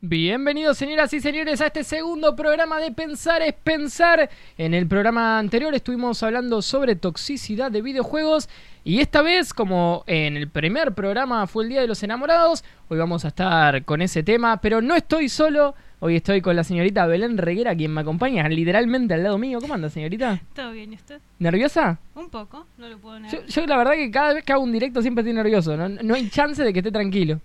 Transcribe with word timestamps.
Bienvenidos 0.00 0.78
señoras 0.78 1.12
y 1.12 1.18
señores 1.20 1.60
a 1.60 1.66
este 1.66 1.82
segundo 1.82 2.36
programa 2.36 2.78
de 2.78 2.92
Pensar 2.92 3.42
es 3.42 3.52
Pensar. 3.52 4.30
En 4.56 4.72
el 4.72 4.86
programa 4.86 5.40
anterior 5.40 5.74
estuvimos 5.74 6.22
hablando 6.22 6.62
sobre 6.62 6.94
toxicidad 6.94 7.72
de 7.72 7.82
videojuegos 7.82 8.48
y 8.84 9.00
esta 9.00 9.22
vez, 9.22 9.52
como 9.52 10.04
en 10.06 10.36
el 10.36 10.48
primer 10.48 10.92
programa 10.94 11.48
fue 11.48 11.64
el 11.64 11.70
Día 11.70 11.80
de 11.80 11.88
los 11.88 12.00
Enamorados, 12.04 12.62
hoy 12.88 12.96
vamos 12.98 13.24
a 13.24 13.28
estar 13.28 13.84
con 13.84 14.00
ese 14.00 14.22
tema, 14.22 14.60
pero 14.60 14.80
no 14.80 14.94
estoy 14.94 15.28
solo. 15.28 15.74
Hoy 16.00 16.14
estoy 16.14 16.40
con 16.40 16.54
la 16.54 16.62
señorita 16.62 17.04
Belén 17.06 17.36
Reguera, 17.36 17.74
quien 17.74 17.92
me 17.92 18.02
acompaña 18.02 18.48
literalmente 18.48 19.14
al 19.14 19.24
lado 19.24 19.36
mío. 19.36 19.58
¿Cómo 19.60 19.74
anda, 19.74 19.90
señorita? 19.90 20.40
Todo 20.54 20.70
bien, 20.70 20.92
¿y 20.92 20.94
usted? 20.94 21.20
¿Nerviosa? 21.40 21.98
Un 22.14 22.30
poco, 22.30 22.68
no 22.78 22.88
lo 22.88 22.98
puedo 22.98 23.16
Yo, 23.16 23.22
negar. 23.24 23.46
yo 23.46 23.66
la 23.66 23.76
verdad 23.76 23.92
que 23.94 24.08
cada 24.12 24.34
vez 24.34 24.44
que 24.44 24.52
hago 24.52 24.62
un 24.62 24.70
directo 24.70 25.02
siempre 25.02 25.22
estoy 25.22 25.34
nervioso. 25.34 25.76
No, 25.76 25.88
no 25.88 26.14
hay 26.14 26.30
chance 26.30 26.62
de 26.62 26.72
que 26.72 26.78
esté 26.78 26.92
tranquilo. 26.92 27.40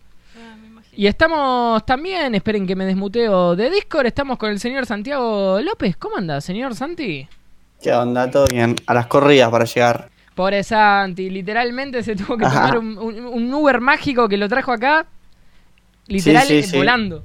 Y 0.95 1.07
estamos 1.07 1.83
también, 1.85 2.35
esperen 2.35 2.67
que 2.67 2.75
me 2.75 2.85
desmuteo 2.85 3.55
de 3.55 3.69
Discord, 3.71 4.05
estamos 4.05 4.37
con 4.37 4.51
el 4.51 4.59
señor 4.59 4.85
Santiago 4.85 5.59
López. 5.61 5.97
¿Cómo 5.97 6.17
anda, 6.17 6.39
señor 6.39 6.75
Santi? 6.75 7.27
¿Qué 7.81 7.91
onda? 7.93 8.29
¿Todo 8.29 8.45
bien? 8.47 8.75
A 8.85 8.93
las 8.93 9.07
corridas 9.07 9.49
para 9.49 9.65
llegar. 9.65 10.09
Pobre 10.35 10.63
Santi, 10.63 11.29
literalmente 11.29 12.03
se 12.03 12.15
tuvo 12.15 12.37
que 12.37 12.45
Ajá. 12.45 12.67
tomar 12.67 12.77
un, 12.77 12.97
un- 12.97 13.25
un 13.25 13.53
Uber 13.53 13.81
mágico 13.81 14.29
que 14.29 14.37
lo 14.37 14.47
trajo 14.47 14.71
acá. 14.71 15.05
Literal, 16.07 16.45
Sí, 16.47 16.61
sí, 16.63 16.69
sí. 16.71 16.77
volando. 16.77 17.23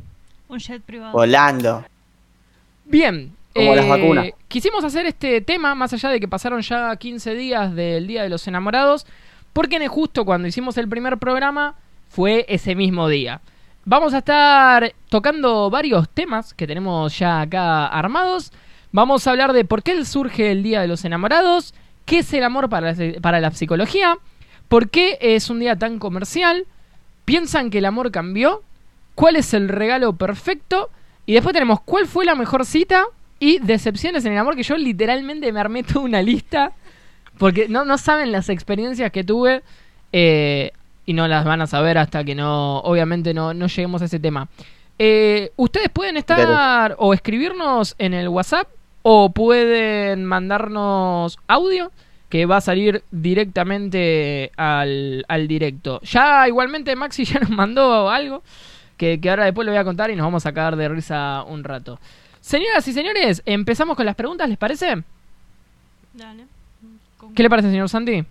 Un 0.49 0.59
jet 0.59 0.83
privado. 0.83 1.13
Volando. 1.13 1.85
Bien. 2.87 3.33
eh, 3.55 3.61
Como 3.67 3.75
las 3.77 3.89
vacunas. 3.89 4.29
Quisimos 4.49 4.83
hacer 4.85 5.05
este 5.05 5.41
tema, 5.43 5.75
más 5.75 5.93
allá 5.93 6.09
de 6.09 6.21
que 6.21 6.29
pasaron 6.29 6.63
ya 6.63 6.97
15 6.97 7.35
días 7.35 7.75
del 7.75 8.07
Día 8.07 8.23
de 8.23 8.29
los 8.31 8.47
Enamorados, 8.49 9.07
porque 9.53 9.77
en 9.77 9.83
el 9.83 9.89
justo 9.89 10.25
cuando 10.25 10.49
hicimos 10.49 10.79
el 10.79 10.89
primer 10.89 11.19
programa 11.19 11.75
fue 12.09 12.47
ese 12.49 12.75
mismo 12.75 13.09
día. 13.09 13.41
Vamos 13.91 14.13
a 14.13 14.19
estar 14.19 14.95
tocando 15.09 15.71
varios 15.71 16.11
temas 16.11 16.53
que 16.53 16.67
tenemos 16.67 17.19
ya 17.19 17.41
acá 17.41 17.87
armados. 17.87 18.53
Vamos 18.93 19.27
a 19.27 19.31
hablar 19.31 19.55
de 19.55 19.65
por 19.65 19.83
qué 19.83 20.05
surge 20.05 20.53
el 20.53 20.63
Día 20.63 20.83
de 20.83 20.89
los 20.89 21.07
Enamorados, 21.07 21.73
qué 22.05 22.19
es 22.19 22.31
el 22.35 22.45
amor 22.45 22.69
para 22.69 22.93
la, 22.93 23.21
para 23.23 23.41
la 23.41 23.51
psicología, 23.51 24.19
por 24.69 24.91
qué 24.91 25.17
es 25.23 25.49
un 25.49 25.61
día 25.61 25.77
tan 25.77 25.99
comercial, 25.99 26.67
piensan 27.25 27.71
que 27.71 27.79
el 27.79 27.87
amor 27.87 28.11
cambió, 28.11 28.63
cuál 29.15 29.37
es 29.37 29.55
el 29.55 29.71
regalo 29.71 30.13
perfecto 30.17 30.91
y 31.25 31.33
después 31.33 31.55
tenemos 31.55 31.81
cuál 31.81 32.07
fue 32.07 32.27
la 32.27 32.35
mejor 32.35 32.67
cita 32.67 33.07
y 33.41 33.59
decepciones 33.59 34.23
en 34.27 34.35
el 34.35 34.39
amor 34.39 34.55
que 34.55 34.65
yo 34.65 34.77
literalmente 34.77 35.51
me 35.51 35.61
armé 35.61 35.83
toda 35.83 36.01
una 36.01 36.21
lista 36.21 36.73
porque 37.39 37.71
no, 37.71 37.87
no 37.87 37.97
saben 37.97 38.33
las 38.33 38.51
experiencias 38.51 39.11
que 39.11 39.25
tuve 39.25 39.63
eh, 40.13 40.73
y 41.09 41.15
no 41.15 41.27
las 41.27 41.47
van 41.47 41.63
a 41.63 41.67
saber 41.67 41.97
hasta 41.97 42.23
que 42.23 42.35
no, 42.35 42.81
obviamente 42.81 43.33
no, 43.33 43.55
no 43.55 43.67
lleguemos 43.67 44.03
a 44.03 44.05
ese 44.05 44.21
tema. 44.21 44.47
Eh, 44.99 45.53
ustedes 45.57 45.89
pueden 45.89 46.19
estar 46.19 46.97
o 46.99 47.15
escribirnos 47.15 47.95
en 47.99 48.13
el 48.13 48.29
WhatsApp 48.29 48.69
o 49.01 49.31
pueden 49.31 50.27
mandarnos 50.27 51.39
audio 51.47 51.91
que 52.29 52.45
va 52.45 52.59
a 52.59 52.61
salir 52.61 53.05
directamente 53.11 54.53
al, 54.59 55.25
al 55.29 55.49
directo. 55.49 55.99
Ya 56.03 56.47
igualmente 56.47 56.95
Maxi 56.95 57.25
ya 57.25 57.41
nos 57.41 57.49
mandó 57.49 58.11
algo 58.11 58.43
que, 58.99 59.19
que 59.19 59.31
ahora 59.31 59.47
después 59.47 59.65
le 59.65 59.73
voy 59.73 59.81
a 59.81 59.85
contar 59.85 60.11
y 60.11 60.15
nos 60.15 60.27
vamos 60.27 60.45
a 60.45 60.53
cagar 60.53 60.77
de 60.77 60.91
risa 60.91 61.43
un 61.49 61.65
rato. 61.65 61.99
Señoras 62.43 62.87
y 62.87 62.93
señores, 62.93 63.43
empezamos 63.47 63.97
con 63.97 64.05
las 64.05 64.15
preguntas, 64.15 64.47
¿les 64.47 64.59
parece? 64.59 65.03
Dale. 66.13 66.45
¿Qué 67.35 67.43
le 67.43 67.49
parece, 67.49 67.71
señor 67.71 67.89
Santi? 67.89 68.23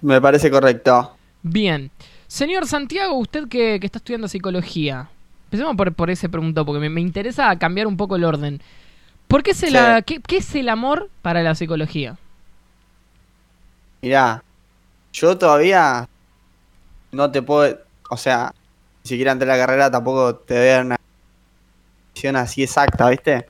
Me 0.00 0.20
parece 0.20 0.48
correcto. 0.48 1.17
Bien. 1.50 1.90
Señor 2.26 2.66
Santiago, 2.66 3.14
usted 3.16 3.48
que, 3.48 3.78
que 3.80 3.86
está 3.86 3.98
estudiando 3.98 4.28
psicología. 4.28 5.08
Empecemos 5.44 5.76
por, 5.76 5.92
por 5.94 6.10
ese 6.10 6.28
pregunto, 6.28 6.64
porque 6.66 6.80
me, 6.80 6.90
me 6.90 7.00
interesa 7.00 7.56
cambiar 7.58 7.86
un 7.86 7.96
poco 7.96 8.16
el 8.16 8.24
orden. 8.24 8.60
¿Por 9.28 9.42
qué, 9.42 9.54
se 9.54 9.66
Sí. 9.68 9.72
la, 9.72 10.02
qué, 10.02 10.20
qué 10.20 10.38
es 10.38 10.54
el 10.54 10.68
amor 10.68 11.08
para 11.22 11.42
la 11.42 11.54
psicología? 11.54 12.18
Mirá, 14.02 14.42
yo 15.12 15.36
todavía 15.38 16.08
no 17.12 17.30
te 17.30 17.42
puedo, 17.42 17.78
o 18.10 18.16
sea, 18.16 18.54
ni 19.04 19.08
siquiera 19.08 19.32
ante 19.32 19.46
la 19.46 19.56
carrera 19.56 19.90
tampoco 19.90 20.36
te 20.36 20.54
doy 20.74 20.86
una 20.86 20.96
visión 22.14 22.36
así 22.36 22.62
exacta, 22.62 23.08
¿viste? 23.10 23.48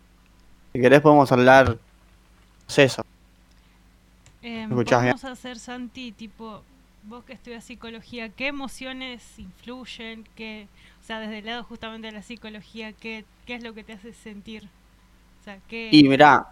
Si 0.73 0.81
querés 0.81 1.01
podemos 1.01 1.31
hablar, 1.33 1.71
no 1.71 1.79
sé 2.67 2.85
eso. 2.85 3.05
Eh, 4.43 4.67
escuchás 4.69 5.03
bien? 5.03 5.13
vamos 5.13 5.25
a 5.25 5.33
hacer, 5.33 5.59
Santi, 5.59 6.13
tipo, 6.13 6.63
vos 7.09 7.25
que 7.25 7.33
estudias 7.33 7.65
psicología, 7.65 8.29
¿qué 8.31 8.49
emociones 8.49 9.39
influyen? 9.39 10.25
¿Qué, 10.35 10.67
o 11.03 11.05
sea, 11.05 11.21
desde 11.21 11.39
el 11.39 11.47
lado 11.47 11.65
justamente 11.65 12.09
de 12.09 12.13
la 12.13 12.23
psicología, 12.23 12.93
¿qué, 12.93 13.25
qué 13.47 13.55
es 13.55 13.63
lo 13.63 13.75
que 13.75 13.85
te 13.85 13.95
hace 13.95 14.13
sentir? 14.13 14.65
O 15.41 15.45
sea, 15.45 15.59
¿qué... 15.69 15.89
Y 15.91 16.05
mirá, 16.09 16.47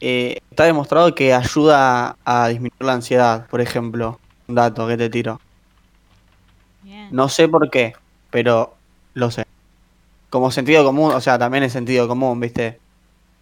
eh, 0.00 0.38
está 0.50 0.64
demostrado 0.64 1.14
que 1.14 1.34
ayuda 1.34 2.16
a 2.24 2.48
disminuir 2.48 2.72
la 2.80 2.94
ansiedad, 2.94 3.46
por 3.48 3.60
ejemplo. 3.60 4.20
Un 4.48 4.54
dato 4.54 4.86
que 4.86 4.96
te 4.96 5.10
tiro. 5.10 5.40
Bien. 6.84 7.08
No 7.12 7.28
sé 7.28 7.48
por 7.48 7.70
qué, 7.70 7.94
pero 8.30 8.74
lo 9.14 9.30
sé. 9.30 9.44
Como 10.30 10.50
sentido 10.50 10.84
común, 10.84 11.12
o 11.12 11.20
sea, 11.20 11.38
también 11.38 11.64
es 11.64 11.72
sentido 11.72 12.08
común, 12.08 12.40
¿viste? 12.40 12.78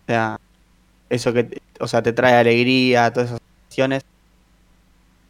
O 0.04 0.06
sea, 0.06 0.36
eso 1.10 1.32
que, 1.32 1.44
te- 1.44 1.62
o 1.80 1.88
sea, 1.88 2.02
te 2.02 2.12
trae 2.12 2.34
alegría, 2.34 3.12
todas 3.12 3.30
esas 3.30 3.40
acciones 3.68 4.02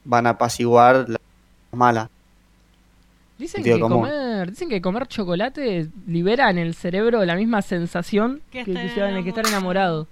van 0.05 0.27
a 0.27 0.31
apaciguar 0.31 1.07
las 1.09 1.19
malas. 1.73 2.09
Dicen 3.39 3.65
que, 3.65 3.73
común. 3.81 4.03
comer, 4.03 4.51
dicen 4.51 4.69
que 4.69 4.81
comer 4.81 5.07
chocolate 5.09 5.89
libera 6.07 6.51
en 6.51 6.59
el 6.59 6.75
cerebro 6.75 7.25
la 7.25 7.35
misma 7.35 7.63
sensación 7.63 8.41
Que 8.53 8.65
que, 8.65 8.71
estar 8.71 8.87
que 8.89 8.95
sea- 8.95 9.23
que 9.23 9.29
estar 9.29 9.47
enamorado. 9.47 10.07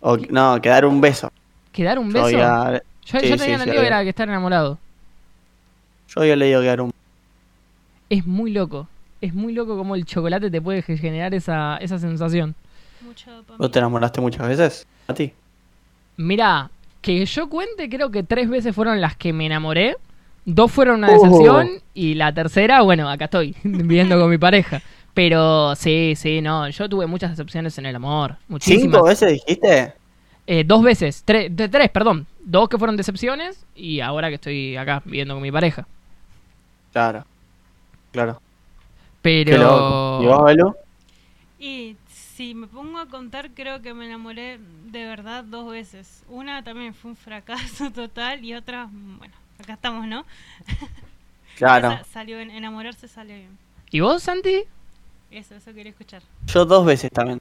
O, 0.00 0.16
no, 0.16 0.58
que 0.62 0.68
dar 0.70 0.86
un 0.86 1.00
beso. 1.00 1.30
¿Que 1.72 1.84
dar 1.84 1.98
un 1.98 2.08
Yo 2.10 2.14
beso? 2.24 2.24
había, 2.42 2.82
Yo, 3.04 3.20
sí, 3.20 3.28
yo 3.28 3.36
tenía 3.36 3.38
sí, 3.38 3.52
entendido 3.52 3.80
que 3.82 3.86
era 3.86 4.02
que 4.02 4.08
estar 4.08 4.28
enamorado. 4.28 4.78
yo 6.08 6.20
había 6.22 6.36
leído 6.36 6.60
que 6.62 6.66
dar 6.68 6.80
un 6.80 6.90
Es 8.08 8.26
muy 8.26 8.50
loco. 8.50 8.88
Es 9.20 9.34
muy 9.34 9.52
loco 9.52 9.76
cómo 9.76 9.94
el 9.94 10.06
chocolate 10.06 10.50
te 10.50 10.62
puede 10.62 10.80
generar 10.82 11.34
esa, 11.34 11.76
esa 11.76 11.98
sensación. 11.98 12.54
¿Vos 13.58 13.70
te 13.70 13.78
enamoraste 13.78 14.20
muchas 14.22 14.48
veces? 14.48 14.86
¿A 15.06 15.12
ti? 15.14 15.32
Mira, 16.16 16.70
que 17.00 17.24
yo 17.24 17.48
cuente, 17.48 17.88
creo 17.88 18.10
que 18.10 18.22
tres 18.22 18.48
veces 18.48 18.74
fueron 18.74 19.00
las 19.00 19.16
que 19.16 19.32
me 19.32 19.46
enamoré. 19.46 19.96
Dos 20.44 20.70
fueron 20.72 20.96
una 20.98 21.08
Oh. 21.10 21.12
decepción 21.22 21.68
y 21.94 22.14
la 22.14 22.32
tercera, 22.32 22.82
bueno, 22.82 23.08
acá 23.08 23.26
estoy, 23.26 23.54
viviendo 23.64 24.18
con 24.18 24.30
mi 24.30 24.38
pareja. 24.38 24.80
Pero 25.14 25.74
sí, 25.76 26.14
sí, 26.16 26.40
no, 26.40 26.68
yo 26.68 26.88
tuve 26.88 27.06
muchas 27.06 27.30
decepciones 27.30 27.76
en 27.78 27.86
el 27.86 27.96
amor. 27.96 28.36
Muchísimas. 28.48 28.82
¿Cinco 28.82 29.04
veces 29.04 29.32
dijiste? 29.32 29.92
Eh, 30.46 30.64
dos 30.64 30.82
veces, 30.82 31.22
tres, 31.24 31.54
de- 31.54 31.68
tres, 31.68 31.90
perdón. 31.90 32.26
Dos 32.42 32.68
que 32.68 32.78
fueron 32.78 32.96
decepciones 32.96 33.64
y 33.76 34.00
ahora 34.00 34.28
que 34.28 34.36
estoy 34.36 34.76
acá 34.76 35.02
viviendo 35.04 35.34
con 35.34 35.42
mi 35.42 35.52
pareja. 35.52 35.86
Claro. 36.92 37.24
Claro. 38.12 38.40
Pero... 39.22 40.20
¿Y 40.22 40.26
vos, 40.26 40.44
Belu? 40.44 40.74
Y 41.58 41.96
si 42.40 42.54
me 42.54 42.66
pongo 42.66 42.98
a 42.98 43.04
contar, 43.04 43.50
creo 43.50 43.82
que 43.82 43.92
me 43.92 44.06
enamoré 44.06 44.58
de 44.86 45.04
verdad 45.04 45.44
dos 45.44 45.70
veces. 45.70 46.22
Una 46.26 46.64
también 46.64 46.94
fue 46.94 47.10
un 47.10 47.16
fracaso 47.18 47.90
total 47.94 48.42
y 48.42 48.54
otra, 48.54 48.88
bueno, 48.90 49.34
acá 49.62 49.74
estamos, 49.74 50.06
¿no? 50.06 50.24
Claro. 51.58 51.90
Esa 51.90 52.04
salió 52.04 52.38
bien, 52.38 52.50
enamorarse 52.50 53.06
salió 53.08 53.34
bien. 53.34 53.58
¿Y 53.90 54.00
vos, 54.00 54.22
Santi? 54.22 54.62
Eso, 55.30 55.54
eso 55.54 55.74
quería 55.74 55.90
escuchar. 55.90 56.22
Yo 56.46 56.64
dos 56.64 56.86
veces 56.86 57.10
también. 57.12 57.38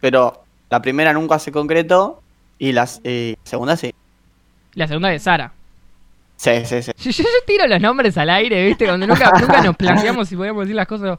Pero 0.00 0.42
la 0.68 0.82
primera 0.82 1.12
nunca 1.12 1.38
se 1.38 1.52
concretó 1.52 2.20
y 2.58 2.72
la 2.72 2.88
eh, 3.04 3.36
segunda 3.44 3.76
sí. 3.76 3.94
La 4.72 4.88
segunda 4.88 5.10
de 5.10 5.20
Sara. 5.20 5.52
Sí, 6.34 6.50
sí, 6.64 6.82
sí. 6.82 6.90
Yo, 6.98 7.10
yo- 7.12 7.22
yo 7.22 7.46
tiro 7.46 7.68
los 7.68 7.80
nombres 7.80 8.18
al 8.18 8.30
aire, 8.30 8.66
¿viste? 8.66 8.86
Cuando 8.86 9.06
nunca, 9.06 9.30
nunca 9.40 9.62
nos 9.62 9.76
planteamos 9.76 10.28
si 10.28 10.34
podíamos 10.34 10.64
decir 10.64 10.74
las 10.74 10.88
cosas. 10.88 11.16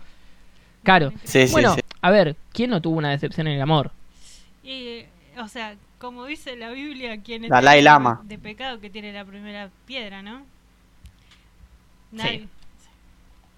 Claro. 0.84 1.14
Sí, 1.24 1.48
sí, 1.48 1.54
bueno, 1.54 1.76
sí. 1.76 1.82
A 2.06 2.12
ver, 2.12 2.36
¿quién 2.54 2.70
no 2.70 2.82
tuvo 2.82 2.98
una 2.98 3.10
decepción 3.12 3.48
en 3.48 3.54
el 3.54 3.62
amor? 3.62 3.92
Y, 4.64 5.04
o 5.40 5.48
sea, 5.48 5.76
como 6.00 6.26
dice 6.26 6.56
la 6.56 6.70
Biblia, 6.72 7.22
quien 7.22 7.46
es 7.46 7.50
Dalai 7.50 7.82
Lama. 7.82 8.22
de 8.24 8.38
pecado 8.38 8.80
que 8.80 8.90
tiene 8.90 9.12
la 9.14 9.26
primera 9.26 9.70
piedra, 9.86 10.22
¿no? 10.22 10.44
Nadie. 12.12 12.48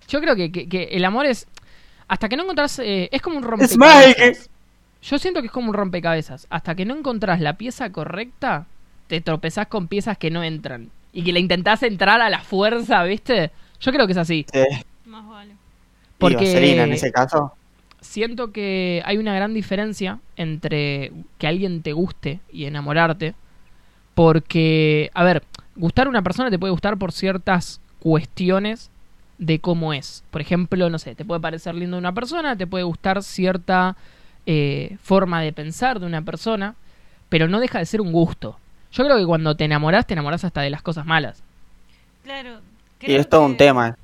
Yo 0.07 0.21
creo 0.21 0.35
que, 0.35 0.51
que- 0.51 0.67
que 0.69 0.83
el 0.91 1.03
amor 1.05 1.25
es. 1.25 1.47
Hasta 2.07 2.29
que 2.29 2.37
no 2.37 2.43
encontrás. 2.43 2.79
eh, 2.79 3.09
es 3.11 3.21
como 3.21 3.37
un 3.37 3.43
Es 3.43 3.49
rompecabezas. 3.49 4.49
Yo 5.01 5.19
siento 5.19 5.41
que 5.41 5.47
es 5.47 5.51
como 5.51 5.69
un 5.69 5.73
rompecabezas. 5.73 6.47
Hasta 6.49 6.75
que 6.75 6.85
no 6.85 6.95
encontrás 6.95 7.41
la 7.41 7.53
pieza 7.57 7.91
correcta, 7.91 8.65
te 9.07 9.21
tropezás 9.21 9.67
con 9.67 9.87
piezas 9.87 10.17
que 10.17 10.31
no 10.31 10.43
entran. 10.43 10.89
Y 11.13 11.23
que 11.23 11.33
le 11.33 11.39
intentás 11.39 11.83
entrar 11.83 12.21
a 12.21 12.29
la 12.29 12.39
fuerza, 12.39 13.03
¿viste? 13.03 13.51
Yo 13.81 13.91
creo 13.91 14.05
que 14.07 14.13
es 14.13 14.17
así. 14.17 14.45
Sí. 14.51 14.63
Más 15.05 15.27
vale. 15.27 15.53
Porque- 16.17 16.45
Y 16.45 16.47
Vaselina 16.47 16.83
en 16.83 16.93
ese 16.93 17.11
caso. 17.11 17.53
Siento 18.01 18.51
que 18.51 19.01
hay 19.05 19.17
una 19.17 19.33
gran 19.35 19.53
diferencia 19.53 20.19
entre 20.35 21.11
que 21.37 21.47
alguien 21.47 21.81
te 21.81 21.93
guste 21.93 22.39
y 22.51 22.65
enamorarte. 22.65 23.35
Porque, 24.15 25.11
a 25.13 25.23
ver, 25.23 25.43
gustar 25.75 26.07
a 26.07 26.09
una 26.09 26.21
persona 26.23 26.49
te 26.49 26.57
puede 26.57 26.71
gustar 26.71 26.97
por 26.97 27.11
ciertas 27.11 27.79
cuestiones 27.99 28.89
de 29.37 29.59
cómo 29.59 29.93
es. 29.93 30.23
Por 30.31 30.41
ejemplo, 30.41 30.89
no 30.89 30.97
sé, 30.97 31.13
te 31.13 31.23
puede 31.25 31.39
parecer 31.41 31.75
lindo 31.75 31.97
una 31.97 32.13
persona, 32.13 32.55
te 32.55 32.65
puede 32.65 32.83
gustar 32.83 33.21
cierta 33.21 33.95
eh, 34.47 34.97
forma 35.03 35.41
de 35.41 35.53
pensar 35.53 35.99
de 35.99 36.07
una 36.07 36.23
persona, 36.23 36.75
pero 37.29 37.47
no 37.47 37.59
deja 37.59 37.77
de 37.79 37.85
ser 37.85 38.01
un 38.01 38.11
gusto. 38.11 38.57
Yo 38.91 39.03
creo 39.03 39.17
que 39.17 39.25
cuando 39.25 39.55
te 39.55 39.65
enamorás, 39.65 40.07
te 40.07 40.13
enamorás 40.13 40.43
hasta 40.43 40.61
de 40.61 40.69
las 40.71 40.81
cosas 40.81 41.05
malas. 41.05 41.43
Claro. 42.23 42.61
Y 43.01 43.05
creo 43.05 43.19
es 43.21 43.29
todo 43.29 43.45
un 43.45 43.51
que- 43.51 43.57
tema. 43.59 43.97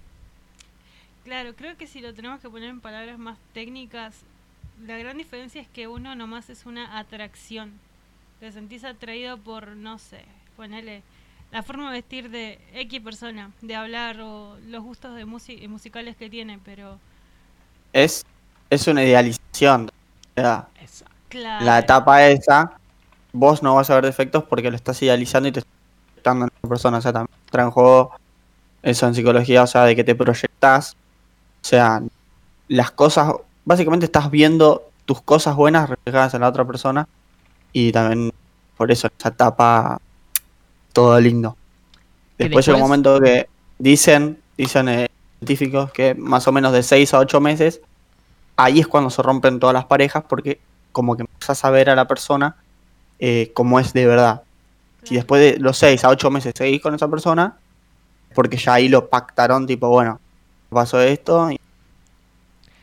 Claro, 1.23 1.55
creo 1.55 1.77
que 1.77 1.87
si 1.87 2.01
lo 2.01 2.13
tenemos 2.13 2.41
que 2.41 2.49
poner 2.49 2.69
en 2.69 2.81
palabras 2.81 3.17
más 3.17 3.37
técnicas, 3.53 4.13
la 4.85 4.97
gran 4.97 5.17
diferencia 5.17 5.61
es 5.61 5.67
que 5.69 5.87
uno 5.87 6.15
nomás 6.15 6.49
es 6.49 6.65
una 6.65 6.97
atracción. 6.99 7.71
Te 8.39 8.51
sentís 8.51 8.83
atraído 8.83 9.37
por, 9.37 9.67
no 9.69 9.99
sé, 9.99 10.25
ponele 10.57 11.01
la 11.51 11.63
forma 11.63 11.91
de 11.91 11.99
vestir 11.99 12.29
de 12.29 12.59
X 12.73 12.99
persona, 13.01 13.51
de 13.61 13.75
hablar 13.75 14.19
o 14.19 14.57
los 14.67 14.83
gustos 14.83 15.15
de 15.15 15.25
musi- 15.25 15.65
musicales 15.69 16.15
que 16.17 16.29
tiene, 16.29 16.59
pero 16.65 16.97
Es, 17.93 18.25
es 18.69 18.87
una 18.87 19.03
idealización. 19.03 19.89
Claro. 21.29 21.63
la 21.65 21.79
etapa 21.79 22.27
esa, 22.27 22.77
vos 23.31 23.63
no 23.63 23.75
vas 23.75 23.89
a 23.89 23.95
ver 23.95 24.05
defectos 24.05 24.43
porque 24.43 24.69
lo 24.69 24.75
estás 24.75 25.01
idealizando 25.01 25.47
y 25.49 25.51
te 25.51 25.59
estás 25.59 25.71
proyectando 26.15 26.45
en 26.45 26.51
otra 26.57 26.69
persona. 26.69 26.97
O 26.97 27.01
sea, 27.01 27.13
también 27.13 27.37
entra 27.45 27.63
en 27.63 27.71
juego 27.71 28.11
eso 28.81 29.07
en 29.07 29.15
psicología, 29.15 29.63
o 29.63 29.67
sea, 29.67 29.85
de 29.85 29.95
que 29.95 30.03
te 30.03 30.15
proyectas. 30.15 30.95
O 31.63 31.65
sea, 31.65 32.03
las 32.67 32.91
cosas, 32.91 33.33
básicamente 33.63 34.05
estás 34.05 34.29
viendo 34.29 34.89
tus 35.05 35.21
cosas 35.21 35.55
buenas 35.55 35.89
reflejadas 35.89 36.33
en 36.33 36.41
la 36.41 36.49
otra 36.49 36.65
persona 36.65 37.07
y 37.71 37.91
también 37.91 38.33
por 38.75 38.91
eso 38.91 39.07
esa 39.17 39.29
etapa 39.29 39.99
todo 40.91 41.19
lindo. 41.19 41.55
Después 42.37 42.65
llega 42.65 42.77
un 42.77 42.83
momento 42.83 43.19
que 43.21 43.47
dicen, 43.79 44.39
dicen 44.57 44.89
eh, 44.89 45.09
científicos 45.39 45.91
que 45.91 46.15
más 46.15 46.47
o 46.47 46.51
menos 46.51 46.73
de 46.73 46.83
6 46.83 47.13
a 47.13 47.19
8 47.19 47.39
meses, 47.39 47.81
ahí 48.57 48.79
es 48.79 48.87
cuando 48.87 49.09
se 49.09 49.21
rompen 49.21 49.59
todas 49.59 49.73
las 49.73 49.85
parejas 49.85 50.23
porque 50.27 50.59
como 50.91 51.15
que 51.15 51.21
empezás 51.21 51.63
a 51.63 51.69
ver 51.69 51.89
a 51.89 51.95
la 51.95 52.07
persona 52.07 52.57
eh, 53.19 53.51
como 53.53 53.79
es 53.79 53.93
de 53.93 54.05
verdad. 54.05 54.43
Si 55.03 55.15
después 55.15 55.41
de 55.41 55.59
los 55.59 55.77
6 55.77 56.03
a 56.03 56.09
8 56.09 56.29
meses 56.29 56.53
seguís 56.55 56.81
con 56.81 56.93
esa 56.93 57.07
persona, 57.07 57.57
porque 58.33 58.57
ya 58.57 58.73
ahí 58.73 58.89
lo 58.89 59.09
pactaron, 59.09 59.67
tipo, 59.67 59.89
bueno, 59.89 60.19
pasó 60.73 60.99
esto. 61.01 61.51
y- 61.51 61.59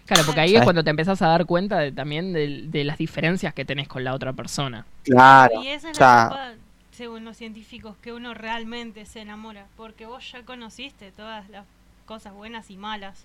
Claro, 0.06 0.24
porque 0.26 0.40
ahí 0.40 0.56
es 0.56 0.62
cuando 0.64 0.82
te 0.82 0.90
empezás 0.90 1.22
a 1.22 1.28
dar 1.28 1.46
cuenta 1.46 1.78
de- 1.78 1.92
también 1.92 2.32
de, 2.32 2.64
de 2.66 2.84
las 2.84 2.98
diferencias 2.98 3.54
que 3.54 3.64
tenés 3.64 3.86
con 3.86 4.02
la 4.02 4.12
otra 4.14 4.32
persona. 4.32 4.84
claro. 5.04 5.62
Y 5.62 5.68
esa 5.68 5.90
es 5.90 5.96
o 5.96 5.98
sea, 5.98 6.06
la 6.06 6.20
etapa, 6.26 6.52
según 6.90 7.24
los 7.24 7.36
científicos, 7.36 7.96
que 8.02 8.12
uno 8.12 8.34
realmente 8.34 9.06
se 9.06 9.20
enamora, 9.20 9.66
porque 9.76 10.06
vos 10.06 10.32
ya 10.32 10.42
conociste 10.44 11.12
todas 11.12 11.48
las 11.50 11.64
cosas 12.06 12.34
buenas 12.34 12.70
y 12.70 12.76
malas 12.76 13.24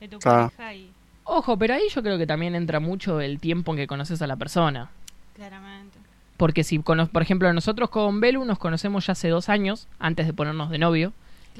de 0.00 0.08
tu 0.08 0.18
Claro. 0.20 0.48
pareja 0.56 0.74
y 0.74 0.90
Ojo, 1.24 1.56
pero 1.56 1.74
ahí 1.74 1.82
yo 1.94 2.02
creo 2.02 2.18
que 2.18 2.26
también 2.26 2.54
entra 2.56 2.80
mucho 2.80 3.20
el 3.20 3.38
tiempo 3.38 3.72
en 3.72 3.76
que 3.76 3.86
conoces 3.86 4.20
a 4.22 4.26
la 4.26 4.36
persona. 4.36 4.88
claramente. 5.36 5.98
Porque 6.38 6.64
si, 6.64 6.78
por 6.80 7.22
ejemplo, 7.22 7.52
nosotros 7.52 7.90
con 7.90 8.20
Belu 8.20 8.44
nos 8.44 8.58
conocemos 8.58 9.06
ya 9.06 9.12
hace 9.12 9.28
dos 9.28 9.48
años, 9.48 9.86
antes 10.00 10.26
de 10.26 10.32
ponernos 10.32 10.70
de 10.70 10.78
novio, 10.78 11.12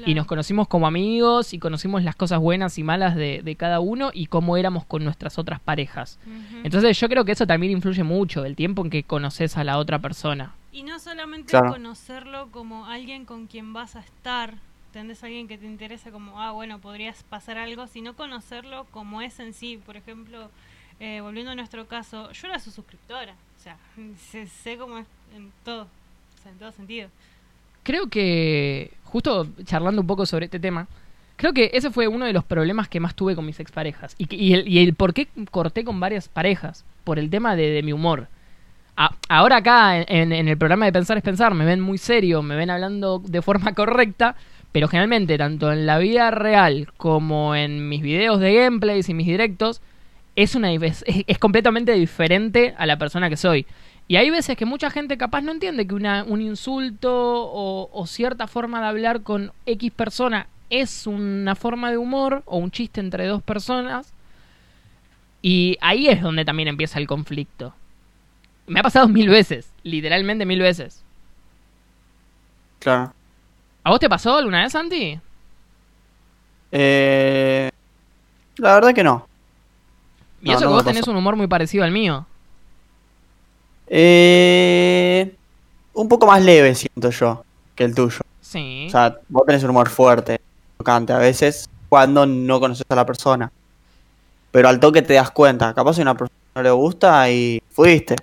y 0.05 0.13
nos 0.15 0.25
conocimos 0.25 0.67
como 0.67 0.87
amigos 0.87 1.53
y 1.53 1.59
conocimos 1.59 2.03
las 2.03 2.15
cosas 2.15 2.39
buenas 2.39 2.77
y 2.77 2.83
malas 2.83 3.15
de, 3.15 3.41
de 3.43 3.55
cada 3.55 3.79
uno 3.79 4.11
y 4.13 4.25
cómo 4.27 4.57
éramos 4.57 4.85
con 4.85 5.03
nuestras 5.03 5.37
otras 5.37 5.59
parejas. 5.59 6.19
Entonces 6.63 6.99
yo 6.99 7.07
creo 7.09 7.25
que 7.25 7.31
eso 7.33 7.45
también 7.47 7.71
influye 7.73 8.03
mucho, 8.03 8.45
el 8.45 8.55
tiempo 8.55 8.83
en 8.83 8.89
que 8.89 9.03
conoces 9.03 9.57
a 9.57 9.63
la 9.63 9.77
otra 9.77 9.99
persona. 9.99 10.53
Y 10.71 10.83
no 10.83 10.97
solamente 10.99 11.51
Claro. 11.51 11.71
conocerlo 11.71 12.49
como 12.51 12.85
alguien 12.87 13.25
con 13.25 13.45
quien 13.47 13.73
vas 13.73 13.95
a 13.95 13.99
estar, 13.99 14.55
¿entendés? 14.87 15.23
Alguien 15.23 15.47
que 15.47 15.57
te 15.57 15.65
interesa 15.67 16.09
como, 16.11 16.41
ah, 16.41 16.51
bueno, 16.51 16.79
podrías 16.79 17.21
pasar 17.23 17.57
algo, 17.59 17.85
sino 17.87 18.15
conocerlo 18.15 18.85
como 18.91 19.21
es 19.21 19.39
en 19.39 19.53
sí. 19.53 19.79
Por 19.85 19.97
ejemplo, 19.97 20.49
eh, 20.99 21.21
volviendo 21.21 21.51
a 21.51 21.55
nuestro 21.55 21.85
caso, 21.87 22.31
yo 22.31 22.47
era 22.47 22.59
su 22.59 22.71
suscriptora, 22.71 23.33
o 23.33 23.61
sea, 23.63 23.77
sé, 24.31 24.47
sé 24.47 24.77
cómo 24.77 24.97
es 24.97 25.05
en 25.35 25.51
todo, 25.63 25.83
o 25.83 26.41
sea, 26.41 26.51
en 26.51 26.57
todo 26.57 26.71
sentido. 26.71 27.09
Creo 27.83 28.07
que, 28.07 28.91
justo 29.03 29.47
charlando 29.65 30.01
un 30.01 30.07
poco 30.07 30.25
sobre 30.25 30.45
este 30.45 30.59
tema, 30.59 30.87
creo 31.35 31.53
que 31.53 31.71
ese 31.73 31.91
fue 31.91 32.07
uno 32.07 32.25
de 32.25 32.33
los 32.33 32.45
problemas 32.45 32.87
que 32.87 32.99
más 32.99 33.15
tuve 33.15 33.35
con 33.35 33.45
mis 33.45 33.59
exparejas. 33.59 34.15
Y, 34.17 34.33
y, 34.33 34.53
el, 34.53 34.67
y 34.67 34.79
el 34.79 34.93
por 34.93 35.13
qué 35.13 35.27
corté 35.51 35.83
con 35.83 35.99
varias 35.99 36.29
parejas, 36.29 36.85
por 37.03 37.19
el 37.19 37.29
tema 37.29 37.55
de, 37.55 37.81
mi 37.83 37.93
humor. 37.93 38.27
Ahora 39.27 39.57
acá, 39.57 39.99
en, 40.01 40.31
en 40.31 40.47
el 40.47 40.57
programa 40.57 40.85
de 40.85 40.93
Pensar 40.93 41.17
es 41.17 41.23
Pensar, 41.23 41.53
me 41.53 41.65
ven 41.65 41.81
muy 41.81 41.97
serio, 41.97 42.41
me 42.41 42.55
ven 42.55 42.69
hablando 42.69 43.19
de 43.19 43.41
forma 43.41 43.73
correcta, 43.73 44.35
pero 44.71 44.87
generalmente, 44.87 45.37
tanto 45.37 45.71
en 45.71 45.85
la 45.85 45.97
vida 45.97 46.31
real 46.31 46.87
como 46.97 47.55
en 47.55 47.89
mis 47.89 48.01
videos 48.01 48.39
de 48.39 48.53
gameplays 48.53 49.09
y 49.09 49.13
mis 49.13 49.27
directos, 49.27 49.81
es, 50.35 50.55
una, 50.55 50.71
es, 50.71 51.03
es 51.05 51.37
completamente 51.37 51.91
diferente 51.93 52.73
a 52.77 52.85
la 52.85 52.97
persona 52.97 53.29
que 53.29 53.37
soy. 53.37 53.65
Y 54.07 54.17
hay 54.17 54.29
veces 54.29 54.57
que 54.57 54.65
mucha 54.65 54.89
gente 54.89 55.17
capaz 55.17 55.41
no 55.41 55.51
entiende 55.51 55.87
que 55.87 55.95
una, 55.95 56.23
un 56.23 56.41
insulto 56.41 57.11
o, 57.13 57.89
o 57.91 58.07
cierta 58.07 58.47
forma 58.47 58.81
de 58.81 58.87
hablar 58.87 59.21
con 59.21 59.51
X 59.65 59.91
persona 59.91 60.47
es 60.69 61.07
una 61.07 61.55
forma 61.55 61.89
de 61.89 61.97
humor 61.97 62.43
o 62.45 62.57
un 62.57 62.71
chiste 62.71 62.99
entre 62.99 63.27
dos 63.27 63.41
personas. 63.41 64.13
Y 65.41 65.77
ahí 65.81 66.07
es 66.07 66.21
donde 66.21 66.45
también 66.45 66.67
empieza 66.67 66.99
el 66.99 67.07
conflicto. 67.07 67.73
Me 68.65 68.79
ha 68.79 68.83
pasado 68.83 69.07
mil 69.07 69.29
veces, 69.29 69.71
literalmente 69.83 70.45
mil 70.45 70.61
veces. 70.61 71.03
Claro. 72.79 73.13
¿A 73.83 73.89
vos 73.89 73.99
te 73.99 74.09
pasó 74.09 74.37
alguna 74.37 74.63
vez, 74.63 74.71
Santi? 74.71 75.19
Eh, 76.71 77.69
la 78.57 78.75
verdad 78.75 78.93
que 78.93 79.03
no. 79.03 79.27
Y 80.41 80.49
No, 80.49 80.53
eso 80.53 80.65
no 80.65 80.71
que 80.71 80.73
vos 80.75 80.85
tenés 80.85 81.07
un 81.07 81.15
humor 81.15 81.35
muy 81.35 81.47
parecido 81.47 81.83
al 81.83 81.91
mío. 81.91 82.25
Eh, 83.95 85.35
un 85.93 86.09
poco 86.09 86.25
más 86.25 86.41
leve 86.41 86.73
siento 86.73 87.11
yo 87.11 87.45
que 87.75 87.83
el 87.83 87.93
tuyo. 87.93 88.21
Sí. 88.41 88.85
O 88.87 88.89
sea, 88.89 89.19
vos 89.29 89.45
tenés 89.45 89.63
un 89.63 89.69
humor 89.69 89.87
fuerte, 89.87 90.41
tocante 90.79 91.13
a 91.13 91.19
veces 91.19 91.69
cuando 91.89 92.25
no 92.25 92.59
conoces 92.59 92.87
a 92.89 92.95
la 92.95 93.05
persona. 93.05 93.51
Pero 94.49 94.67
al 94.67 94.79
toque 94.79 95.03
te 95.03 95.13
das 95.13 95.29
cuenta, 95.29 95.75
capaz 95.75 95.93
si 95.93 96.01
a 96.01 96.05
una 96.05 96.17
persona 96.17 96.39
no 96.55 96.63
le 96.63 96.71
gusta 96.71 97.29
y 97.29 97.61
fuiste. 97.69 98.15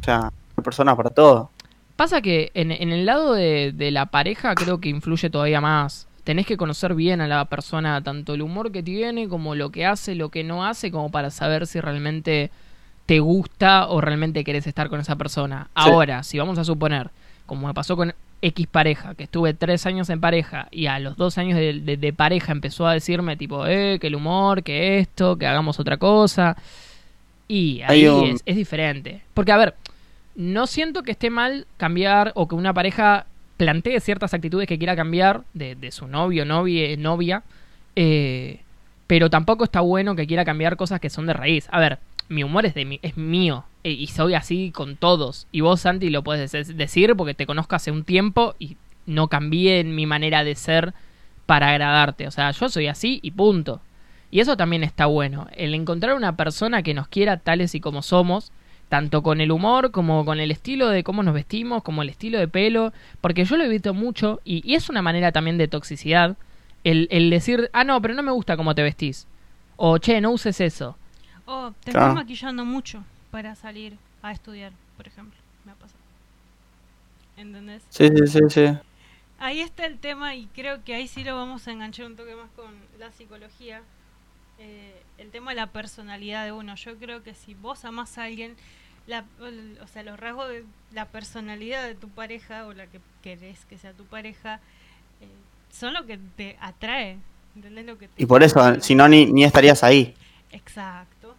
O 0.00 0.04
sea, 0.04 0.32
una 0.56 0.64
persona 0.64 0.96
para 0.96 1.10
todo. 1.10 1.50
Pasa 1.96 2.22
que 2.22 2.50
en, 2.54 2.72
en 2.72 2.90
el 2.90 3.04
lado 3.04 3.34
de, 3.34 3.72
de 3.74 3.90
la 3.90 4.06
pareja 4.06 4.54
creo 4.54 4.80
que 4.80 4.88
influye 4.88 5.28
todavía 5.28 5.60
más. 5.60 6.06
Tenés 6.24 6.46
que 6.46 6.56
conocer 6.56 6.94
bien 6.94 7.20
a 7.20 7.28
la 7.28 7.44
persona, 7.44 8.02
tanto 8.02 8.32
el 8.32 8.40
humor 8.40 8.72
que 8.72 8.82
tiene, 8.82 9.28
como 9.28 9.54
lo 9.54 9.68
que 9.68 9.84
hace, 9.84 10.14
lo 10.14 10.30
que 10.30 10.44
no 10.44 10.64
hace, 10.64 10.90
como 10.90 11.10
para 11.10 11.30
saber 11.30 11.66
si 11.66 11.78
realmente 11.78 12.50
te 13.06 13.20
gusta 13.20 13.88
o 13.88 14.00
realmente 14.00 14.44
querés 14.44 14.66
estar 14.66 14.88
con 14.88 15.00
esa 15.00 15.16
persona. 15.16 15.68
Ahora, 15.74 16.22
si 16.22 16.38
vamos 16.38 16.58
a 16.58 16.64
suponer, 16.64 17.10
como 17.46 17.66
me 17.66 17.74
pasó 17.74 17.96
con 17.96 18.14
X 18.40 18.66
pareja, 18.66 19.14
que 19.14 19.24
estuve 19.24 19.54
tres 19.54 19.86
años 19.86 20.08
en 20.10 20.20
pareja 20.20 20.68
y 20.70 20.86
a 20.86 20.98
los 20.98 21.16
dos 21.16 21.38
años 21.38 21.58
de, 21.58 21.80
de- 21.80 21.96
de 21.96 22.12
pareja 22.12 22.52
empezó 22.52 22.86
a 22.86 22.92
decirme 22.94 23.36
tipo, 23.36 23.66
eh, 23.66 23.98
que 24.00 24.06
el 24.08 24.14
humor, 24.14 24.62
que 24.62 24.98
esto, 24.98 25.36
que 25.36 25.46
hagamos 25.46 25.78
otra 25.80 25.96
cosa. 25.96 26.56
Y 27.48 27.82
ahí 27.82 28.06
un- 28.06 28.30
es, 28.36 28.42
es 28.46 28.56
diferente. 28.56 29.22
Porque, 29.34 29.52
a 29.52 29.56
ver, 29.56 29.74
no 30.34 30.66
siento 30.66 31.02
que 31.02 31.12
esté 31.12 31.30
mal 31.30 31.66
cambiar 31.76 32.32
o 32.34 32.48
que 32.48 32.54
una 32.54 32.72
pareja 32.74 33.26
plantee 33.56 34.00
ciertas 34.00 34.34
actitudes 34.34 34.66
que 34.66 34.78
quiera 34.78 34.96
cambiar 34.96 35.42
de, 35.54 35.74
de 35.74 35.90
su 35.92 36.06
novio, 36.06 36.44
novia, 36.44 36.96
novia. 36.96 37.42
eh, 37.96 38.60
pero 39.06 39.30
tampoco 39.30 39.64
está 39.64 39.80
bueno 39.80 40.14
que 40.16 40.26
quiera 40.26 40.44
cambiar 40.44 40.76
cosas 40.76 41.00
que 41.00 41.10
son 41.10 41.26
de 41.26 41.32
raíz. 41.34 41.68
A 41.70 41.80
ver, 41.80 41.98
mi 42.28 42.42
humor 42.42 42.66
es, 42.66 42.74
de 42.74 42.84
mi- 42.84 43.00
es 43.02 43.16
mío 43.16 43.64
eh, 43.84 43.90
y 43.90 44.06
soy 44.06 44.34
así 44.34 44.70
con 44.70 44.96
todos. 44.96 45.46
Y 45.52 45.60
vos, 45.60 45.80
Santi, 45.82 46.08
lo 46.10 46.22
puedes 46.22 46.52
des- 46.52 46.76
decir 46.76 47.14
porque 47.16 47.34
te 47.34 47.46
conozco 47.46 47.76
hace 47.76 47.90
un 47.90 48.04
tiempo 48.04 48.54
y 48.58 48.76
no 49.06 49.28
cambié 49.28 49.80
en 49.80 49.94
mi 49.94 50.06
manera 50.06 50.42
de 50.44 50.54
ser 50.54 50.94
para 51.46 51.68
agradarte. 51.70 52.26
O 52.26 52.30
sea, 52.30 52.50
yo 52.52 52.68
soy 52.68 52.86
así 52.86 53.20
y 53.22 53.30
punto. 53.32 53.80
Y 54.30 54.40
eso 54.40 54.56
también 54.56 54.82
está 54.82 55.06
bueno. 55.06 55.46
El 55.54 55.74
encontrar 55.74 56.14
una 56.16 56.36
persona 56.36 56.82
que 56.82 56.94
nos 56.94 57.06
quiera 57.08 57.36
tales 57.36 57.74
y 57.74 57.80
como 57.80 58.00
somos, 58.02 58.50
tanto 58.88 59.22
con 59.22 59.40
el 59.40 59.52
humor 59.52 59.90
como 59.90 60.24
con 60.24 60.40
el 60.40 60.50
estilo 60.50 60.88
de 60.88 61.04
cómo 61.04 61.22
nos 61.22 61.34
vestimos, 61.34 61.82
como 61.82 62.02
el 62.02 62.08
estilo 62.08 62.38
de 62.38 62.48
pelo, 62.48 62.92
porque 63.20 63.44
yo 63.44 63.56
lo 63.56 63.64
evito 63.64 63.92
mucho 63.94 64.40
y, 64.44 64.62
y 64.68 64.74
es 64.74 64.88
una 64.88 65.02
manera 65.02 65.30
también 65.32 65.58
de 65.58 65.68
toxicidad. 65.68 66.36
El, 66.84 67.08
el 67.10 67.30
decir, 67.30 67.70
ah, 67.72 67.82
no, 67.84 68.00
pero 68.02 68.14
no 68.14 68.22
me 68.22 68.30
gusta 68.32 68.56
cómo 68.56 68.74
te 68.74 68.82
vestís. 68.82 69.26
O, 69.76 69.98
che, 69.98 70.20
no 70.20 70.30
uses 70.30 70.60
eso. 70.60 70.96
O 71.46 71.72
te 71.82 71.90
Claro. 71.90 72.06
estás 72.08 72.14
maquillando 72.14 72.64
mucho 72.64 73.02
para 73.30 73.54
salir 73.54 73.96
a 74.22 74.32
estudiar, 74.32 74.72
por 74.96 75.06
ejemplo. 75.08 75.38
Me 75.64 75.72
ha 75.72 75.74
pasado. 75.74 75.98
¿Entendés? 77.36 77.82
Sí, 77.90 78.08
sí, 78.08 78.26
sí, 78.26 78.38
sí. 78.48 78.78
Ahí 79.38 79.60
está 79.60 79.86
el 79.86 79.98
tema 79.98 80.34
y 80.34 80.46
creo 80.54 80.84
que 80.84 80.94
ahí 80.94 81.08
sí 81.08 81.24
lo 81.24 81.34
vamos 81.34 81.66
a 81.66 81.72
enganchar 81.72 82.06
un 82.06 82.16
toque 82.16 82.34
más 82.36 82.50
con 82.54 82.72
la 82.98 83.10
psicología. 83.12 83.82
Eh, 84.58 85.02
el 85.18 85.30
tema 85.30 85.50
de 85.50 85.56
la 85.56 85.66
personalidad 85.66 86.44
de 86.44 86.52
uno. 86.52 86.76
Yo 86.76 86.96
creo 86.96 87.22
que 87.24 87.34
si 87.34 87.54
vos 87.54 87.84
amás 87.84 88.16
a 88.18 88.24
alguien, 88.24 88.54
la, 89.08 89.24
o 89.82 89.86
sea, 89.88 90.04
los 90.04 90.18
rasgos 90.18 90.48
de 90.48 90.64
la 90.92 91.06
personalidad 91.06 91.82
de 91.84 91.94
tu 91.96 92.08
pareja 92.08 92.66
o 92.66 92.72
la 92.72 92.86
que 92.86 93.00
querés 93.22 93.64
que 93.64 93.78
sea 93.78 93.92
tu 93.92 94.04
pareja, 94.04 94.60
eh, 95.20 95.26
son 95.74 95.92
lo 95.92 96.06
que 96.06 96.18
te 96.36 96.56
atrae. 96.60 97.18
¿Entendés 97.54 97.86
lo 97.86 97.98
que 97.98 98.08
te 98.08 98.22
Y 98.22 98.26
por 98.26 98.42
eso, 98.42 98.80
si 98.80 98.94
no, 98.94 99.08
ni, 99.08 99.26
ni 99.26 99.44
estarías 99.44 99.84
ahí. 99.84 100.14
Exacto. 100.50 101.34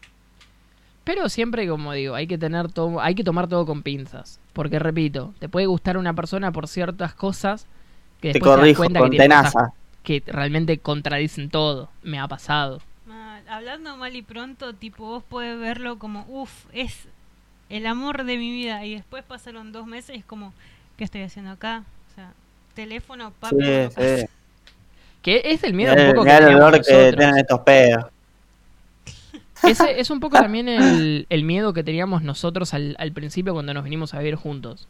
Pero 1.04 1.30
siempre, 1.30 1.68
como 1.68 1.94
digo, 1.94 2.16
hay 2.16 2.28
que 2.28 2.38
tener 2.38 2.72
todo, 2.72 3.00
hay 3.00 3.16
que 3.16 3.24
tomar 3.24 3.48
todo 3.48 3.66
con 3.66 3.82
pinzas. 3.84 4.40
Porque 4.54 4.80
repito, 4.80 5.34
te 5.40 5.50
puede 5.50 5.68
gustar 5.68 5.98
una 5.98 6.14
persona 6.14 6.52
por 6.52 6.68
ciertas 6.68 7.14
cosas 7.14 7.68
que 8.22 8.34
Te 8.34 8.40
después 8.40 8.44
te, 8.44 8.50
das 8.50 8.60
corrijo, 8.60 8.78
cuenta 8.78 9.00
con 9.00 9.10
que 9.12 9.18
tiene 9.18 9.36
cosas 9.36 9.72
que 10.04 10.24
realmente 10.26 10.78
contradicen 10.80 11.50
todo. 11.50 11.90
Me 12.04 12.20
ha 12.20 12.28
pasado. 12.28 12.82
Mal. 13.06 13.48
Hablando 13.48 13.98
mal 13.98 14.16
y 14.16 14.22
pronto, 14.22 14.74
tipo, 14.74 15.06
vos 15.06 15.24
podés 15.24 15.60
verlo 15.60 16.00
como, 16.00 16.26
uff, 16.28 16.66
es 16.74 17.08
el 17.70 17.86
amor 17.86 18.24
de 18.24 18.38
mi 18.38 18.52
vida. 18.52 18.86
Y 18.86 18.96
después 18.96 19.24
pasaron 19.24 19.72
dos 19.72 19.86
meses 19.86 20.16
y 20.16 20.20
es 20.20 20.26
como, 20.26 20.54
¿qué 20.98 21.04
estoy 21.04 21.22
haciendo 21.22 21.52
acá? 21.52 21.84
Teléfono, 22.76 23.32
papi. 23.40 23.56
Sí, 23.60 23.90
sí. 23.98 24.26
Que 25.22 25.42
es 25.46 25.64
el 25.64 25.74
miedo 25.74 25.94
Mirá 25.96 26.10
un 26.10 26.14
poco 26.16 26.26
que 26.26 26.38
el 26.38 26.56
olor 26.56 26.82
que 26.82 27.14
tienen 27.18 27.38
estos 27.38 27.60
pedos. 27.62 28.06
Ese 29.64 30.00
es 30.00 30.10
un 30.12 30.20
poco 30.20 30.38
también 30.38 30.70
el, 30.70 31.26
el 31.30 31.44
miedo 31.44 31.74
que 31.74 31.84
teníamos 31.84 32.22
nosotros 32.22 32.74
al, 32.74 32.96
al 33.00 33.12
principio 33.12 33.54
cuando 33.54 33.74
nos 33.74 33.84
vinimos 33.84 34.14
a 34.14 34.20
vivir 34.20 34.36
juntos. 34.36 34.88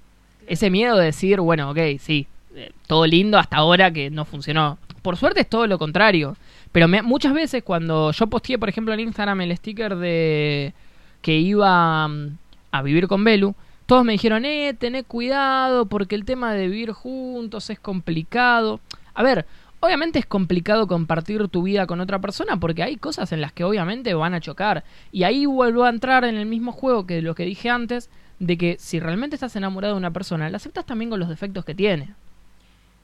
Ese 0.47 0.69
miedo 0.69 0.97
de 0.97 1.05
decir, 1.05 1.39
bueno, 1.39 1.69
ok, 1.71 1.77
sí, 1.99 2.27
eh, 2.55 2.71
todo 2.87 3.05
lindo 3.07 3.37
hasta 3.37 3.57
ahora 3.57 3.91
que 3.91 4.09
no 4.09 4.25
funcionó. 4.25 4.77
Por 5.01 5.15
suerte 5.17 5.41
es 5.41 5.49
todo 5.49 5.67
lo 5.67 5.77
contrario. 5.77 6.35
Pero 6.71 6.87
me- 6.89 7.01
muchas 7.03 7.33
veces 7.33 7.63
cuando 7.63 8.11
yo 8.11 8.27
posteé, 8.27 8.57
por 8.57 8.67
ejemplo, 8.67 8.93
en 8.93 8.99
Instagram 8.99 9.39
el 9.41 9.55
sticker 9.55 9.95
de 9.95 10.73
que 11.21 11.37
iba 11.37 12.07
mm, 12.07 12.37
a 12.71 12.81
vivir 12.81 13.07
con 13.07 13.23
Belu, 13.23 13.55
todos 13.85 14.03
me 14.03 14.13
dijeron, 14.13 14.45
eh, 14.45 14.73
tené 14.77 15.03
cuidado 15.03 15.85
porque 15.85 16.15
el 16.15 16.25
tema 16.25 16.53
de 16.53 16.67
vivir 16.67 16.91
juntos 16.91 17.69
es 17.69 17.79
complicado. 17.79 18.79
A 19.13 19.21
ver, 19.21 19.45
obviamente 19.79 20.17
es 20.17 20.25
complicado 20.25 20.87
compartir 20.87 21.47
tu 21.49 21.63
vida 21.63 21.85
con 21.85 22.01
otra 22.01 22.19
persona 22.19 22.59
porque 22.59 22.83
hay 22.83 22.97
cosas 22.97 23.31
en 23.31 23.41
las 23.41 23.53
que 23.53 23.63
obviamente 23.63 24.13
van 24.13 24.33
a 24.33 24.41
chocar. 24.41 24.83
Y 25.11 25.23
ahí 25.23 25.45
vuelvo 25.45 25.83
a 25.83 25.89
entrar 25.89 26.25
en 26.25 26.35
el 26.35 26.47
mismo 26.47 26.71
juego 26.71 27.05
que 27.05 27.21
lo 27.21 27.35
que 27.35 27.45
dije 27.45 27.69
antes, 27.69 28.09
de 28.39 28.57
que 28.57 28.77
si 28.79 28.99
realmente 28.99 29.35
estás 29.35 29.55
enamorado 29.55 29.93
de 29.93 29.99
una 29.99 30.11
persona, 30.11 30.49
la 30.49 30.57
aceptas 30.57 30.85
también 30.85 31.09
con 31.11 31.19
los 31.19 31.29
defectos 31.29 31.63
que 31.63 31.75
tiene. 31.75 32.13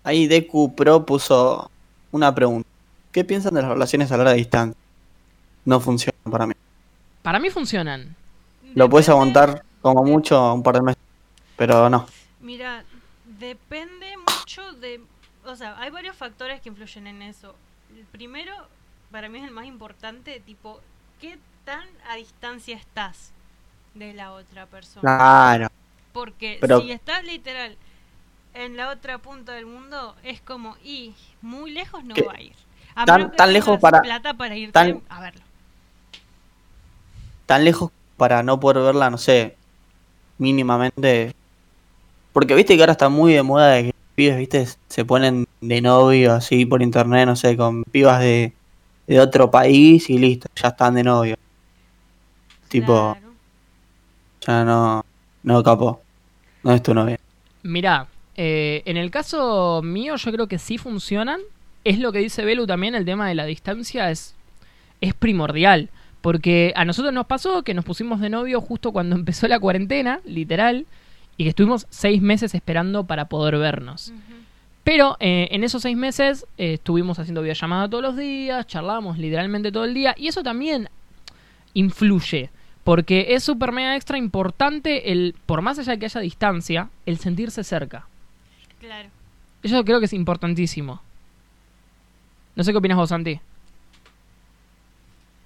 Ahí 0.03 0.25
Deku 0.25 0.75
Pro 0.75 1.05
puso 1.05 1.69
una 2.11 2.33
pregunta. 2.33 2.67
¿Qué 3.11 3.23
piensan 3.23 3.53
de 3.53 3.61
las 3.61 3.71
relaciones 3.71 4.11
a 4.11 4.17
larga 4.17 4.33
distancia? 4.33 4.79
No 5.63 5.79
funcionan 5.79 6.31
para 6.31 6.47
mí. 6.47 6.53
Para 7.21 7.39
mí 7.39 7.51
funcionan. 7.51 8.15
Lo 8.73 8.89
puedes 8.89 9.09
aguantar 9.09 9.63
como 9.81 10.03
mucho 10.03 10.53
un 10.53 10.63
par 10.63 10.75
de 10.75 10.81
meses. 10.81 11.01
Pero 11.57 11.89
no. 11.89 12.07
Mira, 12.39 12.83
depende 13.25 14.15
mucho 14.17 14.73
de... 14.73 15.01
O 15.45 15.55
sea, 15.55 15.77
hay 15.79 15.89
varios 15.89 16.15
factores 16.15 16.61
que 16.61 16.69
influyen 16.69 17.07
en 17.07 17.21
eso. 17.21 17.55
El 17.95 18.05
primero, 18.05 18.53
para 19.11 19.27
mí 19.29 19.39
es 19.39 19.45
el 19.45 19.51
más 19.51 19.65
importante, 19.65 20.39
tipo, 20.39 20.79
¿qué 21.19 21.37
tan 21.65 21.83
a 22.09 22.15
distancia 22.15 22.75
estás 22.77 23.31
de 23.95 24.13
la 24.13 24.31
otra 24.33 24.65
persona? 24.67 25.01
Claro. 25.01 25.67
Porque 26.13 26.57
Pero- 26.61 26.81
si 26.81 26.91
estás 26.91 27.23
literal 27.23 27.75
en 28.53 28.75
la 28.77 28.89
otra 28.89 29.17
punta 29.17 29.53
del 29.53 29.65
mundo, 29.65 30.15
es 30.23 30.41
como, 30.41 30.75
y 30.83 31.15
muy 31.41 31.71
lejos 31.71 32.03
no 32.03 32.13
¿Qué? 32.15 32.23
va 32.23 32.33
a 32.33 32.41
ir. 32.41 32.53
A 32.95 33.05
Tan- 33.05 33.31
tan 33.35 33.53
lejos 33.53 33.79
para- 33.79 34.01
plata 34.01 34.33
para 34.33 34.55
irte 34.57 34.73
tan- 34.73 35.01
a 35.09 35.21
verlo. 35.21 35.41
Tan 37.45 37.63
lejos 37.63 37.91
para 38.17 38.43
no 38.43 38.59
poder 38.59 38.83
verla, 38.83 39.09
no 39.09 39.17
sé, 39.17 39.57
mínimamente. 40.41 41.33
Porque 42.33 42.55
viste 42.55 42.75
que 42.75 42.81
ahora 42.81 42.93
está 42.93 43.09
muy 43.09 43.33
de 43.33 43.43
moda 43.43 43.69
de 43.69 43.81
que 43.83 43.87
los 43.89 44.15
pibes, 44.15 44.37
viste, 44.37 44.67
se 44.87 45.05
ponen 45.05 45.47
de 45.61 45.81
novio 45.81 46.33
así 46.33 46.65
por 46.65 46.81
internet, 46.81 47.27
no 47.27 47.35
sé, 47.35 47.55
con 47.55 47.83
pibas 47.83 48.19
de, 48.19 48.53
de 49.07 49.19
otro 49.19 49.51
país 49.51 50.09
y 50.09 50.17
listo, 50.17 50.47
ya 50.55 50.69
están 50.69 50.95
de 50.95 51.03
novio. 51.03 51.35
Tipo, 52.69 53.17
Claro. 53.19 53.33
ya 54.47 54.65
no, 54.65 55.05
no 55.43 55.63
capó. 55.63 56.01
No 56.63 56.73
es 56.73 56.81
tu 56.81 56.93
novia. 56.93 57.19
Mirá, 57.63 58.07
eh, 58.35 58.81
en 58.85 58.97
el 58.97 59.11
caso 59.11 59.81
mío 59.83 60.15
yo 60.15 60.31
creo 60.31 60.47
que 60.47 60.57
sí 60.57 60.77
funcionan. 60.77 61.41
Es 61.83 61.99
lo 61.99 62.11
que 62.11 62.19
dice 62.19 62.45
Belu 62.45 62.65
también, 62.65 62.95
el 62.95 63.05
tema 63.05 63.27
de 63.27 63.35
la 63.35 63.45
distancia 63.45 64.09
es, 64.09 64.35
es 65.01 65.13
primordial. 65.13 65.89
Porque 66.21 66.71
a 66.75 66.85
nosotros 66.85 67.13
nos 67.13 67.25
pasó 67.25 67.63
que 67.63 67.73
nos 67.73 67.83
pusimos 67.83 68.21
de 68.21 68.29
novio 68.29 68.61
justo 68.61 68.91
cuando 68.91 69.15
empezó 69.17 69.47
la 69.47 69.59
cuarentena, 69.59 70.21
literal, 70.25 70.85
y 71.37 71.43
que 71.43 71.49
estuvimos 71.49 71.87
seis 71.89 72.21
meses 72.21 72.53
esperando 72.53 73.05
para 73.05 73.25
poder 73.25 73.57
vernos. 73.57 74.13
Pero 74.83 75.17
eh, 75.19 75.47
en 75.51 75.63
esos 75.63 75.83
seis 75.83 75.95
meses 75.95 76.45
eh, 76.57 76.73
estuvimos 76.73 77.19
haciendo 77.19 77.41
videollamada 77.41 77.89
todos 77.89 78.03
los 78.03 78.17
días, 78.17 78.65
charlábamos 78.67 79.17
literalmente 79.17 79.71
todo 79.71 79.85
el 79.85 79.93
día, 79.93 80.15
y 80.17 80.27
eso 80.27 80.43
también 80.43 80.89
influye. 81.73 82.49
Porque 82.83 83.27
es 83.29 83.43
súper 83.43 83.71
mega 83.71 83.95
extra 83.95 84.17
importante 84.17 85.11
el, 85.11 85.35
por 85.45 85.61
más 85.61 85.77
allá 85.77 85.93
de 85.93 85.99
que 85.99 86.05
haya 86.05 86.21
distancia, 86.21 86.89
el 87.05 87.19
sentirse 87.19 87.63
cerca. 87.63 88.07
Claro. 88.79 89.09
Eso 89.61 89.83
creo 89.85 89.99
que 89.99 90.05
es 90.05 90.13
importantísimo. 90.13 91.01
No 92.55 92.63
sé 92.63 92.71
qué 92.71 92.79
opinas 92.79 92.97
vos, 92.97 93.09
Santi. 93.09 93.39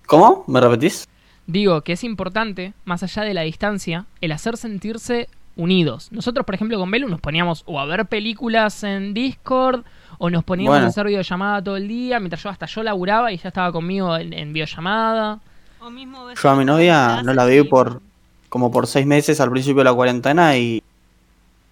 ¿Cómo? 0.08 0.44
¿Me 0.48 0.60
repetís? 0.62 1.08
Digo 1.48 1.82
que 1.82 1.94
es 1.94 2.04
importante, 2.04 2.74
más 2.86 3.04
allá 3.04 3.24
de 3.24 3.34
la 3.34 3.42
distancia, 3.42 4.06
el 4.22 4.32
hacer 4.32 4.58
sentirse 4.58 5.30
unidos. 5.56 6.12
Nosotros, 6.12 6.46
por 6.46 6.56
ejemplo, 6.56 6.78
con 6.80 6.92
Belu 6.92 7.08
nos 7.08 7.22
poníamos 7.22 7.64
o 7.66 7.80
a 7.80 7.86
ver 7.86 8.06
películas 8.08 8.84
en 8.84 9.14
Discord, 9.14 9.84
o 10.18 10.30
nos 10.30 10.44
poníamos 10.44 10.74
Bueno. 10.74 10.86
a 10.88 10.90
hacer 10.90 11.06
videollamada 11.08 11.64
todo 11.64 11.78
el 11.78 11.88
día, 11.88 12.20
mientras 12.20 12.42
yo 12.44 12.50
hasta 12.50 12.66
yo 12.66 12.84
laburaba 12.84 13.32
y 13.32 13.38
ya 13.38 13.50
estaba 13.50 13.72
conmigo 13.72 14.16
en, 14.18 14.34
en 14.34 14.54
videollamada. 14.54 15.40
O 15.80 15.90
mismo 15.90 16.26
ves 16.26 16.42
Yo 16.42 16.50
a 16.50 16.56
mi 16.56 16.66
novia 16.66 17.22
no 17.24 17.34
la 17.34 17.46
vi 17.46 17.64
por 17.64 18.02
como 18.50 18.72
por 18.72 18.88
seis 18.88 19.06
meses 19.06 19.40
al 19.42 19.52
principio 19.52 19.80
de 19.80 19.84
la 19.86 19.94
cuarentena 19.94 20.58
y 20.58 20.82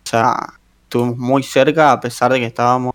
o 0.06 0.10
sea, 0.10 0.36
estuvimos 0.84 1.18
muy 1.18 1.42
cerca 1.42 1.92
a 1.94 2.00
pesar 2.00 2.32
de 2.34 2.40
que 2.40 2.46
estábamos 2.46 2.94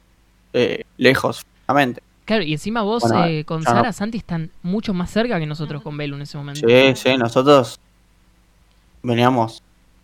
eh, 0.53 0.85
lejos, 0.99 1.45
físicamente. 1.45 2.03
Claro, 2.29 2.43
y 2.43 2.53
encima 2.53 2.83
vos 2.83 3.05
Bueno, 3.05 3.25
eh, 3.25 3.45
con 3.47 3.63
no. 3.63 3.71
Sara 3.71 3.91
Santi 3.91 4.19
están 4.19 4.51
mucho 4.63 4.93
más 4.93 5.11
cerca 5.11 5.39
que 5.39 5.47
nosotros 5.47 5.81
con 5.81 5.97
Belu 5.97 6.15
en 6.17 6.21
ese 6.21 6.37
momento. 6.37 6.61
Sí, 6.69 6.93
sí, 6.95 7.17
nosotros 7.17 7.81
veníamos 9.03 9.63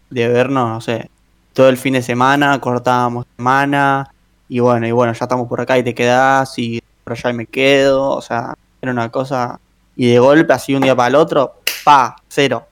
de 0.08 0.26
vernos, 0.28 0.70
no 0.70 0.80
sé, 0.80 1.10
todo 1.52 1.68
el 1.68 1.76
fin 1.76 1.92
de 1.92 2.00
semana, 2.00 2.58
cortábamos 2.60 3.26
semana 3.36 4.10
y 4.48 4.58
bueno, 4.60 4.86
y 4.86 4.90
bueno, 4.90 5.12
ya 5.12 5.26
estamos 5.26 5.46
por 5.46 5.60
acá 5.60 5.76
y 5.76 5.82
te 5.82 5.94
quedás 5.94 6.58
y 6.58 6.82
por 7.04 7.12
allá 7.12 7.28
y 7.28 7.34
me 7.34 7.44
quedo, 7.44 8.12
o 8.12 8.22
sea, 8.22 8.54
era 8.80 8.90
una 8.90 9.10
cosa 9.10 9.60
y 9.94 10.06
de 10.06 10.18
golpe 10.18 10.54
así 10.54 10.74
un 10.74 10.80
día 10.80 10.96
para 10.96 11.08
el 11.08 11.16
otro, 11.16 11.60
pa, 11.84 12.16
cero. 12.28 12.66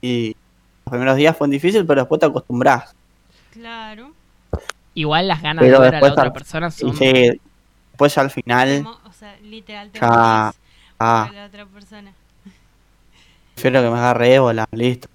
Y 0.00 0.36
los 0.84 0.92
primeros 0.92 1.16
días 1.16 1.36
fue 1.36 1.48
difícil, 1.48 1.84
pero 1.84 2.02
después 2.02 2.20
te 2.20 2.26
acostumbras. 2.26 2.94
Claro. 3.50 4.12
Igual 4.94 5.26
las 5.26 5.42
ganas 5.42 5.64
Pero 5.64 5.80
de 5.80 5.90
ver 5.90 5.96
a 5.96 6.00
la 6.00 6.12
otra 6.12 6.32
persona 6.32 6.70
son... 6.70 6.96
sí, 6.96 7.40
después 7.96 8.18
al 8.18 8.30
final, 8.30 8.86
o 9.04 9.12
sea, 9.12 9.36
literal 9.42 9.90
te 9.90 10.00
Ya. 10.00 10.52
ah, 11.00 11.30
la 11.32 11.46
otra 11.46 11.64
persona. 11.64 12.12
prefiero 13.54 13.80
que 13.80 13.88
me 13.88 13.96
agarre 13.96 14.34
ébola, 14.34 14.68
listo. 14.72 15.08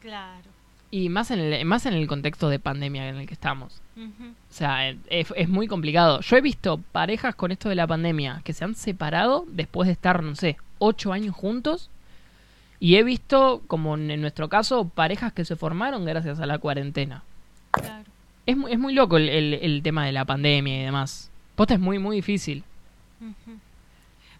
Claro. 0.00 0.44
Y 0.92 1.08
más 1.08 1.32
en, 1.32 1.40
el, 1.40 1.64
más 1.64 1.86
en 1.86 1.94
el 1.94 2.06
contexto 2.06 2.48
de 2.48 2.60
pandemia 2.60 3.08
en 3.08 3.16
el 3.16 3.26
que 3.26 3.34
estamos. 3.34 3.80
Ujú. 3.96 4.28
O 4.28 4.52
sea, 4.52 4.88
eh, 4.88 4.96
es, 5.08 5.32
es 5.34 5.48
muy 5.48 5.66
complicado. 5.66 6.20
Yo 6.20 6.36
he 6.36 6.40
visto 6.40 6.78
parejas 6.92 7.34
con 7.34 7.50
esto 7.50 7.68
de 7.68 7.74
la 7.74 7.88
pandemia 7.88 8.40
que 8.44 8.52
se 8.52 8.64
han 8.64 8.76
separado 8.76 9.44
después 9.48 9.88
de 9.88 9.92
estar, 9.94 10.22
no 10.22 10.36
sé, 10.36 10.56
ocho 10.78 11.12
años 11.12 11.34
juntos. 11.34 11.90
Y 12.78 12.94
he 12.94 13.02
visto, 13.02 13.62
como 13.66 13.96
en 13.96 14.12
en 14.12 14.20
nuestro 14.20 14.48
caso, 14.48 14.88
parejas 14.88 15.32
que 15.32 15.44
se 15.44 15.56
formaron 15.56 16.04
gracias 16.04 16.38
a 16.38 16.46
la 16.46 16.58
cuarentena. 16.58 17.24
Claro. 17.72 18.13
Es, 18.46 18.56
mu- 18.56 18.68
es 18.68 18.78
muy 18.78 18.92
loco 18.94 19.16
el, 19.16 19.28
el- 19.28 19.54
el 19.54 19.82
tema 19.82 20.04
de 20.06 20.12
la 20.12 20.24
pandemia 20.24 20.80
y 20.80 20.84
demás. 20.84 21.30
Posta 21.54 21.74
es 21.74 21.80
muy, 21.80 21.98
muy 21.98 22.16
difícil. 22.16 22.64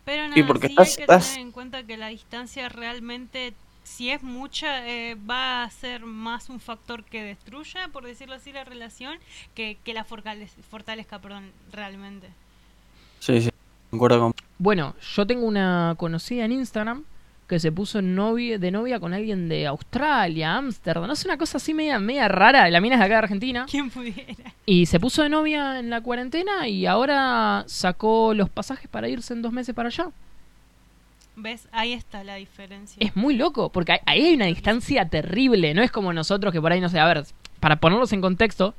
Pero 0.05 0.23
nada, 0.25 0.35
Sí, 0.35 0.43
porque 0.43 0.67
sí 0.69 0.73
estás- 0.75 0.89
hay 0.91 0.97
que 0.97 1.03
estás- 1.03 1.29
tener 1.31 1.47
en 1.47 1.53
cuenta 1.53 1.83
que 1.85 1.97
la 1.97 2.09
distancia 2.09 2.69
realmente, 2.69 3.55
si 3.85 4.11
es 4.11 4.23
mucha, 4.23 4.87
eh, 4.87 5.15
va 5.15 5.63
a 5.65 5.71
ser 5.71 6.05
más 6.05 6.51
un 6.51 6.61
factor 6.61 7.05
que 7.05 7.23
destruya, 7.23 7.89
por 7.89 8.05
decirlo 8.05 8.35
así, 8.35 8.53
la 8.53 8.65
relación, 8.65 9.19
que, 9.55 9.79
que 9.83 9.95
la 9.95 10.05
fortalezca, 10.05 10.61
fortalezca, 10.71 11.19
perdón, 11.21 11.51
realmente. 11.73 12.29
Sí, 13.21 13.41
sí, 13.41 13.51
concuerdo 13.91 14.21
con... 14.21 14.35
Bueno, 14.59 14.95
yo 15.15 15.27
tengo 15.27 15.47
una 15.47 15.95
conocida 15.97 16.45
en 16.45 16.53
Instagram 16.53 17.05
que 17.47 17.61
se 17.61 17.71
puso 17.71 18.01
novia, 18.01 18.59
de 18.59 18.71
novia 18.71 18.99
con 18.99 19.13
alguien 19.13 19.49
de 19.49 19.67
Australia, 19.67 20.57
Ámsterdam, 20.57 21.07
no 21.07 21.15
sé, 21.15 21.29
una 21.29 21.37
cosa 21.37 21.59
así 21.59 21.75
media, 21.75 21.99
media 21.99 22.27
rara. 22.29 22.69
La 22.71 22.81
mina 22.81 22.95
es 22.95 23.01
de 23.01 23.05
acá 23.05 23.15
de 23.15 23.19
Argentina. 23.19 23.67
¿Quién 23.71 23.91
pudiera? 23.91 24.35
Y 24.67 24.87
se 24.87 24.99
puso 24.99 25.23
de 25.23 25.29
novia 25.29 25.79
en 25.79 25.91
la 25.91 26.01
cuarentena 26.01 26.67
y 26.69 26.87
ahora 26.87 27.65
sacó 27.67 28.33
los 28.35 28.49
pasajes 28.49 28.89
para 28.89 29.09
irse 29.09 29.35
en 29.35 29.43
dos 29.43 29.53
meses 29.53 29.75
para 29.75 29.89
allá. 29.89 30.07
¿Ves? 31.37 31.69
Ahí 31.73 31.93
está 31.93 32.23
la 32.23 32.37
diferencia. 32.37 32.97
Es 33.05 33.17
muy 33.17 33.35
loco, 33.37 33.71
porque 33.71 33.93
ahí- 33.93 33.99
ahí 34.07 34.23
hay 34.27 34.35
una 34.35 34.47
distancia 34.47 35.09
terrible. 35.09 35.75
No 35.75 35.83
es 35.83 35.91
como 35.91 36.13
nosotros 36.13 36.53
que 36.53 36.61
por 36.61 36.71
ahí, 36.73 36.81
no 36.81 36.89
sé, 36.89 37.01
a 37.01 37.07
ver, 37.07 37.25
para 37.61 37.77
ponerlos 37.77 38.13
en 38.13 38.21
contexto, 38.21 38.75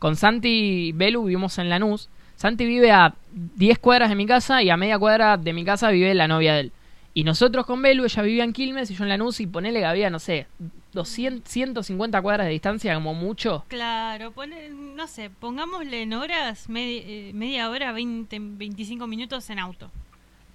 con 0.00 0.16
Santi 0.16 0.88
y 0.88 0.92
Belu 0.92 1.22
vivimos 1.24 1.56
en 1.58 1.68
Lanús. 1.68 2.08
Santi 2.36 2.64
vive 2.66 2.90
a 2.90 3.14
10 3.32 3.78
cuadras 3.78 4.08
de 4.08 4.14
mi 4.16 4.26
casa 4.26 4.62
y 4.62 4.70
a 4.70 4.76
media 4.76 4.98
cuadra 4.98 5.36
de 5.36 5.52
mi 5.52 5.64
casa 5.64 5.90
vive 5.90 6.12
la 6.14 6.26
novia 6.26 6.54
de 6.54 6.60
él. 6.60 6.72
Y 7.12 7.24
nosotros 7.24 7.66
con 7.66 7.82
Belu, 7.82 8.04
ella 8.04 8.22
vivía 8.22 8.44
en 8.44 8.52
Quilmes 8.52 8.90
y 8.90 8.94
yo 8.94 9.02
en 9.04 9.08
Lanús 9.08 9.40
y 9.40 9.46
ponele 9.46 9.80
que 9.80 9.84
había, 9.86 10.10
no 10.10 10.18
sé, 10.20 10.46
200, 10.92 11.50
150 11.50 12.22
cuadras 12.22 12.46
de 12.46 12.52
distancia 12.52 12.94
como 12.94 13.14
mucho. 13.14 13.64
Claro, 13.68 14.30
pone, 14.30 14.70
no 14.70 15.06
sé, 15.08 15.28
pongámosle 15.30 16.02
en 16.02 16.12
horas 16.12 16.68
medi- 16.68 17.02
eh, 17.04 17.30
media 17.34 17.68
hora, 17.68 17.90
20, 17.92 18.38
25 18.40 19.06
minutos 19.08 19.50
en 19.50 19.58
auto. 19.58 19.90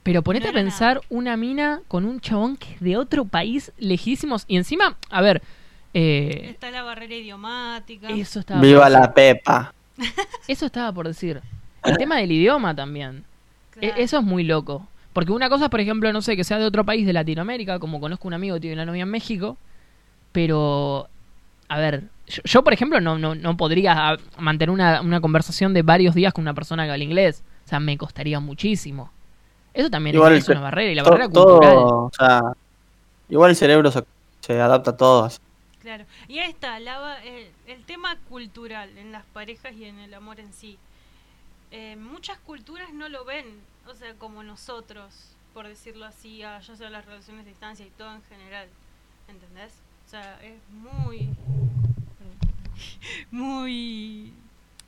Pero 0.04 0.22
ponete 0.22 0.46
No 0.46 0.52
a 0.52 0.54
pensar 0.54 1.02
una 1.10 1.36
mina 1.36 1.82
con 1.88 2.06
un 2.06 2.22
chabón 2.22 2.58
que 2.58 2.74
es 2.76 2.80
de 2.80 2.96
otro 2.96 3.26
país 3.26 3.72
lejísimos. 3.78 4.46
Y 4.48 4.56
encima, 4.56 4.98
a 5.10 5.22
ver, 5.22 5.42
eh, 5.94 6.48
Está 6.52 6.72
la 6.72 6.84
barrera 6.84 7.16
idiomática. 7.16 8.10
eso 8.12 8.40
estaba 8.40 8.62
Viva 8.62 8.84
por 8.84 8.92
la 8.92 9.00
decir. 9.00 9.14
Pepa. 9.14 9.74
Eso 10.48 10.66
estaba 10.68 10.92
por 10.94 11.08
decir. 11.08 11.42
El 11.84 11.98
tema 11.98 12.18
del 12.18 12.32
idioma 12.32 12.76
también. 12.76 13.24
E-. 13.82 13.94
Eso 13.98 14.20
es 14.20 14.24
muy 14.24 14.44
loco. 14.44 14.88
Porque 15.16 15.32
una 15.32 15.48
cosa, 15.48 15.70
por 15.70 15.80
ejemplo, 15.80 16.12
no 16.12 16.22
sé, 16.22 16.36
que 16.36 16.44
sea 16.44 16.60
de 16.60 16.66
otro 16.66 16.84
país 16.84 17.06
de 17.06 17.14
Latinoamérica, 17.14 17.80
como 17.80 18.02
conozco 18.02 18.28
un 18.28 18.34
amigo 18.34 18.56
que 18.56 18.60
tiene 18.60 18.74
una 18.74 18.86
novia 18.86 19.04
en 19.04 19.10
México, 19.10 19.56
pero, 20.34 21.08
a 21.70 21.80
ver, 21.80 22.04
yo, 22.28 22.42
yo, 22.44 22.66
por 22.66 22.74
ejemplo, 22.74 23.00
no, 23.00 23.18
no, 23.18 23.34
no 23.34 23.56
podría 23.56 23.94
ah, 24.10 24.18
mantener 24.38 24.72
una, 24.72 25.00
una 25.00 25.22
conversación 25.22 25.74
de 25.74 25.84
varios 25.84 26.16
días 26.16 26.34
con 26.34 26.42
una 26.42 26.54
persona 26.54 26.84
que 26.84 26.92
habla 26.92 27.06
inglés. 27.06 27.46
O 27.66 27.70
sea, 27.70 27.80
me 27.80 27.98
costaría 27.98 28.42
muchísimo. 28.42 29.10
Eso 29.74 29.90
también 29.90 30.18
Igual 30.18 30.34
es, 30.34 30.50
una 30.50 30.60
barrera, 30.60 30.92
y 30.92 30.96
la 30.96 31.04
barrera 31.04 31.30
todo, 31.30 31.60
cultural. 31.60 31.78
o 31.78 32.12
sea, 32.14 32.42
igual 33.30 33.52
el 33.52 33.56
cerebro 33.56 33.92
se, 33.92 34.04
se 34.42 34.60
adapta 34.60 34.92
a 34.92 34.98
todo. 34.98 35.30
Claro. 35.82 36.04
Y 36.28 36.40
ahí 36.40 36.50
está, 36.50 36.78
la 36.82 37.24
el 37.24 37.86
tema 37.86 38.18
cultural 38.28 38.90
en 38.98 39.14
las 39.14 39.24
parejas 39.28 39.72
y 39.76 39.86
en 39.86 39.98
el 40.00 40.14
amor 40.14 40.42
en 40.42 40.52
sí. 40.52 40.78
Eh, 41.72 41.96
muchas 41.98 42.38
culturas 42.40 42.94
no 42.94 43.10
lo 43.10 43.26
ven, 43.26 43.46
o 43.88 43.94
sea, 43.94 44.14
como 44.16 44.44
nosotros, 44.44 45.14
por 45.54 45.68
decirlo 45.68 46.06
así, 46.06 46.42
a, 46.44 46.60
ya 46.60 46.76
sea 46.76 46.90
las 46.90 47.06
relaciones 47.06 47.46
de 47.46 47.52
distancia 47.52 47.86
y 47.86 47.90
todo 47.92 48.14
en 48.16 48.24
general. 48.24 48.70
¿Entendés? 49.28 49.74
O 50.06 50.10
sea, 50.10 50.40
es 50.44 50.60
muy. 50.70 51.30
muy 53.32 54.34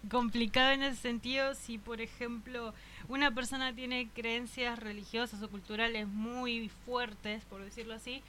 complicado 0.10 0.72
en 0.72 0.84
ese 0.84 1.02
sentido 1.02 1.56
si, 1.56 1.78
por 1.78 2.02
ejemplo, 2.02 2.74
una 3.10 3.32
persona 3.34 3.74
tiene 3.74 4.10
creencias 4.14 4.80
religiosas 4.80 5.42
o 5.42 5.50
culturales 5.50 6.08
muy 6.08 6.70
fuertes, 6.86 7.44
por 7.46 7.64
decirlo 7.64 7.94
así, 7.96 8.22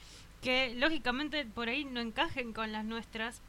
que 0.43 0.75
lógicamente 0.75 1.45
por 1.45 1.69
ahí 1.69 1.85
no 1.85 2.00
encajen 2.00 2.52
con 2.52 2.73
las 2.73 2.85
nuestras 2.85 3.40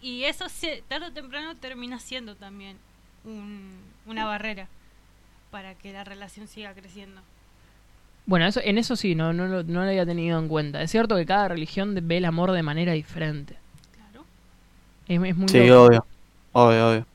y 0.00 0.24
eso 0.24 0.48
se- 0.48 0.82
tarde 0.88 1.06
o 1.06 1.12
temprano 1.12 1.56
termina 1.56 1.98
siendo 2.00 2.36
también 2.36 2.78
un- 3.24 3.76
una 4.06 4.26
barrera 4.26 4.66
para 5.50 5.74
que 5.74 5.92
la 5.92 6.04
relación 6.04 6.48
siga 6.48 6.72
creciendo. 6.72 7.20
Bueno, 8.26 8.46
eso, 8.46 8.60
en 8.62 8.78
eso 8.78 8.94
sí, 8.96 9.14
no, 9.14 9.32
no, 9.32 9.46
lo- 9.48 9.62
no 9.64 9.82
lo 9.82 9.88
había 9.88 10.06
tenido 10.06 10.38
en 10.38 10.48
cuenta. 10.48 10.80
Es 10.82 10.90
cierto 10.90 11.16
que 11.16 11.26
cada 11.26 11.48
religión 11.48 11.96
ve 12.02 12.18
el 12.18 12.24
amor 12.24 12.52
de 12.52 12.62
manera 12.62 12.92
diferente. 12.92 13.56
Claro. 13.96 14.24
Es, 15.08 15.20
es 15.30 15.36
muy 15.36 15.48
Sí, 15.48 15.66
loco. 15.66 15.84
obvio. 15.86 16.06
Obvio, 16.52 16.88
obvio. 16.90 17.06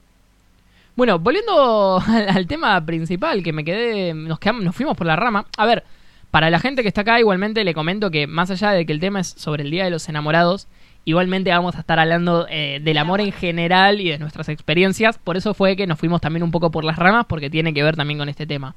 Bueno, 0.96 1.20
volviendo 1.20 2.00
al, 2.08 2.30
al 2.30 2.48
tema 2.48 2.84
principal, 2.86 3.44
que 3.44 3.54
me 3.54 3.64
quedé, 3.64 4.14
nos 4.14 4.40
quedamos, 4.40 4.64
nos 4.64 4.76
fuimos 4.76 4.98
por 4.98 5.08
la 5.08 5.16
rama. 5.16 5.46
A 5.58 5.66
ver, 5.66 5.84
para 6.32 6.50
la 6.50 6.60
gente 6.60 6.82
que 6.82 6.88
está 6.90 7.02
acá, 7.02 7.20
igualmente 7.20 7.64
le 7.64 7.74
comento 7.74 8.12
que 8.12 8.28
más 8.28 8.50
allá 8.52 8.72
de 8.72 8.86
que 8.86 8.92
el 8.94 9.00
tema 9.00 9.22
es 9.22 9.28
sobre 9.30 9.64
el 9.64 9.72
Día 9.72 9.86
de 9.86 9.92
los 9.92 10.10
Enamorados, 10.10 10.68
igualmente 11.08 11.50
vamos 11.52 11.76
a 11.76 11.80
estar 11.80 11.98
hablando 12.00 12.46
eh, 12.50 12.82
del 12.84 12.98
amor 12.98 13.22
en 13.22 13.32
general 13.32 14.02
y 14.02 14.10
de 14.10 14.20
nuestras 14.20 14.50
experiencias. 14.50 15.18
Por 15.18 15.38
eso 15.38 15.54
fue 15.54 15.78
que 15.78 15.88
nos 15.88 15.98
fuimos 15.98 16.20
también 16.20 16.44
un 16.44 16.52
poco 16.52 16.70
por 16.70 16.84
las 16.84 16.98
ramas, 16.98 17.26
porque 17.28 17.50
tiene 17.50 17.74
que 17.74 17.82
ver 17.82 17.96
también 17.96 18.20
con 18.20 18.28
este 18.28 18.46
tema. 18.46 18.76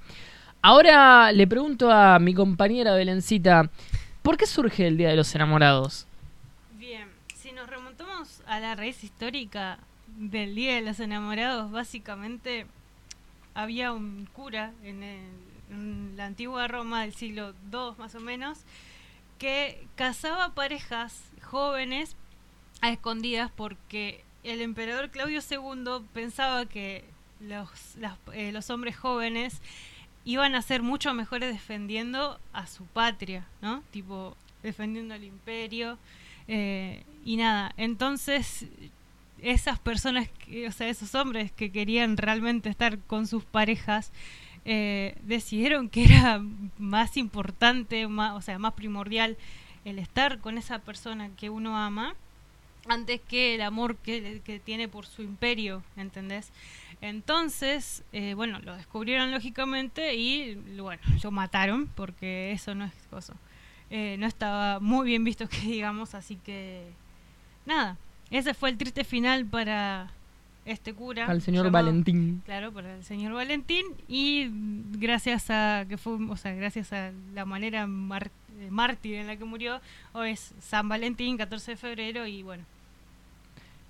Ahora 0.63 1.33
le 1.33 1.47
pregunto 1.49 1.91
a 1.91 2.19
mi 2.21 2.33
compañera 2.33 2.95
Belencita, 2.95 3.69
¿por 4.23 4.37
qué 4.37 4.47
surge 4.47 4.87
el 4.87 4.97
Día 4.97 5.09
de 5.09 5.17
los 5.17 5.35
Enamorados? 5.35 6.07
Bien, 6.79 7.09
si 7.35 7.51
nos 7.51 7.69
remontamos 7.69 8.43
a 8.47 8.61
la 8.61 8.77
raíz 8.77 9.03
histórica 9.03 9.79
del 10.17 10.55
Día 10.55 10.77
de 10.77 10.83
los 10.83 11.01
Enamorados, 11.01 11.71
básicamente 11.73 12.67
había 13.55 13.93
un 13.93 14.29
cura 14.33 14.71
en, 14.85 15.03
el- 15.03 15.41
en 15.73 16.17
la 16.17 16.27
antigua 16.27 16.69
Roma 16.69 17.03
del 17.03 17.13
siglo 17.15 17.55
II 17.73 17.95
más 17.99 18.15
o 18.15 18.21
menos 18.21 18.59
que 19.41 19.89
casaba 19.97 20.55
parejas 20.55 21.25
jóvenes 21.43 22.15
a 22.83 22.91
escondidas 22.91 23.51
porque 23.51 24.23
el 24.45 24.61
emperador 24.61 25.11
Claudio 25.11 25.41
II 25.41 26.07
pensaba 26.13 26.67
que 26.67 27.05
los, 27.41 27.97
eh, 28.35 28.53
los 28.53 28.69
hombres 28.69 28.97
jóvenes 28.97 29.63
iban 30.27 30.55
a 30.55 30.61
ser 30.61 30.83
mucho 30.83 31.15
mejores 31.15 31.53
defendiendo 31.53 32.39
a 32.53 32.67
su 32.67 32.85
patria, 32.85 33.47
¿no? 33.63 33.83
Tipo, 33.91 34.37
defendiendo 34.63 35.15
al 35.15 35.25
imperio. 35.25 35.99
eh, 36.47 37.03
y 37.25 37.37
nada, 37.37 37.73
entonces 37.77 38.67
esas 39.43 39.79
personas, 39.79 40.29
que, 40.45 40.69
o 40.69 40.73
sea, 40.73 40.89
esos 40.89 41.15
hombres 41.15 41.51
que 41.51 41.73
querían 41.73 42.19
realmente 42.19 42.69
estar 42.69 42.99
con 42.99 43.27
sus 43.27 43.45
parejas, 43.45 44.13
eh, 44.65 45.17
decidieron 45.23 45.89
que 45.89 46.05
era 46.05 46.43
más 46.79 47.17
importante, 47.17 48.07
o 48.07 48.43
sea, 48.43 48.59
más 48.59 48.75
primordial 48.75 49.37
el 49.85 49.99
estar 49.99 50.39
con 50.41 50.59
esa 50.59 50.81
persona 50.81 51.31
que 51.37 51.51
uno 51.51 51.79
ama 51.79 52.15
antes 52.87 53.21
que 53.21 53.55
el 53.55 53.63
amor 53.63 53.97
que, 53.97 54.41
que 54.45 54.59
tiene 54.59 54.89
por 54.89 55.07
su 55.07 55.23
imperio, 55.23 55.83
¿entendés? 55.97 56.51
Entonces, 57.01 58.03
eh, 58.13 58.35
bueno, 58.35 58.59
lo 58.61 58.77
descubrieron 58.77 59.31
lógicamente 59.31 60.15
y, 60.15 60.55
bueno, 60.79 61.01
lo 61.23 61.31
mataron 61.31 61.87
porque 61.89 62.53
eso 62.53 62.75
no 62.75 62.85
es 62.85 62.93
cosa. 63.11 63.35
Eh, 63.89 64.17
no 64.19 64.27
estaba 64.27 64.81
muy 64.81 65.07
bien 65.07 65.25
visto 65.25 65.49
que 65.49 65.61
digamos, 65.61 66.15
así 66.15 66.37
que 66.37 66.85
nada, 67.65 67.97
ese 68.31 68.55
fue 68.55 68.69
el 68.69 68.79
triste 68.79 69.05
final 69.05 69.47
para 69.47 70.13
este 70.71 70.93
cura. 70.95 71.27
Al 71.27 71.43
señor 71.43 71.67
llamado- 71.67 71.85
Valentín. 71.87 72.43
Claro, 72.45 72.73
para 72.73 72.95
el 72.97 73.05
señor 73.05 73.33
Valentín 73.33 73.85
y 74.09 74.49
gracias 74.99 75.51
a 75.51 75.85
que 75.89 75.97
fue, 75.99 76.15
o 76.29 76.37
sea, 76.37 76.53
gracias 76.55 76.93
a 76.93 77.11
la 77.35 77.45
manera 77.45 77.87
mar- 77.87 78.31
eh, 78.61 78.69
mártir 78.71 79.15
en 79.17 79.27
la 79.27 79.37
que 79.37 79.45
murió, 79.45 79.81
hoy 80.13 80.31
es 80.31 80.53
San 80.61 80.89
Valentín, 80.89 81.37
14 81.37 81.73
de 81.73 81.77
febrero 81.77 82.27
y 82.27 82.43
bueno, 82.43 82.65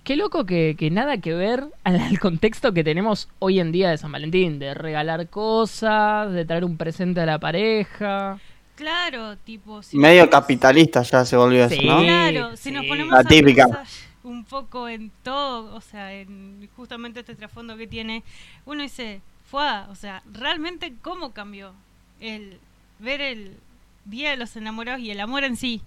Qué 0.03 0.15
loco 0.15 0.47
que, 0.47 0.75
que 0.79 0.89
nada 0.89 1.17
que 1.17 1.31
ver 1.35 1.63
al, 1.83 1.99
al 1.99 2.19
contexto 2.19 2.73
que 2.73 2.83
tenemos 2.83 3.29
hoy 3.37 3.59
en 3.59 3.71
día 3.71 3.91
de 3.91 3.99
San 3.99 4.11
Valentín, 4.11 4.57
de 4.57 4.73
regalar 4.73 5.27
cosas, 5.29 6.31
de 6.33 6.43
traer 6.43 6.65
un 6.65 6.75
presente 6.75 7.21
a 7.21 7.25
la 7.27 7.37
pareja. 7.37 8.39
claro, 8.75 9.37
tipo 9.37 9.83
si 9.83 9.97
Medio 9.99 10.27
capitalista 10.27 11.03
ya 11.03 11.23
se 11.23 11.37
volvió 11.37 11.69
Sí. 11.69 11.75
eso, 11.75 11.83
¿no? 11.83 12.01
Claro, 12.01 12.57
si 12.57 12.63
sí. 12.63 12.71
nos 12.71 12.85
ponemos 12.87 13.13
La 13.13 13.19
a 13.19 13.23
típica. 13.23 13.65
pensar 13.65 13.85
un 14.23 14.45
poco 14.45 14.87
en 14.87 15.11
todo, 15.23 15.73
o 15.75 15.81
sea, 15.81 16.13
en 16.13 16.69
justamente 16.75 17.21
este 17.21 17.35
trasfondo 17.35 17.77
que 17.77 17.87
tiene, 17.87 18.23
uno 18.65 18.83
dice, 18.83 19.21
fue, 19.49 19.67
o 19.89 19.95
sea, 19.95 20.23
realmente 20.31 20.93
cómo 21.01 21.31
cambió 21.31 21.73
el 22.19 22.59
ver 22.99 23.21
el 23.21 23.57
Día 24.05 24.31
de 24.31 24.37
los 24.37 24.55
Enamorados 24.55 25.01
y 25.01 25.11
el 25.11 25.19
amor 25.19 25.43
en 25.43 25.55
sí 25.55 25.81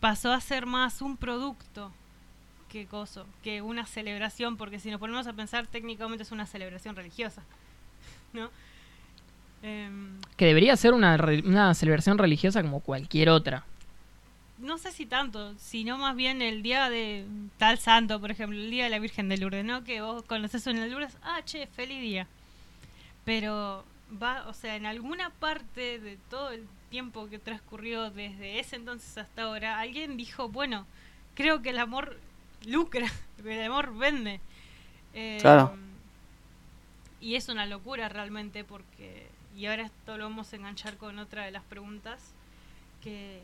pasó 0.00 0.32
a 0.32 0.40
ser 0.40 0.66
más 0.66 1.00
un 1.00 1.16
producto 1.16 1.92
que 2.68 2.86
coso, 2.86 3.26
que 3.42 3.62
una 3.62 3.86
celebración, 3.86 4.56
porque 4.56 4.80
si 4.80 4.90
nos 4.90 4.98
ponemos 4.98 5.26
a 5.26 5.32
pensar 5.32 5.66
técnicamente 5.66 6.22
es 6.24 6.32
una 6.32 6.46
celebración 6.46 6.96
religiosa, 6.96 7.42
¿no? 8.32 8.50
Em, 9.62 10.18
Que 10.36 10.46
debería 10.46 10.76
ser 10.76 10.94
una, 10.94 11.14
una 11.44 11.74
celebración 11.74 12.18
religiosa 12.18 12.62
como 12.62 12.80
cualquier 12.80 13.28
otra. 13.28 13.64
No 14.58 14.78
sé 14.78 14.92
si 14.92 15.06
tanto, 15.06 15.54
sino 15.58 15.98
más 15.98 16.14
bien 16.14 16.42
el 16.42 16.62
día 16.62 16.88
de 16.88 17.26
tal 17.58 17.78
santo, 17.78 18.20
por 18.20 18.30
ejemplo, 18.30 18.58
el 18.58 18.70
día 18.70 18.84
de 18.84 18.90
la 18.90 18.98
Virgen 18.98 19.28
de 19.28 19.38
Lourdes, 19.38 19.64
¿no? 19.64 19.84
Que 19.84 20.00
vos 20.00 20.22
conoces 20.24 20.66
en 20.66 20.90
Lourdes, 20.90 21.16
ah, 21.22 21.40
che, 21.44 21.66
feliz 21.66 22.00
día. 22.00 22.26
Pero 23.24 23.84
va, 24.22 24.46
o 24.48 24.52
sea, 24.52 24.76
en 24.76 24.86
alguna 24.86 25.30
parte 25.30 25.98
de 25.98 26.16
todo 26.30 26.50
el 26.50 26.66
tiempo 26.90 27.28
que 27.28 27.38
transcurrió 27.38 28.10
desde 28.10 28.60
ese 28.60 28.76
entonces 28.76 29.16
hasta 29.16 29.42
ahora, 29.42 29.80
alguien 29.80 30.16
dijo, 30.16 30.48
bueno, 30.48 30.86
creo 31.34 31.62
que 31.62 31.70
el 31.70 31.78
amor 31.78 32.18
lucra, 32.66 33.10
que 33.42 33.54
el 33.58 33.64
amor 33.70 33.96
vende. 33.96 34.40
Eh, 35.14 35.38
Claro. 35.40 35.74
Y 37.20 37.36
es 37.36 37.48
una 37.48 37.66
locura 37.66 38.08
realmente 38.08 38.64
porque, 38.64 39.28
y 39.56 39.66
ahora 39.66 39.84
esto 39.84 40.18
lo 40.18 40.24
vamos 40.24 40.52
a 40.52 40.56
enganchar 40.56 40.96
con 40.96 41.20
otra 41.20 41.44
de 41.44 41.52
las 41.52 41.62
preguntas, 41.62 42.32
que 43.00 43.42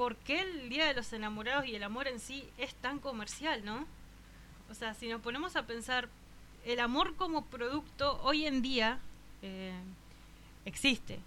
¿por 0.00 0.16
qué 0.16 0.40
el 0.40 0.70
Día 0.70 0.86
de 0.86 0.94
los 0.94 1.12
Enamorados 1.12 1.66
y 1.66 1.74
el 1.74 1.82
amor 1.82 2.08
en 2.08 2.20
sí 2.20 2.48
es 2.56 2.74
tan 2.76 3.00
comercial, 3.00 3.62
no? 3.66 3.84
O 4.70 4.74
sea, 4.74 4.94
si 4.94 5.06
nos 5.08 5.20
ponemos 5.20 5.56
a 5.56 5.66
pensar, 5.66 6.08
el 6.64 6.80
amor 6.80 7.16
como 7.16 7.44
producto 7.44 8.18
hoy 8.22 8.46
en 8.46 8.62
día 8.62 8.98
eh, 9.42 9.74
existe. 10.64 11.18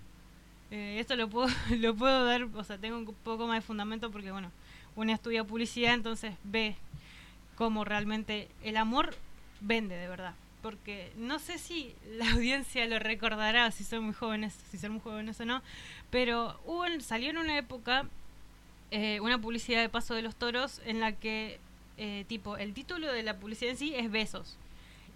Eh, 0.72 0.98
esto 1.00 1.16
lo 1.16 1.30
puedo, 1.30 1.54
lo 1.70 1.94
puedo 1.94 2.26
dar, 2.26 2.46
o 2.52 2.64
sea, 2.64 2.80
tengo 2.80 2.98
un 2.98 3.14
poco 3.24 3.46
más 3.46 3.58
de 3.58 3.62
fundamento 3.62 4.10
porque, 4.10 4.32
bueno, 4.32 4.52
uno 4.96 5.14
estudia 5.14 5.44
publicidad, 5.44 5.94
entonces 5.94 6.34
ve 6.44 6.76
cómo 7.56 7.86
realmente 7.86 8.48
el 8.64 8.76
amor 8.78 9.16
vende 9.62 9.96
de 9.96 10.08
verdad. 10.08 10.34
porque 10.64 11.14
no 11.16 11.38
sé 11.38 11.60
si 11.60 11.94
la 12.10 12.32
audiencia 12.32 12.88
lo 12.88 12.98
recordará, 12.98 13.70
si 13.70 13.84
son 13.84 14.06
muy 14.06 14.16
jóvenes, 14.16 14.58
si 14.72 14.80
son 14.80 14.94
muy 14.94 15.02
jóvenes 15.02 15.40
o 15.40 15.46
no, 15.46 15.62
pero 16.10 16.60
hubo, 16.66 16.86
salió 17.02 17.30
en 17.30 17.38
una 17.38 17.56
época 17.56 18.10
eh, 18.96 19.20
una 19.22 19.42
publicidad 19.42 19.82
de 19.82 19.90
Paso 19.90 20.14
de 20.14 20.22
los 20.22 20.36
Toros 20.36 20.80
en 20.86 21.00
la 21.00 21.14
que, 21.14 21.60
eh, 21.98 22.26
tipo, 22.28 22.58
el 22.58 22.76
título 22.76 23.12
de 23.12 23.24
la 23.24 23.38
publicidad 23.38 23.72
en 23.72 23.78
sí 23.78 23.96
es 23.96 24.12
Besos. 24.12 24.56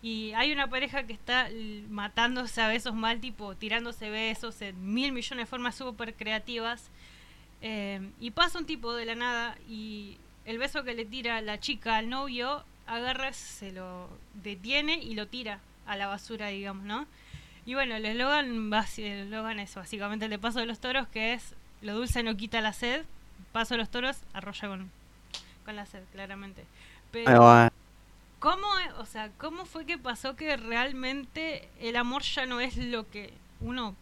Y 0.02 0.34
hay 0.34 0.52
una 0.52 0.68
pareja 0.68 1.04
que 1.04 1.14
está 1.14 1.48
matándose 1.88 2.60
a 2.60 2.70
besos 2.70 2.96
mal, 2.96 3.22
tipo, 3.22 3.54
tirándose 3.56 4.10
besos 4.10 4.64
en 4.64 4.96
mil 4.96 5.12
millones 5.12 5.44
de 5.44 5.46
formas 5.46 5.76
súper 5.76 6.16
creativas. 6.16 6.90
Eh, 7.62 8.02
y 8.20 8.32
pasa 8.32 8.58
un 8.58 8.66
tipo 8.66 8.96
de 8.96 9.06
la 9.06 9.14
nada 9.14 9.56
y 9.70 10.18
el 10.46 10.58
beso 10.58 10.84
que 10.84 10.96
le 10.96 11.06
tira 11.06 11.40
la 11.42 11.60
chica 11.60 11.98
al 11.98 12.10
novio, 12.10 12.64
agarra, 12.88 13.32
se 13.34 13.72
lo 13.72 14.10
detiene 14.34 14.96
y 15.04 15.14
lo 15.14 15.28
tira 15.28 15.60
a 15.86 15.96
la 15.98 16.08
basura, 16.08 16.48
digamos, 16.48 16.84
¿no? 16.84 17.06
Y 17.68 17.76
bueno, 17.76 17.96
el 17.96 18.06
eslogan 18.06 19.60
es 19.60 19.76
básicamente 19.76 20.26
el 20.26 20.32
de 20.32 20.40
Paso 20.40 20.58
de 20.62 20.66
los 20.66 20.80
Toros, 20.80 21.08
que 21.10 21.34
es 21.34 21.54
lo 21.84 21.94
dulce 21.94 22.24
no 22.24 22.36
quita 22.38 22.60
la 22.62 22.74
sed, 22.74 23.06
Paso 23.58 23.74
de 23.74 23.80
los 23.80 23.90
Toros 23.90 24.18
arrolla 24.34 24.68
con, 24.68 24.92
con 25.66 25.76
la 25.76 25.88
sed, 25.88 26.04
claramente. 26.12 26.64
Pero. 27.10 27.72
¿cómo, 28.38 28.68
o 29.00 29.06
sea, 29.08 29.32
¿cómo 29.40 29.66
fue 29.66 29.84
que 29.88 29.98
pasó 29.98 30.36
que 30.36 30.56
realmente 30.58 31.68
el 31.82 31.96
amor 31.96 32.22
ya 32.22 32.46
no 32.46 32.60
es 32.60 32.78
lo 32.78 33.10
que 33.10 33.34
uno 33.60 33.96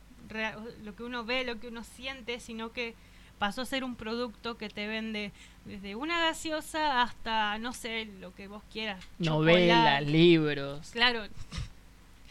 lo 0.84 0.94
que 0.98 1.04
uno 1.04 1.24
ve, 1.24 1.46
lo 1.46 1.58
que 1.58 1.70
uno 1.70 1.86
siente, 1.86 2.41
sino 2.41 2.74
que 2.74 2.96
pasó 3.39 3.62
a 3.62 3.65
ser 3.65 3.86
un 3.86 3.96
producto 3.96 4.58
que 4.58 4.68
te 4.68 4.88
vende 4.88 5.32
desde 5.63 5.96
una 5.96 6.20
gaseosa 6.20 7.02
hasta, 7.02 7.58
no 7.58 7.72
sé, 7.72 8.10
lo 8.20 8.36
que 8.36 8.50
vos 8.50 8.62
quieras. 8.74 9.06
Novelas, 9.20 10.06
libros. 10.06 10.89
Claro, 10.91 11.22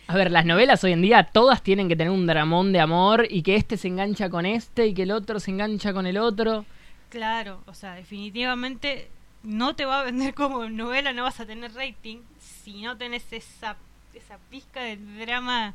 A 0.09 0.15
ver, 0.15 0.31
las 0.31 0.45
novelas 0.45 0.85
hoy 0.85 0.93
en 0.93 1.01
día 1.01 1.25
todas 1.25 1.63
tienen 1.63 1.89
que 1.89 1.97
tener 1.97 2.13
un 2.13 2.27
dramón 2.27 2.75
de 2.75 2.81
amor 2.81 3.27
y 3.31 3.41
que 3.41 3.57
este 3.57 3.79
se 3.79 3.89
engancha 3.89 4.29
con 4.29 4.45
este 4.45 4.89
y 4.89 4.93
que 4.93 5.05
el 5.05 5.11
otro 5.11 5.41
se 5.41 5.53
engancha 5.53 5.95
con 5.95 6.07
el 6.07 6.19
otro. 6.19 6.67
Claro, 7.14 7.62
o 7.66 7.74
sea, 7.74 7.94
definitivamente 7.94 9.09
no 9.44 9.77
te 9.77 9.85
va 9.85 10.00
a 10.00 10.05
vender 10.05 10.35
como 10.35 10.68
novela, 10.68 11.12
no 11.12 11.22
vas 11.22 11.38
a 11.38 11.46
tener 11.46 11.72
rating 11.74 12.18
si 12.40 12.83
no 12.83 12.96
tenés 12.96 13.33
esa, 13.33 13.77
esa 14.14 14.38
pizca 14.50 14.81
de 14.83 14.96
drama, 14.96 15.74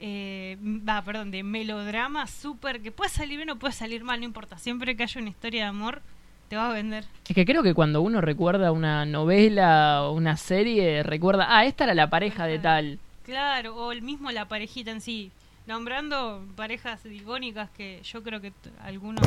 eh, 0.00 0.56
va, 0.60 1.00
perdón, 1.02 1.30
de 1.30 1.44
melodrama 1.44 2.26
súper, 2.26 2.80
que 2.82 2.90
puede 2.90 3.10
salir 3.10 3.36
bien 3.36 3.50
o 3.50 3.56
puede 3.60 3.72
salir 3.74 4.02
mal, 4.02 4.18
no 4.18 4.26
importa, 4.26 4.58
siempre 4.58 4.96
que 4.96 5.04
haya 5.04 5.20
una 5.20 5.30
historia 5.30 5.62
de 5.62 5.68
amor, 5.68 6.02
te 6.48 6.56
va 6.56 6.70
a 6.70 6.72
vender. 6.72 7.04
Es 7.28 7.34
que 7.34 7.44
creo 7.44 7.62
que 7.62 7.74
cuando 7.74 8.02
uno 8.02 8.20
recuerda 8.20 8.72
una 8.72 9.06
novela 9.06 10.02
o 10.02 10.12
una 10.12 10.36
serie, 10.36 11.02
recuerda, 11.04 11.46
ah, 11.48 11.64
esta 11.64 11.84
era 11.84 11.94
la 11.94 12.10
pareja 12.10 12.46
de 12.46 12.58
tal. 12.58 12.98
Claro, 13.24 13.76
o 13.76 13.92
el 13.92 14.02
mismo 14.02 14.32
la 14.32 14.46
parejita 14.48 14.90
en 14.90 15.00
sí. 15.00 15.30
Nombrando 15.66 16.44
parejas 16.56 17.06
icónicas 17.06 17.70
que 17.70 18.00
yo 18.02 18.22
creo 18.24 18.40
que 18.40 18.50
t- 18.50 18.70
alguno, 18.82 19.22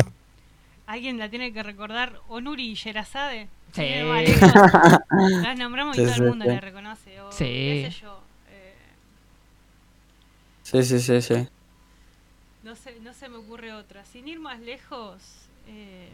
alguien 0.87 1.17
la 1.17 1.29
tiene 1.29 1.51
que 1.53 1.63
recordar. 1.63 2.19
Onuri 2.27 2.71
y 2.71 2.73
Sherazade. 2.75 3.47
Sí. 3.73 3.83
Las 5.43 5.57
nombramos 5.57 5.97
y 5.97 6.01
Sí, 6.01 6.05
todo 6.05 6.15
sí, 6.15 6.21
el 6.23 6.29
mundo 6.29 6.45
sí. 6.45 6.51
la 6.51 6.61
reconoce. 6.61 7.21
O 7.21 7.31
Sí. 7.31 7.43
qué 7.43 7.89
sé 7.91 8.01
yo. 8.01 8.21
eh, 8.51 8.73
Sí, 10.63 10.83
sí, 10.83 10.99
sí, 10.99 11.21
sí. 11.21 11.47
no, 12.63 12.75
sé, 12.75 12.95
no 13.01 13.13
se 13.13 13.29
me 13.29 13.37
ocurre 13.37 13.73
otra. 13.73 14.03
Sin 14.05 14.27
ir 14.27 14.39
más 14.39 14.59
lejos, 14.61 15.21
eh, 15.67 16.09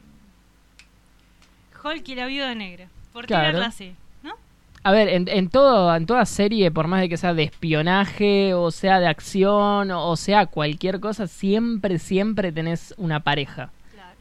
Hulk 1.84 2.08
y 2.10 2.16
la 2.16 2.26
viuda 2.28 2.54
negra. 2.56 2.88
Por 3.14 3.26
Claro. 3.26 3.48
tirarla 3.50 3.68
así, 3.68 3.96
¿no? 4.24 4.34
A 4.84 4.92
ver, 4.92 5.10
en, 5.10 5.28
en, 5.28 5.50
todo, 5.50 5.94
en 5.96 6.06
toda 6.06 6.26
serie, 6.26 6.72
por 6.72 6.88
más 6.88 7.02
de 7.02 7.10
que 7.10 7.18
sea 7.18 7.34
de 7.34 7.44
espionaje, 7.44 8.54
o 8.54 8.72
sea 8.72 9.00
de 9.00 9.08
acción, 9.08 9.92
o 9.92 10.16
sea 10.16 10.46
cualquier 10.48 11.00
cosa, 11.00 11.28
siempre, 11.28 12.00
siempre 12.00 12.52
tenés 12.52 12.94
una 12.98 13.20
pareja. 13.20 13.72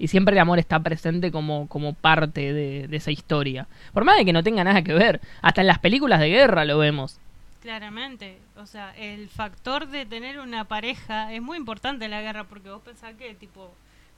Y 0.00 0.08
siempre 0.08 0.32
el 0.34 0.40
amor 0.40 0.58
está 0.58 0.80
presente 0.80 1.30
como, 1.30 1.68
como 1.68 1.92
parte 1.94 2.52
de, 2.52 2.88
de 2.88 2.96
esa 2.96 3.12
historia. 3.12 3.68
Por 3.92 4.02
más 4.04 4.16
de 4.16 4.24
que 4.24 4.32
no 4.32 4.42
tenga 4.42 4.64
nada 4.64 4.82
que 4.82 4.94
ver. 4.94 5.20
Hasta 5.42 5.60
en 5.60 5.68
las 5.68 5.78
películas 5.78 6.18
de 6.18 6.30
guerra 6.30 6.64
lo 6.64 6.78
vemos. 6.78 7.18
Claramente, 7.62 8.38
o 8.56 8.64
sea, 8.66 8.94
el 8.96 9.28
factor 9.28 9.86
de 9.88 10.06
tener 10.06 10.40
una 10.40 10.64
pareja 10.64 11.32
es 11.34 11.42
muy 11.42 11.58
importante 11.58 12.06
en 12.06 12.10
la 12.12 12.22
guerra 12.22 12.44
porque 12.44 12.70
vos 12.70 12.80
pensás 12.82 13.14
que 13.16 13.34
tipo 13.34 13.70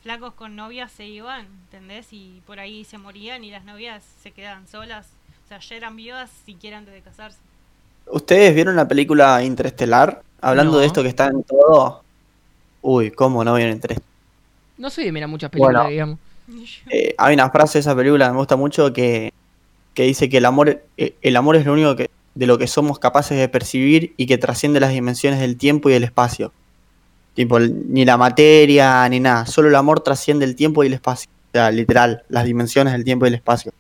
flacos 0.04 0.34
con 0.34 0.54
novias 0.54 0.92
se 0.92 1.06
iban, 1.06 1.46
¿entendés? 1.64 2.12
Y 2.12 2.40
por 2.46 2.60
ahí 2.60 2.84
se 2.84 2.98
morían 2.98 3.42
y 3.42 3.50
las 3.50 3.64
novias 3.64 4.04
se 4.22 4.30
quedaban 4.30 4.68
solas, 4.68 5.08
o 5.44 5.48
sea, 5.48 5.58
ya 5.58 5.74
eran 5.74 5.96
viudas 5.96 6.30
siquiera 6.46 6.78
antes 6.78 6.94
de 6.94 7.00
casarse. 7.00 7.38
¿Ustedes 8.06 8.54
vieron 8.54 8.76
la 8.76 8.86
película 8.86 9.42
Interestelar? 9.42 10.22
Hablando 10.40 10.74
No. 10.74 10.78
de 10.78 10.86
esto 10.86 11.02
que 11.02 11.08
está 11.08 11.26
en 11.26 11.42
todo. 11.42 12.02
Uy, 12.82 13.10
¿cómo 13.10 13.42
no 13.44 13.54
vieron 13.54 13.74
Interestelar? 13.74 14.11
No 14.78 14.90
soy 14.90 15.04
de 15.04 15.12
mirar 15.12 15.28
muchas 15.28 15.50
películas, 15.50 15.82
Bueno. 15.82 15.90
digamos. 15.90 16.18
Eh, 16.90 17.14
hay 17.18 17.34
una 17.34 17.50
frase 17.50 17.78
de 17.78 17.80
esa 17.80 17.94
película 17.94 18.26
que 18.26 18.32
me 18.32 18.38
gusta 18.38 18.56
mucho 18.56 18.92
que, 18.92 19.32
que 19.94 20.02
dice 20.04 20.28
que 20.28 20.38
el 20.38 20.44
amor, 20.44 20.82
eh, 20.96 21.14
el 21.22 21.36
amor 21.36 21.56
es 21.56 21.64
lo 21.64 21.72
único 21.72 21.94
que, 21.96 22.10
de 22.34 22.46
lo 22.46 22.58
que 22.58 22.66
somos 22.66 22.98
capaces 22.98 23.38
de 23.38 23.48
percibir 23.48 24.12
y 24.16 24.26
que 24.26 24.38
trasciende 24.38 24.80
las 24.80 24.92
dimensiones 24.92 25.40
del 25.40 25.56
tiempo 25.56 25.88
y 25.88 25.92
del 25.92 26.04
espacio. 26.04 26.52
Tipo, 27.34 27.58
ni 27.60 28.04
la 28.04 28.16
materia 28.18 29.08
ni 29.08 29.20
nada, 29.20 29.46
solo 29.46 29.68
el 29.68 29.74
amor 29.74 30.00
trasciende 30.00 30.44
el 30.44 30.56
tiempo 30.56 30.84
y 30.84 30.88
el 30.88 30.94
espacio. 30.94 31.30
O 31.48 31.52
sea, 31.52 31.70
literal, 31.70 32.24
las 32.28 32.44
dimensiones 32.44 32.92
del 32.92 33.04
tiempo 33.04 33.24
y 33.26 33.28
el 33.28 33.34
espacio. 33.34 33.72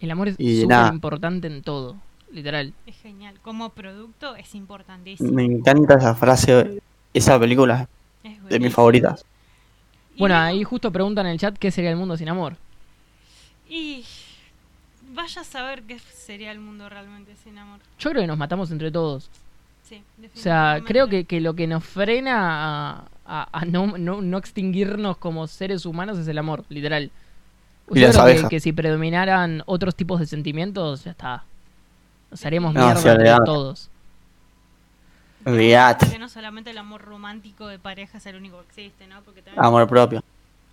El 0.00 0.10
amor 0.10 0.28
es 0.28 0.34
súper 0.36 0.92
importante 0.92 1.46
en 1.46 1.62
todo, 1.62 1.96
literal. 2.32 2.72
Es 2.86 2.96
genial, 2.96 3.36
como 3.42 3.70
producto 3.70 4.36
es 4.36 4.54
importantísimo. 4.54 5.32
Me 5.32 5.44
encanta 5.44 5.94
esa 5.94 6.14
frase, 6.14 6.80
esa 7.14 7.38
película, 7.38 7.88
es 8.22 8.44
de 8.48 8.60
mis 8.60 8.72
favoritas. 8.72 9.24
Bueno, 10.18 10.34
luego- 10.34 10.48
ahí 10.48 10.64
justo 10.64 10.90
preguntan 10.90 11.26
en 11.26 11.32
el 11.32 11.38
chat 11.38 11.56
qué 11.58 11.70
sería 11.70 11.90
el 11.90 11.96
mundo 11.96 12.16
sin 12.16 12.28
amor. 12.28 12.56
Y 13.68 14.04
vaya 15.12 15.42
a 15.42 15.44
saber 15.44 15.82
qué 15.82 15.98
sería 15.98 16.52
el 16.52 16.58
mundo 16.60 16.88
realmente 16.88 17.34
sin 17.42 17.58
amor. 17.58 17.80
Yo 17.98 18.10
creo 18.10 18.22
que 18.22 18.26
nos 18.26 18.38
matamos 18.38 18.70
entre 18.70 18.90
todos. 18.90 19.28
Sí, 19.84 20.02
O 20.34 20.38
sea, 20.38 20.82
creo 20.84 21.08
que, 21.08 21.24
que 21.24 21.40
lo 21.40 21.54
que 21.54 21.66
nos 21.66 21.82
frena 21.82 22.34
a, 22.94 23.04
a- 23.26 23.48
a 23.60 23.64
no, 23.64 23.96
no, 23.96 24.20
no 24.20 24.36
extinguirnos 24.38 25.16
como 25.16 25.46
seres 25.46 25.86
humanos 25.86 26.18
es 26.18 26.28
el 26.28 26.36
amor, 26.36 26.64
literal. 26.68 27.10
Yo 27.88 27.96
Y 27.96 28.00
las 28.00 28.18
creo 28.18 28.48
que, 28.50 28.60
si 28.60 28.72
predominaran 28.72 29.62
otros 29.64 29.94
tipos 29.94 30.20
de 30.20 30.26
sentimientos, 30.26 31.04
ya 31.04 31.12
está. 31.12 31.44
Nos 32.30 32.44
haríamos 32.44 32.74
No, 32.74 32.84
mierda 32.84 33.12
entre 33.12 33.36
todos. 33.46 33.88
Olvídate. 35.52 36.06
Porque 36.06 36.18
no 36.18 36.28
solamente 36.28 36.70
el 36.70 36.78
amor 36.78 37.02
romántico 37.02 37.66
de 37.66 37.78
pareja 37.78 38.18
es 38.18 38.26
el 38.26 38.36
único 38.36 38.58
que 38.58 38.82
existe, 38.82 39.06
¿no? 39.06 39.22
Porque 39.22 39.42
también 39.42 39.64
Amor 39.64 39.86
propio. 39.88 40.22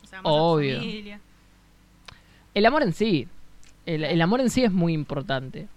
o 0.04 0.08
sea, 0.08 0.20
Obvio. 0.24 0.78
familia. 0.80 1.20
El 2.54 2.66
amor 2.66 2.84
en 2.84 2.94
sí. 2.94 3.28
El, 3.86 4.04
el 4.04 4.22
amor 4.22 4.42
en 4.42 4.50
sí 4.50 4.64
es 4.64 4.72
muy 4.72 4.94
importante. 4.94 5.68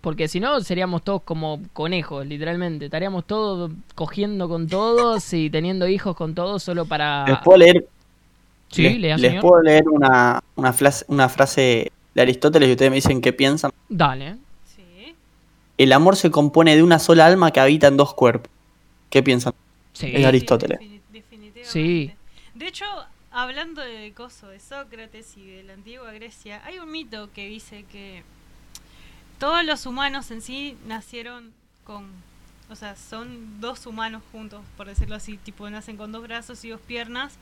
Porque 0.00 0.28
si 0.28 0.38
no, 0.38 0.60
seríamos 0.60 1.02
todos 1.02 1.22
como 1.22 1.60
conejos, 1.72 2.26
literalmente. 2.26 2.86
Estaríamos 2.86 3.24
todos 3.26 3.70
cogiendo 3.94 4.48
con 4.48 4.66
todos 4.68 5.32
y 5.32 5.48
teniendo 5.48 5.88
hijos 5.88 6.14
con 6.14 6.34
todos 6.34 6.62
solo 6.62 6.84
para... 6.84 7.24
Les 7.26 7.38
puedo 7.38 7.58
leer, 7.58 7.86
Sí, 8.68 8.82
les, 8.82 8.98
lea, 8.98 9.16
les 9.16 9.28
señor. 9.30 9.42
puedo 9.42 9.62
leer 9.62 9.88
una, 9.88 10.42
una, 10.56 10.72
frase, 10.74 11.04
una 11.08 11.28
frase 11.28 11.90
de 12.14 12.20
Aristóteles 12.22 12.68
y 12.68 12.72
ustedes 12.72 12.90
me 12.90 12.96
dicen 12.96 13.20
qué 13.22 13.32
piensan. 13.32 13.70
Dale. 13.88 14.36
El 15.78 15.92
amor 15.92 16.16
se 16.16 16.30
compone 16.30 16.76
de 16.76 16.82
una 16.82 16.98
sola 16.98 17.26
alma 17.26 17.50
que 17.50 17.60
habita 17.60 17.88
en 17.88 17.96
dos 17.96 18.14
cuerpos. 18.14 18.50
¿Qué 19.10 19.22
piensan? 19.22 19.54
Sí. 19.92 20.10
Es 20.14 20.24
Aristóteles. 20.24 20.78
definitivamente. 21.10 21.64
Sí. 21.64 22.12
De 22.54 22.68
hecho, 22.68 22.84
hablando 23.30 23.82
de 23.82 24.12
coso, 24.12 24.48
de 24.48 24.60
Sócrates 24.60 25.36
y 25.36 25.44
de 25.46 25.62
la 25.64 25.74
antigua 25.74 26.12
Grecia, 26.12 26.62
hay 26.64 26.78
un 26.78 26.90
mito 26.90 27.30
que 27.32 27.48
dice 27.48 27.84
que 27.90 28.22
todos 29.38 29.64
los 29.64 29.86
humanos 29.86 30.30
en 30.30 30.40
sí 30.40 30.76
nacieron 30.86 31.52
con, 31.82 32.06
o 32.70 32.76
sea, 32.76 32.96
son 32.96 33.60
dos 33.60 33.86
humanos 33.86 34.22
juntos, 34.30 34.62
por 34.76 34.86
decirlo 34.86 35.16
así, 35.16 35.36
tipo 35.36 35.68
nacen 35.68 35.96
con 35.96 36.12
dos 36.12 36.22
brazos 36.22 36.64
y 36.64 36.70
dos 36.70 36.80
piernas, 36.80 37.34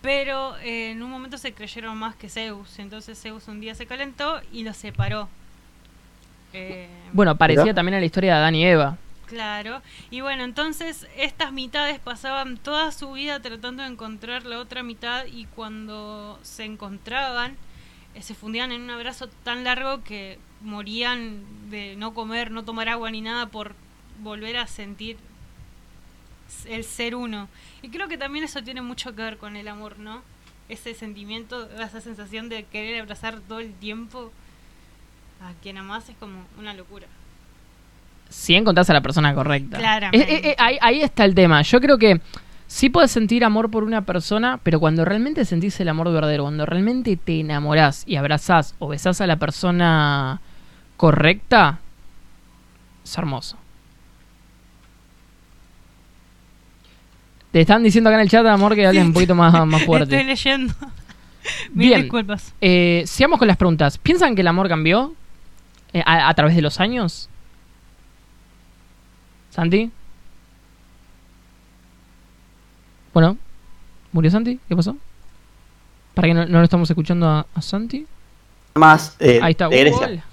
pero 0.00 0.56
eh, 0.58 0.92
en 0.92 1.02
un 1.02 1.10
momento 1.10 1.36
se 1.36 1.52
creyeron 1.52 1.96
más 1.98 2.16
que 2.16 2.28
Zeus, 2.30 2.78
entonces 2.78 3.20
Zeus 3.20 3.46
un 3.48 3.60
día 3.60 3.74
se 3.74 3.86
calentó 3.86 4.40
y 4.52 4.64
los 4.64 4.76
separó. 4.76 5.28
Eh, 6.56 6.88
Bueno, 7.12 7.36
parecía 7.36 7.74
también 7.74 7.94
a 7.96 8.00
la 8.00 8.06
historia 8.06 8.32
de 8.34 8.38
Adán 8.38 8.54
y 8.54 8.64
Eva. 8.64 8.98
Claro, 9.26 9.82
y 10.10 10.20
bueno, 10.20 10.44
entonces 10.44 11.08
estas 11.16 11.52
mitades 11.52 11.98
pasaban 11.98 12.58
toda 12.58 12.92
su 12.92 13.12
vida 13.12 13.40
tratando 13.40 13.82
de 13.82 13.88
encontrar 13.88 14.46
la 14.46 14.60
otra 14.60 14.84
mitad 14.84 15.26
y 15.26 15.46
cuando 15.46 16.38
se 16.42 16.64
encontraban 16.64 17.56
eh, 18.14 18.22
se 18.22 18.34
fundían 18.34 18.70
en 18.70 18.82
un 18.82 18.90
abrazo 18.90 19.28
tan 19.42 19.64
largo 19.64 20.04
que 20.04 20.38
morían 20.60 21.42
de 21.70 21.96
no 21.96 22.14
comer, 22.14 22.52
no 22.52 22.64
tomar 22.64 22.88
agua 22.88 23.10
ni 23.10 23.20
nada 23.20 23.46
por 23.46 23.74
volver 24.22 24.56
a 24.58 24.66
sentir 24.68 25.16
el 26.66 26.84
ser 26.84 27.16
uno. 27.16 27.48
Y 27.82 27.88
creo 27.88 28.06
que 28.06 28.18
también 28.18 28.44
eso 28.44 28.62
tiene 28.62 28.80
mucho 28.80 29.14
que 29.14 29.22
ver 29.22 29.38
con 29.38 29.56
el 29.56 29.66
amor, 29.66 29.98
¿no? 29.98 30.22
Ese 30.68 30.94
sentimiento, 30.94 31.68
esa 31.80 32.00
sensación 32.00 32.48
de 32.48 32.64
querer 32.64 33.02
abrazar 33.02 33.40
todo 33.40 33.58
el 33.58 33.72
tiempo 33.74 34.32
a 35.40 35.52
quien 35.62 35.78
amás 35.78 36.08
es 36.08 36.16
como 36.16 36.44
una 36.58 36.74
locura. 36.74 37.06
si 38.28 38.54
encontrás 38.54 38.90
a 38.90 38.92
la 38.92 39.00
persona 39.00 39.34
correcta. 39.34 39.78
Claramente. 39.78 40.32
Eh, 40.32 40.36
eh, 40.36 40.50
eh, 40.50 40.56
ahí, 40.58 40.78
ahí 40.80 41.02
está 41.02 41.24
el 41.24 41.34
tema. 41.34 41.62
Yo 41.62 41.80
creo 41.80 41.96
que 41.98 42.20
sí 42.66 42.90
puedes 42.90 43.10
sentir 43.10 43.44
amor 43.44 43.70
por 43.70 43.84
una 43.84 44.02
persona, 44.02 44.58
pero 44.62 44.80
cuando 44.80 45.04
realmente 45.04 45.44
sentís 45.44 45.78
el 45.80 45.88
amor 45.88 46.12
verdadero, 46.12 46.44
cuando 46.44 46.66
realmente 46.66 47.16
te 47.16 47.40
enamorás 47.40 48.02
y 48.06 48.16
abrazás 48.16 48.74
o 48.78 48.88
besás 48.88 49.20
a 49.20 49.26
la 49.26 49.36
persona 49.36 50.40
correcta, 50.96 51.78
es 53.04 53.16
hermoso. 53.16 53.56
Te 57.52 57.60
están 57.60 57.82
diciendo 57.82 58.10
acá 58.10 58.16
en 58.16 58.22
el 58.22 58.28
chat, 58.28 58.44
amor, 58.46 58.74
que 58.74 58.86
hables 58.86 59.04
un 59.04 59.12
poquito 59.12 59.34
más, 59.34 59.66
más 59.66 59.82
fuerte. 59.84 60.16
Estoy 60.16 60.28
leyendo. 60.28 60.74
Mil 61.72 61.88
Bien. 61.88 62.02
disculpas. 62.02 62.52
Eh, 62.60 63.04
sigamos 63.06 63.38
con 63.38 63.46
las 63.46 63.56
preguntas. 63.56 63.98
¿Piensan 63.98 64.34
que 64.34 64.40
el 64.40 64.48
amor 64.48 64.68
cambió 64.68 65.14
a, 65.94 66.28
a 66.28 66.34
través 66.34 66.54
de 66.56 66.62
los 66.62 66.80
años? 66.80 67.28
¿Santi? 69.50 69.90
Bueno, 73.14 73.36
¿murió 74.12 74.30
Santi? 74.30 74.60
¿Qué 74.68 74.76
pasó? 74.76 74.96
¿Para 76.14 76.28
que 76.28 76.34
no, 76.34 76.46
no 76.46 76.58
lo 76.58 76.64
estamos 76.64 76.88
escuchando 76.90 77.28
a, 77.28 77.46
a 77.54 77.62
Santi? 77.62 78.06
Más 78.74 79.16
eh, 79.20 79.40
Ahí 79.42 79.52
está. 79.52 79.68
de 79.68 79.80
Grecia. 79.80 80.24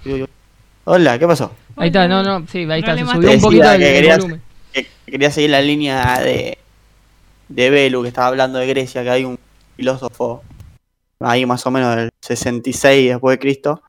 Hola, 0.84 1.18
¿qué 1.18 1.26
pasó? 1.26 1.52
Ahí 1.76 1.88
está, 1.88 2.06
no, 2.06 2.20
Hola. 2.20 2.38
no, 2.40 2.46
sí, 2.46 2.58
ahí 2.70 2.80
está, 2.80 2.94
se 2.96 3.06
subió 3.06 3.30
un 3.32 3.40
poquito 3.40 3.64
el, 3.72 3.78
Decía 3.78 3.78
que 3.78 3.88
el 3.88 3.94
querías- 4.02 4.18
volumen. 4.18 4.42
Que 4.72 4.86
quería 5.12 5.30
seguir 5.30 5.50
la 5.50 5.62
línea 5.62 6.18
de, 6.20 6.58
de 7.48 7.70
Belu, 7.70 8.02
que 8.02 8.08
estaba 8.08 8.26
hablando 8.28 8.58
de 8.58 8.66
Grecia, 8.66 9.02
que 9.02 9.10
hay 9.10 9.24
un 9.24 9.38
filósofo 9.76 10.42
ahí 11.20 11.46
más 11.46 11.64
o 11.66 11.70
menos 11.70 11.96
del 11.96 12.10
66 12.20 13.10
después 13.12 13.34
de 13.34 13.38
Cristo, 13.38 13.82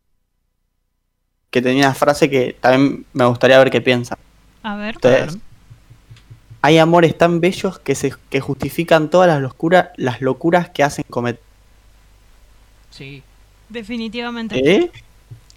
que 1.56 1.62
tenía 1.62 1.86
una 1.86 1.96
frase 1.96 2.30
que 2.30 2.58
también 2.60 3.06
me 3.14 3.24
gustaría 3.24 3.58
ver 3.58 3.72
qué 3.72 3.80
piensa. 3.80 4.18
A 4.62 4.76
ver. 4.76 4.96
Entonces, 4.96 5.38
hay 6.62 6.80
amores 6.80 7.18
tan 7.18 7.40
bellos 7.40 7.80
que 7.80 7.96
se 7.96 8.14
que 8.30 8.42
justifican 8.42 9.10
todas 9.10 9.30
las 9.30 9.42
locuras, 9.42 9.92
las 9.96 10.20
locuras 10.20 10.70
que 10.72 10.84
hacen 10.84 11.06
cometer. 11.10 11.42
Sí. 12.90 13.24
Definitivamente. 13.70 14.70
¿Eh? 14.70 14.92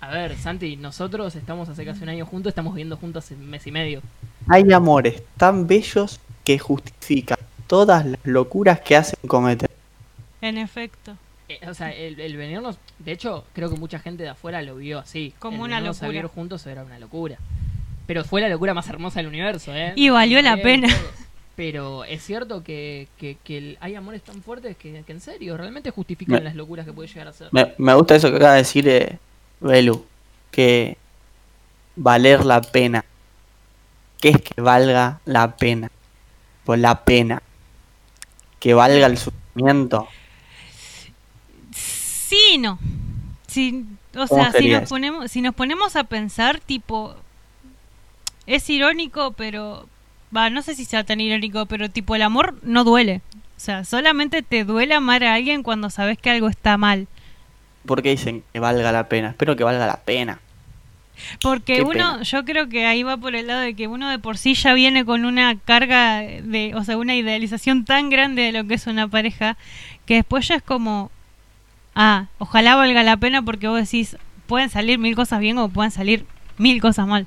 A 0.00 0.12
ver, 0.12 0.36
Santi, 0.38 0.76
nosotros 0.76 1.34
estamos 1.34 1.68
hace 1.68 1.84
casi 1.84 2.04
un 2.04 2.10
año 2.10 2.26
juntos, 2.26 2.52
estamos 2.52 2.74
viviendo 2.74 2.96
juntos 2.96 3.24
hace 3.24 3.34
un 3.34 3.50
mes 3.50 3.66
y 3.66 3.72
medio. 3.72 4.00
Hay 4.46 4.72
amores 4.72 5.24
tan 5.36 5.66
bellos 5.66 6.20
que 6.44 6.60
justifican 6.60 7.38
todas 7.66 8.06
las 8.06 8.20
locuras 8.22 8.78
que 8.82 8.94
hacen 8.94 9.18
cometer. 9.26 9.68
En 10.42 10.58
efecto. 10.58 11.16
Eh, 11.48 11.60
o 11.68 11.74
sea, 11.74 11.90
el, 11.92 12.20
el 12.20 12.36
venirnos, 12.36 12.76
de 12.98 13.12
hecho, 13.12 13.44
creo 13.54 13.70
que 13.70 13.76
mucha 13.76 13.98
gente 13.98 14.22
de 14.22 14.28
afuera 14.30 14.60
lo 14.62 14.76
vio 14.76 14.98
así. 14.98 15.32
Como 15.38 15.56
El 15.56 15.62
una 15.62 15.76
venirnos 15.76 16.02
a 16.02 16.06
locura. 16.06 16.20
vivir 16.20 16.30
juntos 16.34 16.66
era 16.66 16.82
una 16.84 16.98
locura. 16.98 17.38
Pero 18.06 18.24
fue 18.24 18.40
la 18.40 18.48
locura 18.48 18.74
más 18.74 18.88
hermosa 18.88 19.20
del 19.20 19.28
universo, 19.28 19.74
¿eh? 19.74 19.92
Y 19.96 20.08
valió 20.10 20.40
la 20.42 20.54
Bien, 20.56 20.80
pena. 20.82 20.88
todo. 20.88 21.10
Pero 21.56 22.04
es 22.04 22.22
cierto 22.22 22.62
que, 22.62 23.08
que, 23.18 23.76
hay 23.80 23.94
amores 23.96 24.22
tan 24.22 24.42
fuertes 24.42 24.76
que, 24.76 25.02
que 25.04 25.12
en 25.12 25.20
serio, 25.20 25.56
realmente 25.56 25.90
justifican 25.90 26.36
Me- 26.36 26.44
las 26.44 26.54
locuras 26.54 26.86
que 26.86 26.92
puede 26.92 27.08
llegar 27.08 27.28
a 27.28 27.32
ser. 27.32 27.48
Me, 27.50 27.74
me 27.78 27.94
gusta 27.94 28.14
eso 28.14 28.30
que 28.30 28.36
acaba 28.36 28.52
de 28.52 28.58
decir 28.58 28.88
eh, 28.88 29.18
Belu, 29.60 30.06
que 30.52 30.96
valer 31.96 32.44
la 32.46 32.60
pena. 32.62 33.04
¿Qué 34.20 34.28
es 34.30 34.40
que 34.40 34.60
valga 34.60 35.20
la 35.24 35.56
pena? 35.56 35.90
Pues 36.64 36.78
la 36.80 37.04
pena. 37.04 37.42
Que 38.60 38.74
valga 38.74 39.06
el 39.06 39.18
sufrimiento. 39.18 40.08
Sí 42.28 42.36
y 42.54 42.58
no. 42.58 42.78
Si, 43.46 43.86
o 44.14 44.26
¿Cómo 44.26 44.26
sea, 44.26 44.52
si 44.52 44.68
nos, 44.68 44.88
ponemos, 44.88 45.30
si 45.30 45.40
nos 45.40 45.54
ponemos 45.54 45.96
a 45.96 46.04
pensar, 46.04 46.60
tipo, 46.60 47.14
es 48.46 48.68
irónico, 48.68 49.32
pero, 49.32 49.88
va, 50.36 50.50
no 50.50 50.60
sé 50.62 50.74
si 50.74 50.84
sea 50.84 51.04
tan 51.04 51.20
irónico, 51.20 51.66
pero 51.66 51.88
tipo, 51.88 52.14
el 52.14 52.22
amor 52.22 52.58
no 52.62 52.84
duele. 52.84 53.22
O 53.56 53.60
sea, 53.60 53.84
solamente 53.84 54.42
te 54.42 54.64
duele 54.64 54.94
amar 54.94 55.24
a 55.24 55.34
alguien 55.34 55.62
cuando 55.62 55.90
sabes 55.90 56.18
que 56.18 56.30
algo 56.30 56.48
está 56.48 56.76
mal. 56.76 57.08
porque 57.86 58.10
dicen 58.10 58.44
que 58.52 58.60
valga 58.60 58.92
la 58.92 59.08
pena? 59.08 59.30
Espero 59.30 59.56
que 59.56 59.64
valga 59.64 59.86
la 59.86 60.00
pena. 60.02 60.40
Porque 61.40 61.76
Qué 61.76 61.82
uno, 61.82 61.92
pena. 61.92 62.22
yo 62.22 62.44
creo 62.44 62.68
que 62.68 62.86
ahí 62.86 63.02
va 63.02 63.16
por 63.16 63.34
el 63.34 63.46
lado 63.48 63.60
de 63.60 63.74
que 63.74 63.88
uno 63.88 64.08
de 64.10 64.18
por 64.18 64.36
sí 64.38 64.54
ya 64.54 64.74
viene 64.74 65.04
con 65.04 65.24
una 65.24 65.56
carga 65.58 66.18
de, 66.20 66.72
o 66.76 66.84
sea, 66.84 66.96
una 66.98 67.16
idealización 67.16 67.84
tan 67.84 68.10
grande 68.10 68.42
de 68.42 68.52
lo 68.52 68.66
que 68.68 68.74
es 68.74 68.86
una 68.86 69.08
pareja, 69.08 69.56
que 70.06 70.14
después 70.16 70.46
ya 70.48 70.56
es 70.56 70.62
como, 70.62 71.10
ah, 71.98 72.26
ojalá 72.38 72.76
valga 72.76 73.02
la 73.02 73.16
pena 73.16 73.42
porque 73.42 73.68
vos 73.68 73.78
decís, 73.78 74.16
pueden 74.46 74.70
salir 74.70 74.98
mil 74.98 75.16
cosas 75.16 75.40
bien 75.40 75.58
o 75.58 75.68
pueden 75.68 75.90
salir 75.90 76.24
mil 76.56 76.80
cosas 76.80 77.06
mal. 77.06 77.26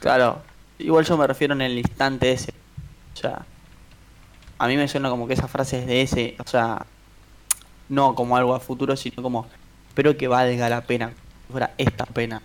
Claro, 0.00 0.42
igual 0.78 1.04
yo 1.04 1.16
me 1.16 1.26
refiero 1.26 1.54
en 1.54 1.62
el 1.62 1.78
instante 1.78 2.32
ese. 2.32 2.52
O 3.14 3.16
sea, 3.16 3.46
a 4.58 4.66
mí 4.66 4.76
me 4.76 4.88
suena 4.88 5.08
como 5.08 5.28
que 5.28 5.34
esa 5.34 5.48
frase 5.48 5.78
es 5.78 5.86
de 5.86 6.02
ese, 6.02 6.36
o 6.44 6.48
sea, 6.48 6.84
no 7.88 8.14
como 8.14 8.36
algo 8.36 8.54
a 8.54 8.60
futuro, 8.60 8.96
sino 8.96 9.22
como, 9.22 9.46
espero 9.88 10.16
que 10.16 10.26
valga 10.26 10.68
la 10.68 10.80
pena, 10.80 11.10
que 11.10 11.52
fuera 11.52 11.70
esta 11.78 12.06
pena. 12.06 12.42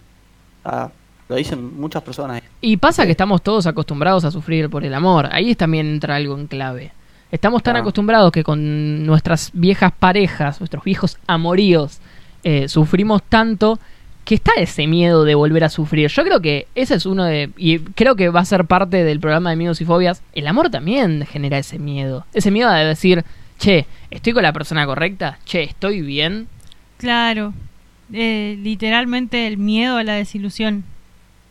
O 0.63 0.69
sea, 0.69 0.91
lo 1.27 1.35
dicen 1.35 1.79
muchas 1.79 2.03
personas. 2.03 2.41
Y 2.61 2.77
pasa 2.77 3.05
que 3.05 3.11
estamos 3.11 3.41
todos 3.41 3.65
acostumbrados 3.65 4.25
a 4.25 4.31
sufrir 4.31 4.69
por 4.69 4.85
el 4.85 4.93
amor. 4.93 5.27
Ahí 5.31 5.55
también 5.55 5.87
entra 5.87 6.15
algo 6.15 6.37
en 6.37 6.47
clave. 6.47 6.91
Estamos 7.33 7.63
tan 7.63 7.75
Ah. 7.75 7.79
acostumbrados 7.79 8.31
que 8.31 8.43
con 8.43 9.05
nuestras 9.07 9.49
viejas 9.53 9.91
parejas, 9.97 10.59
nuestros 10.61 10.83
viejos 10.83 11.17
amoríos, 11.25 11.99
eh, 12.43 12.67
sufrimos 12.69 13.23
tanto 13.23 13.79
que 14.23 14.35
está 14.35 14.51
ese 14.57 14.85
miedo 14.85 15.23
de 15.25 15.33
volver 15.33 15.63
a 15.63 15.69
sufrir. 15.69 16.09
Yo 16.09 16.23
creo 16.23 16.41
que 16.41 16.67
ese 16.75 16.93
es 16.93 17.07
uno 17.07 17.23
de... 17.25 17.49
Y 17.57 17.79
creo 17.79 18.15
que 18.15 18.29
va 18.29 18.41
a 18.41 18.45
ser 18.45 18.65
parte 18.65 19.03
del 19.03 19.19
programa 19.19 19.49
de 19.49 19.55
miedos 19.55 19.81
y 19.81 19.85
fobias. 19.85 20.21
El 20.33 20.45
amor 20.45 20.69
también 20.69 21.25
genera 21.25 21.57
ese 21.57 21.79
miedo. 21.79 22.25
Ese 22.35 22.51
miedo 22.51 22.69
de 22.71 22.85
decir, 22.85 23.25
che, 23.57 23.87
estoy 24.11 24.33
con 24.33 24.43
la 24.43 24.53
persona 24.53 24.85
correcta, 24.85 25.39
che, 25.43 25.63
estoy 25.63 26.01
bien. 26.01 26.47
Claro, 26.97 27.53
eh, 28.13 28.57
literalmente 28.61 29.47
el 29.47 29.57
miedo 29.57 29.97
a 29.97 30.03
la 30.03 30.13
desilusión. 30.13 30.83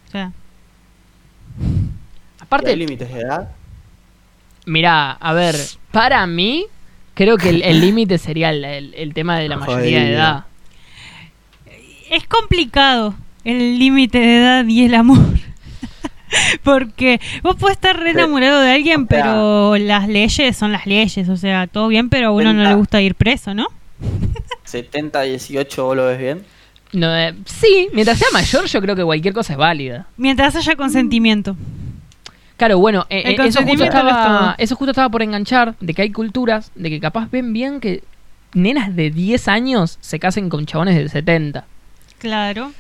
O 0.07 0.11
sea, 0.13 0.31
Aparte, 2.41 2.71
¿Hay 2.71 2.77
límites 2.77 3.13
de 3.13 3.21
edad? 3.21 3.51
Mirá, 4.67 5.13
a 5.13 5.33
ver, 5.33 5.57
para 5.91 6.27
mí, 6.27 6.67
creo 7.15 7.37
que 7.37 7.49
el 7.51 7.81
límite 7.81 8.19
sería 8.19 8.51
el, 8.51 8.65
el- 8.65 8.95
el 8.95 9.15
tema 9.15 9.39
de 9.39 9.49
la 9.49 9.57
mayoría 9.57 10.01
de 10.05 10.13
edad. 10.13 10.45
es 12.11 12.27
complicado 12.27 13.15
el 13.45 13.79
límite 13.79 14.19
de 14.19 14.37
edad 14.39 14.67
y 14.67 14.85
el 14.85 14.95
amor. 14.95 15.19
Porque 16.63 17.21
vos 17.43 17.57
podés 17.57 17.77
estar 17.77 17.99
re 17.99 18.11
enamorado 18.11 18.61
de 18.61 18.71
alguien, 18.73 19.03
O 19.05 19.07
sea- 19.07 19.23
pero 19.23 19.77
las 19.79 20.09
leyes 20.09 20.57
son 20.57 20.73
las 20.73 20.87
leyes. 20.87 21.29
O 21.29 21.37
sea, 21.37 21.67
todo 21.67 21.89
bien, 21.89 22.09
pero 22.09 22.29
a 22.29 22.31
uno 22.31 22.53
no 22.53 22.63
le 22.65 22.75
gusta 22.75 23.03
ir 23.03 23.15
preso, 23.15 23.55
¿no? 23.55 23.67
70, 24.65 25.23
18, 25.23 25.85
¿vos 25.85 25.97
lo 25.97 26.07
ves 26.07 26.19
bien? 26.19 26.45
No, 26.93 27.15
eh, 27.17 27.35
sí, 27.47 27.89
mientras 27.93 28.19
sea 28.19 28.29
mayor, 28.33 28.67
yo 28.67 28.81
creo 28.81 28.95
que 28.95 29.05
cualquier 29.05 29.35
cosa 29.35 29.55
es 29.55 29.59
válida. 29.59 30.07
Mientras 30.17 30.55
haya 30.57 30.77
consentimiento. 30.77 31.57
Claro, 32.63 32.79
bueno, 32.79 33.07
eh, 33.11 33.25
eh, 33.27 33.37
eso, 33.45 33.61
justo 33.65 33.83
estaba, 33.83 34.55
eso 34.57 34.77
justo 34.77 34.93
estaba 34.93 35.09
por 35.09 35.21
enganchar, 35.21 35.75
de 35.81 35.95
que 35.95 36.03
hay 36.03 36.13
culturas, 36.13 36.71
de 36.77 36.91
que 36.91 37.01
capaz 37.01 37.29
ven 37.29 37.53
bien 37.53 37.81
que 37.81 38.05
nenas 38.55 38.95
de 38.95 39.11
10 39.11 39.49
años 39.49 39.99
se 40.01 40.21
casen 40.21 40.49
con 40.49 40.65
chabones 40.65 40.95
de 40.95 41.09
70. 41.09 41.65
Claro. 42.19 42.71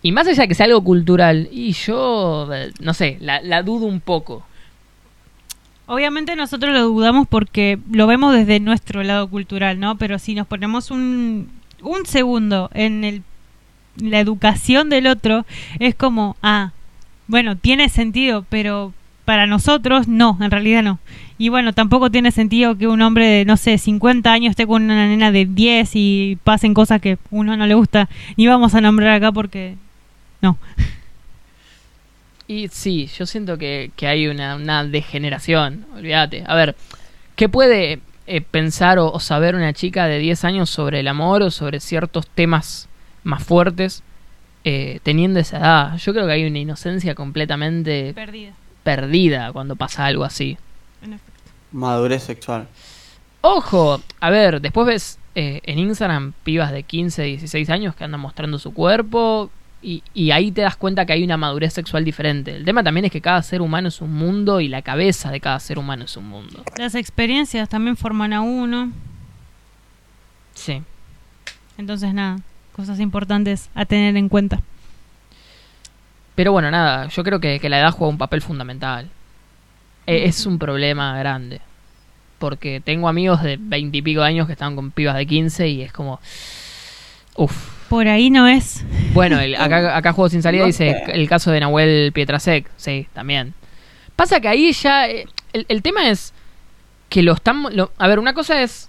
Y 0.00 0.12
más 0.12 0.28
allá 0.28 0.42
de 0.42 0.46
que 0.48 0.54
sea 0.54 0.66
algo 0.66 0.84
cultural, 0.84 1.48
y 1.50 1.72
yo, 1.72 2.54
eh, 2.54 2.70
no 2.78 2.94
sé, 2.94 3.16
la, 3.18 3.42
la 3.42 3.64
dudo 3.64 3.86
un 3.86 3.98
poco. 3.98 4.44
Obviamente 5.86 6.36
nosotros 6.36 6.72
lo 6.72 6.82
dudamos 6.82 7.26
porque 7.26 7.80
lo 7.90 8.06
vemos 8.06 8.32
desde 8.32 8.60
nuestro 8.60 9.02
lado 9.02 9.28
cultural, 9.28 9.80
¿no? 9.80 9.98
Pero 9.98 10.20
si 10.20 10.36
nos 10.36 10.46
ponemos 10.46 10.92
un, 10.92 11.50
un 11.82 12.06
segundo 12.06 12.70
en 12.74 13.02
el, 13.02 13.22
la 13.96 14.20
educación 14.20 14.88
del 14.88 15.08
otro, 15.08 15.44
es 15.80 15.96
como, 15.96 16.36
ah, 16.44 16.70
bueno, 17.26 17.56
tiene 17.56 17.88
sentido, 17.88 18.46
pero 18.48 18.94
para 19.24 19.46
nosotros 19.46 20.08
no, 20.08 20.38
en 20.40 20.50
realidad 20.50 20.82
no. 20.82 20.98
Y 21.38 21.48
bueno, 21.48 21.72
tampoco 21.72 22.10
tiene 22.10 22.30
sentido 22.30 22.76
que 22.76 22.86
un 22.86 23.02
hombre 23.02 23.26
de, 23.26 23.44
no 23.44 23.56
sé, 23.56 23.78
50 23.78 24.32
años 24.32 24.50
esté 24.50 24.66
con 24.66 24.84
una 24.84 25.06
nena 25.06 25.32
de 25.32 25.46
10 25.46 25.90
y 25.94 26.38
pasen 26.44 26.74
cosas 26.74 27.00
que 27.00 27.18
uno 27.30 27.56
no 27.56 27.66
le 27.66 27.74
gusta. 27.74 28.08
Ni 28.36 28.46
vamos 28.46 28.74
a 28.74 28.80
nombrar 28.80 29.14
acá 29.14 29.32
porque 29.32 29.76
no. 30.40 30.58
Y 32.46 32.68
sí, 32.68 33.08
yo 33.16 33.26
siento 33.26 33.56
que, 33.56 33.92
que 33.96 34.06
hay 34.06 34.26
una, 34.26 34.56
una 34.56 34.84
degeneración, 34.84 35.86
olvídate. 35.96 36.44
A 36.46 36.54
ver, 36.54 36.76
¿qué 37.34 37.48
puede 37.48 38.00
eh, 38.26 38.40
pensar 38.40 38.98
o, 38.98 39.10
o 39.10 39.20
saber 39.20 39.54
una 39.54 39.72
chica 39.72 40.06
de 40.06 40.18
10 40.18 40.44
años 40.44 40.70
sobre 40.70 41.00
el 41.00 41.08
amor 41.08 41.42
o 41.42 41.50
sobre 41.50 41.80
ciertos 41.80 42.26
temas 42.26 42.88
más 43.24 43.42
fuertes 43.42 44.02
eh, 44.64 45.00
teniendo 45.02 45.40
esa 45.40 45.58
edad? 45.58 45.96
Yo 45.98 46.12
creo 46.12 46.26
que 46.26 46.32
hay 46.32 46.44
una 46.44 46.58
inocencia 46.58 47.14
completamente 47.14 48.12
Perdida, 48.14 48.52
perdida 48.82 49.52
cuando 49.52 49.76
pasa 49.76 50.06
algo 50.06 50.24
así. 50.24 50.56
en 51.02 51.14
efecto. 51.14 51.50
Madurez 51.72 52.22
sexual. 52.24 52.68
Ojo, 53.40 54.00
a 54.20 54.30
ver, 54.30 54.60
después 54.60 54.86
ves 54.86 55.18
eh, 55.34 55.60
en 55.64 55.78
Instagram 55.78 56.32
pibas 56.44 56.70
de 56.72 56.82
15, 56.82 57.22
16 57.22 57.70
años 57.70 57.94
que 57.96 58.04
andan 58.04 58.20
mostrando 58.20 58.58
su 58.58 58.72
cuerpo 58.74 59.50
Y, 59.84 60.02
y 60.14 60.30
ahí 60.30 60.52
te 60.52 60.60
das 60.60 60.76
cuenta 60.76 61.06
que 61.06 61.12
hay 61.14 61.24
una 61.24 61.36
madurez 61.36 61.72
sexual 61.72 62.04
diferente. 62.04 62.54
El 62.54 62.64
tema 62.64 62.84
también 62.84 63.06
es 63.06 63.10
que 63.10 63.20
cada 63.20 63.42
ser 63.42 63.62
humano 63.62 63.88
es 63.88 64.00
un 64.00 64.12
mundo 64.14 64.60
y 64.60 64.68
la 64.68 64.82
cabeza 64.82 65.32
de 65.32 65.40
cada 65.40 65.58
ser 65.58 65.78
humano 65.78 66.04
es 66.04 66.16
un 66.16 66.28
mundo. 66.28 66.62
Las 66.76 66.94
experiencias 66.94 67.68
también 67.68 67.96
forman 67.96 68.32
a 68.32 68.42
uno. 68.42 68.92
Sí. 70.54 70.82
Entonces, 71.78 72.14
nada, 72.14 72.38
cosas 72.76 73.00
importantes 73.00 73.70
a 73.74 73.84
tener 73.84 74.16
en 74.16 74.28
cuenta. 74.28 74.60
Pero 76.34 76.52
bueno, 76.52 76.70
nada, 76.70 77.08
yo 77.08 77.22
creo 77.24 77.40
que, 77.40 77.60
que 77.60 77.68
la 77.68 77.78
edad 77.80 77.92
juega 77.92 78.10
un 78.10 78.18
papel 78.18 78.40
fundamental. 78.42 79.08
E- 80.06 80.24
es 80.24 80.46
un 80.46 80.58
problema 80.58 81.16
grande. 81.18 81.60
Porque 82.38 82.80
tengo 82.84 83.08
amigos 83.08 83.42
de 83.42 83.56
veintipico 83.60 84.22
años 84.22 84.46
que 84.46 84.52
están 84.54 84.74
con 84.74 84.90
pibas 84.90 85.16
de 85.16 85.26
15 85.26 85.68
y 85.68 85.82
es 85.82 85.92
como... 85.92 86.20
Uf. 87.36 87.70
Por 87.88 88.08
ahí 88.08 88.30
no 88.30 88.46
es. 88.48 88.84
Bueno, 89.12 89.38
el- 89.40 89.54
acá, 89.56 89.96
acá 89.96 90.12
Juego 90.12 90.28
Sin 90.30 90.42
Salida 90.42 90.62
No 90.62 90.66
dice 90.66 91.02
sé. 91.06 91.12
el 91.12 91.28
caso 91.28 91.50
de 91.50 91.60
Nahuel 91.60 92.10
Pietrasek. 92.12 92.68
Sí, 92.76 93.06
también. 93.12 93.54
Pasa 94.16 94.40
que 94.40 94.48
ahí 94.48 94.72
ya... 94.72 95.08
eh, 95.08 95.26
El, 95.52 95.66
el 95.68 95.82
tema 95.82 96.08
es 96.08 96.32
que 97.08 97.22
lo 97.22 97.32
estamos... 97.34 97.74
lo- 97.74 97.92
a 97.98 98.08
ver, 98.08 98.18
una 98.18 98.32
cosa 98.34 98.62
es... 98.62 98.88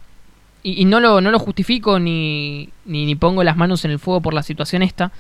Y, 0.63 0.81
y 0.81 0.85
no, 0.85 1.01
lo, 1.01 1.19
no 1.19 1.29
lo 1.29 1.39
justifico 1.39 1.99
ni, 1.99 2.69
ni, 2.85 3.05
ni 3.05 3.15
pongo 3.15 3.43
las 3.43 3.57
manos 3.57 3.83
en 3.83 3.91
el 3.91 3.99
fuego 3.99 4.21
por 4.21 4.33
la 4.33 4.43
situación 4.43 4.81
esta. 4.81 5.11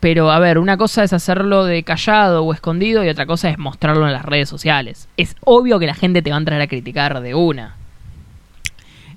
Pero 0.00 0.30
a 0.30 0.38
ver, 0.38 0.58
una 0.58 0.76
cosa 0.76 1.02
es 1.02 1.12
hacerlo 1.12 1.64
de 1.64 1.82
callado 1.82 2.44
o 2.44 2.52
escondido 2.52 3.04
y 3.04 3.08
otra 3.08 3.26
cosa 3.26 3.50
es 3.50 3.58
mostrarlo 3.58 4.06
en 4.06 4.12
las 4.12 4.24
redes 4.24 4.48
sociales. 4.48 5.08
Es 5.16 5.34
obvio 5.44 5.78
que 5.78 5.86
la 5.86 5.94
gente 5.94 6.22
te 6.22 6.30
va 6.30 6.36
a 6.36 6.38
entrar 6.38 6.60
a 6.60 6.68
criticar 6.68 7.20
de 7.20 7.34
una. 7.34 7.76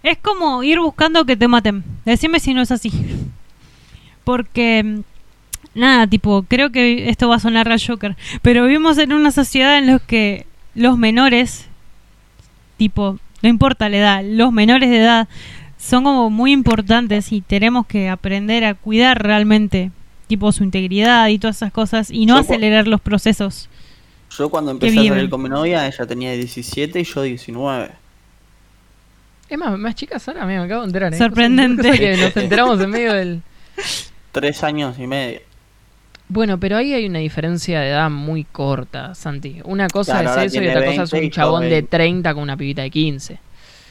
Es 0.04 0.18
como 0.18 0.64
ir 0.64 0.80
buscando 0.80 1.26
que 1.26 1.38
te 1.38 1.48
maten. 1.48 1.84
Decime 2.06 2.40
si 2.40 2.54
no 2.56 2.62
es 2.62 2.72
así. 2.72 2.92
Porque, 4.24 5.02
nada, 5.76 6.08
tipo, 6.08 6.44
creo 6.48 6.72
que 6.72 7.10
esto 7.10 7.30
va 7.30 7.36
a 7.36 7.40
sonar 7.40 7.72
al 7.72 7.80
Joker. 7.80 8.16
Pero 8.42 8.64
vivimos 8.64 8.98
en 8.98 9.14
una 9.14 9.30
sociedad 9.30 9.78
en 9.78 9.88
la 9.88 10.00
que 10.00 10.48
los 10.74 10.98
menores, 10.98 11.68
tipo, 12.78 13.20
no 13.44 13.50
importa 13.50 13.90
la 13.90 13.98
edad, 13.98 14.24
los 14.26 14.52
menores 14.52 14.90
de 14.90 14.98
edad 14.98 15.28
son 15.78 16.04
como 16.04 16.30
muy 16.30 16.52
importantes 16.52 17.32
y 17.32 17.42
tenemos 17.42 17.88
que 17.88 18.10
aprender 18.10 18.64
a 18.66 18.76
cuidar 18.76 19.22
realmente, 19.22 19.92
tipo, 20.32 20.50
su 20.54 20.64
integridad 20.64 21.28
y 21.28 21.38
todas 21.38 21.58
esas 21.58 21.74
cosas 21.74 22.10
y 22.10 22.26
no 22.26 22.36
Yo 22.36 22.40
acelerar 22.40 22.88
los 22.88 23.02
procesos. 23.02 23.68
Yo 24.38 24.50
cuando 24.50 24.72
empecé 24.72 24.98
a 24.98 25.04
salir 25.04 25.30
con 25.30 25.42
mi 25.42 25.50
novia, 25.50 25.86
ella 25.86 26.06
tenía 26.08 26.32
17 26.32 27.02
y 27.02 27.04
yo 27.04 27.22
19. 27.22 27.92
Es 29.50 29.58
más, 29.58 29.78
más 29.78 29.94
chicas 29.94 30.26
ahora, 30.30 30.46
me 30.46 30.58
acabo 30.58 30.84
de 30.84 30.88
enterar. 30.88 31.14
¿eh? 31.14 31.18
Sorprendente. 31.18 31.84
Cosa 31.84 31.98
que 31.98 32.16
nos 32.16 32.38
enteramos 32.38 32.80
en 32.80 32.90
medio 32.90 33.14
del... 33.14 33.42
Tres 34.32 34.64
años 34.64 34.98
y 34.98 35.06
medio. 35.06 35.42
Bueno, 36.30 36.58
pero 36.58 36.78
ahí 36.78 36.94
hay 36.94 37.06
una 37.06 37.20
diferencia 37.20 37.82
de 37.82 37.90
edad 37.90 38.10
muy 38.10 38.46
corta, 38.46 39.14
Santi. 39.14 39.60
Una 39.66 39.90
cosa 39.90 40.22
Claro, 40.22 40.42
es 40.44 40.54
eso 40.54 40.64
y 40.64 40.68
otra 40.70 40.86
cosa 40.86 41.04
es 41.04 41.12
20 41.12 41.26
y 41.26 41.28
un 41.28 41.32
chabón 41.32 41.64
de 41.64 41.70
20. 41.72 41.90
30 41.90 42.34
con 42.34 42.44
una 42.44 42.56
pibita 42.56 42.84
de 42.84 42.90
15. 42.90 43.38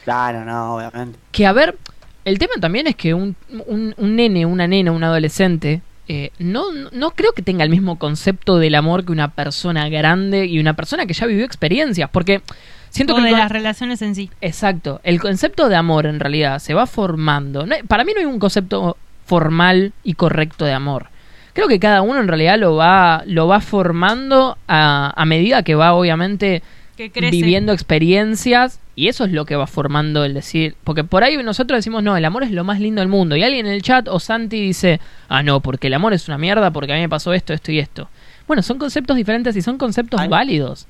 Claro, 0.03 0.43
no, 0.43 0.77
obviamente. 0.77 1.19
Que 1.31 1.45
a 1.45 1.53
ver, 1.53 1.77
el 2.25 2.39
tema 2.39 2.53
también 2.59 2.87
es 2.87 2.95
que 2.95 3.13
un, 3.13 3.35
un, 3.67 3.93
un 3.95 4.15
nene, 4.15 4.47
una 4.47 4.67
nena, 4.67 4.91
un 4.91 5.03
adolescente, 5.03 5.83
eh, 6.13 6.31
no, 6.39 6.73
no 6.91 7.11
creo 7.11 7.31
que 7.31 7.41
tenga 7.41 7.63
el 7.63 7.69
mismo 7.69 7.97
concepto 7.97 8.57
del 8.57 8.75
amor 8.75 9.05
que 9.05 9.13
una 9.13 9.29
persona 9.29 9.87
grande 9.87 10.45
y 10.45 10.59
una 10.59 10.73
persona 10.73 11.05
que 11.05 11.13
ya 11.13 11.25
vivió 11.25 11.45
experiencias. 11.45 12.09
Porque 12.09 12.41
siento 12.89 13.13
O 13.13 13.15
que... 13.15 13.23
de 13.23 13.31
las 13.31 13.49
relaciones 13.49 14.01
en 14.01 14.13
sí. 14.13 14.29
Exacto. 14.41 14.99
El 15.05 15.21
concepto 15.21 15.69
de 15.69 15.77
amor 15.77 16.05
en 16.05 16.19
realidad 16.19 16.59
se 16.59 16.73
va 16.73 16.85
formando. 16.85 17.65
No 17.65 17.77
para 17.87 18.03
mí 18.03 18.11
no 18.13 18.19
hay 18.19 18.25
un 18.25 18.39
concepto 18.39 18.97
formal 19.25 19.93
y 20.03 20.15
correcto 20.15 20.65
de 20.65 20.73
amor. 20.73 21.07
Creo 21.53 21.69
que 21.69 21.79
cada 21.79 22.01
uno 22.01 22.19
en 22.19 22.27
realidad 22.27 22.59
lo 22.59 22.75
va, 22.75 23.23
lo 23.25 23.47
va 23.47 23.61
formando 23.61 24.57
a, 24.67 25.13
a 25.15 25.25
medida 25.25 25.63
que 25.63 25.75
va 25.75 25.93
obviamente 25.93 26.61
Que 26.97 27.09
viviendo 27.31 27.71
experiencias 27.71 28.80
y 28.95 29.07
eso 29.07 29.23
es 29.25 29.31
lo 29.31 29.45
que 29.45 29.55
va 29.55 29.67
formando 29.67 30.23
el 30.25 30.33
decir, 30.33 30.75
porque 30.83 31.03
por 31.03 31.23
ahí 31.23 31.37
nosotros 31.37 31.77
decimos, 31.77 32.03
no, 32.03 32.17
el 32.17 32.25
amor 32.25 32.43
es 32.43 32.51
lo 32.51 32.63
más 32.63 32.79
lindo 32.79 32.99
del 33.01 33.07
mundo 33.09 33.35
y 33.35 33.43
alguien 33.43 33.65
en 33.65 33.71
el 33.71 33.81
chat 33.81 34.07
o 34.07 34.19
Santi 34.19 34.59
dice, 34.61 34.99
ah, 35.29 35.41
no, 35.43 35.59
porque 35.61 35.87
el 35.87 35.93
amor 35.93 36.13
es 36.13 36.27
una 36.27 36.37
mierda 36.37 36.71
porque 36.71 36.91
a 36.91 36.95
mí 36.95 37.01
me 37.01 37.09
pasó 37.09 37.33
esto, 37.33 37.53
esto 37.53 37.71
y 37.71 37.79
esto. 37.79 38.09
Bueno, 38.47 38.61
son 38.63 38.77
conceptos 38.77 39.15
diferentes 39.15 39.55
y 39.55 39.61
son 39.61 39.77
conceptos 39.77 40.27
válidos. 40.27 40.87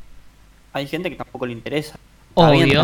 Hay 0.73 0.87
gente 0.87 1.09
que 1.09 1.15
tampoco 1.15 1.45
le 1.45 1.53
interesa. 1.53 1.97
Obvio. 2.33 2.81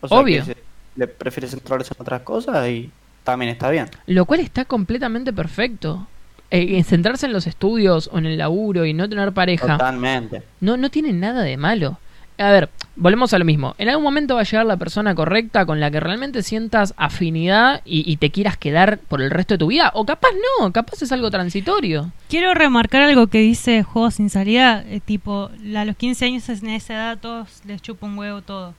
O 0.00 0.08
sea, 0.08 0.18
Obvio. 0.18 0.44
se- 0.44 0.56
le 0.96 1.06
prefiere 1.06 1.48
centrarse 1.48 1.92
en 1.94 2.00
otras 2.02 2.22
cosas 2.22 2.68
y 2.68 2.90
también 3.24 3.50
está 3.50 3.70
bien. 3.70 3.88
Lo 4.06 4.24
cual 4.26 4.40
está 4.40 4.64
completamente 4.64 5.32
perfecto. 5.32 6.06
Eh, 6.50 6.76
en 6.76 6.84
centrarse 6.84 7.26
en 7.26 7.32
los 7.32 7.46
estudios 7.46 8.10
o 8.12 8.18
en 8.18 8.26
el 8.26 8.36
laburo 8.38 8.84
y 8.84 8.92
no 8.92 9.08
tener 9.08 9.32
pareja 9.32 9.78
Totalmente. 9.78 10.42
no, 10.60 10.76
no 10.76 10.90
tiene 10.90 11.12
nada 11.14 11.42
de 11.42 11.56
malo. 11.56 11.98
A 12.42 12.50
ver, 12.50 12.70
volvemos 12.96 13.32
a 13.32 13.38
lo 13.38 13.44
mismo. 13.44 13.74
En 13.78 13.88
algún 13.88 14.02
momento 14.02 14.34
va 14.34 14.40
a 14.40 14.44
llegar 14.44 14.66
la 14.66 14.76
persona 14.76 15.14
correcta 15.14 15.64
con 15.64 15.78
la 15.78 15.90
que 15.90 16.00
realmente 16.00 16.42
sientas 16.42 16.92
afinidad 16.96 17.82
y, 17.84 18.10
y 18.10 18.16
te 18.16 18.30
quieras 18.30 18.56
quedar 18.56 18.98
por 18.98 19.22
el 19.22 19.30
resto 19.30 19.54
de 19.54 19.58
tu 19.58 19.68
vida. 19.68 19.92
O 19.94 20.04
capaz 20.04 20.30
no, 20.58 20.72
capaz 20.72 21.02
es 21.02 21.12
algo 21.12 21.30
transitorio. 21.30 22.10
Quiero 22.28 22.52
remarcar 22.54 23.02
algo 23.02 23.28
que 23.28 23.38
dice 23.38 23.84
Juego 23.84 24.10
Sin 24.10 24.28
Salida, 24.28 24.84
eh, 24.88 25.00
tipo, 25.00 25.50
a 25.76 25.84
los 25.84 25.96
15 25.96 26.24
años 26.24 26.48
en 26.48 26.70
esa 26.70 26.94
edad 26.94 27.18
todos 27.20 27.62
les 27.64 27.80
chupa 27.80 28.06
un 28.06 28.18
huevo 28.18 28.42
todo. 28.42 28.74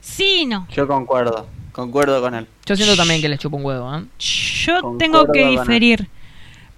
Sí, 0.00 0.40
y 0.42 0.46
no. 0.46 0.66
Yo 0.70 0.86
concuerdo. 0.86 1.46
Concuerdo 1.72 2.20
con 2.20 2.34
él. 2.34 2.46
Yo 2.66 2.76
siento 2.76 2.96
también 2.96 3.20
que 3.20 3.28
les 3.28 3.38
chupo 3.38 3.56
un 3.56 3.64
huevo, 3.64 3.96
¿eh? 3.96 4.04
Yo 4.18 4.80
Concuerdo 4.80 4.98
tengo 4.98 5.32
que 5.32 5.46
diferir. 5.46 6.08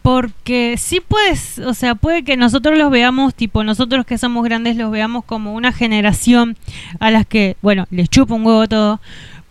Porque 0.03 0.75
sí 0.79 1.01
puedes, 1.01 1.61
o 1.61 1.75
sea, 1.75 1.95
puede 1.95 2.25
que 2.25 2.37
nosotros 2.37 2.77
los 2.77 2.91
veamos, 2.91 3.35
tipo, 3.35 3.62
nosotros 3.62 4.05
que 4.05 4.19
somos 4.19 4.43
grandes 4.45 4.77
los 4.77 4.91
veamos 4.91 5.25
como 5.25 5.55
una 5.55 5.73
generación 5.73 6.57
a 6.99 7.11
las 7.12 7.25
que, 7.25 7.57
bueno, 7.62 7.87
les 7.91 8.09
chupa 8.11 8.35
un 8.35 8.45
huevo 8.45 8.67
todo, 8.67 9.01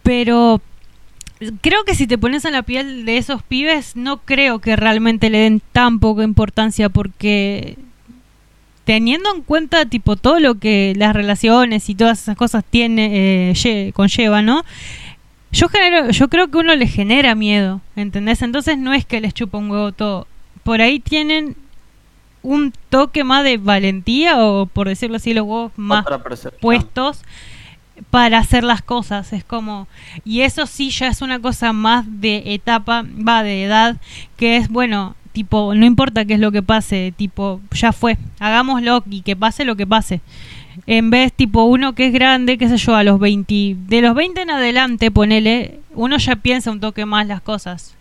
pero 0.04 0.60
creo 1.62 1.86
que 1.86 1.96
si 1.96 2.06
te 2.06 2.18
pones 2.18 2.44
en 2.44 2.52
la 2.52 2.64
piel 2.64 3.06
de 3.06 3.18
esos 3.18 3.44
pibes, 3.44 3.96
no 3.96 4.18
creo 4.18 4.60
que 4.60 4.76
realmente 4.76 5.30
le 5.30 5.38
den 5.40 5.62
tan 5.72 6.00
poca 6.00 6.24
importancia 6.24 6.90
porque 6.90 7.78
teniendo 8.84 9.34
en 9.34 9.42
cuenta 9.44 9.86
tipo 9.86 10.16
todo 10.18 10.40
lo 10.40 10.56
que 10.56 10.94
las 10.98 11.14
relaciones 11.16 11.88
y 11.90 11.96
todas 11.96 12.22
esas 12.22 12.36
cosas 12.36 12.66
tiene 12.70 13.50
eh, 13.52 13.54
lle- 13.54 13.94
conlleva, 13.94 14.42
¿no? 14.42 14.66
Yo 15.54 15.70
genero, 15.70 16.10
yo 16.12 16.30
creo 16.30 16.50
que 16.50 16.58
uno 16.58 16.76
le 16.76 16.88
genera 16.88 17.36
miedo, 17.36 17.82
¿entendés? 17.96 18.42
Entonces 18.42 18.78
no 18.78 18.94
es 18.94 19.06
que 19.06 19.22
les 19.22 19.34
chupa 19.34 19.58
un 19.58 19.70
huevo 19.70 19.92
todo. 19.92 20.28
Por 20.64 20.82
ahí 20.82 21.00
tienen 21.00 21.56
un 22.44 22.74
toque 22.90 23.24
más 23.24 23.44
de 23.44 23.58
valentía 23.58 24.44
o 24.44 24.66
por 24.66 24.88
decirlo 24.88 25.18
así 25.18 25.34
los 25.34 25.46
huevos 25.46 25.72
más 25.76 26.06
puestos 26.60 27.22
para 28.10 28.40
hacer 28.40 28.64
las 28.64 28.82
cosas. 28.82 29.34
Es 29.34 29.44
como, 29.44 29.88
y 30.26 30.42
eso 30.42 30.66
sí 30.66 30.90
ya 30.90 31.08
es 31.08 31.22
una 31.22 31.40
cosa 31.40 31.74
más 31.74 32.06
de 32.08 32.54
etapa, 32.54 33.06
va 33.06 33.44
de 33.44 33.64
edad, 33.64 33.98
que 34.38 34.58
es 34.58 34.70
bueno, 34.70 35.16
tipo, 35.32 35.76
no 35.76 35.86
importa 35.86 36.26
qué 36.26 36.36
es 36.36 36.40
lo 36.40 36.52
que 36.52 36.64
pase, 36.64 37.14
tipo, 37.16 37.62
ya 37.72 37.92
fue, 37.94 38.18
hagámoslo 38.40 39.04
y 39.10 39.22
que 39.22 39.36
pase 39.36 39.66
lo 39.66 39.76
que 39.76 39.88
pase. 39.88 40.22
En 40.88 41.10
vez, 41.10 41.34
tipo, 41.34 41.64
uno 41.64 41.94
que 41.94 42.08
es 42.08 42.14
grande, 42.14 42.58
qué 42.58 42.70
sé 42.70 42.78
yo, 42.78 42.96
a 42.96 43.04
los 43.04 43.20
20, 43.20 43.76
de 43.78 44.02
los 44.02 44.16
20 44.16 44.42
en 44.42 44.52
adelante, 44.52 45.12
ponele, 45.12 45.80
uno 45.94 46.18
ya 46.18 46.38
piensa 46.38 46.72
un 46.72 46.80
toque 46.80 47.06
más 47.06 47.28
las 47.28 47.42
cosas. 47.42 47.96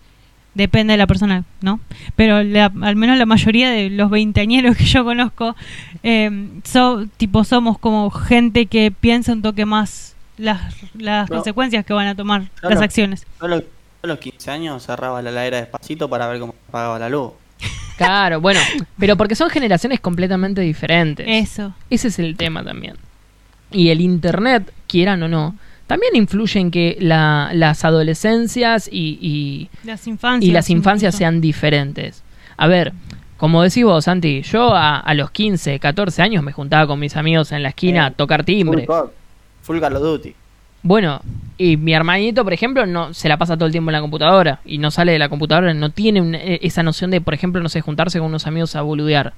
Depende 0.55 0.93
de 0.95 0.99
la 0.99 1.07
persona, 1.07 1.45
¿no? 1.61 1.79
Pero 2.17 2.43
la- 2.43 2.73
al 2.83 2.97
menos 2.97 3.17
la 3.19 3.27
mayoría 3.27 3.71
de 3.71 3.89
los 3.91 4.11
veinteañeros 4.11 4.77
que 4.77 4.85
yo 4.85 5.05
conozco, 5.05 5.55
eh, 6.03 6.49
so- 6.65 7.07
tipo, 7.17 7.45
somos 7.45 7.79
como 7.79 8.11
gente 8.11 8.67
que 8.67 8.91
piensa 8.91 9.33
un 9.33 9.43
toque 9.43 9.65
más 9.65 10.17
las, 10.39 10.75
las 10.95 11.29
No. 11.31 11.37
consecuencias 11.37 11.85
que 11.85 11.93
van 11.93 12.09
a 12.09 12.15
tomar 12.17 12.45
las 12.63 12.81
acciones. 12.81 13.27
Yo 13.39 13.47
a 13.47 13.49
los, 13.49 13.61
yo 13.63 13.67
a 14.03 14.07
los 14.09 14.19
15 14.19 14.51
años 14.51 14.83
cerraba 14.85 15.23
la 15.23 15.31
heladera 15.31 15.59
despacito 15.59 16.09
para 16.09 16.27
ver 16.27 16.41
cómo 16.41 16.55
apagaba 16.69 16.99
la 16.99 17.09
luz. 17.09 17.33
Claro, 17.97 18.41
bueno, 18.41 18.59
pero 18.99 19.15
porque 19.19 19.35
son 19.35 19.51
generaciones 19.51 20.01
completamente 20.01 20.63
diferentes. 20.63 21.27
Eso. 21.29 21.75
Ese 21.91 22.09
es 22.09 22.19
el 22.19 22.35
tema 22.35 22.65
también. 22.65 22.95
Y 23.71 23.91
el 23.91 24.01
Internet, 24.01 24.73
quieran 24.89 25.23
o 25.23 25.29
no, 25.29 25.55
también 25.91 26.15
influye 26.15 26.61
en 26.61 26.71
que 26.71 26.97
la- 27.01 27.51
las 27.53 27.85
adolescencias 27.85 28.89
y, 28.91 29.19
y- 29.21 29.69
Las 29.85 30.07
infancias. 30.07 30.49
y 30.49 30.53
las 30.53 30.71
infancias 30.71 31.15
incluso. 31.15 31.19
sean 31.19 31.41
diferentes. 31.41 32.23
A 32.57 32.69
ver, 32.69 32.93
como 33.37 33.63
decís 33.63 33.83
vos, 33.85 34.05
Santi, 34.05 34.43
yo 34.43 34.73
a, 34.73 34.99
a 35.01 35.15
los 35.15 35.33
15, 35.33 35.81
14 35.81 36.23
años 36.23 36.45
me 36.45 36.53
juntaba 36.53 36.87
con 36.87 37.01
mis 37.01 37.17
amigos 37.17 37.51
en 37.51 37.63
la 37.65 37.71
esquina 37.71 38.05
a 38.05 38.09
Eh, 38.11 38.15
tocar 38.17 38.45
timbre. 38.45 38.87
Full, 39.63 39.81
Call 39.81 39.97
of 39.97 40.03
Duty. 40.03 40.35
Bueno, 40.83 41.21
y 41.59 41.77
mi 41.77 41.93
hermanito, 41.93 42.45
por 42.45 42.53
ejemplo, 42.53 42.87
no 42.87 43.13
se 43.13 43.29
la 43.29 43.37
pasa 43.37 43.57
todo 43.57 43.67
el 43.67 43.73
tiempo 43.73 43.91
en 43.91 43.95
la 43.95 44.01
computadora 44.01 44.61
y 44.65 44.79
no 44.79 44.91
sale 44.93 45.11
de 45.13 45.19
la 45.19 45.29
computadora, 45.29 45.75
no 45.75 45.91
tiene 45.91 46.21
un- 46.21 46.35
eh, 46.37 46.61
esa 46.63 46.83
noción 46.85 47.11
de, 47.11 47.21
por 47.21 47.35
ejemplo, 47.35 47.61
no 47.63 47.69
sé, 47.69 47.81
juntarse 47.81 48.19
con 48.21 48.29
unos 48.29 48.47
amigos 48.47 48.77
a 48.77 48.83
boludear. 48.83 49.33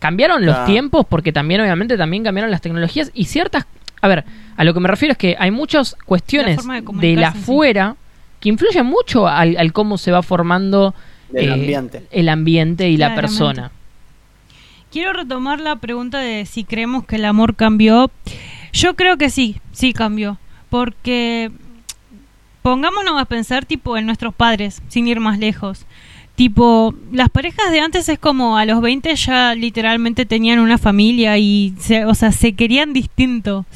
Cambiaron 0.00 0.44
los 0.46 0.64
tiempos 0.66 1.06
porque 1.08 1.32
también, 1.32 1.60
obviamente, 1.60 1.96
también 1.96 2.22
cambiaron 2.24 2.50
las 2.50 2.60
tecnologías 2.60 3.10
y 3.14 3.24
ciertas... 3.24 3.64
A 4.00 4.08
ver, 4.08 4.24
a 4.56 4.64
lo 4.64 4.74
que 4.74 4.80
me 4.80 4.88
refiero 4.88 5.12
es 5.12 5.18
que 5.18 5.36
hay 5.38 5.50
muchas 5.50 5.96
cuestiones 6.04 6.64
de 6.66 6.82
de, 6.82 7.16
la 7.16 7.28
en 7.28 7.32
sí. 7.34 7.38
afuera 7.40 7.96
que 8.40 8.48
influyen 8.48 8.86
mucho 8.86 9.26
al, 9.26 9.56
al 9.56 9.72
cómo 9.72 9.98
se 9.98 10.12
va 10.12 10.22
formando 10.22 10.94
Del 11.30 11.48
eh, 11.48 11.52
ambiente. 11.52 12.06
el 12.10 12.28
ambiente 12.28 12.88
y 12.88 12.96
la 12.96 13.14
persona. 13.14 13.70
Quiero 14.90 15.12
retomar 15.12 15.60
la 15.60 15.76
pregunta 15.76 16.18
de 16.18 16.46
si 16.46 16.64
creemos 16.64 17.04
que 17.04 17.16
el 17.16 17.24
amor 17.24 17.56
cambió. 17.56 18.10
Yo 18.72 18.94
creo 18.94 19.18
que 19.18 19.28
sí, 19.28 19.60
sí 19.72 19.92
cambió. 19.92 20.38
Porque 20.70 21.50
pongámonos 22.62 23.20
a 23.20 23.24
pensar 23.24 23.64
tipo 23.66 23.96
en 23.96 24.06
nuestros 24.06 24.34
padres, 24.34 24.82
sin 24.88 25.08
ir 25.08 25.20
más 25.20 25.38
lejos. 25.38 25.84
Tipo, 26.38 26.94
las 27.10 27.30
parejas 27.30 27.72
de 27.72 27.80
antes 27.80 28.08
es 28.08 28.16
como 28.20 28.56
a 28.58 28.64
los 28.64 28.80
20 28.80 29.12
ya 29.16 29.56
literalmente 29.56 30.24
tenían 30.24 30.60
una 30.60 30.78
familia 30.78 31.36
y, 31.36 31.74
se, 31.80 32.04
o 32.04 32.14
sea, 32.14 32.30
se 32.30 32.52
querían 32.52 32.92
distintos. 32.92 33.66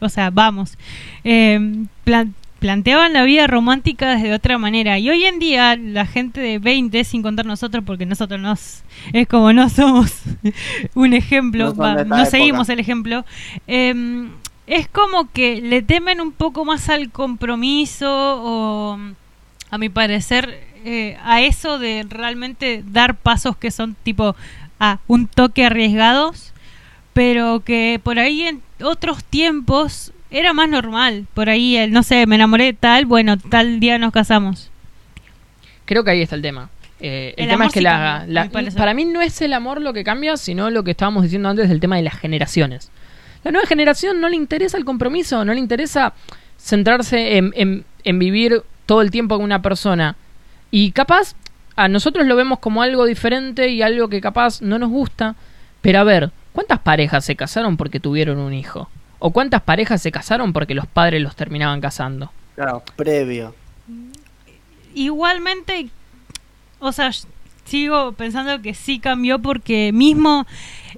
O 0.00 0.08
sea, 0.08 0.30
vamos. 0.30 0.76
Eh, 1.22 1.60
plan- 2.02 2.34
planteaban 2.58 3.12
la 3.12 3.22
vida 3.22 3.46
romántica 3.46 4.16
desde 4.16 4.34
otra 4.34 4.58
manera. 4.58 4.98
Y 4.98 5.10
hoy 5.10 5.24
en 5.24 5.38
día 5.38 5.76
la 5.76 6.06
gente 6.06 6.40
de 6.40 6.58
20, 6.58 7.04
sin 7.04 7.22
contar 7.22 7.46
nosotros, 7.46 7.84
porque 7.86 8.04
nosotros 8.04 8.40
nos, 8.40 8.82
es 9.12 9.28
como 9.28 9.52
no 9.52 9.68
somos 9.68 10.22
un 10.94 11.12
ejemplo, 11.12 11.66
No 11.66 11.76
va, 11.76 12.26
seguimos 12.26 12.68
el 12.68 12.80
ejemplo, 12.80 13.24
eh, 13.68 14.28
es 14.66 14.88
como 14.88 15.30
que 15.30 15.60
le 15.60 15.82
temen 15.82 16.20
un 16.20 16.32
poco 16.32 16.64
más 16.64 16.88
al 16.88 17.10
compromiso 17.10 18.08
o, 18.10 18.98
a 19.70 19.78
mi 19.78 19.88
parecer, 19.88 20.64
eh, 20.84 21.16
a 21.24 21.40
eso 21.42 21.78
de 21.78 22.06
realmente 22.08 22.82
dar 22.86 23.16
pasos 23.16 23.56
que 23.56 23.70
son 23.70 23.94
tipo 24.02 24.34
a 24.78 24.98
un 25.06 25.26
toque 25.26 25.64
arriesgados, 25.64 26.52
pero 27.12 27.60
que 27.64 28.00
por 28.02 28.18
ahí 28.18 28.42
en 28.42 28.62
otros 28.82 29.22
tiempos 29.24 30.12
era 30.30 30.52
más 30.52 30.68
normal. 30.68 31.26
Por 31.34 31.50
ahí, 31.50 31.76
el, 31.76 31.90
no 31.92 32.02
sé, 32.02 32.26
me 32.26 32.36
enamoré 32.36 32.64
de 32.66 32.72
tal, 32.74 33.04
bueno, 33.06 33.36
tal 33.36 33.80
día 33.80 33.98
nos 33.98 34.12
casamos. 34.12 34.70
Creo 35.84 36.04
que 36.04 36.12
ahí 36.12 36.22
está 36.22 36.36
el 36.36 36.42
tema. 36.42 36.70
Eh, 37.00 37.34
el, 37.36 37.44
El 37.44 37.50
tema 37.50 37.66
es 37.66 37.72
que 37.72 37.80
sí 37.80 37.84
la, 37.84 38.26
para 38.76 38.94
mí 38.94 39.04
no 39.06 39.20
es 39.22 39.40
el 39.42 39.52
amor 39.54 39.80
lo 39.80 39.92
que 39.92 40.04
cambia, 40.04 40.36
sino 40.36 40.70
lo 40.70 40.84
que 40.84 40.92
estábamos 40.92 41.22
diciendo 41.24 41.48
antes 41.48 41.68
del 41.68 41.80
tema 41.80 41.96
de 41.96 42.02
las 42.02 42.14
generaciones. 42.18 42.90
La 43.42 43.50
nueva 43.50 43.66
generación 43.66 44.20
no 44.20 44.28
le 44.28 44.36
interesa 44.36 44.76
el 44.76 44.84
compromiso, 44.84 45.44
no 45.44 45.52
le 45.54 45.60
interesa 45.60 46.12
centrarse 46.58 47.38
en, 47.38 47.52
en- 47.56 47.84
en 48.04 48.18
vivir 48.18 48.62
todo 48.86 49.00
el 49.02 49.10
tiempo 49.10 49.36
con 49.36 49.44
una 49.44 49.62
persona. 49.62 50.16
Y 50.70 50.92
capaz, 50.92 51.34
a 51.76 51.88
nosotros 51.88 52.26
lo 52.26 52.36
vemos 52.36 52.58
como 52.58 52.82
algo 52.82 53.04
diferente 53.04 53.68
y 53.68 53.82
algo 53.82 54.08
que 54.08 54.20
capaz 54.20 54.62
no 54.62 54.78
nos 54.78 54.90
gusta. 54.90 55.34
Pero 55.80 56.00
a 56.00 56.04
ver, 56.04 56.30
¿cuántas 56.52 56.78
parejas 56.80 57.24
se 57.24 57.36
casaron 57.36 57.76
porque 57.76 58.00
tuvieron 58.00 58.38
un 58.38 58.52
hijo? 58.52 58.88
¿O 59.18 59.32
cuántas 59.32 59.62
parejas 59.62 60.02
se 60.02 60.12
casaron 60.12 60.52
porque 60.52 60.74
los 60.74 60.86
padres 60.86 61.22
los 61.22 61.36
terminaban 61.36 61.80
casando? 61.80 62.32
Claro, 62.54 62.82
previo. 62.96 63.54
Igualmente, 64.94 65.88
o 66.78 66.92
sea, 66.92 67.10
sigo 67.64 68.12
pensando 68.12 68.60
que 68.62 68.74
sí 68.74 68.98
cambió 68.98 69.38
porque 69.38 69.92
mismo, 69.92 70.46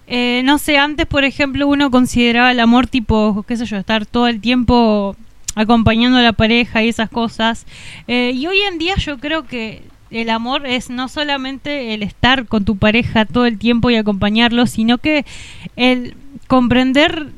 eh, 0.06 0.42
no 0.44 0.58
sé, 0.58 0.78
antes, 0.78 1.06
por 1.06 1.24
ejemplo, 1.24 1.66
uno 1.68 1.90
consideraba 1.90 2.50
el 2.50 2.60
amor 2.60 2.86
tipo, 2.86 3.44
qué 3.46 3.56
sé 3.56 3.66
yo, 3.66 3.76
estar 3.76 4.06
todo 4.06 4.28
el 4.28 4.40
tiempo 4.40 5.16
acompañando 5.54 6.18
a 6.18 6.22
la 6.22 6.32
pareja 6.32 6.82
y 6.82 6.88
esas 6.88 7.10
cosas. 7.10 7.66
Eh, 8.08 8.32
y 8.34 8.46
hoy 8.46 8.58
en 8.60 8.78
día 8.78 8.94
yo 8.96 9.18
creo 9.18 9.44
que 9.44 9.82
el 10.10 10.30
amor 10.30 10.66
es 10.66 10.90
no 10.90 11.08
solamente 11.08 11.94
el 11.94 12.02
estar 12.02 12.46
con 12.46 12.64
tu 12.64 12.76
pareja 12.76 13.24
todo 13.24 13.46
el 13.46 13.58
tiempo 13.58 13.90
y 13.90 13.96
acompañarlo, 13.96 14.66
sino 14.66 14.98
que 14.98 15.24
el 15.76 16.14
comprender 16.48 17.28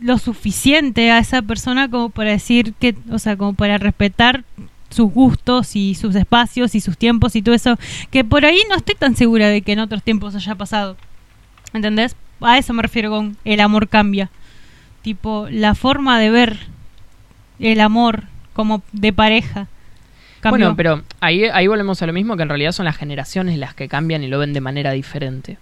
lo 0.00 0.18
suficiente 0.18 1.10
a 1.10 1.18
esa 1.18 1.42
persona 1.42 1.88
como 1.88 2.10
para 2.10 2.30
decir 2.30 2.74
que, 2.74 2.94
o 3.10 3.18
sea, 3.18 3.36
como 3.36 3.54
para 3.54 3.78
respetar 3.78 4.44
sus 4.90 5.10
gustos 5.10 5.74
y 5.74 5.94
sus 5.94 6.14
espacios 6.14 6.74
y 6.74 6.80
sus 6.80 6.98
tiempos 6.98 7.34
y 7.34 7.42
todo 7.42 7.54
eso, 7.54 7.78
que 8.10 8.24
por 8.24 8.44
ahí 8.44 8.60
no 8.68 8.76
estoy 8.76 8.94
tan 8.94 9.16
segura 9.16 9.48
de 9.48 9.62
que 9.62 9.72
en 9.72 9.80
otros 9.80 10.02
tiempos 10.02 10.34
haya 10.34 10.54
pasado. 10.54 10.96
¿Entendés? 11.72 12.16
A 12.40 12.58
eso 12.58 12.72
me 12.72 12.82
refiero 12.82 13.10
con 13.10 13.36
el 13.44 13.60
amor 13.60 13.88
cambia. 13.88 14.30
Tipo, 15.02 15.48
la 15.50 15.74
forma 15.74 16.18
de 16.18 16.30
ver 16.30 16.58
el 17.62 17.80
amor 17.80 18.24
como 18.52 18.82
de 18.92 19.12
pareja. 19.12 19.68
Bueno, 20.42 20.74
pero 20.76 21.02
ahí, 21.20 21.44
ahí 21.44 21.68
volvemos 21.68 22.02
a 22.02 22.06
lo 22.06 22.12
mismo, 22.12 22.36
que 22.36 22.42
en 22.42 22.48
realidad 22.48 22.72
son 22.72 22.84
las 22.84 22.96
generaciones 22.96 23.56
las 23.58 23.74
que 23.74 23.88
cambian 23.88 24.24
y 24.24 24.28
lo 24.28 24.40
ven 24.40 24.52
de 24.52 24.60
manera 24.60 24.90
diferente. 24.90 25.56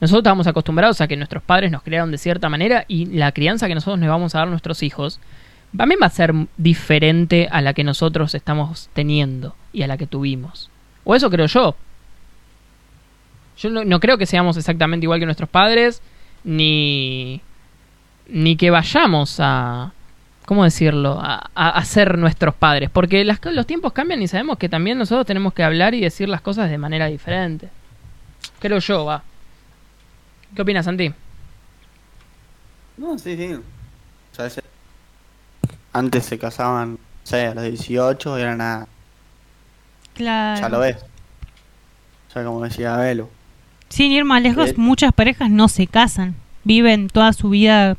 Nosotros 0.00 0.20
estábamos 0.20 0.46
acostumbrados 0.46 1.00
a 1.00 1.08
que 1.08 1.16
nuestros 1.16 1.42
padres 1.42 1.70
nos 1.70 1.82
criaron 1.82 2.10
de 2.10 2.18
cierta 2.18 2.48
manera 2.48 2.84
y 2.88 3.06
la 3.06 3.32
crianza 3.32 3.68
que 3.68 3.74
nosotros 3.74 4.00
les 4.00 4.08
vamos 4.08 4.34
a 4.34 4.38
dar 4.38 4.48
a 4.48 4.50
nuestros 4.50 4.82
hijos 4.82 5.20
también 5.76 5.98
va 6.00 6.06
a 6.06 6.10
ser 6.10 6.32
diferente 6.56 7.48
a 7.50 7.60
la 7.60 7.74
que 7.74 7.84
nosotros 7.84 8.34
estamos 8.34 8.88
teniendo 8.94 9.54
y 9.72 9.82
a 9.82 9.86
la 9.86 9.96
que 9.96 10.06
tuvimos. 10.06 10.70
O 11.04 11.14
eso 11.14 11.30
creo 11.30 11.46
yo. 11.46 11.76
Yo 13.58 13.70
no, 13.70 13.84
no 13.84 14.00
creo 14.00 14.16
que 14.16 14.26
seamos 14.26 14.56
exactamente 14.56 15.04
igual 15.04 15.20
que 15.20 15.26
nuestros 15.26 15.48
padres, 15.48 16.02
ni, 16.44 17.40
ni 18.28 18.56
que 18.56 18.70
vayamos 18.70 19.38
a, 19.40 19.92
¿cómo 20.46 20.64
decirlo? 20.64 21.18
A, 21.20 21.50
a, 21.54 21.68
a 21.70 21.84
ser 21.84 22.16
nuestros 22.16 22.54
padres. 22.54 22.88
Porque 22.90 23.22
las, 23.24 23.38
los 23.44 23.66
tiempos 23.66 23.92
cambian 23.92 24.22
y 24.22 24.28
sabemos 24.28 24.56
que 24.56 24.68
también 24.70 24.96
nosotros 24.96 25.26
tenemos 25.26 25.52
que 25.52 25.62
hablar 25.62 25.92
y 25.94 26.00
decir 26.00 26.28
las 26.30 26.40
cosas 26.40 26.70
de 26.70 26.78
manera 26.78 27.06
diferente. 27.06 27.68
Creo 28.58 28.78
yo, 28.78 29.04
va. 29.04 29.22
¿Qué 30.54 30.62
opinas, 30.62 30.86
Santi? 30.86 31.12
No, 32.96 33.18
sí, 33.18 33.36
sí. 33.36 33.52
O 33.54 34.34
sea, 34.34 34.46
ese- 34.46 34.62
Antes 35.92 36.24
se 36.26 36.38
casaban, 36.38 36.92
no 36.92 36.98
sé, 37.24 37.46
a 37.46 37.54
los 37.54 37.64
18 37.64 38.38
y 38.38 38.42
era 38.42 38.56
nada. 38.56 38.86
claro. 40.14 40.60
Ya 40.60 40.68
lo 40.68 40.78
ves. 40.80 40.96
O 42.28 42.32
sea, 42.32 42.44
como 42.44 42.62
decía 42.64 42.96
Belu. 42.96 43.28
Sin 43.88 44.12
ir 44.12 44.24
más 44.24 44.42
lejos, 44.42 44.70
Sí. 44.70 44.74
muchas 44.78 45.12
parejas 45.12 45.50
no 45.50 45.68
se 45.68 45.86
casan, 45.86 46.34
viven 46.64 47.08
toda 47.08 47.32
su 47.32 47.50
vida 47.50 47.96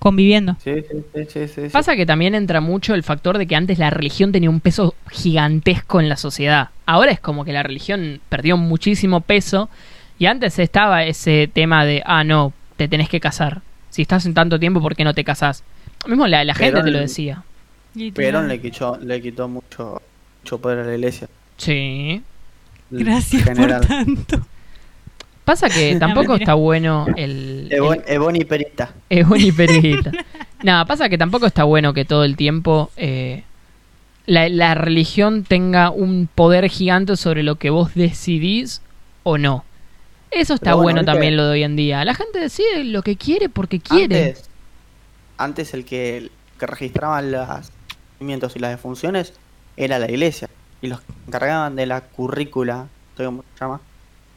conviviendo. 0.00 0.56
Sí, 0.64 0.72
sí, 0.90 1.04
sí, 1.14 1.24
sí, 1.28 1.46
sí, 1.48 1.62
sí. 1.66 1.68
Pasa 1.70 1.94
que 1.94 2.04
también 2.06 2.34
entra 2.34 2.60
mucho 2.60 2.94
el 2.94 3.04
factor 3.04 3.38
de 3.38 3.46
que 3.46 3.54
antes 3.54 3.78
la 3.78 3.90
religión 3.90 4.32
tenía 4.32 4.50
un 4.50 4.58
peso 4.60 4.94
gigantesco 5.10 6.00
en 6.00 6.08
la 6.08 6.16
sociedad. 6.16 6.70
Ahora 6.86 7.12
es 7.12 7.20
como 7.20 7.44
que 7.44 7.52
la 7.52 7.62
religión 7.62 8.20
perdió 8.28 8.56
muchísimo 8.56 9.20
peso 9.20 9.70
y 10.18 10.26
antes 10.26 10.58
estaba 10.58 11.04
ese 11.04 11.48
tema 11.52 11.84
de, 11.84 12.02
ah, 12.04 12.24
no, 12.24 12.52
te 12.76 12.88
tenés 12.88 13.08
que 13.08 13.20
casar. 13.20 13.62
Si 13.90 14.02
estás 14.02 14.26
en 14.26 14.34
tanto 14.34 14.58
tiempo, 14.58 14.80
¿por 14.80 14.96
qué 14.96 15.04
no 15.04 15.14
te 15.14 15.22
casás? 15.22 15.62
Mismo 16.06 16.26
la, 16.26 16.44
la 16.44 16.54
gente 16.54 16.80
Perón- 16.80 16.84
te 16.84 16.90
lo 16.90 16.98
decía. 16.98 17.42
Perón 18.14 18.48
le 18.48 18.60
quitó, 18.60 18.98
le 19.02 19.20
quitó 19.20 19.48
mucho, 19.48 20.00
mucho 20.42 20.58
poder 20.60 20.78
a 20.80 20.84
la 20.84 20.94
iglesia. 20.94 21.28
Sí. 21.56 22.22
Gracias 22.90 23.44
general. 23.44 23.80
por 23.80 23.88
tanto. 23.88 24.46
Pasa 25.44 25.68
que 25.68 25.96
tampoco 26.00 26.34
está 26.34 26.54
bueno 26.54 27.06
el... 27.16 27.68
el- 27.70 27.78
Ebon- 27.78 28.02
Ebony 28.06 28.44
Perita. 28.44 28.92
Es 29.08 29.26
y 29.36 29.52
perita. 29.52 30.12
Nada, 30.62 30.84
pasa 30.86 31.08
que 31.08 31.18
tampoco 31.18 31.46
está 31.46 31.64
bueno 31.64 31.92
que 31.94 32.04
todo 32.04 32.24
el 32.24 32.36
tiempo 32.36 32.90
eh, 32.96 33.42
la, 34.26 34.48
la 34.48 34.74
religión 34.74 35.44
tenga 35.44 35.90
un 35.90 36.28
poder 36.32 36.68
gigante 36.68 37.16
sobre 37.16 37.42
lo 37.42 37.56
que 37.56 37.70
vos 37.70 37.94
decidís 37.94 38.82
o 39.22 39.38
no. 39.38 39.64
Eso 40.30 40.54
está 40.54 40.74
bueno, 40.74 41.04
también 41.04 41.36
lo 41.36 41.44
de 41.46 41.50
hoy 41.50 41.62
en 41.64 41.74
día. 41.74 42.04
La 42.04 42.14
gente 42.14 42.38
decide 42.38 42.84
lo 42.84 43.02
que 43.02 43.16
quiere 43.16 43.48
porque 43.48 43.80
quiere. 43.80 44.28
Antes, 44.28 44.48
antes 45.38 45.74
el 45.74 45.84
que, 45.84 46.18
el 46.18 46.30
que 46.58 46.66
registraba 46.66 47.20
los 47.20 47.48
nacimientos 47.48 48.54
y 48.54 48.60
las 48.60 48.70
defunciones 48.70 49.32
era 49.76 49.98
la 49.98 50.08
iglesia. 50.08 50.48
Y 50.82 50.86
los 50.86 51.00
que 51.00 51.12
encargaban 51.26 51.74
de 51.74 51.86
la 51.86 52.02
currícula, 52.02 52.86
cómo 53.16 53.42
se 53.54 53.60
llama, 53.64 53.80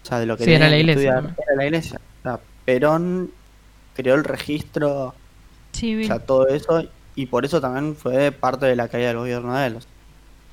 o 0.04 0.06
sea, 0.06 0.20
de 0.20 0.26
lo 0.26 0.38
que 0.38 0.46
Sí, 0.46 0.54
era 0.54 0.66
la 0.68 0.72
que 0.76 0.80
iglesia 0.82 1.10
estudiar, 1.16 1.36
era 1.48 1.56
la 1.56 1.66
iglesia. 1.66 2.00
O 2.20 2.24
sea, 2.24 2.40
Perón 2.66 3.32
creó 3.96 4.16
el 4.16 4.24
registro, 4.24 5.14
Sí, 5.72 6.04
o 6.04 6.08
sea, 6.08 6.20
todo 6.20 6.48
eso, 6.50 6.84
y 7.16 7.26
por 7.28 7.46
eso 7.46 7.60
también 7.62 7.96
fue 7.96 8.32
parte 8.32 8.66
de 8.66 8.76
la 8.76 8.88
caída 8.88 9.08
del 9.10 9.18
gobierno 9.18 9.56
de 9.56 9.68
él. 9.68 9.76
O 9.78 9.82
sea, 9.82 9.90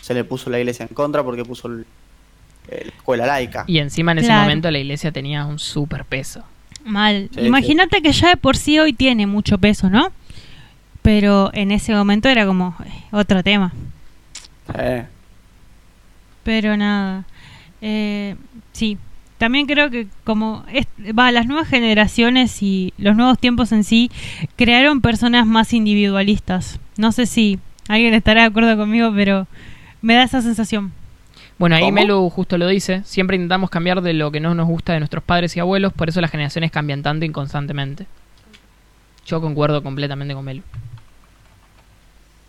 se 0.01 0.15
le 0.15 0.25
puso 0.25 0.49
la 0.51 0.59
iglesia 0.59 0.87
en 0.89 0.95
contra 0.95 1.23
porque 1.23 1.45
puso 1.45 1.69
el- 1.69 1.85
el- 2.69 2.87
la 2.89 2.93
escuela 2.95 3.27
laica. 3.27 3.65
Y 3.67 3.79
encima 3.79 4.13
en 4.13 4.19
ese 4.19 4.29
Claro. 4.29 4.43
momento 4.43 4.71
la 4.71 4.79
iglesia 4.79 5.13
tenía 5.13 5.45
un 5.45 5.59
super 5.59 6.05
peso. 6.05 6.43
Mal. 6.85 7.29
Sí, 7.35 7.41
Imagínate 7.43 8.01
que 8.01 8.13
ya 8.13 8.31
de 8.31 8.37
por 8.39 8.57
sí 8.57 8.79
hoy 8.79 8.93
tiene 8.95 9.27
mucho 9.27 9.59
peso, 9.59 9.91
¿no? 9.91 10.11
Pero 11.03 11.51
en 11.53 11.71
ese 11.71 11.93
momento 11.95 12.29
era 12.29 12.47
como 12.47 12.75
eh, 12.85 12.91
otro 13.13 13.43
tema. 13.43 13.73
Eh, 14.75 15.05
Pero 16.45 16.77
nada. 16.77 17.25
Eh, 17.83 18.37
sí. 18.73 18.97
También 19.41 19.65
creo 19.67 19.89
que 19.89 20.07
como 20.23 20.67
es- 20.71 20.87
va, 21.19 21.33
las 21.33 21.47
nuevas 21.47 21.67
generaciones 21.67 22.63
y 22.63 22.93
los 22.99 23.17
nuevos 23.17 23.39
tiempos 23.39 23.73
en 23.73 23.85
sí 23.85 24.11
crearon 24.57 25.01
personas 25.01 25.47
más 25.47 25.73
individualistas. 25.73 26.79
No 26.99 27.11
sé 27.11 27.25
si 27.25 27.59
alguien 27.89 28.13
estará 28.13 28.43
de 28.43 28.49
acuerdo 28.49 28.77
conmigo, 28.77 29.11
pero 29.17 29.47
me 30.03 30.13
da 30.13 30.25
esa 30.25 30.43
sensación. 30.43 30.93
Bueno, 31.59 31.77
ahí 31.77 31.85
¿Cómo? 31.85 31.93
Melu 31.95 32.29
justo 32.29 32.59
lo 32.59 32.67
dice. 32.69 33.01
Siempre 33.05 33.37
intentamos 33.37 33.71
cambiar 33.71 34.03
de 34.03 34.13
lo 34.13 34.31
que 34.31 34.41
no 34.41 34.55
nos 34.55 34.69
gusta 34.69 34.93
de 34.93 34.99
nuestros 34.99 35.25
padres 35.25 35.57
y 35.57 35.61
abuelos, 35.61 35.95
por 35.95 36.11
eso 36.11 36.21
las 36.21 36.31
generaciones 36.31 36.71
cambian 36.71 37.03
tanto 37.03 37.25
y 37.25 37.31
constantemente. 37.31 38.07
Yo 39.25 39.41
concuerdo 39.41 39.83
completamente 39.83 40.35
con 40.35 40.45
Melu. 40.45 40.63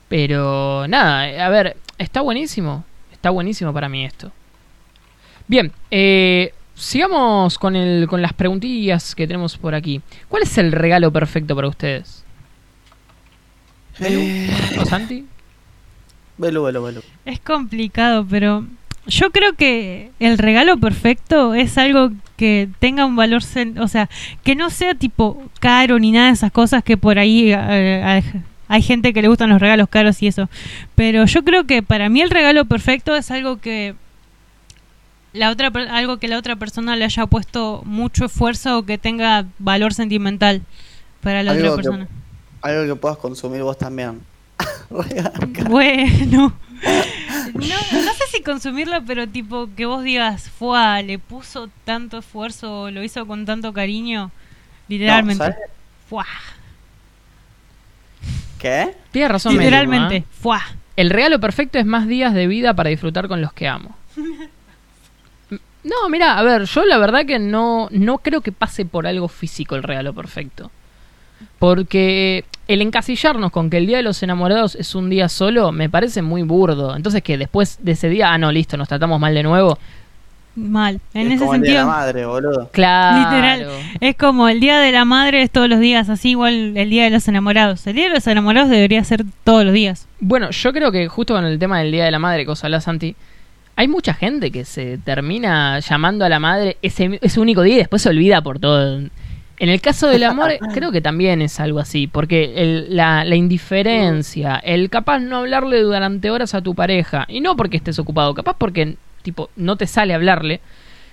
Pero 0.10 0.86
nada, 0.90 1.46
a 1.46 1.50
ver, 1.50 1.78
está 1.98 2.20
buenísimo. 2.20 2.84
Está 3.14 3.30
buenísimo 3.30 3.72
para 3.72 3.88
mí 3.88 4.04
esto. 4.04 4.34
Bien, 5.48 5.72
eh, 5.90 6.54
sigamos 6.82 7.58
con, 7.58 7.76
el, 7.76 8.08
con 8.08 8.22
las 8.22 8.34
preguntillas 8.34 9.16
que 9.16 9.28
tenemos 9.28 9.58
por 9.58 9.76
aquí. 9.76 10.02
¿Cuál 10.28 10.44
es 10.44 10.58
el 10.58 10.72
regalo 10.72 11.12
perfecto 11.12 11.56
para 11.56 11.68
ustedes? 11.68 12.24
Eh, 14.00 14.50
¿O 14.80 14.86
Santi? 14.86 15.26
velo, 16.38 16.64
velo, 16.64 16.82
velo. 16.82 17.02
Es 17.26 17.40
complicado, 17.40 18.26
pero 18.28 18.66
yo 19.06 19.30
creo 19.32 19.54
que 19.54 20.10
el 20.20 20.40
regalo 20.40 20.78
perfecto 20.78 21.54
es 21.54 21.78
algo 21.78 22.12
que 22.36 22.68
tenga 22.80 23.06
un 23.06 23.16
valor, 23.16 23.44
o 23.80 23.88
sea, 23.88 24.10
que 24.44 24.56
no 24.56 24.72
sea 24.72 24.96
tipo 24.96 25.44
caro 25.60 26.00
ni 26.00 26.12
nada 26.12 26.28
de 26.28 26.34
esas 26.34 26.52
cosas 26.52 26.84
que 26.84 26.98
por 26.98 27.20
ahí 27.20 27.52
eh, 27.54 28.24
hay 28.68 28.82
gente 28.82 29.14
que 29.14 29.22
le 29.22 29.28
gustan 29.28 29.50
los 29.50 29.62
regalos 29.62 29.90
caros 29.90 30.24
y 30.24 30.28
eso. 30.28 30.50
Pero 30.96 31.26
yo 31.26 31.44
creo 31.44 31.66
que 31.66 31.84
para 31.84 32.10
mí 32.10 32.22
el 32.22 32.32
regalo 32.32 32.66
perfecto 32.66 33.16
es 33.16 33.30
algo 33.30 33.60
que 33.60 33.96
la 35.34 35.50
otra 35.50 35.68
algo 35.92 36.18
que 36.18 36.28
la 36.28 36.38
otra 36.38 36.56
persona 36.58 36.96
le 36.96 37.06
haya 37.06 37.26
puesto 37.26 37.82
mucho 37.86 38.26
esfuerzo 38.26 38.80
o 38.80 38.84
que 38.86 38.98
tenga 38.98 39.46
valor 39.60 39.94
sentimental 39.94 40.62
para 41.22 41.44
la 41.44 41.52
Algo 41.52 41.64
otra 41.72 41.72
que- 41.72 41.88
persona. 41.90 42.08
Algo 42.62 42.94
que 42.94 43.00
puedas 43.00 43.18
consumir 43.18 43.64
vos 43.64 43.78
también. 43.78 44.22
Bueno. 45.70 46.54
No, 47.54 47.62
no 47.62 48.14
sé 48.14 48.24
si 48.32 48.42
consumirla, 48.42 49.02
pero 49.02 49.28
tipo 49.28 49.70
que 49.76 49.86
vos 49.86 50.04
digas, 50.04 50.50
fue, 50.50 51.04
le 51.04 51.20
puso 51.20 51.70
tanto 51.86 52.18
esfuerzo, 52.20 52.90
lo 52.90 53.04
hizo 53.04 53.28
con 53.28 53.46
tanto 53.46 53.72
cariño, 53.74 54.32
literalmente. 54.88 55.44
¿sabes? 55.44 55.58
Fuá. 56.10 56.26
¿Qué? 58.58 58.96
Tienes 59.12 59.32
razón, 59.32 59.58
Literalmente, 59.58 60.24
¿ah? 60.26 60.34
fuá. 60.40 60.62
El 60.96 61.10
regalo 61.10 61.40
perfecto 61.40 61.78
es 61.80 61.86
más 61.86 62.08
días 62.08 62.34
de 62.34 62.48
vida 62.48 62.74
para 62.74 62.90
disfrutar 62.90 63.28
con 63.28 63.42
los 63.42 63.54
que 63.54 63.68
amo. 63.68 63.96
No, 65.84 66.10
mira, 66.10 66.38
a 66.38 66.44
ver, 66.44 66.66
yo 66.66 66.86
la 66.86 66.98
verdad 66.98 67.26
que 67.26 67.40
no, 67.40 67.88
no 67.92 68.20
creo 68.20 68.42
que 68.42 68.52
pase 68.52 68.86
por 68.86 69.08
algo 69.08 69.28
físico 69.28 69.76
el 69.76 69.84
regalo 69.84 70.14
perfecto. 70.14 70.70
Porque 71.58 72.46
el 72.68 72.82
encasillarnos 72.82 73.52
con 73.52 73.70
que 73.70 73.78
el 73.78 73.88
Día 73.88 73.98
de 73.98 74.04
los 74.04 74.22
Enamorados 74.22 74.76
es 74.76 74.94
un 74.94 75.10
día 75.10 75.28
solo 75.28 75.72
me 75.72 75.90
parece 75.90 76.22
muy 76.22 76.44
burdo. 76.44 76.96
Entonces 76.96 77.24
que 77.24 77.38
después 77.38 77.80
de 77.82 77.94
ese 77.94 78.10
día, 78.10 78.32
ah, 78.32 78.38
no, 78.38 78.52
listo, 78.52 78.78
nos 78.78 78.88
tratamos 78.88 79.20
mal 79.20 79.34
de 79.34 79.44
nuevo. 79.44 79.78
Mal. 80.56 81.00
En 81.14 81.28
es 81.28 81.36
ese 81.36 81.46
como 81.46 81.56
el 81.56 81.62
día 81.62 81.72
de 81.72 81.76
la 81.76 81.82
sentido, 81.82 81.88
madre, 81.88 82.26
boludo. 82.26 82.70
Claro. 82.72 83.18
literal. 83.18 83.68
Es 84.02 84.16
como 84.18 84.50
el 84.50 84.60
día 84.60 84.80
de 84.80 84.92
la 84.92 85.06
madre 85.06 85.42
es 85.42 85.50
todos 85.50 85.70
los 85.70 85.80
días, 85.80 86.10
así 86.10 86.32
igual 86.32 86.78
el 86.78 86.90
día 86.90 87.06
de 87.06 87.10
los 87.10 87.28
enamorados. 87.28 87.88
El 87.88 87.96
día 87.96 88.10
de 88.10 88.16
los 88.16 88.28
enamorados 88.28 88.70
debería 88.70 89.04
ser 89.04 89.24
todos 89.44 89.64
los 89.64 89.74
días. 89.74 90.08
Bueno, 90.20 90.52
yo 90.52 90.74
creo 90.74 90.92
que 90.92 91.08
justo 91.08 91.34
con 91.34 91.46
el 91.46 91.58
tema 91.58 91.80
del 91.80 91.92
Día 91.92 92.06
de 92.06 92.12
la 92.12 92.20
Madre, 92.20 92.44
que 92.46 92.52
os 92.52 92.64
habla 92.64 92.82
Santi, 92.82 93.16
hay 93.82 93.88
mucha 93.88 94.14
gente 94.14 94.52
que 94.52 94.64
se 94.64 95.00
termina 95.00 95.80
llamando 95.80 96.24
a 96.24 96.30
la 96.30 96.40
madre 96.40 96.78
ese, 96.84 97.18
ese 97.22 97.40
único 97.40 97.64
día 97.64 97.76
y 97.76 97.80
después 97.80 98.04
se 98.04 98.10
olvida 98.10 98.40
por 98.42 98.60
todo. 98.60 98.98
En 99.58 99.70
el 99.70 99.82
caso 99.82 100.08
del 100.08 100.24
amor, 100.24 100.52
creo 100.74 100.92
que 100.92 101.02
también 101.02 101.42
es 101.42 101.60
algo 101.60 101.80
así, 101.80 102.06
porque 102.06 102.54
el- 102.58 102.96
la, 102.96 103.24
la 103.26 103.36
indiferencia, 103.36 104.58
el 104.64 104.90
capaz 104.92 105.18
no 105.20 105.38
hablarle 105.38 105.82
durante 105.82 106.30
horas 106.30 106.54
a 106.54 106.62
tu 106.62 106.76
pareja, 106.76 107.26
y 107.28 107.42
no 107.42 107.56
porque 107.56 107.78
estés 107.78 107.98
ocupado, 107.98 108.34
capaz 108.36 108.56
porque 108.58 108.98
tipo 109.24 109.50
no 109.56 109.76
te 109.78 109.88
sale 109.88 110.14
hablarle, 110.14 110.62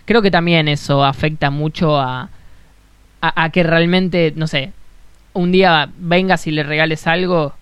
creo 0.04 0.20
que 0.20 0.30
también 0.30 0.68
eso 0.68 1.02
afecta 1.04 1.50
mucho 1.50 1.98
a, 1.98 2.28
a, 3.22 3.44
a 3.44 3.50
que 3.50 3.62
realmente, 3.62 4.32
no 4.36 4.46
sé, 4.46 4.72
un 5.32 5.52
día 5.52 5.88
vengas 5.98 6.46
y 6.46 6.50
le 6.50 6.62
regales 6.64 7.06
algo, 7.06 7.54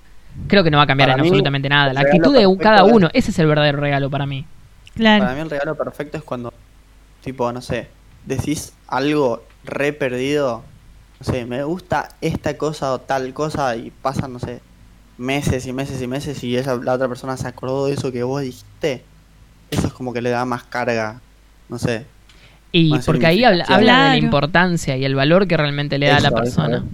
creo 0.48 0.64
que 0.64 0.70
no 0.72 0.78
va 0.78 0.84
a 0.84 0.86
cambiar 0.88 1.10
Para 1.10 1.18
en 1.18 1.22
mí, 1.22 1.28
absolutamente 1.28 1.68
nada. 1.68 1.92
La 1.92 2.00
actitud 2.00 2.32
de 2.34 2.56
cada 2.60 2.82
uno, 2.84 3.08
ese 3.12 3.30
es 3.30 3.38
el 3.38 3.46
verdadero 3.46 3.78
regalo 3.78 4.10
para 4.10 4.26
mí. 4.26 4.44
Claro. 4.96 5.24
Para 5.24 5.34
mí 5.34 5.40
el 5.42 5.50
regalo 5.50 5.74
perfecto 5.76 6.18
es 6.18 6.24
cuando, 6.24 6.52
tipo, 7.22 7.52
no 7.52 7.60
sé, 7.60 7.88
decís 8.24 8.72
algo 8.88 9.44
re 9.64 9.92
perdido, 9.92 10.64
no 11.20 11.32
sé, 11.32 11.44
me 11.44 11.62
gusta 11.64 12.10
esta 12.20 12.56
cosa 12.56 12.92
o 12.92 13.00
tal 13.00 13.32
cosa 13.32 13.76
y 13.76 13.90
pasan, 13.90 14.32
no 14.32 14.38
sé, 14.38 14.60
meses 15.18 15.66
y 15.66 15.72
meses 15.72 16.00
y 16.02 16.06
meses 16.06 16.42
y 16.44 16.56
esa, 16.56 16.76
la 16.76 16.94
otra 16.94 17.08
persona 17.08 17.36
se 17.36 17.48
acordó 17.48 17.86
de 17.86 17.94
eso 17.94 18.12
que 18.12 18.22
vos 18.22 18.42
dijiste. 18.42 19.02
Eso 19.70 19.88
es 19.88 19.92
como 19.92 20.12
que 20.12 20.22
le 20.22 20.30
da 20.30 20.44
más 20.44 20.64
carga, 20.64 21.20
no 21.68 21.78
sé. 21.78 22.06
Y 22.72 22.98
porque 23.00 23.26
ahí 23.26 23.44
habla, 23.44 23.64
habla 23.68 24.04
de 24.04 24.08
la 24.10 24.16
importancia 24.18 24.96
y 24.96 25.04
el 25.04 25.14
valor 25.14 25.46
que 25.46 25.56
realmente 25.56 25.98
le 25.98 26.06
da 26.06 26.18
a 26.18 26.20
la 26.20 26.30
persona. 26.30 26.84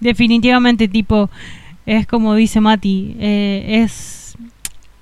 Definitivamente, 0.00 0.88
tipo, 0.88 1.30
es 1.86 2.06
como 2.06 2.34
dice 2.34 2.60
Mati, 2.60 3.16
eh, 3.18 3.82
es, 3.82 4.25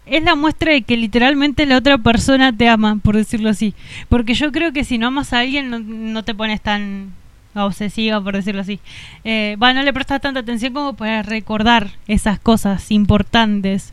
es 0.06 0.22
la 0.22 0.34
muestra 0.34 0.72
de 0.72 0.82
que 0.82 0.96
literalmente 0.96 1.66
la 1.66 1.78
otra 1.78 1.98
persona 1.98 2.56
te 2.56 2.68
ama, 2.68 2.98
por 3.02 3.16
decirlo 3.16 3.50
así. 3.50 3.74
Porque 4.08 4.34
yo 4.34 4.52
creo 4.52 4.72
que 4.72 4.84
si 4.84 4.98
no 4.98 5.08
amas 5.08 5.32
a 5.32 5.40
alguien 5.40 6.12
no, 6.12 6.22
te 6.24 6.34
pones 6.34 6.60
tan 6.60 7.12
obsesiva, 7.54 8.20
por 8.22 8.34
decirlo 8.34 8.60
así. 8.60 8.80
Eh, 9.24 9.56
va, 9.62 9.72
no 9.72 9.82
le 9.82 9.92
prestas 9.92 10.20
tanta 10.20 10.40
atención 10.40 10.72
como 10.72 10.94
para 10.94 11.22
recordar 11.22 11.90
esas 12.06 12.38
cosas 12.38 12.90
importantes. 12.90 13.92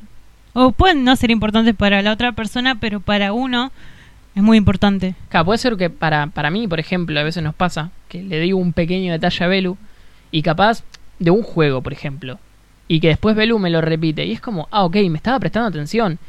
O 0.53 0.71
pueden 0.71 1.03
no 1.03 1.15
ser 1.15 1.31
importantes 1.31 1.75
para 1.75 2.01
la 2.01 2.11
otra 2.11 2.33
persona, 2.33 2.75
pero 2.75 2.99
para 2.99 3.31
uno 3.31 3.71
es 4.35 4.43
muy 4.43 4.57
importante. 4.57 5.15
Claro, 5.29 5.45
puede 5.45 5.59
ser 5.59 5.77
que 5.77 5.89
para, 5.89 6.27
para 6.27 6.49
mí, 6.51 6.67
por 6.67 6.79
ejemplo, 6.79 7.17
a 7.19 7.23
veces 7.23 7.43
nos 7.43 7.55
pasa 7.55 7.91
que 8.09 8.21
le 8.21 8.39
digo 8.39 8.59
un 8.59 8.73
pequeño 8.73 9.13
detalle 9.13 9.45
a 9.45 9.47
Belu 9.47 9.77
y 10.31 10.41
capaz 10.41 10.83
de 11.19 11.31
un 11.31 11.43
juego, 11.43 11.81
por 11.81 11.93
ejemplo, 11.93 12.39
y 12.93 12.99
que 12.99 13.07
después 13.07 13.37
Belu 13.37 13.57
me 13.57 13.69
lo 13.69 13.79
repite 13.79 14.25
y 14.25 14.33
es 14.33 14.41
como, 14.41 14.67
ah, 14.69 14.83
ok, 14.83 14.95
me 15.09 15.15
estaba 15.15 15.39
prestando 15.39 15.69
atención. 15.69 16.19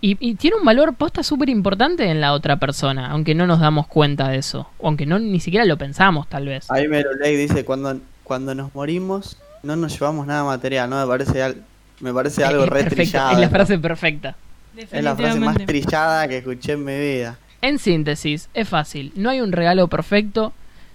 Y, 0.00 0.16
y 0.20 0.36
tiene 0.36 0.56
un 0.56 0.64
valor 0.64 0.94
posta 0.94 1.24
súper 1.24 1.48
importante 1.48 2.08
en 2.08 2.20
la 2.20 2.32
otra 2.32 2.56
persona, 2.58 3.10
aunque 3.10 3.34
no 3.34 3.46
nos 3.48 3.58
damos 3.58 3.88
cuenta 3.88 4.28
de 4.28 4.38
eso, 4.38 4.68
o 4.78 4.86
aunque 4.86 5.04
no 5.04 5.18
ni 5.18 5.40
siquiera 5.40 5.64
lo 5.64 5.76
pensamos, 5.76 6.28
tal 6.28 6.46
vez. 6.46 6.70
Ahí 6.70 6.86
Merolek 6.86 7.36
dice, 7.36 7.64
cuando, 7.64 7.98
cuando 8.22 8.54
nos 8.54 8.72
morimos 8.72 9.36
no 9.64 9.74
nos 9.74 9.92
llevamos 9.94 10.26
nada 10.28 10.44
material, 10.44 10.88
¿no? 10.90 11.00
Me 11.00 11.06
parece, 11.08 11.42
al- 11.42 11.56
me 11.98 12.12
parece 12.14 12.44
algo 12.44 12.62
es, 12.64 12.68
re 12.68 12.80
perfecto, 12.84 13.02
trillado. 13.02 13.32
es 13.32 13.38
la 13.40 13.48
frase 13.48 13.78
perfecta. 13.78 14.36
Es 14.76 15.02
la 15.02 15.16
frase 15.16 15.40
más 15.40 15.56
trillada 15.66 16.28
que 16.28 16.38
escuché 16.38 16.72
en 16.74 16.84
mi 16.84 16.96
vida. 16.98 17.36
En 17.62 17.80
síntesis, 17.80 18.48
es 18.54 18.68
fácil, 18.68 19.12
no 19.16 19.28
hay 19.30 19.40
un 19.40 19.50
regalo 19.50 19.88
perfecto. 19.88 20.52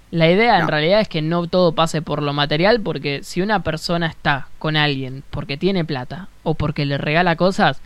La 0.10 0.32
idea 0.32 0.60
en 0.60 0.68
realidad 0.68 1.02
es 1.02 1.10
que 1.10 1.22
no 1.22 1.48
todo 1.48 1.74
pase 1.74 2.02
por 2.02 2.24
lo 2.24 2.32
material, 2.32 2.80
porque 2.80 3.24
si 3.24 3.42
una 3.42 3.62
persona 3.62 4.08
está 4.08 4.48
con 4.58 4.78
alguien 4.78 5.24
porque 5.32 5.58
tiene 5.58 5.84
plata 5.84 6.30
o 6.44 6.54
porque 6.54 6.86
le 6.86 6.98
regala 6.98 7.36
cosas, 7.36 7.82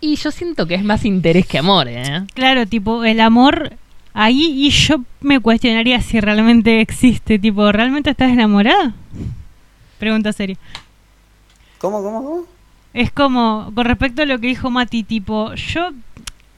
y 0.00 0.16
yo 0.16 0.30
siento 0.30 0.66
que 0.66 0.74
es 0.74 0.84
más 0.84 1.06
interés 1.06 1.46
que 1.46 1.58
amor, 1.58 1.88
¿eh? 1.88 2.24
Claro, 2.34 2.66
tipo, 2.66 3.04
el 3.04 3.20
amor 3.20 3.72
ahí 4.12 4.66
y 4.66 4.70
yo 4.70 5.02
me 5.22 5.40
cuestionaría 5.40 6.02
si 6.02 6.20
realmente 6.20 6.80
existe, 6.82 7.38
tipo, 7.38 7.72
¿realmente 7.72 8.10
estás 8.10 8.30
enamorada? 8.30 8.92
Pregunta 9.98 10.32
seria. 10.34 10.56
¿Cómo, 11.78 12.02
cómo, 12.02 12.22
cómo? 12.22 12.44
Es 12.92 13.10
como, 13.10 13.72
con 13.74 13.86
respecto 13.86 14.22
a 14.22 14.26
lo 14.26 14.38
que 14.38 14.46
dijo 14.48 14.70
Mati, 14.70 15.02
tipo, 15.02 15.54
yo, 15.54 15.90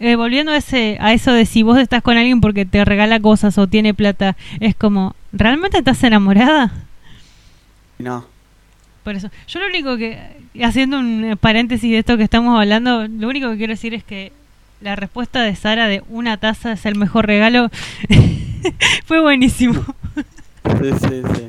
eh, 0.01 0.17
volviendo 0.17 0.53
a, 0.53 0.57
ese, 0.57 0.99
a 1.01 1.13
eso 1.13 1.33
de 1.33 1.47
si 1.47 1.63
vos 1.63 1.79
estás 1.79 2.03
con 2.03 2.17
alguien 2.17 2.41
porque 2.41 2.67
te 2.67 2.85
regala 2.85 3.21
cosas 3.21 3.57
o 3.59 3.67
tiene 3.67 3.95
plata, 3.95 4.37
es 4.61 4.75
como, 4.75 5.15
¿realmente 5.33 5.79
estás 5.79 6.03
enamorada? 6.05 6.73
No. 7.99 8.27
Por 9.05 9.15
eso, 9.15 9.31
yo 9.49 9.61
lo 9.61 9.67
único 9.67 9.97
que, 9.97 10.19
haciendo 10.63 10.99
un 10.99 11.39
paréntesis 11.41 11.91
de 11.91 11.99
esto 11.99 12.17
que 12.17 12.25
estamos 12.25 12.59
hablando, 12.59 13.07
lo 13.07 13.29
único 13.29 13.51
que 13.51 13.57
quiero 13.57 13.73
decir 13.73 13.95
es 13.95 14.05
que 14.05 14.33
la 14.81 14.97
respuesta 14.97 15.43
de 15.43 15.55
Sara 15.57 15.89
de 15.89 16.03
una 16.09 16.37
taza 16.37 16.73
es 16.73 16.85
el 16.85 16.97
mejor 16.97 17.27
regalo 17.27 17.71
fue 19.07 19.21
buenísimo. 19.21 19.83
Sí, 20.83 20.91
sí, 21.01 21.23
sí. 21.35 21.49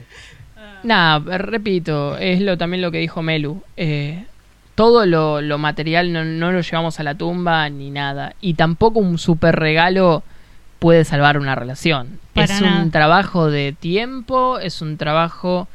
Nah, 0.83 1.19
repito, 1.19 2.17
es 2.17 2.39
lo 2.39 2.57
también 2.57 2.81
lo 2.81 2.91
que 2.91 2.99
dijo 2.99 3.21
Melu. 3.21 3.61
eh, 3.75 4.23
todo 4.77 5.07
lo, 5.07 5.41
lo 5.41 5.57
material 5.57 6.13
no, 6.13 6.23
no 6.23 6.51
lo 6.51 6.61
llevamos 6.61 6.99
a 6.99 7.03
la 7.03 7.15
tumba 7.15 7.67
ni 7.69 7.89
nada. 7.89 8.35
Y 8.41 8.53
tampoco 8.53 8.99
un 8.99 9.17
super 9.17 9.55
regalo 9.55 10.21
puede 10.77 11.03
salvar 11.03 11.39
una 11.39 11.55
relación. 11.55 12.19
Para 12.35 12.53
es 12.53 12.61
nada. 12.61 12.83
un 12.83 12.91
trabajo 12.91 13.49
de 13.49 13.75
tiempo, 13.77 14.59
es 14.59 14.83
un 14.83 14.97
trabajo 14.97 15.67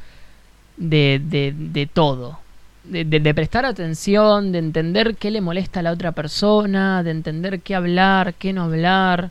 de, 0.76 1.20
de, 1.24 1.52
de 1.56 1.86
todo. 1.86 2.38
De, 2.84 3.04
de- 3.04 3.34
prestar 3.34 3.64
atención, 3.64 4.52
de 4.52 4.58
entender 4.60 5.16
qué 5.16 5.32
le 5.32 5.40
molesta 5.40 5.80
a 5.80 5.82
la 5.82 5.90
otra 5.90 6.12
persona, 6.12 7.02
de 7.02 7.10
entender 7.10 7.58
qué 7.60 7.74
hablar, 7.74 8.34
qué 8.34 8.52
no 8.52 8.62
hablar. 8.62 9.30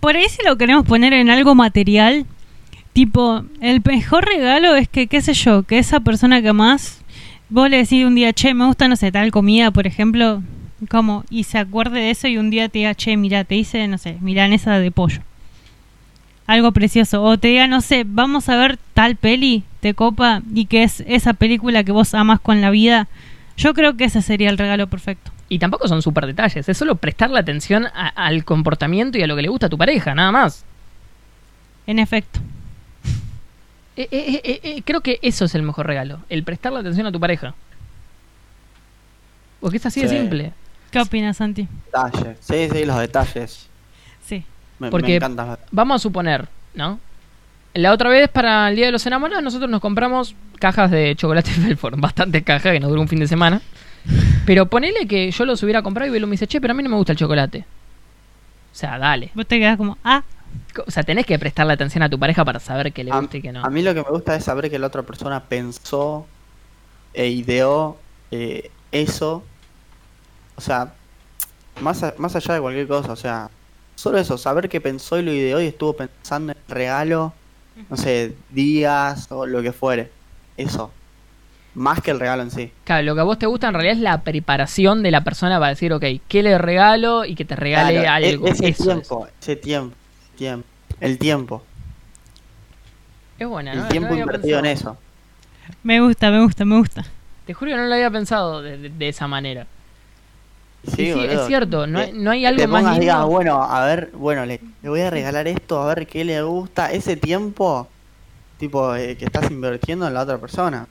Por 0.00 0.16
ahí 0.16 0.24
si 0.30 0.42
lo 0.42 0.56
queremos 0.56 0.86
poner 0.86 1.12
en 1.12 1.28
algo 1.28 1.54
material, 1.54 2.24
tipo, 2.94 3.44
el 3.60 3.82
mejor 3.84 4.24
regalo 4.24 4.74
es 4.74 4.88
que, 4.88 5.06
qué 5.06 5.20
sé 5.20 5.34
yo, 5.34 5.64
que 5.64 5.78
esa 5.78 6.00
persona 6.00 6.40
que 6.40 6.48
amás, 6.48 7.02
vos 7.48 7.70
le 7.70 7.78
decís 7.78 8.04
un 8.04 8.14
día, 8.14 8.32
che, 8.32 8.54
me 8.54 8.66
gusta, 8.66 8.88
no 8.88 8.96
sé, 8.96 9.12
tal 9.12 9.30
comida, 9.30 9.70
por 9.70 9.86
ejemplo, 9.86 10.42
como, 10.90 11.24
y 11.30 11.44
se 11.44 11.58
acuerde 11.58 12.00
de 12.00 12.10
eso 12.10 12.28
y 12.28 12.38
un 12.38 12.50
día 12.50 12.68
te 12.68 12.78
diga, 12.80 12.94
che, 12.94 13.16
mira, 13.16 13.44
te 13.44 13.54
hice, 13.56 13.86
no 13.88 13.98
sé, 13.98 14.18
milanesa 14.20 14.78
de 14.78 14.90
pollo. 14.90 15.20
Algo 16.46 16.70
precioso. 16.72 17.22
O 17.24 17.38
te 17.38 17.48
diga, 17.48 17.66
no 17.66 17.80
sé, 17.80 18.04
vamos 18.06 18.48
a 18.48 18.56
ver 18.56 18.78
tal 18.94 19.16
peli, 19.16 19.64
te 19.80 19.94
copa, 19.94 20.42
y 20.54 20.66
que 20.66 20.82
es 20.84 21.02
esa 21.06 21.32
película 21.32 21.82
que 21.82 21.92
vos 21.92 22.14
amas 22.14 22.38
con 22.40 22.60
la 22.60 22.70
vida. 22.70 23.08
Yo 23.56 23.74
creo 23.74 23.96
que 23.96 24.04
ese 24.04 24.22
sería 24.22 24.50
el 24.50 24.58
regalo 24.58 24.86
perfecto. 24.86 25.32
Y 25.48 25.58
tampoco 25.58 25.88
son 25.88 26.02
súper 26.02 26.26
detalles, 26.26 26.68
es 26.68 26.76
solo 26.76 26.96
prestarle 26.96 27.38
atención 27.38 27.86
a- 27.86 28.08
al 28.08 28.44
comportamiento 28.44 29.16
y 29.18 29.22
a 29.22 29.26
lo 29.26 29.36
que 29.36 29.42
le 29.42 29.48
gusta 29.48 29.66
a 29.66 29.70
tu 29.70 29.78
pareja, 29.78 30.14
nada 30.14 30.30
más. 30.32 30.64
En 31.86 31.98
efecto. 32.00 32.40
Eh, 33.96 34.08
eh, 34.10 34.40
eh, 34.44 34.60
eh, 34.62 34.82
creo 34.84 35.00
que 35.00 35.18
eso 35.22 35.46
es 35.46 35.54
el 35.54 35.62
mejor 35.62 35.86
regalo, 35.86 36.20
el 36.28 36.42
prestarle 36.44 36.80
atención 36.80 37.06
a 37.06 37.12
tu 37.12 37.18
pareja. 37.20 37.54
Porque 39.60 39.78
es 39.78 39.86
así 39.86 40.02
de 40.02 40.08
simple. 40.08 40.52
¿Qué 40.90 41.00
opinas, 41.00 41.38
Santi? 41.38 41.66
Detalles. 41.86 42.38
Sí, 42.40 42.68
sí, 42.70 42.84
los 42.84 42.98
detalles. 42.98 43.68
Sí. 44.24 44.44
Me, 44.78 44.86
me 44.86 44.90
Porque- 44.90 45.16
encantan 45.16 45.58
Vamos 45.70 45.96
a 45.96 45.98
suponer, 46.02 46.46
¿no? 46.74 47.00
La 47.74 47.92
otra 47.92 48.08
vez 48.08 48.28
para 48.28 48.70
el 48.70 48.76
Día 48.76 48.86
de 48.86 48.92
los 48.92 49.04
Enamorados 49.06 49.42
nosotros 49.44 49.70
nos 49.70 49.80
compramos 49.80 50.34
cajas 50.58 50.90
de 50.90 51.14
chocolate 51.16 51.50
Belfort, 51.58 51.98
bastantes 51.98 52.42
cajas 52.42 52.72
que 52.72 52.80
nos 52.80 52.88
duró 52.90 53.00
un 53.02 53.08
fin 53.08 53.18
de 53.20 53.26
semana. 53.28 53.60
Pero 54.46 54.66
ponele 54.66 55.06
que 55.06 55.30
yo 55.30 55.44
los 55.44 55.62
hubiera 55.62 55.82
comprado 55.82 56.08
y 56.08 56.12
Belu 56.12 56.26
me 56.26 56.32
dice, 56.32 56.46
che, 56.46 56.60
pero 56.60 56.72
a 56.72 56.74
mí 56.74 56.82
no 56.82 56.88
me 56.90 56.96
gusta 56.96 57.12
el 57.12 57.18
chocolate. 57.18 57.64
O 58.72 58.74
sea, 58.78 58.98
dale. 58.98 59.30
Vos 59.34 59.46
te 59.46 59.58
quedás 59.58 59.76
como, 59.76 59.98
ah, 60.04 60.22
O 60.86 60.90
sea, 60.90 61.02
tenés 61.02 61.26
que 61.26 61.38
prestarle 61.38 61.72
atención 61.74 62.02
a 62.02 62.10
tu 62.10 62.18
pareja 62.18 62.44
para 62.44 62.60
saber 62.60 62.92
qué 62.92 63.04
le 63.04 63.10
A, 63.10 63.20
gusta 63.20 63.36
y 63.38 63.42
qué 63.42 63.52
no. 63.52 63.64
a 63.64 63.70
mí 63.70 63.82
lo 63.82 63.94
que 63.94 64.02
me 64.02 64.10
gusta 64.10 64.36
es 64.36 64.44
saber 64.44 64.70
que 64.70 64.78
la 64.78 64.86
otra 64.88 65.02
persona 65.02 65.44
pensó 65.48 66.26
e 67.14 67.28
ideó 67.28 67.98
eh, 68.30 68.70
eso. 68.92 69.44
O 70.56 70.60
sea, 70.60 70.92
más, 71.80 72.02
a- 72.02 72.14
más 72.18 72.36
allá 72.36 72.54
de 72.54 72.60
cualquier 72.60 72.88
cosa, 72.88 73.12
o 73.12 73.16
sea, 73.16 73.50
solo 73.94 74.18
eso, 74.18 74.38
saber 74.38 74.68
que 74.68 74.80
pensó 74.80 75.18
y 75.18 75.22
lo 75.22 75.32
ideó 75.32 75.60
y 75.60 75.66
estuvo 75.66 75.94
pensando 75.94 76.52
en 76.52 76.58
el 76.68 76.74
regalo, 76.74 77.32
no 77.90 77.96
sé, 77.96 78.34
días 78.50 79.26
o 79.30 79.46
lo 79.46 79.62
que 79.62 79.72
fuere. 79.72 80.10
Eso. 80.56 80.92
Más 81.74 82.00
que 82.00 82.10
el 82.10 82.20
regalo 82.20 82.42
en 82.42 82.50
sí. 82.50 82.72
Claro, 82.84 83.02
lo 83.04 83.14
que 83.14 83.20
a 83.20 83.24
vos 83.24 83.38
te 83.38 83.46
gusta 83.46 83.68
en 83.68 83.74
realidad 83.74 83.96
es 83.96 84.00
la 84.02 84.22
preparación 84.22 85.02
de 85.02 85.10
la 85.10 85.22
persona 85.24 85.58
para 85.58 85.70
decir, 85.70 85.92
ok, 85.92 86.04
¿qué 86.26 86.42
le 86.42 86.56
regalo? 86.56 87.26
Y 87.26 87.34
que 87.34 87.44
te 87.44 87.54
regale 87.54 88.00
Claro, 88.00 88.24
e- 88.24 88.28
algo. 88.30 88.46
ese 88.46 88.68
Eso 88.68 88.82
es. 88.92 89.08
tiempo, 89.08 89.28
ese 89.42 89.56
tiempo, 89.56 89.94
tiempo, 90.36 90.66
el 91.00 91.18
tiempo, 91.18 91.64
Es 93.38 93.46
buena, 93.48 93.74
¿no? 93.74 93.82
el 93.82 93.88
tiempo 93.88 94.14
invertido 94.14 94.58
en 94.60 94.66
eso. 94.66 94.96
me 95.82 96.00
gusta, 96.00 96.30
me 96.30 96.42
gusta, 96.42 96.64
me 96.64 96.78
gusta. 96.78 97.04
Te 97.46 97.54
juro 97.54 97.70
que 97.72 97.76
no 97.76 97.84
lo 97.86 97.94
había 97.94 98.10
pensado 98.10 98.62
de, 98.62 98.78
de- 98.78 98.90
de 98.90 99.08
esa 99.08 99.26
manera. 99.28 99.66
Sí, 100.84 100.92
Sí, 101.06 101.12
sí, 101.12 101.20
es 101.24 101.46
cierto, 101.48 101.86
no 101.88 101.98
hay, 101.98 102.12
no 102.12 102.30
hay 102.30 102.46
algo 102.46 102.60
te 102.60 102.66
más 102.68 102.84
lindo. 102.84 103.00
digas, 103.00 103.24
bueno, 103.26 103.60
a 103.62 103.84
ver, 103.86 104.10
bueno, 104.14 104.46
le, 104.46 104.60
le 104.82 104.88
voy 104.88 105.00
a 105.00 105.10
regalar 105.10 105.48
esto, 105.48 105.82
a 105.82 105.92
ver 105.94 106.06
qué 106.06 106.24
le 106.24 106.40
gusta. 106.42 106.92
Ese 106.92 107.16
tiempo, 107.16 107.88
tipo, 108.58 108.94
eh, 108.94 109.16
que 109.16 109.24
estás 109.24 109.50
invirtiendo 109.50 110.06
en 110.06 110.14
la 110.14 110.22
otra 110.22 110.38
persona. 110.38 110.86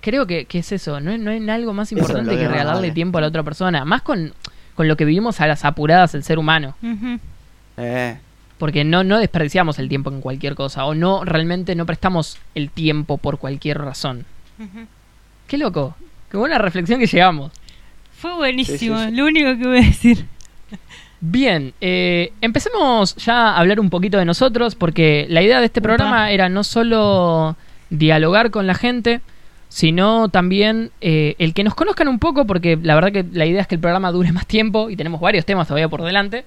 Creo 0.00 0.26
que, 0.26 0.44
que 0.44 0.58
es 0.60 0.70
eso, 0.70 1.00
no, 1.00 1.10
hay- 1.10 1.18
no 1.18 1.30
hay 1.32 1.48
algo 1.50 1.72
más 1.72 1.90
importante 1.90 2.36
que 2.36 2.46
regalarle 2.46 2.82
vale. 2.82 2.92
tiempo 2.92 3.18
a 3.18 3.22
la 3.22 3.26
otra 3.28 3.42
persona. 3.42 3.84
Más 3.84 4.02
con, 4.02 4.32
con 4.76 4.86
lo 4.86 4.96
que 4.96 5.04
vivimos 5.04 5.40
a 5.40 5.46
las 5.48 5.64
apuradas 5.64 6.14
el 6.14 6.22
ser 6.22 6.38
humano. 6.38 6.76
Eh, 7.76 8.16
Porque 8.58 8.84
no, 8.84 9.02
no 9.04 9.18
desperdiciamos 9.18 9.78
el 9.78 9.88
tiempo 9.88 10.10
en 10.10 10.20
cualquier 10.20 10.54
cosa. 10.54 10.84
O 10.86 10.94
no, 10.94 11.24
realmente 11.24 11.74
no 11.74 11.86
prestamos 11.86 12.38
el 12.54 12.70
tiempo 12.70 13.18
por 13.18 13.38
cualquier 13.38 13.78
razón. 13.78 14.24
Qué 15.46 15.58
loco. 15.58 15.96
Qué 16.30 16.36
buena 16.36 16.58
reflexión 16.58 17.00
que 17.00 17.06
llegamos. 17.06 17.52
Fue 18.16 18.34
buenísimo, 18.34 18.96
Sí, 18.98 19.04
sí, 19.04 19.10
sí. 19.10 19.16
lo 19.16 19.26
único 19.26 19.56
que 19.58 19.66
voy 19.66 19.78
a 19.78 19.82
decir. 19.82 20.26
Bien, 21.20 21.72
eh, 21.80 22.32
empecemos 22.40 23.16
ya 23.16 23.50
a 23.50 23.58
hablar 23.58 23.80
un 23.80 23.90
poquito 23.90 24.18
de 24.18 24.24
nosotros, 24.24 24.74
porque 24.74 25.26
la 25.30 25.42
idea 25.42 25.58
de 25.60 25.66
este 25.66 25.80
Upa. 25.80 25.88
programa 25.88 26.30
era 26.30 26.48
no 26.48 26.64
solo 26.64 27.56
dialogar 27.90 28.50
con 28.50 28.66
la 28.66 28.74
gente, 28.74 29.20
sino 29.68 30.28
también 30.28 30.90
eh, 31.00 31.34
el 31.38 31.54
que 31.54 31.64
nos 31.64 31.74
conozcan 31.74 32.08
un 32.08 32.18
poco, 32.18 32.46
porque 32.46 32.78
la 32.80 32.94
verdad 32.94 33.10
que 33.12 33.24
la 33.32 33.46
idea 33.46 33.62
es 33.62 33.66
que 33.66 33.74
el 33.74 33.80
programa 33.80 34.12
dure 34.12 34.32
más 34.32 34.46
tiempo 34.46 34.90
y 34.90 34.96
tenemos 34.96 35.20
varios 35.20 35.44
temas 35.46 35.66
todavía 35.66 35.88
por 35.88 36.02
delante. 36.02 36.44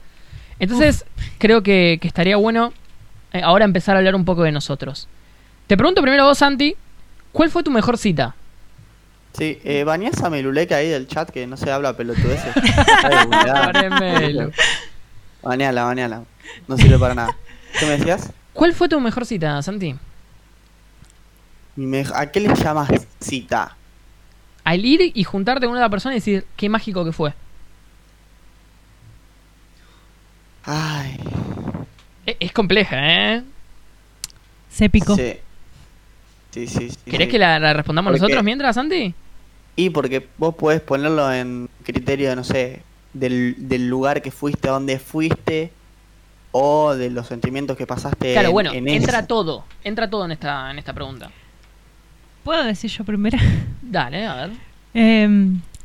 Entonces, 0.60 1.06
creo 1.38 1.62
que, 1.64 1.98
que 2.02 2.08
estaría 2.08 2.38
bueno 2.38 2.74
eh, 3.34 3.42
ahora 3.44 3.66
empezar 3.66 3.96
a 3.96 4.00
hablar 4.00 4.16
un 4.16 4.26
poco 4.26 4.44
de 4.44 4.52
nosotros. 4.52 5.08
Te 5.68 5.78
pregunto 5.78 6.02
primero 6.02 6.24
a 6.24 6.28
vos, 6.28 6.38
Santi, 6.38 6.76
¿cuál 7.32 7.50
fue 7.50 7.64
tu 7.64 7.72
mejor 7.72 7.98
cita? 7.98 8.36
sí, 9.38 9.60
eh, 9.64 9.84
bañás 9.84 10.24
a 10.24 10.30
Meluleca 10.32 10.78
ahí 10.78 10.90
del 10.90 11.08
chat 11.08 11.30
que 11.30 11.46
no 11.46 11.58
se 11.58 11.72
habla 11.72 11.96
pelotudeces. 11.96 12.56
Baneala, 15.44 15.84
baneala. 15.84 16.24
No 16.68 16.78
sirve 16.78 16.98
para 16.98 17.14
nada. 17.14 17.38
¿Qué 17.80 17.86
me 17.86 17.98
decías? 17.98 18.34
¿Cuál 18.54 18.74
fue 18.74 18.90
tu 18.90 19.00
mejor 19.00 19.26
cita, 19.26 19.62
Santi? 19.62 19.96
¿A 22.14 22.26
qué 22.26 22.40
le 22.40 22.54
llamas 22.56 22.90
cita? 23.20 23.78
Al 24.64 24.84
ir 24.84 25.12
y 25.14 25.24
juntarte 25.24 25.68
con 25.68 25.78
una 25.78 25.90
persona 25.90 26.16
y 26.16 26.18
decir, 26.18 26.46
qué 26.58 26.68
mágico 26.68 27.06
que 27.06 27.12
fue. 27.12 27.34
Ay. 30.68 31.18
Es 32.40 32.52
compleja, 32.52 32.98
¿eh? 33.36 33.44
Se 34.70 34.90
picó. 34.90 35.16
Sí. 35.16 35.34
Sí, 36.52 36.68
sí, 36.68 36.90
sí. 36.90 36.98
¿Querés 37.06 37.28
sí. 37.28 37.32
que 37.32 37.40
la, 37.40 37.58
la 37.60 37.74
respondamos 37.74 38.12
Porque- 38.12 38.22
nosotros 38.22 38.44
mientras, 38.44 38.76
Santi? 38.76 39.14
Y 39.76 39.90
porque 39.92 40.28
vos 40.38 40.56
podés 40.56 40.82
ponerlo 40.82 41.32
en 41.32 41.70
criterio, 41.84 42.36
no 42.36 42.44
sé, 42.44 42.82
del, 43.14 43.56
del 43.58 43.88
lugar 43.88 44.22
que 44.22 44.32
fuiste, 44.32 44.68
a 44.68 44.72
dónde 44.72 44.98
fuiste, 45.00 45.72
o 46.52 46.96
de 46.96 47.12
los 47.12 47.28
sentimientos 47.28 47.78
que 47.78 47.86
pasaste 47.86 48.34
Claro, 48.34 48.48
en, 48.50 48.54
bueno, 48.54 48.74
en 48.74 48.88
entra 48.88 49.20
ese. 49.20 49.28
todo. 49.28 49.64
Entra 49.84 50.10
todo 50.10 50.26
en 50.26 50.32
esta, 50.32 50.72
en 50.72 50.80
esta 50.80 50.94
pregunta. 50.94 51.30
¿Puedo 52.44 52.64
decir 52.64 52.90
yo 52.90 53.04
primero? 53.04 53.38
Dale, 53.82 54.26
a 54.26 54.36
ver. 54.36 54.52
Eh, 54.96 55.30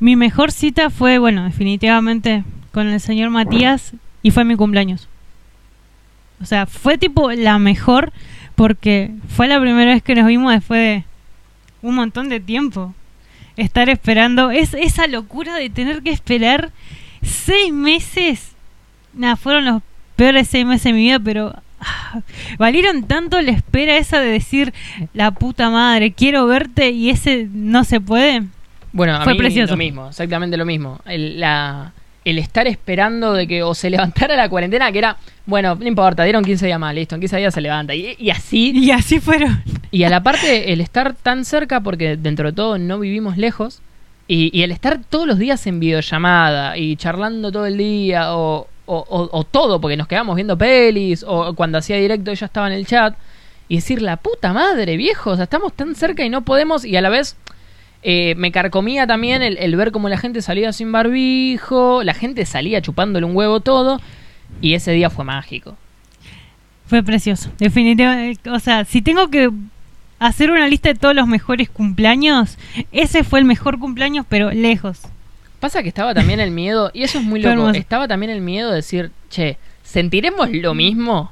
mi 0.00 0.16
mejor 0.16 0.52
cita 0.52 0.88
fue, 0.88 1.18
bueno, 1.18 1.44
definitivamente 1.44 2.44
con 2.72 2.88
el 2.88 2.98
señor 3.00 3.28
Matías 3.30 3.92
y 4.22 4.30
fue 4.30 4.44
mi 4.44 4.56
cumpleaños. 4.56 5.08
O 6.40 6.44
sea, 6.46 6.66
fue 6.66 6.98
tipo 6.98 7.30
la 7.32 7.58
mejor 7.58 8.12
porque 8.54 9.10
fue 9.28 9.48
la 9.48 9.60
primera 9.60 9.92
vez 9.92 10.02
que 10.02 10.14
nos 10.14 10.26
vimos 10.26 10.52
después 10.52 10.80
de 10.80 11.04
un 11.82 11.94
montón 11.94 12.28
de 12.28 12.40
tiempo. 12.40 12.94
Estar 13.56 13.88
esperando, 13.88 14.50
es 14.50 14.74
esa 14.74 15.06
locura 15.06 15.54
de 15.56 15.68
tener 15.70 16.02
que 16.02 16.10
esperar 16.10 16.70
seis 17.22 17.72
meses. 17.72 18.52
Nada, 19.14 19.36
fueron 19.36 19.64
los 19.66 19.82
peores 20.16 20.48
seis 20.48 20.64
meses 20.66 20.84
de 20.84 20.92
mi 20.94 21.02
vida, 21.02 21.20
pero 21.20 21.54
ah, 21.80 22.20
valieron 22.58 23.04
tanto 23.04 23.40
la 23.42 23.50
espera 23.52 23.96
esa 23.98 24.20
de 24.20 24.28
decir, 24.30 24.72
la 25.12 25.32
puta 25.32 25.68
madre, 25.70 26.12
quiero 26.12 26.46
verte 26.46 26.90
y 26.90 27.10
ese 27.10 27.48
no 27.52 27.84
se 27.84 28.00
puede. 28.00 28.44
Bueno, 28.92 29.14
a 29.16 29.24
Fue 29.24 29.34
mí 29.34 29.38
precioso. 29.38 29.72
lo 29.72 29.76
mismo, 29.78 30.08
exactamente 30.08 30.56
lo 30.56 30.64
mismo. 30.64 31.00
El, 31.04 31.38
la, 31.40 31.92
el 32.24 32.38
estar 32.38 32.66
esperando 32.68 33.32
de 33.32 33.46
que 33.46 33.62
o 33.62 33.74
se 33.74 33.90
levantara 33.94 34.36
la 34.36 34.48
cuarentena, 34.48 34.92
que 34.92 34.98
era, 34.98 35.16
bueno, 35.46 35.74
no 35.74 35.86
importa, 35.86 36.22
dieron 36.24 36.44
15 36.44 36.66
días 36.66 36.78
más, 36.78 36.94
listo, 36.94 37.14
en 37.16 37.20
15 37.20 37.36
días 37.38 37.54
se 37.54 37.60
levanta. 37.60 37.94
Y, 37.94 38.14
y 38.18 38.30
así, 38.30 38.70
Y 38.74 38.90
así 38.90 39.20
fueron. 39.20 39.62
y 39.90 40.04
a 40.04 40.08
la 40.10 40.22
parte, 40.22 40.72
el 40.72 40.80
estar 40.80 41.14
tan 41.14 41.44
cerca, 41.44 41.80
porque 41.80 42.16
dentro 42.16 42.50
de 42.50 42.52
todo 42.54 42.78
no 42.78 42.98
vivimos 42.98 43.36
lejos, 43.36 43.80
y, 44.28 44.56
y 44.56 44.62
el 44.62 44.70
estar 44.70 45.00
todos 45.08 45.26
los 45.26 45.38
días 45.38 45.66
en 45.66 45.80
videollamada 45.80 46.76
y 46.78 46.96
charlando 46.96 47.50
todo 47.52 47.66
el 47.66 47.76
día, 47.76 48.34
o, 48.36 48.68
o, 48.86 48.96
o- 49.08 49.28
o 49.38 49.44
todo, 49.44 49.80
porque 49.80 49.96
nos 49.96 50.06
quedamos 50.08 50.36
viendo 50.36 50.56
pelis, 50.56 51.24
o 51.26 51.54
cuando 51.54 51.78
hacía 51.78 51.96
directo 51.96 52.30
ella 52.30 52.46
estaba 52.46 52.68
en 52.68 52.72
el 52.74 52.86
chat, 52.86 53.14
y 53.68 53.76
decir, 53.76 54.00
la 54.02 54.16
puta 54.16 54.52
madre, 54.52 54.96
viejo, 54.96 55.30
o 55.30 55.34
sea, 55.34 55.44
estamos 55.44 55.72
tan 55.72 55.94
cerca 55.94 56.24
y 56.24 56.28
no 56.30 56.42
podemos, 56.42 56.84
y 56.84 56.96
a 56.96 57.00
la 57.00 57.08
vez 57.10 57.36
eh, 58.02 58.34
me 58.36 58.50
carcomía 58.50 59.06
también 59.06 59.42
el, 59.42 59.58
el 59.58 59.76
ver 59.76 59.92
cómo 59.92 60.08
la 60.08 60.18
gente 60.18 60.42
salía 60.42 60.72
sin 60.72 60.90
barbijo, 60.90 62.02
la 62.02 62.14
gente 62.14 62.44
salía 62.46 62.82
chupándole 62.82 63.26
un 63.26 63.36
huevo 63.36 63.60
todo, 63.60 64.00
y 64.60 64.74
ese 64.74 64.92
día 64.92 65.10
fue 65.10 65.24
mágico. 65.24 65.76
Fue 66.86 67.02
precioso, 67.02 67.50
definitivamente. 67.58 68.50
O 68.50 68.58
sea, 68.58 68.84
si 68.84 69.00
tengo 69.02 69.28
que 69.28 69.50
hacer 70.18 70.50
una 70.50 70.68
lista 70.68 70.90
de 70.90 70.98
todos 70.98 71.14
los 71.14 71.26
mejores 71.26 71.70
cumpleaños, 71.70 72.58
ese 72.92 73.24
fue 73.24 73.38
el 73.38 73.44
mejor 73.44 73.78
cumpleaños, 73.78 74.26
pero 74.28 74.50
lejos. 74.50 75.00
Pasa 75.58 75.82
que 75.82 75.88
estaba 75.88 76.12
también 76.12 76.40
el 76.40 76.50
miedo, 76.50 76.90
y 76.92 77.02
eso 77.02 77.18
es 77.18 77.24
muy 77.24 77.40
loco, 77.42 77.70
estaba 77.70 78.08
también 78.08 78.30
el 78.30 78.40
miedo 78.40 78.70
de 78.70 78.76
decir, 78.76 79.10
che, 79.30 79.56
¿sentiremos 79.82 80.50
lo 80.50 80.74
mismo? 80.74 81.30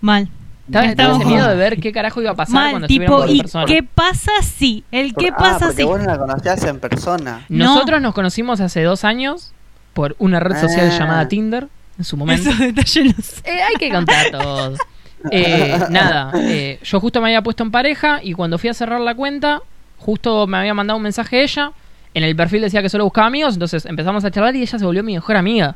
Mal. 0.00 0.28
Estaba, 0.68 0.86
estaba 0.86 1.18
miedo 1.18 1.48
de 1.48 1.54
ver 1.56 1.80
qué 1.80 1.92
carajo 1.92 2.20
iba 2.20 2.30
a 2.30 2.34
pasar 2.34 2.54
Mal, 2.54 2.70
cuando 2.70 2.86
tipo, 2.88 3.26
¿y 3.26 3.38
persona. 3.40 3.64
qué 3.66 3.82
pasa 3.82 4.30
si? 4.42 4.84
¿El 4.92 5.14
qué 5.14 5.30
ah, 5.32 5.36
pasa 5.36 5.58
porque 5.66 5.76
si? 5.82 5.84
vos 5.84 5.98
no 6.00 6.06
la 6.06 6.18
conocías 6.18 6.62
en 6.64 6.78
persona. 6.78 7.44
No. 7.48 7.64
Nosotros 7.74 8.00
nos 8.02 8.14
conocimos 8.14 8.60
hace 8.60 8.82
dos 8.82 9.04
años 9.04 9.52
por 9.94 10.14
una 10.18 10.40
red 10.40 10.60
social 10.60 10.90
Ah. 10.92 10.98
llamada 10.98 11.28
Tinder, 11.28 11.68
en 11.98 12.04
su 12.04 12.16
momento. 12.16 12.50
Esos 12.50 12.58
detalles 12.60 13.16
los 13.16 13.24
sé. 13.24 13.42
Eh, 13.46 13.60
hay 13.62 13.74
que 13.76 13.90
contar 13.90 14.30
todo. 14.30 14.74
Eh, 15.32 15.76
nada, 15.90 16.30
eh, 16.36 16.78
yo 16.84 17.00
justo 17.00 17.20
me 17.20 17.26
había 17.26 17.42
puesto 17.42 17.64
en 17.64 17.72
pareja 17.72 18.20
y 18.22 18.34
cuando 18.34 18.56
fui 18.56 18.70
a 18.70 18.74
cerrar 18.74 19.00
la 19.00 19.16
cuenta, 19.16 19.62
justo 19.96 20.46
me 20.46 20.58
había 20.58 20.74
mandado 20.74 20.96
un 20.96 21.02
mensaje 21.02 21.42
ella. 21.42 21.72
En 22.14 22.22
el 22.22 22.36
perfil 22.36 22.62
decía 22.62 22.82
que 22.82 22.88
solo 22.88 23.02
buscaba 23.02 23.26
amigos, 23.26 23.54
entonces 23.54 23.84
empezamos 23.84 24.24
a 24.24 24.30
charlar 24.30 24.54
y 24.54 24.62
ella 24.62 24.78
se 24.78 24.84
volvió 24.84 25.02
mi 25.02 25.14
mejor 25.14 25.34
amiga. 25.36 25.74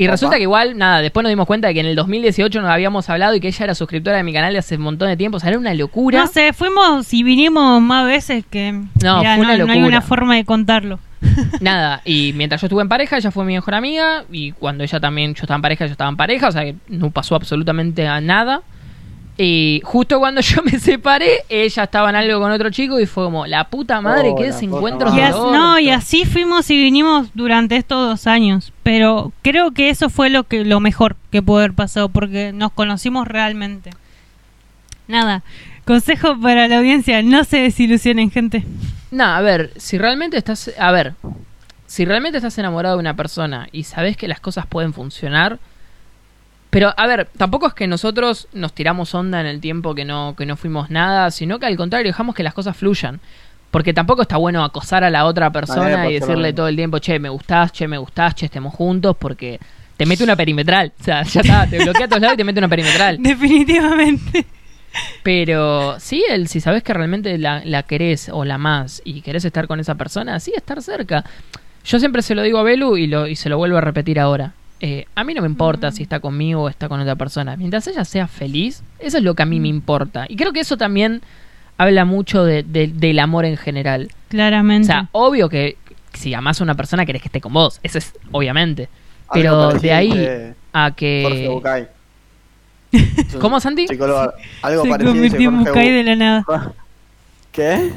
Y 0.00 0.04
Opa. 0.04 0.12
resulta 0.12 0.36
que 0.36 0.44
igual, 0.44 0.78
nada, 0.78 1.02
después 1.02 1.22
nos 1.22 1.28
dimos 1.28 1.46
cuenta 1.46 1.68
de 1.68 1.74
que 1.74 1.80
en 1.80 1.84
el 1.84 1.94
2018 1.94 2.62
nos 2.62 2.70
habíamos 2.70 3.10
hablado 3.10 3.34
y 3.34 3.40
que 3.40 3.48
ella 3.48 3.64
era 3.64 3.74
suscriptora 3.74 4.16
de 4.16 4.22
mi 4.22 4.32
canal 4.32 4.54
de 4.54 4.58
hace 4.58 4.76
un 4.76 4.80
montón 4.80 5.08
de 5.08 5.16
tiempo. 5.18 5.36
O 5.36 5.40
sea, 5.40 5.50
era 5.50 5.58
una 5.58 5.74
locura. 5.74 6.20
No 6.20 6.26
sé, 6.26 6.54
fuimos 6.54 7.12
y 7.12 7.22
vinimos 7.22 7.82
más 7.82 8.06
veces 8.06 8.46
que. 8.48 8.72
No, 8.72 9.18
Mirá, 9.18 9.36
fue 9.36 9.44
una 9.44 9.58
no, 9.58 9.66
no 9.66 9.72
hay 9.74 9.82
una 9.82 10.00
forma 10.00 10.36
de 10.36 10.46
contarlo. 10.46 11.00
Nada, 11.60 12.00
y 12.06 12.32
mientras 12.34 12.62
yo 12.62 12.68
estuve 12.68 12.80
en 12.80 12.88
pareja, 12.88 13.18
ella 13.18 13.30
fue 13.30 13.44
mi 13.44 13.52
mejor 13.52 13.74
amiga, 13.74 14.24
y 14.32 14.52
cuando 14.52 14.84
ella 14.84 14.98
también, 15.00 15.34
yo 15.34 15.42
estaba 15.42 15.56
en 15.56 15.62
pareja, 15.62 15.84
yo 15.84 15.92
estaba 15.92 16.08
en 16.08 16.16
pareja, 16.16 16.48
o 16.48 16.52
sea 16.52 16.62
que 16.62 16.76
no 16.88 17.10
pasó 17.10 17.34
absolutamente 17.34 18.08
a 18.08 18.22
nada. 18.22 18.62
Y 19.42 19.80
justo 19.84 20.18
cuando 20.18 20.40
yo 20.42 20.62
me 20.62 20.78
separé, 20.78 21.44
ella 21.48 21.84
estaba 21.84 22.10
en 22.10 22.16
algo 22.16 22.40
con 22.40 22.52
otro 22.52 22.68
chico 22.70 23.00
y 23.00 23.06
fue 23.06 23.24
como, 23.24 23.46
la 23.46 23.64
puta 23.70 24.00
madre, 24.02 24.30
Oh, 24.32 24.36
que 24.36 24.46
Y 24.46 24.48
as- 24.48 24.62
madre. 24.62 25.58
no, 25.58 25.78
y 25.78 25.88
orto". 25.88 25.98
así 25.98 26.24
fuimos 26.26 26.68
y 26.70 26.76
vinimos 26.76 27.30
durante 27.32 27.76
estos 27.76 28.06
dos 28.06 28.26
años. 28.26 28.72
Pero 28.82 29.32
creo 29.42 29.70
que 29.70 29.88
eso 29.88 30.10
fue 30.10 30.28
lo 30.28 30.44
que 30.44 30.64
lo 30.64 30.78
mejor 30.80 31.16
que 31.30 31.40
pudo 31.40 31.58
haber 31.58 31.72
pasado 31.72 32.10
porque 32.10 32.52
nos 32.52 32.72
conocimos 32.72 33.26
realmente. 33.26 33.90
Nada, 35.08 35.42
consejo 35.86 36.38
para 36.38 36.68
la 36.68 36.78
audiencia, 36.78 37.22
no 37.22 37.42
se 37.44 37.58
desilusionen, 37.62 38.30
gente. 38.30 38.64
No, 39.10 39.24
a 39.24 39.40
ver, 39.40 39.72
si 39.76 39.96
realmente 39.98 40.36
estás. 40.36 40.70
A 40.78 40.92
ver, 40.92 41.14
si 41.86 42.04
realmente 42.04 42.38
estás 42.38 42.56
enamorado 42.58 42.96
de 42.96 43.00
una 43.00 43.16
persona 43.16 43.68
y 43.72 43.84
sabes 43.84 44.16
que 44.16 44.28
las 44.28 44.38
cosas 44.40 44.66
pueden 44.66 44.92
funcionar. 44.92 45.58
Pero, 46.70 46.94
a 46.96 47.06
ver, 47.06 47.28
tampoco 47.36 47.66
es 47.66 47.74
que 47.74 47.88
nosotros 47.88 48.46
nos 48.52 48.72
tiramos 48.72 49.14
onda 49.14 49.40
en 49.40 49.46
el 49.46 49.60
tiempo 49.60 49.94
que 49.94 50.04
no, 50.04 50.34
que 50.38 50.46
no 50.46 50.56
fuimos 50.56 50.88
nada, 50.88 51.30
sino 51.32 51.58
que 51.58 51.66
al 51.66 51.76
contrario, 51.76 52.08
dejamos 52.08 52.34
que 52.34 52.44
las 52.44 52.54
cosas 52.54 52.76
fluyan. 52.76 53.20
Porque 53.70 53.92
tampoco 53.92 54.22
está 54.22 54.36
bueno 54.36 54.64
acosar 54.64 55.04
a 55.04 55.10
la 55.10 55.26
otra 55.26 55.50
persona 55.50 55.96
Vale, 55.96 56.10
y 56.10 56.14
decirle 56.20 56.52
todo 56.52 56.68
el 56.68 56.76
tiempo, 56.76 56.98
che, 56.98 57.18
me 57.18 57.28
gustás, 57.28 57.72
che, 57.72 57.86
me 57.86 57.98
gustás, 57.98 58.34
che, 58.34 58.46
estemos 58.46 58.74
juntos, 58.74 59.16
porque 59.16 59.60
te 59.96 60.06
mete 60.06 60.24
una 60.24 60.34
perimetral. 60.36 60.92
O 60.98 61.04
sea, 61.04 61.22
ya 61.22 61.40
está, 61.40 61.66
te 61.66 61.82
bloquea 61.82 62.06
a 62.06 62.08
todos 62.08 62.22
lados 62.22 62.34
y 62.34 62.38
te 62.38 62.44
mete 62.44 62.58
una 62.58 62.68
perimetral. 62.68 63.18
Definitivamente. 63.22 64.46
Pero 65.22 66.00
sí, 66.00 66.24
el, 66.28 66.48
si 66.48 66.60
sabes 66.60 66.82
que 66.82 66.94
realmente 66.94 67.36
la, 67.38 67.62
la 67.64 67.84
querés 67.84 68.28
o 68.28 68.44
la 68.44 68.58
más 68.58 69.02
y 69.04 69.22
querés 69.22 69.44
estar 69.44 69.68
con 69.68 69.78
esa 69.78 69.94
persona, 69.94 70.40
sí, 70.40 70.52
estar 70.56 70.82
cerca. 70.82 71.24
Yo 71.84 71.98
siempre 72.00 72.22
se 72.22 72.34
lo 72.34 72.42
digo 72.42 72.58
a 72.58 72.62
Belu 72.62 72.96
y, 72.96 73.06
lo, 73.06 73.28
y 73.28 73.36
se 73.36 73.48
lo 73.48 73.56
vuelvo 73.56 73.76
a 73.78 73.80
repetir 73.80 74.18
ahora. 74.18 74.52
Eh, 74.82 75.04
a 75.14 75.24
mí 75.24 75.34
no 75.34 75.42
me 75.42 75.48
importa 75.48 75.90
si 75.92 76.02
está 76.02 76.20
conmigo 76.20 76.62
o 76.62 76.68
está 76.68 76.88
con 76.88 77.00
otra 77.00 77.14
persona. 77.16 77.56
Mientras 77.56 77.86
ella 77.86 78.04
sea 78.04 78.26
feliz, 78.26 78.82
eso 78.98 79.18
es 79.18 79.22
lo 79.24 79.34
que 79.34 79.42
a 79.42 79.46
mí 79.46 79.60
me 79.60 79.68
importa. 79.68 80.24
Y 80.28 80.36
creo 80.36 80.52
que 80.52 80.60
eso 80.60 80.76
también 80.78 81.20
habla 81.76 82.04
mucho 82.04 82.44
de- 82.44 82.62
de- 82.62 82.88
del 82.88 83.18
amor 83.18 83.44
en 83.44 83.56
general. 83.56 84.08
O 84.10 84.30
Claramente. 84.30 84.86
sea, 84.86 85.08
obvio 85.12 85.48
que 85.50 85.76
si 86.14 86.32
amás 86.34 86.60
a 86.60 86.64
una 86.64 86.74
persona 86.74 87.04
querés 87.06 87.22
que 87.22 87.28
esté 87.28 87.40
con 87.40 87.52
vos. 87.52 87.78
Eso 87.82 87.98
es 87.98 88.14
obviamente. 88.32 88.88
Pero 89.32 89.72
de 89.74 89.92
ahí 89.92 90.52
a 90.72 90.90
que... 90.92 91.60
¿Cómo, 93.40 93.60
Santi? 93.60 93.86
psicólogo- 93.86 94.32
algo 94.62 94.82
se 94.82 94.88
convirtió 95.04 95.48
en 95.50 95.58
Bucay 95.64 95.88
Bu- 95.88 95.94
de 95.94 96.02
la 96.04 96.16
nada. 96.16 96.44
¿Qué? 97.52 97.92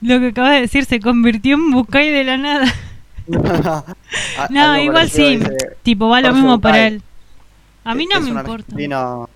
Lo 0.00 0.18
que 0.20 0.28
acabas 0.28 0.52
de 0.54 0.60
decir 0.62 0.84
se 0.84 1.00
convirtió 1.00 1.54
en 1.56 1.70
Bucay 1.70 2.10
de 2.10 2.24
la 2.24 2.36
nada. 2.38 2.66
A- 3.28 3.94
No, 4.50 4.78
igual 4.78 5.08
sí. 5.10 5.40
tipo, 5.82 6.08
va 6.08 6.20
lo 6.20 6.28
Jorge 6.28 6.40
mismo 6.40 6.60
para 6.60 6.86
él. 6.86 7.02
A 7.84 7.94
mí 7.94 8.06
no 8.06 8.18
es 8.18 8.24
me 8.24 8.30
un 8.32 8.38
importa. 8.38 8.64
argentino, 8.64 9.28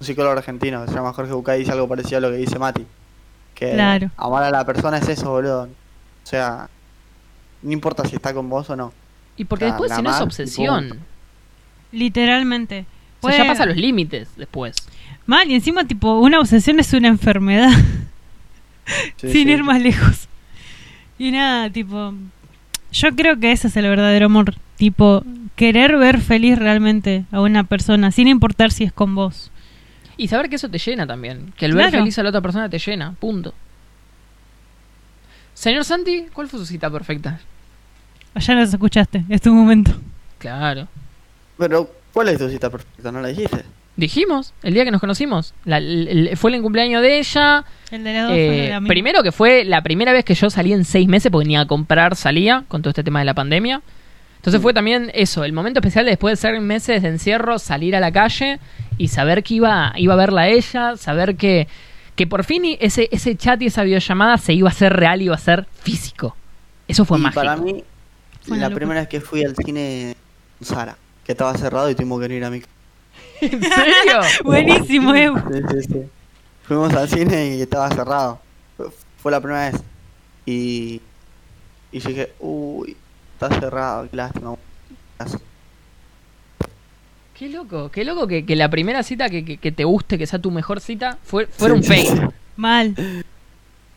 un 0.00 0.06
psicólogo 0.06 0.36
argentino, 0.38 0.86
se 0.86 0.94
llama 0.94 1.12
Jorge 1.12 1.32
Bucay, 1.32 1.58
dice 1.60 1.72
algo 1.72 1.86
parecido 1.88 2.18
a 2.18 2.20
lo 2.20 2.30
que 2.30 2.36
dice 2.36 2.58
Mati. 2.58 2.86
Que 3.54 3.72
Claro. 3.74 4.10
amar 4.16 4.44
a 4.44 4.50
la 4.50 4.64
persona 4.64 4.98
es 4.98 5.08
eso, 5.08 5.30
boludo. 5.30 5.64
O 5.64 6.26
sea, 6.26 6.68
no 7.62 7.72
importa 7.72 8.04
si 8.06 8.16
está 8.16 8.32
con 8.32 8.48
vos 8.48 8.70
o 8.70 8.76
no. 8.76 8.92
Y 9.36 9.44
porque 9.44 9.66
La- 9.66 9.72
después 9.72 9.90
la 9.90 9.96
si 9.96 10.02
no 10.02 10.10
es 10.14 10.20
obsesión. 10.20 10.98
Literalmente. 11.92 12.86
O 13.20 13.28
sea, 13.28 13.38
ya 13.38 13.46
pasa 13.46 13.66
los 13.66 13.76
límites 13.76 14.28
después. 14.36 14.76
Mal, 15.26 15.50
y 15.50 15.54
encima, 15.54 15.84
tipo, 15.84 16.18
una 16.20 16.40
obsesión 16.40 16.80
es 16.80 16.92
una 16.94 17.08
enfermedad. 17.08 17.70
Sí, 18.86 19.12
sin 19.32 19.46
sí. 19.46 19.50
ir 19.50 19.62
más 19.62 19.80
lejos. 19.80 20.26
Y 21.18 21.30
nada, 21.32 21.68
tipo. 21.70 22.14
Yo 22.92 23.14
creo 23.14 23.38
que 23.38 23.52
ese 23.52 23.68
es 23.68 23.76
el 23.76 23.88
verdadero 23.88 24.26
amor. 24.26 24.54
Tipo, 24.76 25.24
querer 25.56 25.96
ver 25.96 26.20
feliz 26.20 26.58
realmente 26.58 27.24
a 27.30 27.40
una 27.40 27.64
persona, 27.64 28.10
sin 28.10 28.28
importar 28.28 28.72
si 28.72 28.84
es 28.84 28.92
con 28.92 29.14
vos. 29.14 29.50
Y 30.16 30.28
saber 30.28 30.48
que 30.48 30.56
eso 30.56 30.68
te 30.68 30.78
llena 30.78 31.06
también. 31.06 31.52
Que 31.56 31.66
el 31.66 31.74
ver 31.74 31.90
feliz 31.90 32.18
a 32.18 32.22
la 32.22 32.28
otra 32.30 32.40
persona 32.40 32.68
te 32.68 32.78
llena. 32.78 33.14
Punto. 33.18 33.54
Señor 35.54 35.84
Santi, 35.84 36.26
¿cuál 36.32 36.48
fue 36.48 36.58
su 36.58 36.66
cita 36.66 36.90
perfecta? 36.90 37.40
Ya 38.34 38.54
nos 38.54 38.72
escuchaste, 38.72 39.24
es 39.28 39.40
tu 39.40 39.52
momento. 39.52 39.92
Claro. 40.38 40.88
Pero, 41.58 41.90
¿cuál 42.12 42.28
es 42.28 42.38
tu 42.38 42.48
cita 42.48 42.70
perfecta? 42.70 43.12
¿No 43.12 43.20
la 43.20 43.28
dijiste? 43.28 43.64
Dijimos, 44.00 44.54
el 44.62 44.72
día 44.74 44.84
que 44.84 44.90
nos 44.90 45.00
conocimos. 45.00 45.52
La- 45.64 45.76
el- 45.78 46.08
el- 46.28 46.36
fue 46.36 46.54
el 46.54 46.62
cumpleaños 46.62 47.02
de 47.02 47.18
ella. 47.18 47.64
El 47.90 48.02
de 48.02 48.12
la 48.14 48.22
dos 48.24 48.32
Eh, 48.34 48.46
fue 48.46 48.68
la 48.70 48.80
misma. 48.80 48.88
primero 48.88 49.22
que 49.22 49.30
fue 49.32 49.64
la 49.64 49.82
primera 49.82 50.12
vez 50.12 50.24
que 50.24 50.34
yo 50.34 50.48
salí 50.50 50.72
en 50.72 50.84
seis 50.84 51.06
meses 51.06 51.30
porque 51.30 51.46
ni 51.46 51.56
a 51.56 51.66
comprar 51.66 52.16
salía 52.16 52.64
con 52.68 52.80
todo 52.82 52.90
este 52.90 53.04
tema 53.04 53.18
de 53.18 53.26
la 53.26 53.34
pandemia. 53.34 53.82
Entonces 54.36 54.62
fue 54.62 54.72
también 54.72 55.10
eso, 55.14 55.44
el 55.44 55.52
momento 55.52 55.80
especial 55.80 56.06
de 56.06 56.12
después 56.12 56.32
de 56.40 56.48
seis 56.48 56.62
meses 56.62 57.02
de 57.02 57.08
encierro, 57.08 57.58
salir 57.58 57.94
a 57.94 58.00
la 58.00 58.10
calle 58.10 58.58
y 58.96 59.08
saber 59.08 59.42
que 59.42 59.54
iba, 59.54 59.92
iba 59.96 60.14
a 60.14 60.16
verla 60.16 60.40
a 60.42 60.48
ella, 60.48 60.96
saber 60.96 61.36
que, 61.36 61.68
que 62.16 62.26
por 62.26 62.44
fin 62.44 62.62
ese, 62.80 63.08
ese 63.12 63.36
chat 63.36 63.60
y 63.60 63.66
esa 63.66 63.82
videollamada 63.82 64.38
se 64.38 64.54
iba 64.54 64.68
a 64.68 64.72
hacer 64.72 64.94
real, 64.94 65.20
iba 65.20 65.34
a 65.34 65.38
ser 65.38 65.66
físico. 65.82 66.34
Eso 66.88 67.04
fue 67.04 67.18
y 67.18 67.20
mágico. 67.20 67.42
para 67.42 67.56
mí, 67.58 67.84
Fue 68.42 68.56
una 68.56 68.62
la 68.62 68.68
locura. 68.70 68.76
primera 68.76 69.00
vez 69.00 69.08
que 69.10 69.20
fui 69.20 69.44
al 69.44 69.54
cine 69.54 70.16
Sara, 70.62 70.96
que 71.22 71.32
estaba 71.32 71.52
cerrado 71.58 71.90
y 71.90 71.94
tuvimos 71.94 72.26
que 72.26 72.34
ir 72.34 72.42
a 72.44 72.48
mi 72.50 72.60
casa. 72.60 72.72
¿En 73.40 73.62
serio? 73.62 74.20
Buenísimo, 74.44 75.14
Ew. 75.14 75.34
Sí, 75.36 75.60
sí, 75.70 75.82
sí. 75.92 76.02
Fuimos 76.64 76.92
al 76.94 77.08
cine 77.08 77.56
y 77.56 77.62
estaba 77.62 77.88
cerrado. 77.90 78.40
Fue, 79.18 79.30
la 79.32 79.40
primera 79.40 79.70
vez. 79.70 79.80
Y, 80.46 81.00
y 81.92 82.00
dije, 82.00 82.32
uy, 82.40 82.96
está 83.34 83.48
cerrado, 83.60 84.08
qué 84.10 84.16
lástima. 84.16 84.54
Qué 87.38 87.48
loco, 87.48 87.90
qué 87.90 88.04
loco 88.04 88.26
que, 88.26 88.44
que 88.44 88.54
la 88.54 88.68
primera 88.68 89.02
cita 89.02 89.30
que, 89.30 89.44
que- 89.44 89.56
que 89.56 89.72
te 89.72 89.84
guste, 89.84 90.18
que 90.18 90.26
sea 90.26 90.38
tu 90.38 90.50
mejor 90.50 90.80
cita, 90.80 91.16
fue, 91.22 91.46
fuera 91.46 91.74
un 91.74 91.82
fake. 91.82 92.06
sí. 92.08 92.20
Mal. 92.56 92.94
Sí, 92.96 93.02
sí, 93.04 93.24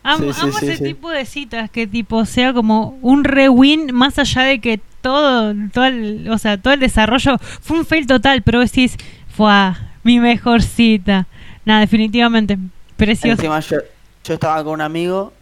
amo 0.02 0.32
sí, 0.32 0.66
ese 0.66 0.76
sí. 0.78 0.84
tipo 0.84 1.10
de 1.10 1.24
citas 1.26 1.70
que 1.70 1.86
tipo 1.86 2.24
sea 2.24 2.52
como 2.54 2.98
un 3.02 3.24
re-win 3.24 3.90
más 3.94 4.18
allá 4.18 4.42
de 4.42 4.60
que 4.60 4.80
todo, 5.02 5.54
todo 5.72 5.84
el, 5.84 6.28
o 6.30 6.38
sea, 6.38 6.56
todo 6.60 6.72
el 6.72 6.80
desarrollo 6.80 7.36
fue 7.38 7.78
un 7.78 7.84
fail 7.86 8.06
total, 8.06 8.42
pero 8.42 8.60
decís, 8.60 8.96
fue 9.36 9.72
mi 10.02 10.20
mejor 10.20 10.62
cita. 10.62 11.26
Nada, 11.64 11.80
definitivamente. 11.80 12.58
Precioso. 12.96 13.32
Encima 13.32 13.60
yo, 13.60 13.78
yo 14.24 14.34
estaba 14.34 14.62
con 14.62 14.74
un 14.74 14.80
amigo 14.80 15.32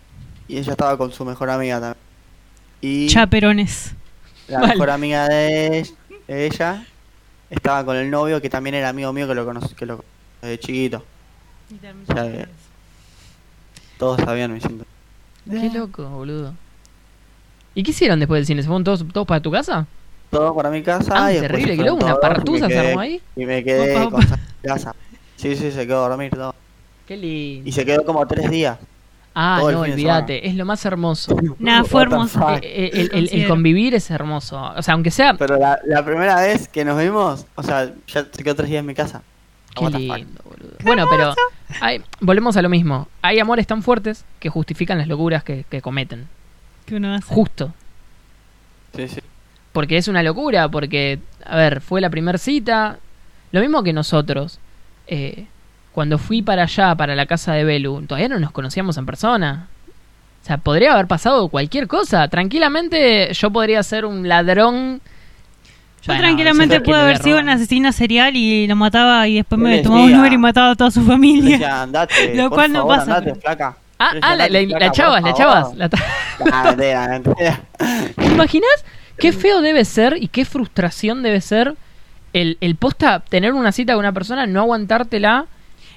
y 0.49 0.59
ella 0.59 0.72
estaba 0.72 0.97
con 0.97 1.12
su 1.12 1.24
mejor 1.24 1.51
amiga 1.51 1.80
también. 1.80 2.03
Y 2.80 3.09
Chaperones. 3.09 3.95
la 4.49 4.61
mejor 4.61 4.90
amiga 4.90 5.28
de, 5.28 5.88
de 6.26 6.47
ella 6.47 6.84
estaba 7.51 7.84
con 7.84 7.97
el 7.97 8.11
novio 8.11 8.40
que 8.40 8.51
también 8.51 8.74
era 8.74 8.88
amigo 8.88 9.12
mío 9.12 9.28
que 9.28 9.34
lo 9.34 9.45
conocí 9.45 9.74
que 9.74 9.86
lo 9.86 9.99
conocí 9.99 10.12
desde 10.40 10.59
chiquito. 10.59 11.05
O 12.09 12.12
sea, 12.12 12.24
que 12.24 12.49
todos 13.99 14.20
sabían, 14.20 14.53
me 14.53 14.61
siento. 14.61 14.84
Qué 15.49 15.70
loco, 15.70 16.09
boludo. 16.09 16.55
¿Y 17.74 17.82
qué 17.82 17.90
hicieron 17.93 18.18
después 18.18 18.38
del 18.40 18.47
cine? 18.47 18.62
¿Se 18.62 18.68
fueron 18.68 18.84
todos, 18.84 19.07
todos 19.12 19.26
para 19.26 19.40
tu 19.40 19.51
casa? 19.51 19.86
Todo 20.33 20.55
para 20.55 20.70
mi 20.70 20.83
casa. 20.83 21.12
Ah, 21.14 21.33
y 21.33 21.39
terrible, 21.39 21.76
que 21.76 21.83
luego 21.83 21.99
una 21.99 22.16
partusa 22.16 22.66
se 22.66 22.72
quedé- 22.72 22.89
armó 22.89 23.01
ahí. 23.01 23.20
Y 23.37 23.45
me 23.47 23.62
quedé 23.62 23.99
Opa, 23.99 24.11
con 24.11 24.24
opa. 24.24 24.39
Casa. 24.62 24.95
Sí, 25.37 25.55
sí, 25.57 25.70
se 25.70 25.87
quedó 25.87 26.07
a 26.07 26.09
dormir 26.09 26.30
todo. 26.33 26.55
Qué 27.07 27.16
lindo. 27.16 27.68
Y 27.68 27.72
se 27.72 27.85
quedó 27.85 28.05
como 28.05 28.26
tres 28.26 28.51
días. 28.51 28.78
Ah, 29.35 29.59
todo 29.61 29.72
no, 29.72 29.80
olvídate, 29.80 30.47
es 30.49 30.55
lo 30.55 30.64
más 30.64 30.85
hermoso. 30.87 31.37
Nah, 31.59 31.85
fue 31.85 32.03
hermoso. 32.03 32.49
Eh, 32.57 32.61
eh, 32.62 33.09
el, 33.12 33.28
el- 33.33 33.47
convivir 33.49 33.95
es 33.95 34.11
hermoso. 34.11 34.59
O 34.76 34.83
sea, 34.83 34.95
aunque 34.95 35.11
sea... 35.11 35.35
Pero 35.35 35.57
la, 35.59 35.78
la 35.85 36.05
primera 36.05 36.37
vez 36.41 36.66
que 36.68 36.85
nos 36.85 36.99
vimos, 36.99 37.45
o 37.55 37.62
sea, 37.62 37.93
ya 38.07 38.26
se 38.33 38.43
quedó 38.43 38.55
tres 38.55 38.70
días 38.70 38.80
en 38.80 38.87
mi 38.87 38.95
casa. 38.95 39.22
Qué 39.74 39.89
lindo, 39.91 40.41
boludo. 40.45 40.76
Bueno, 40.83 41.07
pero 41.11 41.35
hay- 41.80 42.03
volvemos 42.20 42.57
a 42.57 42.62
lo 42.62 42.68
mismo. 42.70 43.09
Hay 43.22 43.39
amores 43.39 43.66
tan 43.66 43.83
fuertes 43.83 44.24
que 44.41 44.49
justifican 44.49 44.97
las 44.99 45.09
locuras 45.09 45.45
que, 45.45 45.64
que 45.68 45.80
cometen. 45.83 46.26
Que 46.87 46.97
uno 46.97 47.14
hace. 47.14 47.35
Justo. 47.35 47.72
Sí, 48.97 49.09
sí. 49.09 49.20
Porque 49.73 49.97
es 49.97 50.09
una 50.09 50.23
locura, 50.23 50.68
porque, 50.68 51.18
a 51.45 51.57
ver, 51.57 51.81
fue 51.81 52.01
la 52.01 52.11
primera 52.11 52.39
cita. 52.39 52.99
Lo 53.53 53.61
mismo 53.61 53.83
que 53.83 53.93
nosotros. 53.93 54.59
Eh, 55.07 55.47
cuando 55.93 56.18
fui 56.18 56.43
para 56.43 56.62
allá, 56.62 56.95
para 56.95 57.14
la 57.14 57.27
casa 57.27 57.53
de 57.53 57.64
Belu, 57.64 58.03
todavía 58.07 58.29
no 58.29 58.39
nos 58.39 58.51
conocíamos 58.51 58.97
en 58.97 59.07
persona. 59.07 59.68
O 60.43 60.45
sea, 60.45 60.59
podría 60.59 60.95
haber 60.95 61.07
pasado 61.07 61.49
cualquier 61.49 61.87
cosa. 61.87 62.27
Tranquilamente 62.29 63.33
yo 63.33 63.51
podría 63.51 63.83
ser 63.83 64.05
un 64.05 64.29
ladrón. 64.29 65.01
Yo 66.03 66.07
Bueno, 66.07 66.23
tranquilamente 66.23 66.81
pude 66.81 66.97
haber 66.97 67.18
sido 67.18 67.39
una 67.39 67.53
asesina 67.53 67.93
serial 67.93 68.35
y 68.35 68.66
lo 68.66 68.75
mataba 68.75 69.29
y 69.29 69.37
después 69.37 69.61
me 69.61 69.83
tomaba 69.83 70.03
un 70.03 70.18
Uber 70.18 70.33
y 70.33 70.39
mataba 70.39 70.70
a 70.70 70.75
toda 70.75 70.91
su 70.91 71.03
familia. 71.03 71.53
decía, 71.53 71.83
andate. 71.83 72.35
Lo 72.35 72.51
cual 72.51 72.73
no 72.73 72.89
pasa, 72.89 73.18
Andate, 73.18 73.35
flaca. 73.37 73.77
Ah, 74.01 74.14
ah 74.20 74.35
la, 74.35 74.49
la, 74.49 74.62
la 74.62 74.68
por 74.68 74.83
echabas, 74.83 75.23
la 75.77 75.89
mentira. 77.09 77.61
¿Te 78.16 78.27
imaginas? 78.27 78.85
Qué 79.18 79.32
feo 79.32 79.60
debe 79.60 79.84
ser 79.84 80.16
y 80.20 80.28
qué 80.28 80.44
frustración 80.44 81.22
debe 81.22 81.40
ser 81.40 81.74
el, 82.32 82.56
el 82.60 82.76
posta 82.76 83.20
tener 83.20 83.52
una 83.52 83.72
cita 83.72 83.92
con 83.92 84.00
una 84.00 84.12
persona, 84.12 84.46
no 84.46 84.60
aguantártela 84.60 85.46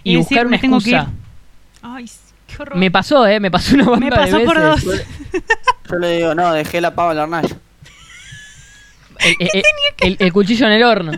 y, 0.03 0.13
Y 0.13 0.17
buscar 0.17 0.45
decir, 0.45 0.47
una 0.47 0.57
"Me 0.57 0.59
tengo 0.59 0.79
que 0.79 0.91
excusa. 0.91 1.11
ir". 1.11 1.17
Ay, 1.81 2.09
qué 2.47 2.61
horror. 2.61 2.77
Me 2.77 2.91
pasó, 2.91 3.25
eh, 3.27 3.39
me 3.39 3.49
pasó 3.51 3.75
una 3.75 3.85
banda 3.85 4.05
Me 4.05 4.11
pasó 4.11 4.37
de 4.39 4.45
por 4.45 4.59
veces. 4.61 4.83
dos. 4.85 5.01
Yo 5.89 5.95
le 5.97 6.17
digo, 6.17 6.35
no, 6.35 6.53
dejé 6.53 6.81
la 6.81 6.93
pava 6.93 7.11
en 7.11 7.17
la 7.17 7.23
hornalla. 7.23 7.55
El, 9.19 9.35
el- 9.39 9.63
el- 10.01 10.17
el 10.19 10.33
cuchillo 10.33 10.65
en 10.67 10.71
el 10.73 10.83
horno. 10.83 11.11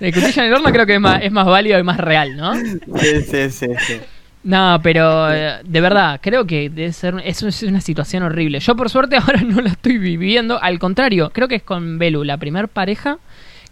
El 0.00 0.12
cuchillo 0.14 0.42
en 0.42 0.48
el 0.48 0.54
horno 0.54 0.72
creo 0.72 0.86
que 0.86 0.94
es 0.96 1.00
más, 1.00 1.22
es 1.22 1.32
más 1.32 1.46
válido 1.46 1.78
y 1.78 1.82
más 1.82 1.96
real, 1.98 2.36
¿no? 2.36 2.54
Sí, 2.54 3.22
sí, 3.30 3.50
sí, 3.50 3.66
sí. 3.86 4.00
No, 4.48 4.80
pero 4.82 5.30
eh, 5.30 5.58
de 5.62 5.80
verdad, 5.82 6.20
creo 6.22 6.46
que 6.46 6.70
debe 6.70 6.90
ser, 6.94 7.16
es, 7.22 7.42
es 7.42 7.62
una 7.64 7.82
situación 7.82 8.22
horrible. 8.22 8.60
Yo 8.60 8.74
por 8.76 8.88
suerte 8.88 9.16
ahora 9.20 9.42
no 9.42 9.60
la 9.60 9.68
estoy 9.68 9.98
viviendo. 9.98 10.58
Al 10.62 10.78
contrario, 10.78 11.30
creo 11.34 11.48
que 11.48 11.56
es 11.56 11.62
con 11.62 11.98
Belu, 11.98 12.24
la 12.24 12.38
primer 12.38 12.68
pareja 12.68 13.18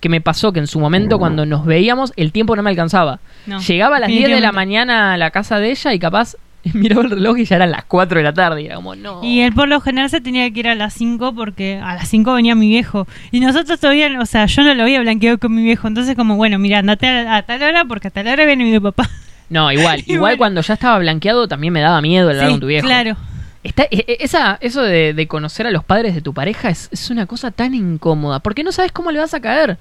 que 0.00 0.10
me 0.10 0.20
pasó 0.20 0.52
que 0.52 0.58
en 0.58 0.66
su 0.66 0.78
momento 0.78 1.18
cuando 1.18 1.46
nos 1.46 1.64
veíamos 1.64 2.12
el 2.16 2.30
tiempo 2.30 2.54
no 2.56 2.62
me 2.62 2.68
alcanzaba. 2.68 3.20
No, 3.46 3.58
Llegaba 3.58 3.96
a 3.96 4.00
las 4.00 4.10
10 4.10 4.28
de 4.28 4.40
la 4.42 4.52
mañana 4.52 5.14
a 5.14 5.16
la 5.16 5.30
casa 5.30 5.58
de 5.58 5.70
ella 5.70 5.94
y 5.94 5.98
capaz 5.98 6.36
miraba 6.74 7.04
el 7.04 7.10
reloj 7.10 7.38
y 7.38 7.46
ya 7.46 7.56
eran 7.56 7.70
las 7.70 7.86
4 7.86 8.18
de 8.18 8.24
la 8.24 8.34
tarde. 8.34 8.60
Y 8.60 8.66
era 8.66 8.76
como, 8.76 8.94
no. 8.94 9.24
Y 9.24 9.40
él 9.40 9.54
por 9.54 9.68
lo 9.68 9.80
general 9.80 10.10
se 10.10 10.20
tenía 10.20 10.50
que 10.50 10.60
ir 10.60 10.68
a 10.68 10.74
las 10.74 10.92
5 10.92 11.34
porque 11.34 11.80
a 11.82 11.94
las 11.94 12.06
5 12.08 12.34
venía 12.34 12.54
mi 12.54 12.68
viejo. 12.68 13.08
Y 13.30 13.40
nosotros 13.40 13.80
todavía, 13.80 14.10
o 14.20 14.26
sea, 14.26 14.44
yo 14.44 14.62
no 14.62 14.74
lo 14.74 14.82
había 14.82 15.00
blanqueado 15.00 15.38
con 15.38 15.54
mi 15.54 15.62
viejo. 15.62 15.88
Entonces 15.88 16.16
como, 16.16 16.36
bueno, 16.36 16.58
mira, 16.58 16.80
andate 16.80 17.08
a, 17.08 17.36
a 17.36 17.42
tal 17.44 17.62
hora 17.62 17.86
porque 17.86 18.08
a 18.08 18.10
tal 18.10 18.28
hora 18.28 18.44
viene 18.44 18.64
mi 18.64 18.78
papá. 18.78 19.08
No, 19.48 19.70
igual. 19.72 20.00
Y 20.06 20.12
igual 20.14 20.32
bueno. 20.32 20.38
cuando 20.38 20.60
ya 20.62 20.74
estaba 20.74 20.98
blanqueado 20.98 21.46
también 21.48 21.72
me 21.72 21.80
daba 21.80 22.00
miedo 22.00 22.28
hablar 22.30 22.46
Sí, 22.46 22.50
con 22.52 22.60
tu 22.60 22.66
viejo. 22.66 22.86
claro. 22.86 23.16
Está, 23.62 23.82
e- 23.84 24.04
e- 24.06 24.16
esa, 24.20 24.58
eso 24.60 24.82
de, 24.82 25.12
de 25.12 25.26
conocer 25.26 25.66
a 25.66 25.70
los 25.72 25.82
padres 25.84 26.14
de 26.14 26.20
tu 26.22 26.32
pareja 26.32 26.68
es, 26.70 26.88
es 26.92 27.10
una 27.10 27.26
cosa 27.26 27.50
tan 27.50 27.74
incómoda, 27.74 28.38
porque 28.38 28.62
no 28.62 28.70
sabes 28.70 28.92
cómo 28.92 29.10
le 29.10 29.18
vas 29.18 29.34
a 29.34 29.40
caer. 29.40 29.76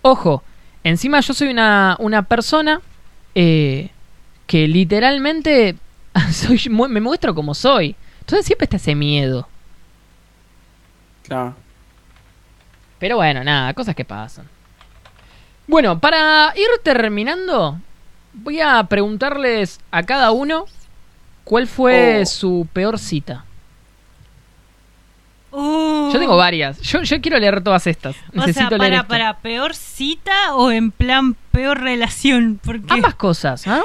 Ojo, 0.00 0.42
encima 0.82 1.20
yo 1.20 1.34
soy 1.34 1.48
una, 1.48 1.96
una 1.98 2.22
persona 2.22 2.80
eh, 3.34 3.90
que 4.46 4.66
literalmente 4.66 5.76
soy, 6.32 6.58
me 6.70 7.00
muestro 7.00 7.34
como 7.34 7.54
soy. 7.54 7.94
Entonces 8.20 8.46
siempre 8.46 8.64
está 8.64 8.76
ese 8.76 8.94
miedo. 8.94 9.46
Claro. 11.26 11.54
Pero 12.98 13.16
bueno, 13.16 13.42
nada, 13.44 13.74
cosas 13.74 13.94
que 13.94 14.04
pasan. 14.04 14.46
Bueno, 15.66 15.98
para 15.98 16.52
ir 16.56 16.66
terminando, 16.82 17.78
voy 18.34 18.60
a 18.60 18.82
preguntarles 18.84 19.80
a 19.90 20.02
cada 20.02 20.30
uno 20.32 20.66
cuál 21.44 21.66
fue 21.66 22.20
Oh. 22.22 22.26
su 22.26 22.68
peor 22.72 22.98
cita. 22.98 23.44
Uh. 25.50 26.10
Yo 26.12 26.18
tengo 26.18 26.36
varias. 26.36 26.80
Yo, 26.80 27.02
yo 27.02 27.20
quiero 27.20 27.38
leer 27.38 27.62
todas 27.62 27.86
estas. 27.86 28.16
O 28.30 28.32
sea, 28.32 28.46
Necesito 28.46 28.78
para, 28.78 29.06
para 29.06 29.38
peor 29.40 29.74
cita 29.74 30.54
o 30.54 30.70
en 30.70 30.90
plan 30.90 31.36
peor 31.50 31.80
relación. 31.80 32.58
Porque... 32.64 32.86
Ambas 32.94 33.14
cosas. 33.16 33.66
Ah, 33.66 33.70
Vamos, 33.72 33.84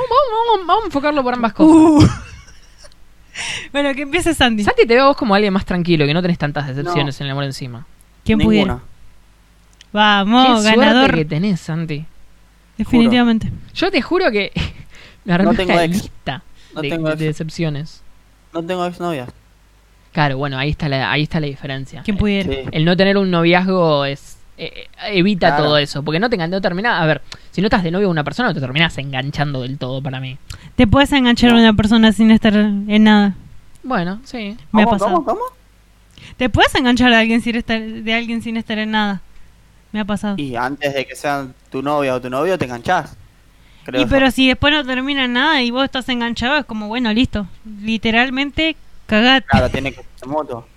vamos- 0.56 0.68
vamos 0.68 0.84
a 0.84 0.88
enfocarlo 0.88 1.24
por 1.24 1.34
ambas 1.34 1.52
cosas. 1.54 1.76
Uh. 1.76 2.08
bueno, 3.74 3.94
que 3.94 4.04
empiece 4.04 4.34
Sandy. 4.34 4.64
Santi, 4.64 4.86
te 4.86 4.94
veo 4.96 5.08
vos 5.08 5.18
como 5.18 5.36
alguien 5.36 5.52
más 5.52 5.66
tranquilo, 5.66 6.06
que 6.06 6.14
no 6.14 6.22
tenés 6.22 6.38
tantas 6.38 6.68
decepciones 6.68 7.20
en 7.20 7.26
el 7.28 7.32
amor 7.32 7.44
encima. 7.44 7.86
¿Quién 8.24 8.40
pudiera? 8.40 8.74
Ninguna. 8.76 8.84
Vamos, 9.92 10.64
Qué 10.64 10.70
ganador. 10.76 11.00
suerte 11.02 11.18
que 11.18 11.26
tenés, 11.26 11.60
Santi. 11.60 12.06
Definitivamente. 12.78 13.52
Yo 13.74 13.92
te 13.92 14.02
juro 14.02 14.32
que 14.32 14.52
me 15.26 15.34
armé 15.34 15.46
No 15.46 15.54
tengo 15.56 15.74
una 15.74 15.84
ex. 15.84 15.94
lista 16.04 16.44
No 16.76 16.82
de, 16.82 16.90
tengo 16.90 17.08
de 17.08 17.14
ex. 17.14 17.20
decepciones. 17.22 18.04
No 18.54 18.64
tengo 18.64 18.86
exnovias. 18.86 19.30
Claro, 20.14 20.38
bueno, 20.38 20.58
ahí 20.58 20.70
está 20.72 20.90
la, 20.90 21.12
ahí 21.12 21.24
está 21.24 21.40
la 21.40 21.48
diferencia. 21.48 22.02
¿Quién 22.04 22.18
pudiera? 22.18 22.52
Sí. 22.52 22.60
El 22.72 22.86
no 22.86 22.98
tener 22.98 23.18
un 23.18 23.30
noviazgo 23.30 24.06
es 24.06 24.38
eh, 24.58 24.72
eh, 24.76 24.88
evita 25.20 25.50
Claro. 25.50 25.66
todo 25.66 25.78
eso, 25.78 26.02
porque 26.02 26.20
no 26.20 26.30
te 26.30 26.38
no 26.38 26.60
termina, 26.62 27.02
a 27.02 27.06
ver, 27.06 27.22
si 27.52 27.62
no 27.62 27.68
estás 27.68 27.84
de 27.84 27.92
novio 27.92 28.08
con 28.08 28.14
una 28.14 28.24
persona 28.24 28.50
no 28.50 28.56
te 28.56 28.60
terminas 28.62 28.98
enganchando 28.98 29.62
del 29.62 29.78
todo 29.78 30.02
para 30.02 30.20
mí. 30.20 30.38
Te 30.76 30.88
puedes 30.88 31.12
enganchar 31.12 31.52
a 31.52 31.56
una 31.56 31.74
persona 31.74 32.12
sin 32.14 32.32
estar 32.32 32.56
en 32.56 33.04
nada. 33.04 33.36
Bueno, 33.84 34.20
sí. 34.24 34.58
Me 34.72 34.82
ha 34.82 34.86
¿Cómo, 34.86 34.98
pasado. 34.98 35.12
¿Cómo? 35.24 35.26
¿Cómo? 35.26 35.42
Te 36.38 36.50
puedes 36.50 36.74
enganchar 36.74 37.14
a 37.14 37.20
alguien 37.20 37.42
sin 37.42 37.56
estar, 37.56 37.80
de 37.80 38.14
alguien 38.14 38.42
sin 38.42 38.58
estar 38.58 38.80
en 38.80 38.92
nada. 38.92 39.22
Me 39.92 40.00
ha 40.02 40.06
pasado. 40.06 40.36
Y, 40.38 40.44
Y 40.50 40.56
antes 40.56 40.94
de 40.94 41.06
que 41.06 41.16
sean 41.16 41.54
tu 41.72 41.82
novia 41.82 42.16
o 42.16 42.22
tu 42.22 42.30
novio, 42.30 42.58
te 42.58 42.66
enganchás. 42.66 43.16
Creo 43.86 44.02
yo. 44.04 44.08
pero 44.10 44.30
si 44.32 44.48
después 44.48 44.74
no 44.74 44.84
termina 44.86 45.28
nada 45.28 45.62
y 45.62 45.72
vos 45.72 45.86
estás 45.86 46.10
enganchado, 46.10 46.58
es 46.58 46.66
como, 46.66 46.88
bueno, 46.90 47.14
listo. 47.14 47.48
Literalmente, 47.82 48.76
cagate. 49.06 49.48
Claro, 49.48 49.70
tiene 49.70 49.92
que 49.94 50.02
ser 50.16 50.28
mutuo. 50.28 50.68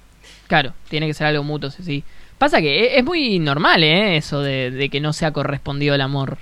Claro, 0.46 0.72
tiene 0.88 1.06
que 1.08 1.14
ser 1.14 1.26
algo 1.26 1.42
mutuo, 1.42 1.70
sí, 1.70 1.82
sí. 1.82 2.04
Pasa 2.38 2.60
que 2.60 2.84
e- 2.84 2.98
es 2.98 3.04
muy 3.04 3.38
normal, 3.38 3.82
¿eh? 3.84 4.16
Eso 4.16 4.40
de, 4.40 4.70
de 4.70 4.88
que 4.88 5.00
no 5.00 5.12
sea 5.12 5.32
correspondido 5.32 5.94
el 5.94 6.00
amor. 6.00 6.38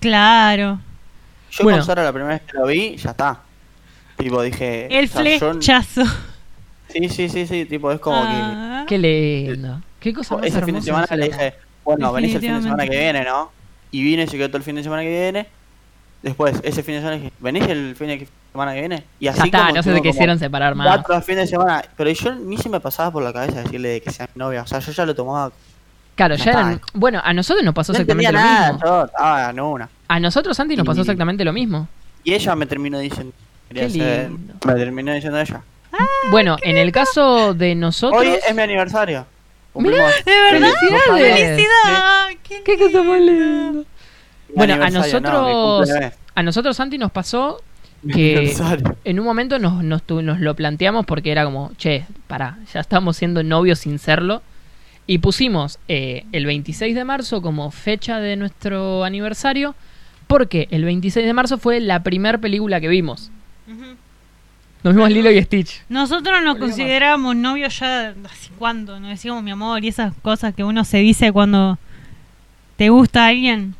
Claro. 0.00 0.78
Yo 1.50 1.64
Bueno. 1.64 1.78
con 1.78 1.86
Sara 1.86 2.04
la 2.04 2.12
primera 2.12 2.34
vez 2.34 2.42
que 2.42 2.56
lo 2.58 2.66
vi, 2.66 2.96
ya 2.96 3.10
está. 3.10 3.40
Tipo, 4.16 4.42
dije... 4.42 4.86
El 4.98 5.08
flechazo. 5.08 6.04
Sí, 6.88 7.08
sí, 7.08 7.28
sí, 7.28 7.46
sí. 7.46 7.64
Tipo, 7.64 7.90
es 7.92 8.00
como 8.00 8.16
Ah. 8.22 8.84
Qué 8.86 8.98
lindo. 8.98 9.80
Qué 9.98 10.12
cosa 10.12 10.36
que... 10.36 10.42
más 10.42 10.50
Ese 10.50 10.62
fin 10.64 10.74
de 10.74 10.82
semana 10.82 11.06
le 11.16 11.26
dije, 11.26 11.54
bueno, 11.84 12.12
venís 12.12 12.34
el 12.34 12.40
fin 12.40 12.54
de 12.54 12.62
semana 12.62 12.84
que 12.86 12.98
viene, 12.98 13.24
¿no? 13.24 13.50
Y 13.90 14.02
vine, 14.02 14.26
se 14.26 14.36
quedó 14.36 14.48
todo 14.48 14.58
el 14.58 14.62
fin 14.62 14.76
de 14.76 14.82
semana 14.82 15.02
que 15.02 15.08
viene. 15.10 15.46
Después, 16.22 16.60
ese 16.62 16.82
fin 16.82 16.94
de 16.96 17.00
semana 17.00 17.16
dije, 17.16 17.32
¿venís 17.40 17.66
el 17.66 17.96
fin 17.96 18.08
de 18.08 18.28
semana 18.52 18.74
que 18.74 18.80
viene? 18.80 19.04
Y 19.18 19.26
así 19.28 19.38
Ya 19.38 19.44
está, 19.46 19.58
como 19.60 19.74
no 19.76 19.82
te 19.82 19.90
como 19.90 20.02
quisieron 20.02 20.38
separar 20.38 20.74
más. 20.74 20.86
Cuatro 20.86 21.20
fines 21.22 21.44
de 21.50 21.56
semana. 21.56 21.82
Pero 21.96 22.10
yo 22.10 22.34
ni 22.34 22.58
se 22.58 22.68
me 22.68 22.78
pasaba 22.78 23.10
por 23.10 23.22
la 23.22 23.32
cabeza 23.32 23.62
decirle 23.62 23.88
de 23.88 24.00
que 24.02 24.10
sea 24.10 24.28
mi 24.34 24.38
novia. 24.38 24.62
O 24.62 24.66
sea, 24.66 24.80
yo 24.80 24.92
ya 24.92 25.06
lo 25.06 25.14
tomaba. 25.14 25.50
Claro, 26.16 26.34
Ya 26.34 26.50
eran... 26.50 26.80
Bueno, 26.92 27.20
a 27.24 27.32
nosotros 27.32 27.64
nos 27.64 27.74
pasó 27.74 27.92
No 27.94 27.98
exactamente 28.00 28.32
lo 28.32 28.38
nada, 28.38 28.72
mismo. 28.74 28.86
yo 28.86 29.04
estaba 29.06 29.50
en 29.50 29.60
una. 29.60 29.88
A 30.08 30.20
nosotros, 30.20 30.54
Santi, 30.56 30.76
nos 30.76 30.84
pasó 30.86 31.00
exactamente 31.00 31.42
lo 31.44 31.52
mismo. 31.54 31.88
Y 32.22 32.34
ella 32.34 32.54
me 32.54 32.66
terminó 32.66 32.98
diciendo. 32.98 33.32
Qué 33.72 33.88
ser- 33.88 34.28
lindo. 34.30 34.54
Me 34.66 34.74
terminó 34.74 35.14
diciendo 35.14 35.40
ella. 35.40 35.62
Bueno, 36.30 36.56
en 36.62 36.76
el 36.76 36.92
caso 36.92 37.54
de 37.54 37.74
nosotros... 37.74 38.20
Hoy 38.20 38.28
es 38.46 38.54
mi 38.54 38.60
aniversario. 38.62 39.24
Mirá, 39.74 39.96
Cumplimos- 40.12 40.24
¿De 40.24 40.32
verdad? 40.52 40.70
¡Felicidades! 40.80 41.48
¡Felicidad! 41.48 42.28
¡Qué, 42.42 42.62
Qué 42.64 42.78
cosa 42.78 43.02
más 43.02 43.20
linda. 43.20 43.82
Bueno, 44.54 44.74
a 44.74 44.90
no, 44.90 44.98
nosotros... 45.00 45.88
A 46.34 46.42
nosotros, 46.42 46.76
Santi, 46.76 46.98
nos 46.98 47.12
pasó 47.12 47.62
que 48.12 48.52
en 49.04 49.20
un 49.20 49.26
momento 49.26 49.58
nos, 49.58 49.84
nos, 49.84 50.02
nos 50.08 50.40
lo 50.40 50.54
planteamos 50.56 51.06
porque 51.06 51.30
era 51.32 51.44
como, 51.44 51.72
che, 51.76 52.06
pará, 52.26 52.58
ya 52.72 52.80
estamos 52.80 53.16
siendo 53.16 53.42
novios 53.42 53.80
sin 53.80 53.98
serlo. 53.98 54.42
Y 55.06 55.18
pusimos 55.18 55.78
eh, 55.88 56.24
el 56.32 56.46
26 56.46 56.94
de 56.94 57.04
marzo 57.04 57.42
como 57.42 57.70
fecha 57.72 58.20
de 58.20 58.36
nuestro 58.36 59.02
aniversario 59.04 59.74
porque 60.28 60.68
el 60.70 60.84
26 60.84 61.26
de 61.26 61.32
marzo 61.32 61.58
fue 61.58 61.80
la 61.80 62.02
primera 62.04 62.38
película 62.38 62.80
que 62.80 62.86
vimos. 62.88 63.30
Ujú. 63.66 63.96
Nos 64.82 64.94
vimos 64.94 65.10
Lilo 65.10 65.30
y 65.30 65.42
Stitch. 65.42 65.82
Nosotros 65.88 66.36
nos 66.42 66.54
Volvemos. 66.54 66.76
considerábamos 66.76 67.36
novios 67.36 67.78
ya 67.78 68.14
hace 68.24 68.50
cuándo, 68.58 68.98
nos 68.98 69.10
decíamos 69.10 69.42
mi 69.42 69.50
amor 69.50 69.84
y 69.84 69.88
esas 69.88 70.14
cosas 70.22 70.54
que 70.54 70.64
uno 70.64 70.84
se 70.84 70.98
dice 70.98 71.32
cuando 71.32 71.78
te 72.76 72.88
gusta 72.88 73.26
alguien 73.26 73.74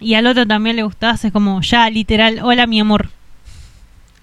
y 0.00 0.14
al 0.14 0.26
otro 0.26 0.46
también 0.46 0.76
le 0.76 0.82
gustás, 0.82 1.24
es 1.24 1.32
como 1.32 1.60
ya 1.60 1.88
literal, 1.90 2.40
hola 2.42 2.66
mi 2.66 2.80
amor. 2.80 3.10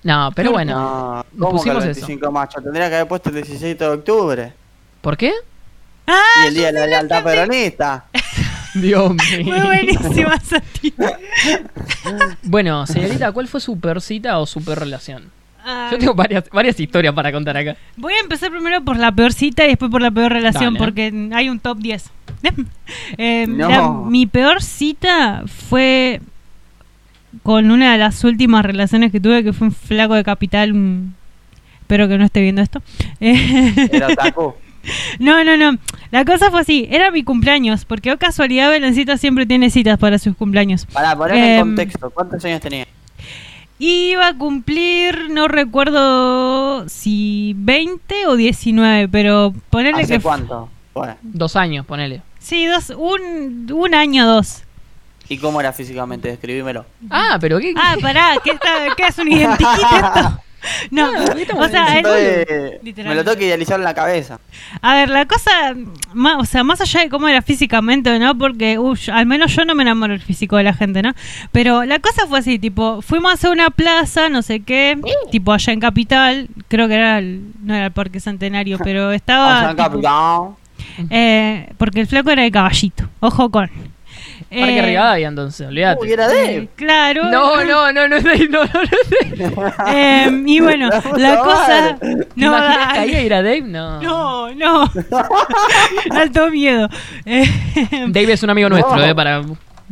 No, 0.04 0.32
pero 0.36 0.52
bueno. 0.52 0.74
No, 0.74 1.26
¿cómo 1.38 1.62
que 1.64 1.70
pusimos 1.70 1.84
el 1.84 1.92
eso. 1.92 2.08
25 2.08 2.32
macho? 2.32 2.62
Tendría 2.62 2.90
que 2.90 2.96
haber 2.96 3.08
puesto 3.08 3.30
el 3.30 3.36
17 3.36 3.84
de 3.84 3.90
octubre. 3.90 4.54
¿Por 5.02 5.16
qué? 5.18 5.34
¡Ah! 6.08 6.22
y 6.44 6.48
el 6.48 6.54
día 6.56 6.68
de 6.68 6.74
la 6.74 6.88
lealtad 6.88 7.24
peronista. 7.24 8.06
Dios 8.74 9.14
mío. 9.14 9.44
Muy 9.46 9.60
buenísima 9.62 10.40
Santi. 10.40 10.94
Bueno, 12.44 12.88
señorita, 12.88 13.32
¿cuál 13.32 13.48
fue 13.48 13.62
su 13.62 13.80
peor 13.80 14.02
cita 14.02 14.40
o 14.40 14.46
su 14.46 14.64
peor 14.64 14.80
relación? 14.80 15.32
Ah, 15.72 15.90
Yo 15.92 15.98
tengo 15.98 16.14
varias, 16.14 16.44
varias 16.52 16.80
historias 16.80 17.14
para 17.14 17.32
contar 17.32 17.56
acá. 17.58 17.76
Voy 17.98 18.14
a 18.14 18.20
empezar 18.20 18.50
primero 18.52 18.82
por 18.84 18.98
la 18.98 19.12
peor 19.12 19.34
cita 19.34 19.66
y 19.66 19.70
después 19.70 19.92
por 19.92 20.02
la 20.02 20.12
peor 20.12 20.32
relación, 20.32 20.74
Dale. 20.74 20.86
porque 20.86 21.30
hay 21.34 21.50
un 21.50 21.60
top 21.60 21.78
10. 21.80 22.10
Eh, 23.18 23.46
No. 23.48 23.70
la- 23.70 23.90
mi 24.10 24.26
peor 24.26 24.62
cita 24.64 25.44
fue 25.48 26.22
con 27.44 27.70
una 27.72 27.92
de 27.92 27.98
las 28.00 28.24
últimas 28.24 28.66
relaciones 28.66 29.12
que 29.12 29.20
tuve, 29.20 29.44
que 29.44 29.54
fue 29.54 29.68
un 29.68 29.74
flaco 29.74 30.16
de 30.16 30.24
capital. 30.24 30.72
un- 30.74 31.16
Espero 31.82 32.08
que 32.08 32.18
no 32.18 32.26
esté 32.26 32.42
viendo 32.42 32.62
esto. 32.62 32.82
Eh, 33.20 33.90
Era 33.92 34.08
no, 35.20 35.44
no, 35.44 35.58
no. 35.58 35.78
La 36.12 36.24
cosa 36.26 36.50
fue 36.52 36.62
así. 36.62 36.88
Era 36.90 37.12
mi 37.12 37.24
cumpleaños, 37.24 37.86
porque 37.86 38.12
oh 38.12 38.18
casualidad 38.18 38.70
Belencita 38.72 39.18
siempre 39.18 39.46
tiene 39.46 39.70
citas 39.70 39.98
para 40.00 40.18
sus 40.20 40.36
cumpleaños. 40.36 40.86
Pará, 40.88 41.16
poneme 41.16 41.54
en 41.56 41.60
Em, 41.60 41.68
contexto. 41.68 42.10
¿Cuántos 42.12 42.44
años 42.46 42.62
tenía? 42.62 42.88
Iba 43.80 44.28
a 44.28 44.38
cumplir, 44.38 45.30
no 45.30 45.48
recuerdo 45.48 46.88
si 46.90 47.54
20 47.58 48.28
o 48.28 48.36
19, 48.36 49.08
pero 49.08 49.54
ponerle 49.70 50.04
¿Hace 50.04 50.18
que... 50.18 50.22
cuánto? 50.22 50.70
Bueno, 50.94 51.16
Dos 51.22 51.56
años, 51.56 51.86
ponele. 51.86 52.22
Sí, 52.40 52.66
dos, 52.66 52.90
un, 52.90 53.68
un 53.72 53.96
año, 53.96 54.28
dos. 54.28 54.64
¿y 55.30 55.38
cómo 55.38 55.60
era 55.60 55.72
físicamente? 55.72 56.28
Describímelo. 56.28 56.86
Ah, 57.10 57.38
pero 57.40 57.60
qué. 57.60 57.74
Ah, 57.78 57.96
pará, 58.02 58.32
¿qué, 58.44 58.52
está, 58.52 58.88
qué 58.98 59.04
es 59.08 59.18
un 59.18 59.28
identikit 59.28 59.68
esto? 59.70 60.42
No, 60.92 61.08
o 61.10 61.68
sea, 61.70 62.02
me 62.02 63.16
lo 63.16 63.24
tengo 63.24 63.38
que 63.38 63.46
idealizar 63.46 63.80
en 63.80 63.84
la 63.86 63.94
cabeza. 63.94 64.40
a 64.82 64.96
ver, 64.96 65.10
la 65.10 65.26
cosa, 65.26 65.52
ma- 66.14 66.38
o 66.38 66.46
sea, 66.46 66.64
más 66.64 66.82
allá 66.82 67.02
de 67.02 67.10
cómo 67.10 67.28
era 67.28 67.42
físicamente, 67.42 68.18
¿no? 68.20 68.38
Porque, 68.38 68.74
yo- 68.76 69.14
al 69.14 69.26
menos 69.26 69.56
yo 69.56 69.66
no 69.66 69.76
me 69.76 69.84
enamoro 69.84 70.14
del 70.14 70.22
físico 70.22 70.58
de 70.58 70.64
la 70.64 70.74
gente, 70.74 71.02
¿no? 71.02 71.14
Pero 71.52 71.86
la 71.86 72.00
cosa 72.00 72.28
fue 72.28 72.40
así, 72.40 72.60
tipo, 72.60 73.02
fuimos 73.02 73.44
a 73.44 73.50
una 73.52 73.70
plaza, 73.70 74.30
no 74.30 74.42
sé 74.42 74.62
qué, 74.62 75.00
tipo 75.32 75.54
allá 75.54 75.74
en 75.74 75.80
Capital, 75.80 76.48
creo 76.68 76.88
que 76.88 76.96
era, 76.96 77.20
el- 77.20 77.42
no 77.64 77.74
era 77.76 77.86
el 77.88 77.92
Parque 77.92 78.20
Centenario, 78.20 78.78
pero 78.84 79.12
estaba... 79.12 79.60
Allá 79.62 79.72
en 79.72 79.76
tipo, 79.78 79.90
Capitán. 79.90 80.56
eh, 81.10 81.70
porque 81.78 82.02
el 82.02 82.08
flaco 82.08 82.32
era 82.32 82.44
de 82.44 82.52
caballito, 82.52 83.08
ojo 83.22 83.50
con... 83.50 83.70
Parque 84.50 84.80
Eh, 84.80 84.82
Rivadavia, 84.86 85.28
entonces, 85.28 85.68
olvídate. 85.68 86.02
Uy, 86.02 86.12
era 86.12 86.28
de 86.28 86.56
él. 86.56 86.70
Claro. 86.76 87.26
No, 87.26 87.64
no, 87.64 87.92
no, 87.94 88.08
no 88.08 88.16
es 88.16 88.24
de 88.24 88.50
no, 88.50 88.64
no, 88.66 88.72
no 88.74 89.68
ahí. 89.86 89.96
Eh, 89.96 90.44
y 90.48 90.60
bueno, 90.60 90.90
La 91.18 91.38
cosa... 91.40 91.98
¿Te 92.00 92.08
No, 92.36 92.48
imaginas 92.48 92.94
que 92.94 93.00
ahí 93.00 93.26
ir 93.26 93.34
a 93.34 93.44
Dave? 93.44 93.62
No. 93.62 94.02
No, 94.02 94.54
no. 94.56 94.92
Alto 96.12 96.50
miedo. 96.50 96.90
Eh, 97.26 97.46
Dave 98.08 98.34
es 98.34 98.42
un 98.44 98.50
amigo 98.50 98.70
nuestro, 98.70 98.96
No. 98.96 99.04
eh, 99.06 99.14
para, 99.14 99.42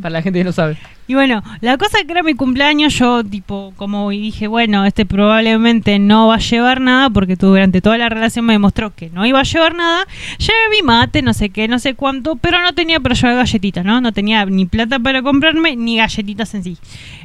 para 0.01 0.09
la 0.09 0.21
gente 0.21 0.39
que 0.39 0.43
no 0.45 0.51
sabe. 0.51 0.77
Y 1.07 1.13
bueno, 1.13 1.41
la 1.61 1.77
cosa 1.77 1.99
que 2.05 2.11
era 2.11 2.21
mi 2.21 2.33
cumpleaños, 2.33 2.93
yo 2.95 3.23
tipo, 3.23 3.73
como 3.77 4.09
dije, 4.09 4.47
bueno, 4.47 4.85
este 4.85 5.05
probablemente 5.05 5.99
no 5.99 6.27
va 6.27 6.35
a 6.35 6.39
llevar 6.39 6.81
nada, 6.81 7.09
porque 7.09 7.37
durante 7.37 7.81
toda 7.81 7.97
la 7.97 8.09
relación 8.09 8.43
me 8.45 8.53
demostró 8.53 8.93
que 8.93 9.09
no 9.09 9.25
iba 9.25 9.39
a 9.39 9.43
llevar 9.43 9.73
nada. 9.73 10.05
Llevé 10.37 10.69
mi 10.69 10.81
mate, 10.81 11.21
no 11.21 11.33
sé 11.33 11.49
qué, 11.49 11.69
no 11.69 11.79
sé 11.79 11.93
cuánto, 11.93 12.35
pero 12.35 12.61
no 12.61 12.73
tenía 12.73 12.99
para 12.99 13.15
llevar 13.15 13.35
galletitas, 13.37 13.85
¿no? 13.85 14.01
No 14.01 14.11
tenía 14.11 14.45
ni 14.45 14.65
plata 14.65 14.99
para 14.99 15.21
comprarme, 15.21 15.77
ni 15.77 15.95
galletitas 15.95 16.53
en 16.55 16.63
sí. 16.63 16.77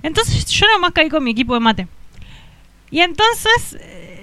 Entonces 0.04 0.46
yo 0.46 0.66
nomás 0.72 0.92
caí 0.92 1.08
con 1.08 1.24
mi 1.24 1.32
equipo 1.32 1.54
de 1.54 1.60
mate. 1.60 1.88
Y 2.92 3.00
entonces 3.00 3.78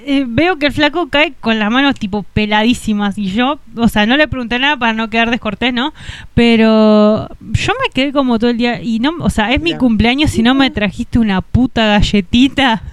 eh, 0.05 0.25
veo 0.27 0.57
que 0.57 0.67
el 0.67 0.71
flaco 0.71 1.09
cae 1.09 1.33
con 1.39 1.59
las 1.59 1.71
manos 1.71 1.95
tipo 1.95 2.23
peladísimas 2.23 3.17
y 3.17 3.31
yo, 3.31 3.59
o 3.75 3.87
sea, 3.87 4.05
no 4.05 4.17
le 4.17 4.27
pregunté 4.27 4.59
nada 4.59 4.77
para 4.77 4.93
no 4.93 5.09
quedar 5.09 5.29
descortés, 5.31 5.73
¿no? 5.73 5.93
Pero 6.33 7.29
yo 7.39 7.73
me 7.81 7.93
quedé 7.93 8.11
como 8.11 8.39
todo 8.39 8.49
el 8.49 8.57
día 8.57 8.81
y 8.81 8.99
no, 8.99 9.15
o 9.19 9.29
sea, 9.29 9.51
es 9.51 9.61
mi 9.61 9.75
cumpleaños 9.75 10.31
si 10.31 10.43
no 10.43 10.55
me 10.55 10.69
trajiste 10.71 11.19
una 11.19 11.41
puta 11.41 11.85
galletita. 11.85 12.81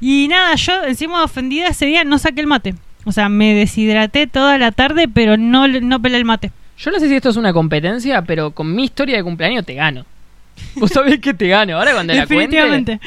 Y 0.00 0.26
nada, 0.28 0.54
yo 0.54 0.84
encima 0.84 1.22
ofendida 1.22 1.68
ese 1.68 1.84
día 1.84 2.02
no 2.02 2.18
saqué 2.18 2.40
el 2.40 2.46
mate. 2.46 2.74
O 3.04 3.12
sea, 3.12 3.28
me 3.28 3.54
deshidraté 3.54 4.26
toda 4.26 4.56
la 4.56 4.72
tarde, 4.72 5.06
pero 5.06 5.36
no, 5.36 5.68
no 5.68 6.00
pelé 6.00 6.16
el 6.16 6.24
mate. 6.24 6.50
Yo 6.78 6.90
no 6.90 6.98
sé 6.98 7.08
si 7.08 7.14
esto 7.14 7.28
es 7.28 7.36
una 7.36 7.52
competencia, 7.52 8.22
pero 8.22 8.52
con 8.52 8.74
mi 8.74 8.84
historia 8.84 9.18
de 9.18 9.22
cumpleaños 9.22 9.66
te 9.66 9.74
gano. 9.74 10.06
Vos 10.76 10.90
sabés 10.90 11.18
que 11.20 11.34
te 11.34 11.48
gano. 11.48 11.76
Ahora 11.76 11.92
cuando 11.92 12.12
la 12.14 12.26
cuente... 12.26 12.56
Definitivamente. 12.56 13.00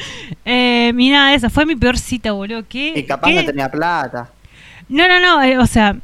Eh, 0.44 0.92
y 0.96 1.10
nada, 1.10 1.34
esa 1.34 1.50
fue 1.50 1.66
mi 1.66 1.76
peor 1.76 1.98
cita, 1.98 2.32
boludo. 2.32 2.64
¿Qué, 2.68 2.92
Y 2.96 3.02
capaz 3.04 3.28
qué- 3.28 3.34
no 3.36 3.44
tenía 3.44 3.70
plata. 3.70 4.30
No, 4.88 5.08
no, 5.08 5.18
no, 5.20 5.42
eh, 5.42 5.58
o 5.58 5.66
sea, 5.66 5.96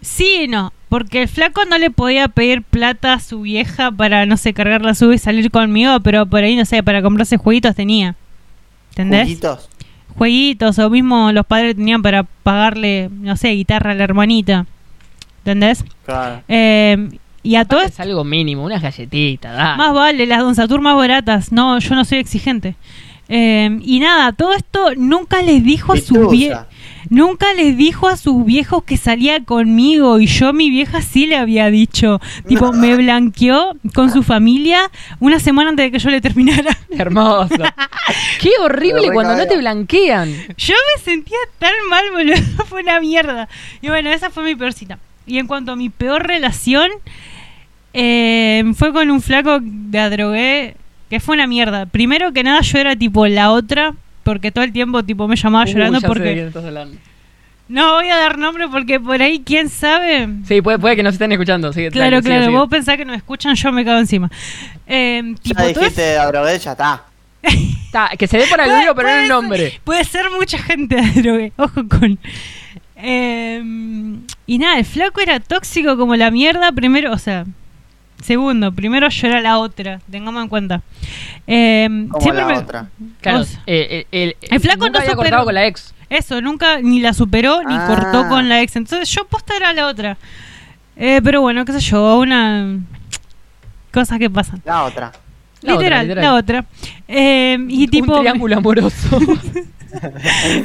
sí 0.00 0.42
y 0.44 0.48
no. 0.48 0.72
Porque 0.88 1.22
el 1.22 1.28
flaco 1.28 1.64
no 1.66 1.76
le 1.78 1.90
podía 1.90 2.28
pedir 2.28 2.62
plata 2.62 3.12
a 3.12 3.20
su 3.20 3.42
vieja 3.42 3.92
para, 3.92 4.24
no 4.26 4.36
sé, 4.38 4.54
cargar 4.54 4.80
la 4.82 4.94
sub 4.94 5.12
y 5.12 5.18
salir 5.18 5.50
conmigo, 5.50 6.00
pero 6.00 6.24
por 6.26 6.42
ahí, 6.42 6.56
no 6.56 6.64
sé, 6.64 6.82
para 6.82 7.02
comprarse 7.02 7.36
jueguitos 7.36 7.74
tenía. 7.76 8.16
¿Entendés? 8.90 9.24
Juguitos. 9.24 9.68
Jueguitos, 10.16 10.78
o 10.78 10.90
mismo 10.90 11.30
los 11.30 11.46
padres 11.46 11.76
tenían 11.76 12.02
para 12.02 12.22
pagarle, 12.22 13.10
no 13.12 13.36
sé, 13.36 13.50
guitarra 13.50 13.92
a 13.92 13.94
la 13.94 14.04
hermanita. 14.04 14.66
¿Entendés? 15.40 15.84
Claro. 16.04 16.42
Eh, 16.48 17.08
y 17.42 17.56
a 17.56 17.64
todo 17.64 17.80
Es 17.80 18.00
algo 18.00 18.24
mínimo, 18.24 18.64
unas 18.64 18.82
galletitas, 18.82 19.56
da. 19.56 19.76
más 19.76 19.94
vale, 19.94 20.26
las 20.26 20.40
Don 20.40 20.54
Satur 20.54 20.80
más 20.80 20.96
baratas. 20.96 21.52
No, 21.52 21.78
yo 21.78 21.94
no 21.94 22.04
soy 22.04 22.18
exigente. 22.18 22.74
Eh, 23.28 23.78
y 23.82 24.00
nada, 24.00 24.32
todo 24.32 24.54
esto 24.54 24.94
nunca 24.96 25.42
les 25.42 25.62
dijo 25.62 25.92
a 25.92 25.98
su 25.98 26.28
vie 26.30 26.48
Pitusa. 26.48 26.66
Nunca 27.10 27.54
les 27.54 27.76
dijo 27.76 28.06
a 28.06 28.16
sus 28.16 28.44
viejos 28.44 28.84
que 28.84 28.98
salía 28.98 29.42
conmigo 29.42 30.18
y 30.18 30.26
yo 30.26 30.48
a 30.48 30.52
mi 30.52 30.68
vieja 30.68 31.00
sí 31.00 31.26
le 31.26 31.36
había 31.36 31.70
dicho. 31.70 32.20
Tipo, 32.46 32.72
me 32.74 32.96
blanqueó 32.96 33.76
con 33.94 34.12
su 34.12 34.22
familia 34.22 34.90
una 35.18 35.40
semana 35.40 35.70
antes 35.70 35.86
de 35.86 35.90
que 35.90 35.98
yo 35.98 36.10
le 36.10 36.20
terminara. 36.20 36.76
Hermoso. 36.90 37.54
Qué 38.40 38.50
horrible 38.60 39.10
cuando 39.12 39.36
no 39.36 39.46
te 39.46 39.56
blanquean. 39.56 40.30
Yo 40.56 40.74
me 40.74 41.02
sentía 41.02 41.38
tan 41.58 41.72
mal, 41.88 42.04
boludo. 42.12 42.36
Fue 42.68 42.82
una 42.82 43.00
mierda. 43.00 43.48
Y 43.80 43.88
bueno, 43.88 44.10
esa 44.10 44.30
fue 44.30 44.42
mi 44.44 44.54
peor 44.54 44.72
cita. 44.72 44.98
Y 45.28 45.38
en 45.38 45.46
cuanto 45.46 45.72
a 45.72 45.76
mi 45.76 45.88
peor 45.90 46.26
relación, 46.26 46.90
eh, 47.92 48.64
fue 48.74 48.92
con 48.92 49.10
un 49.10 49.20
flaco 49.22 49.58
de 49.62 50.10
drogué 50.10 50.76
que 51.10 51.20
fue 51.20 51.34
una 51.36 51.46
mierda. 51.46 51.86
Primero 51.86 52.32
que 52.32 52.42
nada, 52.42 52.60
yo 52.62 52.78
era 52.78 52.96
tipo 52.96 53.26
la 53.26 53.50
otra. 53.52 53.94
Porque 54.24 54.50
todo 54.50 54.62
el 54.64 54.72
tiempo 54.72 55.02
tipo 55.04 55.26
me 55.26 55.36
llamaba 55.36 55.64
Uh, 55.64 55.68
llorando 55.72 56.00
porque... 56.02 56.50
No 57.68 57.92
voy 57.94 58.08
a 58.08 58.16
dar 58.16 58.36
nombre 58.38 58.66
porque 58.68 58.98
por 59.00 59.20
ahí, 59.22 59.42
quién 59.44 59.68
sabe... 59.70 60.28
Sí, 60.46 60.60
puede, 60.62 60.78
puede 60.78 60.96
que 60.96 61.02
nos 61.02 61.14
estén 61.14 61.32
escuchando. 61.32 61.72
Sigue, 61.72 61.90
Claro, 61.90 62.16
dale, 62.16 62.22
claro, 62.22 62.44
sigue. 62.46 62.56
vos 62.56 62.68
pensás 62.68 62.96
que 62.96 63.04
nos 63.04 63.16
escuchan, 63.16 63.54
yo 63.54 63.72
me 63.72 63.84
cago 63.84 63.98
encima. 63.98 64.30
Eh, 64.86 65.34
tipo, 65.42 65.60
Ya 65.60 65.66
dijiste 65.68 66.12
es- 66.14 66.18
a 66.18 66.26
drogué, 66.26 66.58
ya 66.58 66.72
está. 66.72 67.04
Ta, 67.92 68.10
que 68.18 68.26
se 68.26 68.36
dé 68.38 68.46
para 68.50 68.64
el 68.64 68.70
video, 68.80 68.94
pero 68.94 69.08
no 69.08 69.14
el 69.16 69.28
nombre. 69.28 69.80
Puede 69.84 70.04
ser 70.04 70.26
mucha 70.30 70.58
gente 70.58 70.96
de 70.96 71.22
drogue, 71.22 71.52
ojo 71.56 71.86
con. 71.88 72.18
Eh, 72.96 73.62
y 74.48 74.58
nada, 74.58 74.78
el 74.78 74.84
flaco 74.84 75.20
era 75.20 75.38
tóxico 75.38 75.96
como 75.96 76.16
la 76.16 76.32
mierda, 76.32 76.72
primero, 76.72 77.12
o 77.12 77.18
sea, 77.18 77.44
segundo, 78.20 78.72
primero 78.72 79.08
yo 79.08 79.28
era 79.28 79.40
la 79.40 79.58
otra, 79.58 80.00
tengamos 80.10 80.42
en 80.42 80.48
cuenta. 80.48 80.82
Eh, 81.46 81.88
Como 82.10 82.32
la 82.32 82.44
me- 82.46 82.58
otra. 82.58 82.88
Claro, 83.20 83.40
o 83.40 83.44
sea, 83.44 83.60
eh, 83.66 84.06
eh, 84.10 84.34
el, 84.40 84.50
el 84.50 84.60
flaco 84.60 84.86
nunca 84.86 84.90
no 84.90 84.98
había 84.98 85.10
superó. 85.12 85.16
cortado 85.30 85.44
con 85.44 85.54
la 85.54 85.66
ex. 85.66 85.94
Eso, 86.10 86.40
nunca 86.40 86.80
ni 86.80 87.00
la 87.00 87.12
superó 87.12 87.62
ni 87.62 87.74
Ah. 87.76 87.84
cortó 87.86 88.28
con 88.28 88.48
la 88.48 88.60
ex. 88.62 88.74
Entonces 88.76 89.08
yo 89.10 89.26
posta 89.26 89.54
era 89.56 89.72
la 89.74 89.86
otra. 89.86 90.16
Eh, 90.96 91.20
pero 91.22 91.42
bueno, 91.42 91.64
qué 91.64 91.72
sé 91.74 91.80
yo, 91.80 92.18
una. 92.18 92.78
Cosas 93.92 94.18
que 94.18 94.28
pasan. 94.30 94.60
La 94.64 94.84
otra. 94.84 95.12
La 95.62 95.74
otra, 95.74 96.02
literal, 96.02 96.24
la 96.24 96.34
otra. 96.34 96.64
Eh, 97.08 97.58
y 97.68 97.88
tipo. 97.88 98.14
Un 98.14 98.20
triángulo 98.20 98.56
amoroso. 98.56 99.18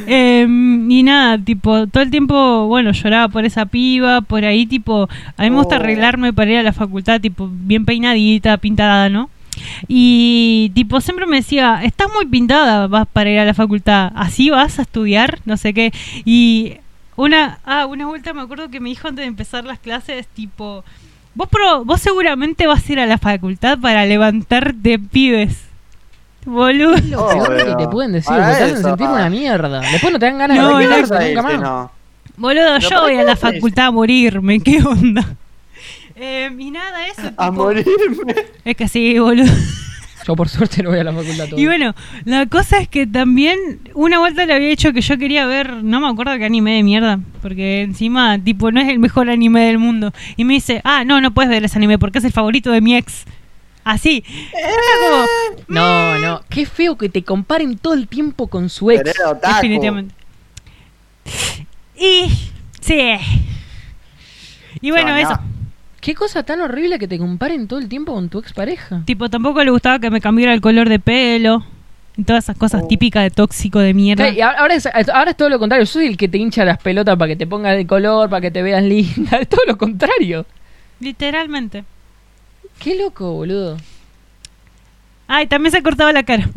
Eh, 0.06 0.46
y 0.46 1.02
nada, 1.02 1.38
tipo, 1.38 1.86
todo 1.86 2.02
el 2.02 2.10
tiempo, 2.10 2.66
bueno, 2.66 2.92
lloraba 2.92 3.28
por 3.28 3.46
esa 3.46 3.64
piba, 3.64 4.20
por 4.20 4.44
ahí, 4.44 4.66
tipo, 4.66 5.08
a 5.36 5.42
mí 5.42 5.50
me 5.50 5.56
gusta 5.56 5.76
Oh. 5.76 5.80
arreglarme 5.80 6.32
para 6.34 6.50
ir 6.50 6.58
a 6.58 6.62
la 6.62 6.74
facultad, 6.74 7.20
tipo, 7.22 7.48
bien 7.50 7.86
peinadita, 7.86 8.58
pintada, 8.58 9.08
¿no? 9.08 9.30
Y, 9.88 10.70
tipo, 10.74 11.00
siempre 11.00 11.26
me 11.26 11.36
decía, 11.36 11.80
estás 11.84 12.08
muy 12.14 12.26
pintada, 12.26 12.86
vas 12.86 13.06
para 13.10 13.30
ir 13.30 13.38
a 13.38 13.44
la 13.46 13.54
facultad, 13.54 14.12
así 14.14 14.50
vas 14.50 14.78
a 14.78 14.82
estudiar, 14.82 15.38
no 15.46 15.56
sé 15.56 15.72
qué. 15.72 15.92
Y 16.26 16.74
una, 17.16 17.60
ah, 17.64 17.86
una 17.86 18.06
vuelta 18.06 18.34
me 18.34 18.42
acuerdo 18.42 18.68
que 18.68 18.80
me 18.80 18.90
dijo 18.90 19.08
antes 19.08 19.22
de 19.22 19.28
empezar 19.28 19.64
las 19.64 19.78
clases, 19.78 20.26
tipo, 20.26 20.84
vos, 21.34 21.48
pro, 21.48 21.84
vos 21.84 22.00
seguramente 22.00 22.66
vas 22.66 22.88
a 22.88 22.92
ir 22.92 23.00
a 23.00 23.06
la 23.06 23.18
facultad 23.18 23.78
para 23.78 24.04
levantarte 24.06 24.98
pibes. 24.98 25.64
Boludo. 26.44 26.96
Lo 27.08 27.26
Oh, 27.26 27.44
que 27.48 27.74
te 27.76 27.88
pueden 27.88 28.12
decir, 28.12 28.34
te 28.34 28.40
hacen 28.42 28.82
sentir 28.82 29.06
pa. 29.06 29.12
una 29.12 29.30
mierda. 29.30 29.80
Después 29.80 30.12
no 30.12 30.18
te 30.18 30.26
dan 30.26 30.38
ganas 30.38 30.58
No, 30.58 30.78
de 30.78 30.84
¿Para 30.86 30.96
qué 30.96 31.02
no, 31.02 31.08
vas 31.08 31.10
retirarte 31.10 31.24
a 31.24 31.28
ir 31.30 31.36
nunca 31.36 31.48
más. 31.52 31.60
no? 31.62 31.90
Boludo, 32.36 32.78
yo 32.78 32.88
¿para 32.88 33.00
voy 33.02 33.16
a 33.16 33.22
la 33.22 33.32
a 33.32 33.36
facultad 33.36 33.86
a 33.86 33.90
morirme, 33.92 34.60
¿qué 34.64 34.82
onda? 34.82 35.36
Eh, 36.16 36.50
y 36.58 36.70
nada, 36.70 37.06
eso. 37.08 37.22
A 37.36 37.50
tipo- 37.50 37.52
morirme. 37.52 38.34
Es 38.64 38.76
que 38.76 38.88
sí, 38.88 39.18
boludo. 39.18 39.52
Yo 40.26 40.34
por 40.36 40.48
suerte 40.48 40.82
no 40.82 40.90
voy 40.90 40.98
a 41.00 41.04
la 41.04 41.12
facultad 41.12 41.44
Y 41.44 41.50
todavía. 41.50 41.66
bueno, 41.68 41.94
la 42.24 42.46
cosa 42.46 42.78
es 42.78 42.88
que 42.88 43.06
también 43.06 43.58
una 43.94 44.18
vuelta 44.18 44.46
le 44.46 44.54
había 44.54 44.68
dicho 44.68 44.92
que 44.92 45.00
yo 45.02 45.18
quería 45.18 45.44
ver, 45.46 45.82
no 45.82 46.00
me 46.00 46.08
acuerdo 46.08 46.36
qué 46.38 46.44
anime 46.46 46.74
de 46.76 46.82
mierda, 46.82 47.20
porque 47.42 47.82
encima, 47.82 48.38
tipo, 48.38 48.72
no 48.72 48.80
es 48.80 48.88
el 48.88 48.98
mejor 48.98 49.28
anime 49.28 49.66
del 49.66 49.78
mundo. 49.78 50.12
Y 50.36 50.44
me 50.44 50.54
dice, 50.54 50.80
ah, 50.84 51.04
no, 51.04 51.20
no 51.20 51.32
puedes 51.34 51.50
ver 51.50 51.62
ese 51.64 51.78
anime 51.78 51.98
porque 51.98 52.18
es 52.18 52.24
el 52.24 52.32
favorito 52.32 52.70
de 52.70 52.80
mi 52.80 52.96
ex. 52.96 53.24
Así. 53.84 54.24
Era 54.54 55.10
como, 55.10 55.26
No, 55.68 56.18
no. 56.18 56.40
Qué 56.48 56.64
feo 56.64 56.96
que 56.96 57.10
te 57.10 57.22
comparen 57.22 57.76
todo 57.76 57.92
el 57.92 58.08
tiempo 58.08 58.46
con 58.46 58.70
su 58.70 58.90
ex. 58.90 59.12
Definitivamente. 59.42 60.14
Y, 61.96 62.30
sí. 62.80 63.12
Y 64.80 64.90
bueno, 64.90 65.08
No, 65.10 65.14
no. 65.14 65.20
eso. 65.20 65.40
Qué 66.04 66.14
cosa 66.14 66.42
tan 66.42 66.60
horrible 66.60 66.98
que 66.98 67.08
te 67.08 67.16
comparen 67.18 67.66
todo 67.66 67.78
el 67.78 67.88
tiempo 67.88 68.12
con 68.12 68.28
tu 68.28 68.38
expareja. 68.38 69.00
Tipo, 69.06 69.30
tampoco 69.30 69.64
le 69.64 69.70
gustaba 69.70 69.98
que 69.98 70.10
me 70.10 70.20
cambiara 70.20 70.52
el 70.52 70.60
color 70.60 70.86
de 70.90 70.98
pelo. 70.98 71.64
Y 72.18 72.24
todas 72.24 72.44
esas 72.44 72.58
cosas 72.58 72.82
Oh. 72.84 72.86
típicas 72.88 73.22
de 73.22 73.30
tóxico 73.30 73.78
de 73.78 73.94
mierda. 73.94 74.28
Sí, 74.28 74.36
y 74.36 74.40
ahora 74.42 74.74
es, 74.74 74.86
ahora 74.86 75.30
es 75.30 75.36
todo 75.38 75.48
lo 75.48 75.58
contrario. 75.58 75.86
Yo 75.86 75.90
soy 75.90 76.06
el 76.06 76.18
que 76.18 76.28
te 76.28 76.36
hincha 76.36 76.62
las 76.66 76.76
pelotas 76.76 77.16
para 77.16 77.28
que 77.28 77.36
te 77.36 77.46
pongas 77.46 77.74
de 77.74 77.86
color, 77.86 78.28
para 78.28 78.42
que 78.42 78.50
te 78.50 78.62
veas 78.62 78.82
linda. 78.84 79.38
Es 79.40 79.48
todo 79.48 79.62
lo 79.66 79.78
contrario. 79.78 80.44
Literalmente. 81.00 81.84
Qué 82.78 82.96
loco, 82.96 83.32
boludo. 83.32 83.78
Ay, 85.26 85.46
también 85.46 85.72
se 85.72 85.82
cortaba 85.82 86.12
la 86.12 86.22
cara. 86.22 86.50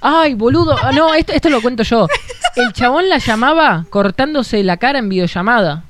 Ay, 0.00 0.34
boludo. 0.34 0.76
Ah, 0.80 0.92
no, 0.92 1.12
esto, 1.12 1.32
esto 1.32 1.50
lo 1.50 1.60
cuento 1.60 1.82
yo. 1.82 2.06
El 2.54 2.72
chabón 2.72 3.08
la 3.08 3.18
llamaba 3.18 3.84
cortándose 3.90 4.62
la 4.62 4.76
cara 4.76 5.00
en 5.00 5.08
videollamada. 5.08 5.82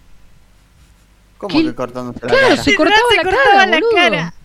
¿Cómo 1.42 1.58
¿Qué? 1.58 1.64
que 1.64 1.74
cortándose 1.74 2.20
la 2.22 2.28
Claro, 2.28 2.48
cara? 2.50 2.62
se 2.62 2.74
cortaba 2.76 3.00
Se 3.10 3.16
la 3.16 3.22
cortaba 3.24 3.44
cara, 3.52 3.66
la 3.66 3.76
boludo. 3.76 3.90
cara. 3.94 4.34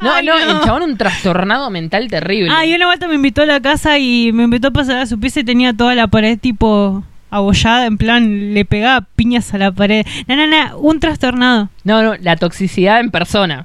No, 0.00 0.12
Ay, 0.12 0.24
no, 0.24 0.38
no. 0.38 0.58
el 0.60 0.64
chabón 0.64 0.82
un 0.82 0.96
trastornado 0.96 1.68
mental 1.68 2.06
terrible. 2.08 2.48
Ah, 2.52 2.64
y 2.64 2.72
una 2.74 2.86
vuelta 2.86 3.08
me 3.08 3.16
invitó 3.16 3.42
a 3.42 3.46
la 3.46 3.60
casa 3.60 3.98
y 3.98 4.30
me 4.32 4.44
invitó 4.44 4.68
a 4.68 4.70
pasar 4.70 4.98
a 4.98 5.06
su 5.06 5.18
pieza 5.18 5.40
y 5.40 5.44
tenía 5.44 5.72
toda 5.72 5.96
la 5.96 6.06
pared 6.06 6.38
tipo 6.38 7.02
abollada, 7.28 7.86
en 7.86 7.98
plan, 7.98 8.54
le 8.54 8.64
pegaba 8.64 9.04
piñas 9.16 9.52
a 9.52 9.58
la 9.58 9.72
pared. 9.72 10.06
No, 10.28 10.36
no, 10.36 10.46
no, 10.46 10.78
un 10.78 11.00
trastornado. 11.00 11.70
No, 11.82 12.04
no, 12.04 12.14
la 12.20 12.36
toxicidad 12.36 13.00
en 13.00 13.10
persona. 13.10 13.64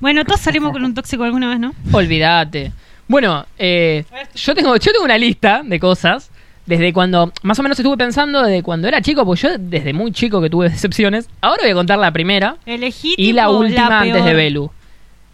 Bueno, 0.00 0.24
todos 0.24 0.40
salimos 0.40 0.72
con 0.72 0.82
un 0.82 0.94
tóxico 0.94 1.24
alguna 1.24 1.50
vez, 1.50 1.60
¿no? 1.60 1.74
Olvídate. 1.92 2.72
Bueno, 3.06 3.44
eh, 3.58 4.06
yo 4.34 4.54
tengo 4.54 4.74
yo 4.76 4.92
tengo 4.92 5.04
una 5.04 5.18
lista 5.18 5.60
de 5.62 5.78
cosas 5.78 6.30
desde 6.66 6.92
cuando 6.92 7.32
más 7.42 7.58
o 7.58 7.62
menos 7.62 7.78
estuve 7.78 7.96
pensando 7.96 8.42
desde 8.42 8.62
cuando 8.62 8.88
era 8.88 9.00
chico, 9.02 9.24
porque 9.26 9.42
yo 9.42 9.48
desde 9.58 9.92
muy 9.92 10.12
chico 10.12 10.40
que 10.40 10.48
tuve 10.50 10.68
decepciones. 10.70 11.28
Ahora 11.40 11.62
voy 11.62 11.70
a 11.70 11.74
contar 11.74 11.98
la 11.98 12.10
primera 12.12 12.56
Elegí 12.66 13.14
y 13.18 13.32
la 13.32 13.50
última 13.50 14.00
antes 14.00 14.14
peor. 14.14 14.26
de 14.26 14.34
Belu. 14.34 14.70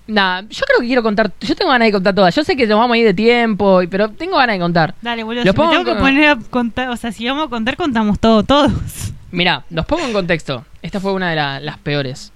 Nah, 0.07 0.41
yo 0.43 0.65
creo 0.67 0.81
que 0.81 0.87
quiero 0.87 1.05
contar, 1.05 1.31
yo 1.41 1.55
tengo 1.55 1.71
ganas 1.71 1.87
de 1.87 1.93
contar 1.93 2.15
todas. 2.15 2.35
Yo 2.35 2.43
sé 2.43 2.57
que 2.57 2.67
nos 2.67 2.79
vamos 2.81 2.95
a 2.95 2.99
ir 2.99 3.07
de 3.07 3.15
tiempo, 3.15 3.81
pero 3.89 4.09
tengo 4.09 4.39
ganas 4.39 4.57
de 4.57 4.61
contar. 4.61 4.95
Dale, 5.01 5.23
boludo. 5.23 5.43
Si 5.43 5.49
me 5.49 5.55
pongo 5.55 5.71
tengo 5.71 5.85
que 5.85 5.95
poner 5.95 6.29
a 6.31 6.37
contar, 6.37 6.89
o 6.89 6.97
sea, 6.97 7.13
si 7.13 7.27
vamos 7.29 7.47
a 7.47 7.49
contar, 7.51 7.77
contamos 7.77 8.19
todo, 8.19 8.43
todos. 8.43 8.73
Mira, 9.31 9.63
los 9.71 9.87
pongo 9.87 10.05
en 10.07 10.13
contexto. 10.13 10.65
Esta 10.83 10.99
fue 10.99 11.13
una 11.13 11.31
de 11.31 11.37
la- 11.37 11.61
las 11.61 11.79
peores. 11.79 12.33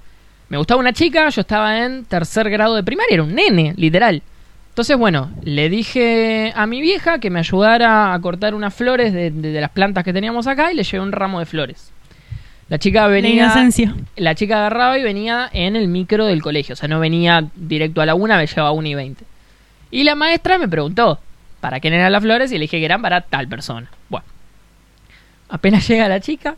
Me 0.51 0.57
gustaba 0.57 0.79
una 0.79 0.93
chica, 0.93 1.29
yo 1.31 1.41
estaba 1.41 1.85
en 1.85 2.05
tercer 2.05 2.49
grado 2.49 2.77
de 2.77 2.85
primaria, 2.85 3.15
era 3.15 3.23
un 3.25 3.35
nene, 3.35 3.75
literal. 3.77 4.23
Entonces, 4.75 4.97
bueno, 4.97 5.31
le 5.45 5.69
dije 5.69 6.53
a 6.57 6.67
mi 6.67 6.81
vieja 6.81 7.21
que 7.21 7.31
me 7.31 7.39
ayudara 7.39 8.13
a 8.13 8.21
cortar 8.21 8.57
unas 8.57 8.75
flores 8.75 9.13
de, 9.13 9.31
de- 9.31 9.53
de 9.53 9.61
las 9.61 9.71
plantas 9.71 10.03
que 10.03 10.13
teníamos 10.13 10.49
acá 10.49 10.73
y 10.73 10.75
le 10.75 10.83
llevé 10.83 11.01
un 11.01 11.13
ramo 11.13 11.39
de 11.39 11.47
flores. 11.47 11.93
La 12.69 12.79
chica 12.79 13.03
La 13.03 13.07
venía. 13.09 13.45
inocencia. 13.45 13.95
La 14.17 14.35
chica 14.35 14.57
agarraba 14.59 14.99
y 14.99 15.03
venía 15.05 15.49
en 15.53 15.77
el 15.77 15.87
micro 15.87 16.27
del 16.27 16.43
colegio. 16.43 16.73
O 16.73 16.77
sea, 16.77 16.89
no 16.89 16.99
venía 16.99 17.47
directo 17.55 18.01
a 18.01 18.07
la 18.07 18.17
una, 18.17 18.37
me 18.37 18.49
llevaba 18.49 18.71
a 18.71 18.73
una 18.73 18.89
y 18.89 18.95
veinte. 18.97 19.25
Y 19.93 20.03
la 20.03 20.17
maestra 20.17 20.59
me 20.59 20.67
preguntó 20.67 21.21
para 21.61 21.79
quién 21.79 21.95
eran 21.95 22.11
las 22.11 22.23
flores 22.23 22.51
y 22.51 22.55
le 22.55 22.63
dije 22.63 22.79
que 22.81 22.85
eran 22.85 23.01
para 23.01 23.21
tal 23.21 23.47
persona. 23.47 23.89
Bueno, 24.09 24.27
apenas 25.51 25.87
llega 25.87 26.09
la 26.09 26.19
chica, 26.19 26.57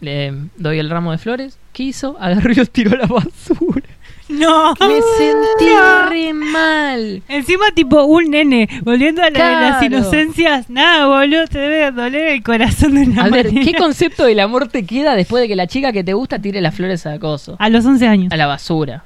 le 0.00 0.32
doy 0.56 0.78
el 0.78 0.88
ramo 0.88 1.10
de 1.10 1.18
flores. 1.18 1.58
¿Qué 1.72 1.82
hizo? 1.82 2.16
Agarró 2.20 2.52
y 2.52 2.54
los 2.54 2.70
tiró 2.70 2.92
a 2.94 2.98
la 2.98 3.06
basura. 3.06 3.85
No. 4.28 4.74
Me 4.80 5.00
sentí 5.18 5.66
No. 5.72 6.08
re 6.08 6.32
mal. 6.32 7.22
Encima, 7.28 7.66
tipo, 7.74 8.02
un 8.04 8.30
nene, 8.30 8.68
volviendo 8.82 9.22
a 9.22 9.30
la 9.30 9.48
de 9.48 9.70
las 9.70 9.82
inocencias. 9.82 10.68
Nada, 10.68 11.06
boludo, 11.06 11.46
te 11.46 11.58
debe 11.58 11.90
doler 11.92 12.28
el 12.28 12.42
corazón 12.42 12.94
de 12.94 13.02
una 13.02 13.24
A 13.24 13.28
ver. 13.28 13.50
¿qué 13.50 13.74
concepto 13.74 14.24
del 14.24 14.40
amor 14.40 14.68
te 14.68 14.84
queda 14.84 15.14
después 15.14 15.42
de 15.42 15.48
que 15.48 15.56
la 15.56 15.66
chica 15.66 15.92
que 15.92 16.02
te 16.02 16.12
gusta 16.12 16.38
tire 16.40 16.60
las 16.60 16.74
flores 16.74 17.06
a 17.06 17.12
acoso? 17.14 17.56
A 17.58 17.68
los 17.68 17.84
11 17.86 18.06
años. 18.08 18.32
a 18.32 18.36
la 18.36 18.46
basura. 18.46 19.04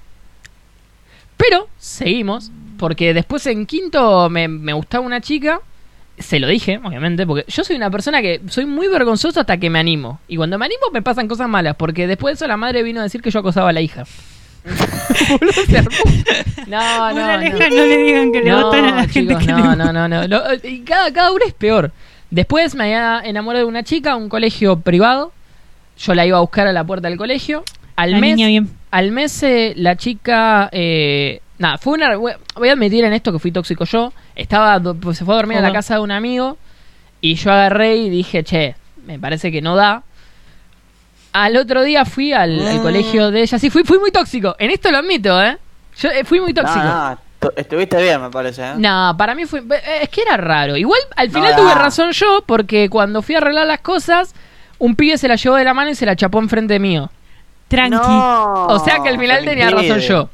Pero 1.36 1.68
seguimos, 1.78 2.50
porque 2.78 3.14
después 3.14 3.46
en 3.46 3.66
quinto 3.66 4.28
me, 4.28 4.46
me 4.48 4.72
gustaba 4.74 5.04
una 5.04 5.20
chica, 5.20 5.60
se 6.18 6.38
lo 6.38 6.48
dije, 6.48 6.78
obviamente, 6.84 7.26
porque 7.26 7.44
yo 7.50 7.64
soy 7.64 7.76
una 7.76 7.90
persona 7.90 8.20
que 8.20 8.42
soy 8.48 8.66
muy 8.66 8.88
vergonzoso 8.88 9.40
hasta 9.40 9.56
que 9.56 9.70
me 9.70 9.78
animo. 9.78 10.20
Y 10.28 10.36
cuando 10.36 10.58
me 10.58 10.66
animo 10.66 10.82
me 10.92 11.00
pasan 11.00 11.28
cosas 11.28 11.48
malas, 11.48 11.76
porque 11.76 12.06
después 12.06 12.32
de 12.32 12.34
eso 12.36 12.46
la 12.46 12.58
madre 12.58 12.82
vino 12.82 13.00
a 13.00 13.04
decir 13.04 13.22
que 13.22 13.30
yo 13.30 13.40
acosaba 13.40 13.70
a 13.70 13.72
la 13.72 13.80
hija. 13.80 14.04
No, 16.66 17.12
no, 17.12 17.14
no. 17.14 17.38
no 17.38 17.68
le 17.68 17.96
digan 17.98 18.32
que 18.32 18.40
le 18.42 18.50
No, 18.50 18.64
votan 18.66 18.84
a 18.84 18.94
la 18.96 19.08
gente 19.08 19.34
chicos, 19.34 19.46
que 19.46 19.52
no, 19.52 19.76
no, 19.76 19.92
no, 19.92 20.08
no, 20.08 20.28
no. 20.28 20.40
Y 20.62 20.80
cada, 20.80 21.12
cada 21.12 21.32
uno 21.32 21.44
es 21.46 21.54
peor. 21.54 21.92
Después 22.30 22.74
me 22.74 22.84
había 22.84 23.22
enamorado 23.28 23.64
de 23.64 23.68
una 23.68 23.82
chica, 23.82 24.16
un 24.16 24.28
colegio 24.28 24.80
privado. 24.80 25.32
Yo 25.98 26.14
la 26.14 26.26
iba 26.26 26.38
a 26.38 26.40
buscar 26.40 26.66
a 26.66 26.72
la 26.72 26.84
puerta 26.84 27.08
del 27.08 27.18
colegio. 27.18 27.64
Al 27.96 28.12
La 28.12 28.20
mes, 28.20 28.36
niña 28.36 28.48
bien. 28.48 28.70
al 28.90 29.10
mes 29.10 29.42
eh, 29.42 29.74
la 29.76 29.96
chica 29.96 30.70
eh, 30.72 31.40
nada 31.58 31.76
fue 31.76 31.94
una 31.94 32.16
voy 32.16 32.32
a 32.68 32.72
admitir 32.72 33.04
en 33.04 33.12
esto 33.12 33.30
que 33.30 33.38
fui 33.38 33.52
tóxico 33.52 33.84
yo 33.84 34.14
estaba 34.34 34.80
pues, 34.94 35.18
se 35.18 35.24
fue 35.26 35.34
a 35.34 35.36
dormir 35.36 35.58
a 35.58 35.60
la 35.60 35.70
casa 35.70 35.96
de 35.96 36.00
un 36.00 36.10
amigo 36.10 36.56
y 37.20 37.34
yo 37.34 37.52
agarré 37.52 37.96
y 37.96 38.08
dije 38.08 38.42
che 38.42 38.74
me 39.04 39.18
parece 39.18 39.52
que 39.52 39.60
no 39.60 39.76
da 39.76 40.02
al 41.32 41.56
otro 41.56 41.82
día 41.82 42.04
fui 42.04 42.32
al, 42.32 42.66
al 42.66 42.78
Mm. 42.78 42.82
colegio 42.82 43.30
de 43.30 43.42
ella 43.42 43.58
sí 43.58 43.70
fui 43.70 43.84
fui 43.84 43.98
muy 43.98 44.10
tóxico 44.10 44.56
en 44.58 44.70
esto 44.70 44.90
lo 44.90 44.98
admito 44.98 45.40
eh 45.42 45.56
yo 45.98 46.08
eh, 46.10 46.24
fui 46.24 46.40
muy 46.40 46.52
tóxico 46.54 46.78
No, 46.84 47.10
no, 47.10 47.18
tu- 47.40 47.52
estuviste 47.56 48.00
bien, 48.02 48.20
me 48.22 48.30
parece. 48.30 48.62
¿eh? 48.62 48.72
no, 48.76 49.14
para 49.18 49.34
mí 49.34 49.44
fue. 49.46 49.62
Es 50.02 50.08
que 50.10 50.22
era 50.22 50.36
raro. 50.36 50.76
Igual 50.76 51.00
al 51.16 51.30
final 51.30 51.56
tuve 51.56 51.74
razón 51.74 52.12
yo, 52.12 52.42
porque 52.46 52.88
cuando 52.90 53.22
fui 53.22 53.34
a 53.34 53.38
arreglar 53.38 53.66
las 53.66 53.80
cosas, 53.80 54.34
un 54.78 54.94
pibe 54.94 55.16
se 55.18 55.26
la 55.28 55.36
llevó 55.36 55.56
de 55.56 55.64
la 55.64 55.72
mano 55.74 55.90
y 55.90 55.94
se 55.94 56.06
la 56.06 56.14
chapó 56.16 56.38
enfrente 56.38 56.78
mío. 56.78 57.10
Tranqui. 57.68 57.96
No, 57.96 58.66
O 58.66 58.78
sea 58.84 58.98
que 59.02 59.08
al 59.08 59.18
final 59.18 59.44
tenía 59.44 59.70
razón 59.70 59.98
yo. 60.00 60.28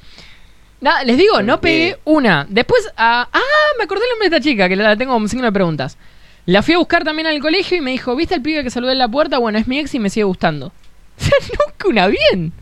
Nada, 0.80 1.04
les 1.04 1.16
digo, 1.16 1.42
no 1.42 1.60
pegué 1.60 1.98
una. 2.04 2.44
Después, 2.48 2.86
ah, 2.96 3.26
ah, 3.32 3.40
me 3.78 3.84
acordé 3.84 4.04
el 4.04 4.10
nombre 4.10 4.28
de 4.28 4.36
esta 4.36 4.44
chica, 4.48 4.68
que 4.68 4.76
la 4.76 4.96
tengo 4.96 5.12
como 5.14 5.26
signo 5.28 5.46
de 5.46 5.52
preguntas. 5.52 5.96
La 6.44 6.62
fui 6.62 6.74
a 6.74 6.78
buscar 6.78 7.02
también 7.04 7.26
al 7.26 7.40
colegio 7.40 7.76
y 7.78 7.80
me 7.80 7.92
dijo, 7.92 8.14
¿viste 8.14 8.34
el 8.34 8.42
pibe 8.42 8.62
que 8.62 8.70
saludé 8.70 8.92
en 8.92 8.98
la 8.98 9.08
puerta? 9.08 9.38
Bueno, 9.38 9.58
es 9.58 9.66
mi 9.66 9.78
ex 9.78 9.94
y 9.94 9.98
me 9.98 10.10
sigue 10.10 10.24
gustando. 10.24 10.72
O 11.18 11.24
sea, 11.24 11.34
nunca 11.66 11.88
una 11.88 12.06
bien. 12.08 12.52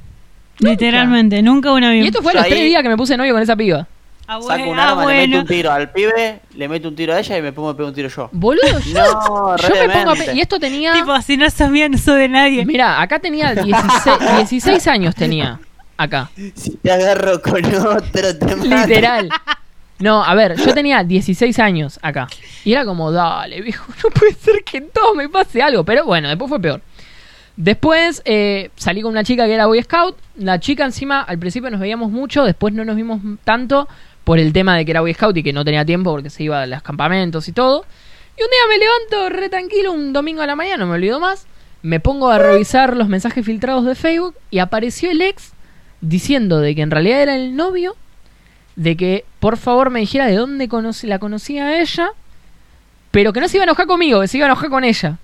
Literalmente, 0.59 1.43
nunca 1.43 1.73
una 1.73 1.91
bien. 1.91 2.05
Y 2.05 2.09
esto 2.09 2.23
fue 2.23 2.33
a 2.33 2.37
los 2.37 2.45
tres 2.47 2.59
ahí- 2.61 2.69
días 2.69 2.83
que 2.83 2.89
me 2.89 2.97
puse 2.97 3.17
novio 3.17 3.33
con 3.33 3.43
esa 3.43 3.57
piba. 3.57 3.87
Ah, 4.27 4.39
Saco 4.41 4.45
bueno, 4.45 4.71
un 4.71 4.79
ah, 4.79 4.91
arma, 4.93 5.07
le 5.13 5.27
meto 5.27 5.41
un 5.41 5.47
tiro 5.47 5.71
al 5.71 5.91
pibe, 5.93 6.41
le 6.55 6.67
meto 6.69 6.89
un 6.89 6.97
tiro 6.97 7.13
a 7.13 7.19
ella 7.19 7.37
y 7.37 7.43
me 7.43 7.53
pongo 7.53 7.69
a 7.69 7.77
pegar 7.77 7.89
un 7.91 7.95
tiro 7.95 8.09
yo. 8.09 8.31
Boludo, 8.33 8.79
yo, 8.81 8.95
No, 8.95 9.05
yo 9.05 9.11
me 9.11 9.25
pongo 9.29 9.51
a 9.51 9.57
realmente. 9.59 10.25
pe- 10.25 10.35
Y 10.35 10.41
esto 10.41 10.59
tenía... 10.59 10.95
Tipo, 10.95 11.21
si 11.21 11.37
no 11.37 11.51
sos 11.51 11.69
no 11.71 11.99
sos 11.99 12.17
de 12.17 12.29
nadie. 12.31 12.65
Mira, 12.65 13.03
acá 13.03 13.19
tenía 13.19 13.55
16, 13.55 14.19
16 14.37 14.87
años 14.89 15.15
tenía. 15.15 15.61
Acá. 15.99 16.31
Si 16.55 16.71
te 16.79 16.91
agarro 16.91 17.43
con 17.43 17.63
otro, 17.67 18.39
te 18.39 18.57
mato. 18.57 18.65
Literal. 18.89 19.29
No, 19.99 20.25
a 20.25 20.35
ver, 20.35 20.57
yo 20.57 20.73
tenía 20.73 21.05
16 21.05 21.59
años 21.59 21.99
acá. 22.01 22.27
Y 22.65 22.73
era 22.73 22.87
como, 22.87 23.13
dale, 23.13 23.61
viejo, 23.61 23.85
no 24.03 24.09
puede 24.09 24.33
ser 24.35 24.65
que 24.65 24.79
en 24.79 24.89
todo 24.89 25.15
me 25.15 25.29
pase 25.29 25.61
algo. 25.63 25.85
Pero 25.85 26.07
bueno, 26.07 26.29
después 26.29 26.49
fue 26.49 26.61
peor. 26.61 26.81
Después 27.57 28.23
eh, 28.25 28.71
salí 28.75 29.01
con 29.01 29.13
una 29.13 29.23
chica 29.23 29.47
que 29.47 29.55
era 29.55 29.67
Boy 29.67 29.83
Scout. 29.83 30.17
La 30.37 30.59
chica 30.59 30.85
encima, 30.85 31.23
al 31.23 31.39
principio 31.39 31.71
nos 31.71 31.81
veíamos 31.81 32.11
mucho, 32.11 32.45
después 32.45 32.75
no 32.75 32.85
nos 32.85 32.97
vimos 32.97 33.21
tanto 33.45 33.89
por 34.25 34.39
el 34.39 34.53
tema 34.53 34.77
de 34.77 34.85
que 34.85 34.91
era 34.91 35.03
Boy 35.03 35.15
Scout 35.15 35.37
y 35.37 35.43
que 35.43 35.53
no 35.53 35.65
tenía 35.65 35.85
tiempo 35.85 36.11
porque 36.11 36.31
se 36.31 36.43
iba 36.43 36.63
a 36.63 36.67
los 36.67 36.83
campamentos 36.83 37.49
y 37.49 37.53
todo. 37.53 37.85
Y 38.37 38.43
un 38.43 38.49
día 38.51 38.61
me 38.69 38.79
levanto 38.79 39.37
re 39.37 39.49
tranquilo, 39.49 39.93
un 39.93 40.13
domingo 40.13 40.43
a 40.43 40.47
la 40.47 40.57
mañana, 40.57 40.79
no 40.79 40.87
me 40.87 40.95
olvido 40.95 41.21
más. 41.21 41.47
Me 41.83 42.01
pongo 42.01 42.31
a 42.31 42.39
revisar 42.39 42.97
los 42.97 43.09
mensajes 43.09 43.45
filtrados 43.45 43.85
de 43.85 43.95
Facebook 43.95 44.35
y 44.51 44.59
apareció 44.59 45.11
el 45.11 45.21
ex 45.21 45.53
diciendo 46.01 46.59
de 46.61 46.75
que 46.75 46.83
en 46.83 46.91
realidad 46.91 47.23
era 47.23 47.37
el 47.37 47.55
novio, 47.55 47.95
de 48.75 48.97
que 48.97 49.25
por 49.39 49.57
favor 49.57 49.91
me 49.91 50.01
dijera 50.01 50.27
de 50.27 50.37
dónde 50.37 50.69
la 51.03 51.19
conocía 51.19 51.67
a 51.67 51.81
ella, 51.81 52.11
pero 53.11 53.33
que 53.33 53.41
no 53.41 53.49
se 53.49 53.59
iba 53.59 53.63
a 53.63 53.67
enojar 53.67 53.87
conmigo, 53.87 54.21
que 54.21 54.29
se 54.29 54.39
iba 54.39 54.47
a 54.47 54.49
enojar 54.49 54.71
con 54.71 54.83
ella. 54.83 55.19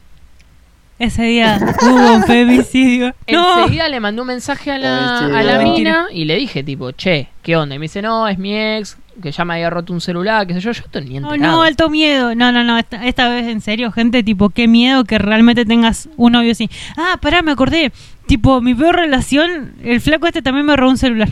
Ese 1.00 1.22
día 1.24 1.58
hubo 1.82 2.14
un 2.14 2.22
femicidio. 2.24 3.14
No. 3.32 3.60
Enseguida 3.60 3.88
le 3.88 4.00
mandó 4.00 4.22
un 4.22 4.28
mensaje 4.28 4.70
a 4.70 4.78
la, 4.78 5.18
Ay, 5.20 5.26
sí, 5.30 5.34
a 5.36 5.42
la 5.42 5.54
no. 5.58 5.62
mina 5.72 6.06
y 6.12 6.24
le 6.26 6.36
dije, 6.36 6.62
tipo, 6.62 6.92
che, 6.92 7.28
¿qué 7.42 7.56
onda? 7.56 7.74
Y 7.74 7.78
me 7.78 7.84
dice, 7.84 8.02
no, 8.02 8.28
es 8.28 8.38
mi 8.38 8.54
ex, 8.56 8.96
que 9.22 9.32
ya 9.32 9.44
me 9.44 9.54
había 9.54 9.70
roto 9.70 9.92
un 9.92 10.00
celular, 10.00 10.46
qué 10.46 10.52
sé 10.54 10.60
yo, 10.60 10.72
yo 10.72 10.82
estoy 10.84 11.04
ni 11.06 11.18
No, 11.20 11.32
enterado. 11.34 11.56
no, 11.56 11.62
alto 11.62 11.88
miedo. 11.90 12.34
No, 12.34 12.52
no, 12.52 12.64
no. 12.64 12.76
Esta, 12.78 13.06
esta 13.06 13.28
vez 13.30 13.46
en 13.46 13.60
serio, 13.62 13.90
gente, 13.92 14.22
tipo, 14.22 14.50
qué 14.50 14.68
miedo 14.68 15.04
que 15.04 15.18
realmente 15.18 15.64
tengas 15.64 16.08
un 16.16 16.32
novio 16.32 16.52
así. 16.52 16.68
Ah, 16.96 17.18
pará, 17.20 17.40
me 17.42 17.52
acordé. 17.52 17.92
Tipo, 18.26 18.60
mi 18.60 18.74
peor 18.74 18.96
relación, 18.96 19.72
el 19.82 20.00
flaco 20.00 20.26
este 20.26 20.42
también 20.42 20.66
me 20.66 20.76
robó 20.76 20.90
un 20.90 20.98
celular. 20.98 21.28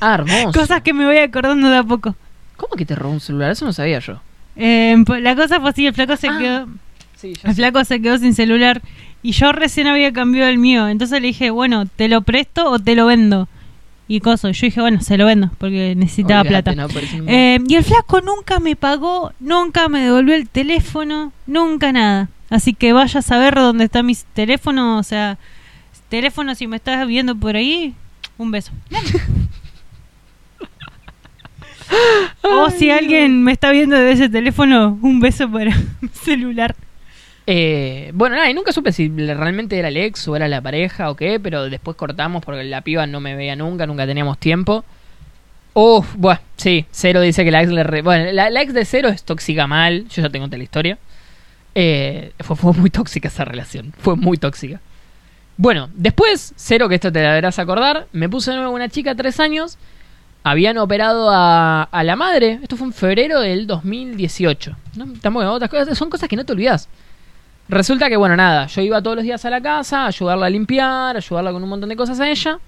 Ah, 0.00 0.14
hermoso. 0.14 0.58
Cosas 0.58 0.82
que 0.82 0.92
me 0.92 1.06
voy 1.06 1.18
acordando 1.18 1.70
de 1.70 1.76
a 1.78 1.82
poco. 1.84 2.14
¿Cómo 2.56 2.74
que 2.74 2.84
te 2.84 2.94
robó 2.94 3.14
un 3.14 3.20
celular? 3.20 3.50
Eso 3.52 3.64
no 3.64 3.72
sabía 3.72 3.98
yo. 4.00 4.20
Eh, 4.56 4.96
la 5.20 5.34
cosa 5.36 5.58
fue 5.60 5.70
así, 5.70 5.86
el 5.86 5.94
flaco 5.94 6.16
se 6.16 6.28
Ah, 6.28 6.36
quedó. 6.38 6.66
Sí, 7.20 7.34
El 7.42 7.54
flaco 7.54 7.84
se 7.84 8.00
quedó 8.00 8.16
sin 8.16 8.34
celular 8.34 8.80
y 9.22 9.32
yo 9.32 9.52
recién 9.52 9.86
había 9.86 10.12
cambiado 10.12 10.50
el 10.50 10.56
mío. 10.56 10.88
Entonces 10.88 11.20
le 11.20 11.28
dije, 11.28 11.50
bueno, 11.50 11.84
¿te 11.84 12.08
lo 12.08 12.22
presto 12.22 12.70
o 12.70 12.78
te 12.78 12.94
lo 12.94 13.06
vendo? 13.06 13.46
Y 14.08 14.20
coso, 14.20 14.50
yo 14.50 14.66
dije, 14.66 14.80
bueno, 14.80 15.02
se 15.02 15.18
lo 15.18 15.26
vendo 15.26 15.50
porque 15.58 15.94
necesitaba 15.94 16.42
plata. 16.42 16.74
Eh, 17.26 17.58
y 17.68 17.74
el 17.74 17.84
flaco 17.84 18.22
nunca 18.22 18.58
me 18.58 18.74
pagó, 18.74 19.32
nunca 19.38 19.88
me 19.88 20.00
devolvió 20.00 20.34
el 20.34 20.48
teléfono, 20.48 21.32
nunca 21.46 21.92
nada. 21.92 22.28
Así 22.48 22.74
que 22.74 22.92
vaya 22.92 23.20
a 23.20 23.22
saber 23.22 23.54
dónde 23.54 23.84
está 23.84 24.02
mi 24.02 24.16
teléfono, 24.32 24.98
o 24.98 25.02
sea, 25.02 25.38
teléfono 26.08 26.54
si 26.56 26.66
me 26.66 26.76
estás 26.76 27.06
viendo 27.06 27.36
por 27.36 27.54
ahí, 27.54 27.94
un 28.36 28.50
beso. 28.50 28.72
o 32.42 32.70
si 32.70 32.90
alguien 32.90 33.44
me 33.44 33.52
está 33.52 33.70
viendo 33.70 33.96
de 33.96 34.10
ese 34.10 34.28
teléfono, 34.28 34.98
un 35.02 35.20
beso 35.20 35.48
para 35.48 35.76
mi 36.00 36.08
celular. 36.08 36.74
Eh, 37.52 38.12
bueno, 38.14 38.36
nada, 38.36 38.48
y 38.48 38.54
nunca 38.54 38.70
supe 38.70 38.92
si 38.92 39.08
realmente 39.08 39.76
era 39.76 39.88
el 39.88 39.96
ex 39.96 40.28
o 40.28 40.36
era 40.36 40.46
la 40.46 40.60
pareja 40.60 41.10
o 41.10 41.16
qué, 41.16 41.40
pero 41.40 41.68
después 41.68 41.96
cortamos 41.96 42.44
porque 42.44 42.62
la 42.62 42.82
piba 42.82 43.08
no 43.08 43.18
me 43.18 43.34
veía 43.34 43.56
nunca, 43.56 43.88
nunca 43.88 44.06
teníamos 44.06 44.38
tiempo. 44.38 44.84
Uf, 45.74 46.14
bueno, 46.14 46.38
sí, 46.56 46.86
Cero 46.92 47.20
dice 47.20 47.44
que 47.44 47.50
la 47.50 47.60
ex 47.62 47.72
le 47.72 47.82
re- 47.82 48.02
Bueno, 48.02 48.30
la, 48.30 48.62
ex 48.62 48.72
de 48.72 48.84
Cero 48.84 49.08
es 49.08 49.24
tóxica 49.24 49.66
mal, 49.66 50.06
yo 50.10 50.22
ya 50.22 50.30
tengo 50.30 50.46
toda 50.46 50.58
la 50.58 50.62
historia. 50.62 50.98
Eh, 51.74 52.30
fue, 52.38 52.72
muy 52.72 52.88
tóxica 52.88 53.26
esa 53.26 53.44
relación, 53.44 53.92
fue 53.98 54.14
muy 54.14 54.36
tóxica. 54.38 54.80
Bueno, 55.56 55.90
después, 55.94 56.52
Cero, 56.54 56.88
que 56.88 56.94
esto 56.94 57.10
te 57.10 57.20
la 57.20 57.30
deberás 57.30 57.58
acordar, 57.58 58.06
me 58.12 58.28
puse 58.28 58.52
de 58.52 58.58
nuevo 58.58 58.72
una 58.72 58.88
chica 58.88 59.16
tres 59.16 59.40
años 59.40 59.76
habían 60.44 60.78
operado 60.78 61.28
a, 61.30 61.82
a 61.82 62.04
la 62.04 62.14
madre. 62.14 62.60
Esto 62.62 62.76
fue 62.76 62.86
en 62.86 62.92
febrero 62.92 63.40
del 63.40 63.66
2018. 63.66 64.76
¿no? 64.94 65.04
En 65.04 65.36
otras 65.48 65.68
cosas, 65.68 65.98
son 65.98 66.10
cosas 66.10 66.28
que 66.28 66.36
no 66.36 66.44
te 66.44 66.52
olvidas. 66.52 66.88
Resulta 67.70 68.08
que, 68.08 68.16
bueno, 68.16 68.36
nada, 68.36 68.66
yo 68.66 68.82
iba 68.82 69.00
todos 69.00 69.14
los 69.16 69.24
días 69.24 69.44
a 69.44 69.50
la 69.50 69.60
casa 69.60 70.02
a 70.02 70.06
ayudarla 70.08 70.46
a 70.46 70.50
limpiar, 70.50 71.16
ayudarla 71.16 71.52
con 71.52 71.62
un 71.62 71.68
montón 71.68 71.88
de 71.88 71.94
cosas 71.96 72.18
a 72.18 72.28
ella. 72.28 72.58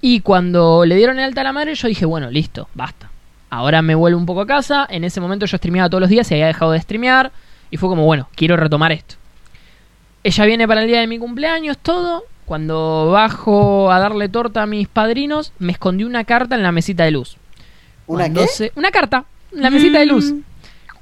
Y 0.00 0.20
cuando 0.20 0.84
le 0.84 0.96
dieron 0.96 1.18
el 1.18 1.24
alta 1.26 1.42
a 1.42 1.44
la 1.44 1.52
madre, 1.52 1.74
yo 1.76 1.86
dije, 1.88 2.04
bueno, 2.04 2.30
listo, 2.30 2.68
basta. 2.74 3.10
Ahora 3.48 3.80
me 3.80 3.94
vuelvo 3.94 4.18
un 4.18 4.26
poco 4.26 4.40
a 4.40 4.46
casa. 4.46 4.86
En 4.90 5.04
ese 5.04 5.20
momento 5.20 5.46
yo 5.46 5.56
streameaba 5.56 5.88
todos 5.88 6.00
los 6.00 6.10
días, 6.10 6.26
se 6.26 6.34
había 6.34 6.46
dejado 6.48 6.72
de 6.72 6.80
streamear. 6.80 7.30
Y 7.70 7.76
fue 7.76 7.88
como, 7.88 8.04
bueno, 8.04 8.28
quiero 8.34 8.56
retomar 8.56 8.90
esto. 8.90 9.14
Ella 10.24 10.44
viene 10.46 10.66
para 10.66 10.82
el 10.82 10.88
día 10.88 11.00
de 11.00 11.06
mi 11.06 11.18
cumpleaños, 11.18 11.78
todo. 11.78 12.24
Cuando 12.44 13.10
bajo 13.12 13.90
a 13.92 13.98
darle 14.00 14.28
torta 14.28 14.62
a 14.62 14.66
mis 14.66 14.88
padrinos, 14.88 15.52
me 15.58 15.72
escondí 15.72 16.04
una 16.04 16.24
carta 16.24 16.56
en 16.56 16.62
la 16.62 16.72
mesita 16.72 17.04
de 17.04 17.12
luz. 17.12 17.36
¿Una 18.06 18.24
Cuando 18.24 18.40
qué? 18.42 18.48
se- 18.48 18.72
Una 18.74 18.90
carta, 18.90 19.24
en 19.52 19.62
la 19.62 19.70
mesita 19.70 19.98
de 20.00 20.06
luz. 20.06 20.34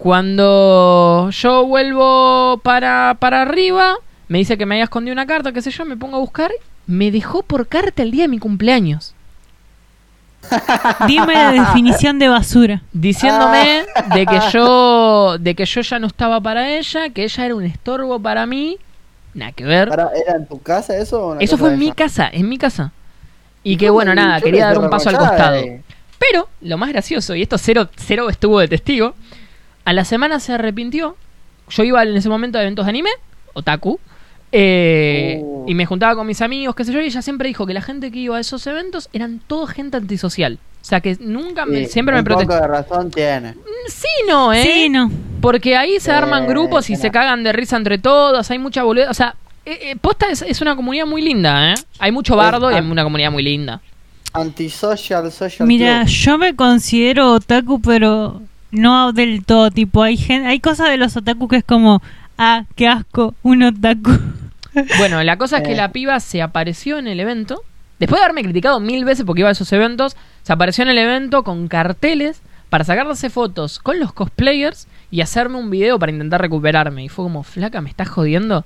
Cuando 0.03 1.31
yo 1.31 1.65
vuelvo 1.65 2.59
para, 2.65 3.17
para 3.21 3.43
arriba, 3.43 3.95
me 4.27 4.39
dice 4.39 4.59
que 4.59 4.67
me 4.67 4.75
había 4.75 4.85
escondido 4.85 5.13
una 5.13 5.27
carta, 5.27 5.53
qué 5.53 5.63
sé 5.63 5.71
yo, 5.71 5.85
me 5.85 5.97
pongo 5.97 6.17
a 6.17 6.19
buscar. 6.19 6.51
Me 6.89 7.13
dejó 7.13 7.45
por 7.45 7.69
carta 7.69 8.03
el 8.03 8.11
día 8.11 8.25
de 8.25 8.29
mi 8.29 8.41
cumpleaños. 8.41 9.15
Dime 11.07 11.35
la 11.35 11.53
definición 11.53 12.19
de 12.19 12.29
basura. 12.29 12.83
Diciéndome 12.93 13.85
de 14.13 14.27
que 14.27 14.41
yo 14.53 15.39
de 15.39 15.55
que 15.55 15.67
yo 15.67 15.83
ya 15.83 16.01
no 16.01 16.09
estaba 16.09 16.41
para 16.41 16.69
ella, 16.71 17.11
que 17.11 17.23
ella 17.23 17.45
era 17.47 17.55
un 17.55 17.63
estorbo 17.63 18.19
para 18.19 18.45
mí. 18.45 18.79
Nada 19.35 19.53
que 19.53 19.65
ver. 19.65 19.87
¿Era 19.87 20.11
en 20.35 20.47
tu 20.47 20.61
casa 20.61 20.97
eso? 20.97 21.29
o 21.29 21.39
Eso 21.39 21.57
fue 21.57 21.75
en 21.75 21.79
mi 21.79 21.93
casa, 21.93 22.29
en 22.33 22.49
mi 22.49 22.59
casa. 22.59 22.91
Y 23.63 23.75
Yo 23.75 23.79
que 23.79 23.91
bueno, 23.91 24.17
nada, 24.17 24.41
quería 24.41 24.67
dar 24.67 24.79
un 24.79 24.91
paso 24.91 25.11
al 25.11 25.17
costado. 25.17 25.63
Pero 26.19 26.49
lo 26.61 26.77
más 26.77 26.89
gracioso, 26.89 27.37
y 27.37 27.43
esto 27.43 27.57
cero, 27.57 27.89
cero 27.95 28.29
estuvo 28.29 28.59
de 28.59 28.67
testigo, 28.67 29.15
a 29.85 29.93
la 29.93 30.05
semana 30.05 30.41
se 30.41 30.53
arrepintió. 30.53 31.17
Yo 31.69 31.85
iba 31.85 32.03
en 32.03 32.17
ese 32.17 32.29
momento 32.29 32.59
a 32.59 32.63
eventos 32.63 32.85
de 32.87 32.91
anime, 32.91 33.11
otaku, 33.55 33.99
eh, 34.51 35.41
Uh. 35.43 35.65
y 35.67 35.75
me 35.75 35.87
juntaba 35.87 36.15
con 36.15 36.27
mis 36.27 36.43
amigos, 36.43 36.75
qué 36.75 36.85
sé 36.85 36.93
yo, 36.93 37.01
y 37.01 37.07
ella 37.07 37.23
siempre 37.23 37.49
dijo 37.49 37.67
que 37.67 37.73
la 37.73 37.81
gente 37.81 38.11
que 38.11 38.19
iba 38.19 38.37
a 38.37 38.41
esos 38.41 38.67
eventos 38.67 39.09
eran 39.13 39.41
todo 39.47 39.67
gente 39.67 39.97
antisocial. 39.97 40.59
O 40.83 40.85
sea 40.85 41.01
que 41.01 41.17
nunca 41.21 41.65
me, 41.65 41.85
Sí, 41.87 41.93
siempre 41.93 42.15
me 42.15 42.21
un 42.21 42.27
poco 42.27 42.55
de 42.55 42.67
razón 42.67 43.11
tiene. 43.11 43.55
Sí, 43.87 44.09
no, 44.29 44.53
¿eh? 44.53 44.63
Sí, 44.65 44.89
no. 44.89 45.11
Porque 45.41 45.77
ahí 45.77 46.01
se 46.01 46.11
Eh, 46.11 46.15
arman 46.15 46.47
grupos 46.47 46.91
y 46.91 46.97
se 46.97 47.11
cagan 47.11 47.45
de 47.45 47.53
risa 47.53 47.77
entre 47.77 47.99
todos, 47.99 48.51
hay 48.51 48.59
mucha 48.59 48.83
boludez. 48.83 49.09
O 49.09 49.15
sea, 49.15 49.37
eh, 49.65 49.79
eh, 49.93 49.97
posta 50.01 50.27
es, 50.29 50.43
es 50.43 50.61
una 50.61 50.75
comunidad 50.75 51.07
muy 51.07 51.23
linda, 51.23 51.73
¿eh? 51.73 51.75
Hay 52.01 52.11
mucho 52.11 52.35
bardo 52.37 52.71
y 52.71 52.75
hay 52.75 52.81
una 52.83 53.05
comunidad 53.05 53.31
muy 53.31 53.45
linda. 53.45 53.81
Antisocial, 54.33 55.31
social 55.31 55.69
Mira, 55.69 56.05
yo 56.05 56.37
me 56.39 56.57
considero 56.57 57.33
otaku, 57.35 57.81
pero 57.81 58.43
no 58.73 59.13
del 59.13 59.45
todo. 59.45 59.71
Tipo, 59.71 60.03
hay 60.03 60.17
gen- 60.17 60.47
hay 60.47 60.59
cosas 60.61 60.89
de 60.91 60.97
los 60.97 61.17
otaku 61.17 61.47
que 61.49 61.57
es 61.57 61.65
como, 61.65 62.03
ah, 62.39 62.65
qué 62.75 62.89
asco, 62.89 63.35
un 63.43 63.63
otaku. 63.63 64.11
Bueno, 64.99 65.23
la 65.23 65.37
cosa 65.37 65.59
es 65.59 65.65
que 65.65 65.75
Eh. 65.75 65.77
la 65.77 65.93
piba 65.93 66.19
se 66.19 66.41
apareció 66.41 66.99
en 66.99 67.07
el 67.07 67.21
evento. 67.21 67.63
Después 67.99 68.19
de 68.19 68.25
haberme 68.25 68.43
criticado 68.43 68.81
mil 68.81 69.05
veces 69.05 69.25
porque 69.27 69.41
iba 69.41 69.51
a 69.51 69.53
esos 69.53 69.71
eventos, 69.73 70.17
se 70.43 70.53
apareció 70.53 70.83
en 70.83 70.89
el 70.89 70.97
evento 70.99 71.45
con 71.45 71.69
carteles 71.69 72.41
para 72.71 72.83
sacarse 72.83 73.29
fotos 73.29 73.79
con 73.79 74.01
los 74.01 74.15
cosplayers 74.15 74.89
y 75.11 75.21
hacerme 75.21 75.59
un 75.59 75.69
video 75.69 75.99
para 75.99 76.11
intentar 76.11 76.41
recuperarme. 76.41 77.05
Y 77.05 77.11
fue 77.11 77.23
como, 77.27 77.43
flaca, 77.43 77.83
me 77.83 77.91
estás 77.91 78.09
jodiendo. 78.09 78.65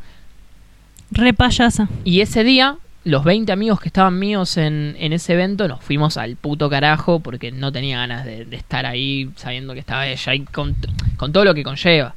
Re 1.10 1.34
payasa. 1.34 1.88
Y 2.04 2.20
ese 2.20 2.44
día, 2.44 2.76
los 3.06 3.22
20 3.22 3.52
amigos 3.52 3.80
que 3.80 3.88
estaban 3.88 4.18
míos 4.18 4.56
en, 4.56 4.96
ese 4.98 5.34
evento, 5.34 5.68
nos 5.68 5.80
fuimos 5.80 6.16
al 6.16 6.34
puto 6.34 6.68
carajo 6.68 7.20
porque 7.20 7.52
no 7.52 7.70
tenía 7.70 7.98
ganas 7.98 8.24
de, 8.24 8.48
estar 8.50 8.84
ahí 8.84 9.30
sabiendo 9.36 9.74
que 9.74 9.78
estaba 9.78 10.08
ella 10.08 10.34
y 10.34 10.40
con, 10.40 10.74
con 11.16 11.32
todo 11.32 11.44
lo 11.44 11.54
que 11.54 11.62
conlleva. 11.62 12.16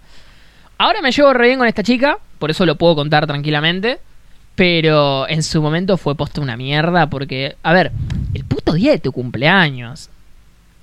Ahora 0.79 1.03
me 1.03 1.11
llevo 1.11 1.31
re 1.31 1.45
bien 1.45 1.59
con 1.59 1.67
esta 1.67 1.83
chica, 1.83 2.17
por 2.39 2.49
eso 2.49 2.65
lo 2.65 2.75
puedo 2.75 2.95
contar 2.95 3.27
tranquilamente. 3.27 3.99
Pero 4.55 5.29
en 5.29 5.43
su 5.43 5.61
momento 5.61 5.95
fue 5.95 6.15
posta 6.15 6.41
una 6.41 6.57
mierda 6.57 7.07
porque, 7.07 7.55
a 7.61 7.71
ver, 7.71 7.91
el 8.33 8.43
puto 8.43 8.73
día 8.73 8.91
de 8.91 8.99
tu 8.99 9.11
cumpleaños. 9.11 10.09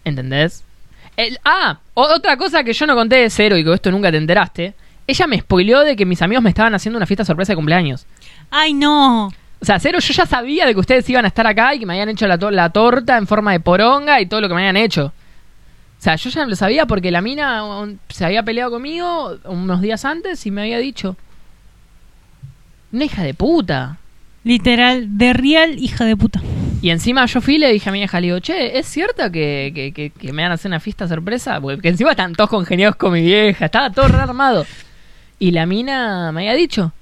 ¿Entendés? 0.04 0.62
Ah, 1.44 1.80
otra 1.94 2.36
cosa 2.36 2.62
que 2.62 2.72
yo 2.72 2.86
no 2.86 2.94
conté 2.94 3.16
de 3.16 3.28
cero 3.28 3.58
y 3.58 3.64
que 3.64 3.72
esto 3.72 3.90
nunca 3.90 4.12
te 4.12 4.18
enteraste. 4.18 4.72
Ella 5.08 5.26
me 5.26 5.40
spoileó 5.40 5.80
de 5.80 5.96
que 5.96 6.06
mis 6.06 6.22
amigos 6.22 6.44
me 6.44 6.50
estaban 6.50 6.76
haciendo 6.76 6.96
una 6.96 7.06
fiesta 7.06 7.24
sorpresa 7.24 7.52
de 7.52 7.56
cumpleaños. 7.56 8.06
Ay, 8.50 8.72
no. 8.72 9.32
O 9.60 9.64
sea, 9.64 9.78
cero, 9.80 9.98
yo 10.00 10.12
ya 10.12 10.26
sabía 10.26 10.66
de 10.66 10.74
que 10.74 10.80
ustedes 10.80 11.08
iban 11.08 11.24
a 11.24 11.28
estar 11.28 11.46
acá 11.46 11.74
y 11.74 11.78
que 11.80 11.86
me 11.86 11.94
habían 11.94 12.10
hecho 12.10 12.26
la, 12.26 12.36
to- 12.38 12.50
la 12.50 12.70
torta 12.70 13.16
en 13.16 13.26
forma 13.26 13.52
de 13.52 13.60
poronga 13.60 14.20
y 14.20 14.26
todo 14.26 14.40
lo 14.40 14.48
que 14.48 14.54
me 14.54 14.60
habían 14.60 14.76
hecho. 14.76 15.06
O 15.98 16.02
sea, 16.02 16.16
yo 16.16 16.28
ya 16.28 16.44
lo 16.44 16.54
sabía 16.54 16.84
porque 16.86 17.10
la 17.10 17.22
mina 17.22 17.62
se 18.10 18.24
había 18.26 18.42
peleado 18.42 18.70
conmigo 18.72 19.38
unos 19.44 19.80
días 19.80 20.04
antes 20.04 20.44
y 20.46 20.50
me 20.50 20.60
había 20.62 20.78
dicho. 20.78 21.16
Una 22.92 23.04
hija 23.06 23.22
de 23.22 23.34
puta. 23.34 23.96
Literal, 24.44 25.16
de 25.18 25.32
real 25.32 25.78
hija 25.78 26.04
de 26.04 26.16
puta. 26.16 26.40
Y 26.82 26.90
encima 26.90 27.24
yo 27.26 27.40
fui 27.40 27.54
y 27.56 27.58
le 27.58 27.72
dije 27.72 27.88
a 27.88 27.92
mi 27.92 28.02
hija, 28.02 28.20
le 28.20 28.26
digo, 28.28 28.38
che, 28.40 28.78
¿es 28.78 28.86
cierto 28.86 29.32
que, 29.32 29.72
que, 29.74 29.92
que- 29.92 30.10
que 30.10 30.32
me 30.32 30.42
van 30.42 30.52
a 30.52 30.54
hacer 30.54 30.68
una 30.68 30.78
fiesta 30.80 31.08
sorpresa? 31.08 31.60
Porque 31.60 31.88
encima 31.88 32.10
están 32.10 32.34
todos 32.34 32.50
congeniados 32.50 32.96
con 32.96 33.12
mi 33.14 33.22
vieja, 33.22 33.64
estaba 33.64 33.90
todo 33.90 34.06
re 34.08 34.18
armado. 34.18 34.66
Y 35.38 35.50
la 35.50 35.66
mina 35.66 36.30
me 36.30 36.42
había 36.42 36.54
dicho. 36.54 36.92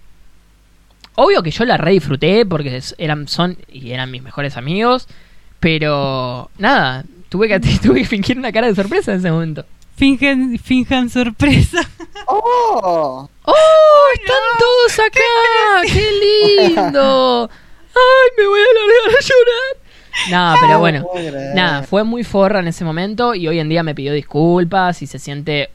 Obvio 1.17 1.43
que 1.43 1.51
yo 1.51 1.65
la 1.65 1.77
re 1.77 1.93
disfruté 1.93 2.45
porque 2.45 2.83
eran, 2.99 3.29
son 3.29 3.57
y 3.69 3.93
eran 3.93 4.11
mis 4.11 4.23
mejores 4.23 4.57
amigos. 4.57 5.07
Pero 5.61 6.51
nada, 6.59 7.05
tuve 7.29 7.49
que, 7.49 7.61
tuve 7.83 8.01
que 8.01 8.07
fingir 8.07 8.39
una 8.39 8.53
cara 8.53 8.67
de 8.67 8.75
sorpresa 8.75 9.13
en 9.13 9.19
ese 9.19 9.31
momento. 9.31 9.65
Fingen, 9.97 10.59
finjan 10.59 11.09
sorpresa. 11.09 11.81
¡Oh! 12.27 13.29
¡Oh! 13.45 14.03
¡Están 14.15 14.37
todos 14.59 15.07
acá! 15.07 15.93
¡Qué 15.93 16.69
lindo! 16.69 17.49
¡Ay, 17.95 18.31
me 18.37 18.47
voy 18.47 18.61
a 18.61 18.65
largar 18.65 19.19
a 19.19 19.23
llorar! 19.23 19.85
No, 20.31 20.61
pero 20.61 20.79
bueno. 20.79 21.07
No. 21.15 21.55
Nada, 21.55 21.83
fue 21.83 22.03
muy 22.03 22.25
forra 22.25 22.61
en 22.61 22.69
ese 22.69 22.85
momento 22.85 23.35
y 23.35 23.47
hoy 23.47 23.61
en 23.61 23.69
día 23.69 23.83
me 23.83 23.95
pidió 23.95 24.13
disculpas 24.13 25.03
y 25.03 25.07
se 25.07 25.19
siente 25.19 25.71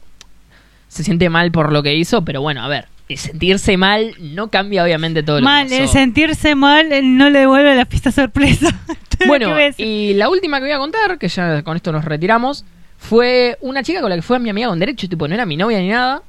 se 0.90 1.04
siente 1.04 1.30
mal 1.30 1.52
por 1.52 1.72
lo 1.72 1.82
que 1.82 1.94
hizo, 1.94 2.24
pero 2.24 2.42
bueno, 2.42 2.62
a 2.62 2.68
ver, 2.68 2.88
sentirse 3.16 3.76
mal 3.76 4.14
no 4.18 4.48
cambia 4.50 4.84
obviamente 4.84 5.22
todo 5.22 5.40
lo 5.40 5.44
mal, 5.44 5.68
que 5.68 5.76
el 5.76 5.82
pasó. 5.82 5.92
sentirse 5.94 6.54
mal 6.54 6.88
no 7.16 7.30
le 7.30 7.40
devuelve 7.40 7.74
la 7.74 7.86
fiesta 7.86 8.10
sorpresa. 8.12 8.68
Lo 9.20 9.26
Bueno, 9.26 9.54
que 9.54 9.74
y 9.76 10.14
la 10.14 10.30
última 10.30 10.58
que 10.60 10.64
voy 10.64 10.72
a 10.72 10.78
contar, 10.78 11.18
que 11.18 11.28
ya 11.28 11.62
con 11.62 11.76
esto 11.76 11.92
nos 11.92 12.06
retiramos, 12.06 12.64
fue 12.96 13.58
una 13.60 13.82
chica 13.82 14.00
con 14.00 14.08
la 14.08 14.16
que 14.16 14.22
fue 14.22 14.38
mi 14.38 14.48
amiga 14.48 14.68
con 14.68 14.78
derecho, 14.78 15.08
tipo, 15.10 15.28
no 15.28 15.34
era 15.34 15.44
mi 15.44 15.58
novia 15.58 15.78
ni 15.78 15.88
nada, 15.88 16.22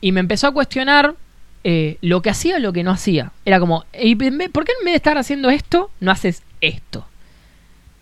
y 0.00 0.10
me 0.10 0.18
empezó 0.18 0.48
a 0.48 0.52
cuestionar 0.52 1.14
eh, 1.62 1.96
lo 2.02 2.22
que 2.22 2.30
hacía 2.30 2.56
o 2.56 2.58
lo 2.58 2.72
que 2.72 2.82
no 2.82 2.90
hacía. 2.90 3.30
Era 3.44 3.60
como, 3.60 3.84
"Ey, 3.92 4.16
en 4.20 4.36
vez- 4.38 4.50
¿por 4.50 4.64
qué 4.64 4.72
en 4.80 4.84
vez 4.84 4.92
de 4.94 4.96
estar 4.96 5.16
haciendo 5.16 5.48
esto, 5.48 5.90
no 6.00 6.10
haces 6.10 6.42
esto? 6.60 7.06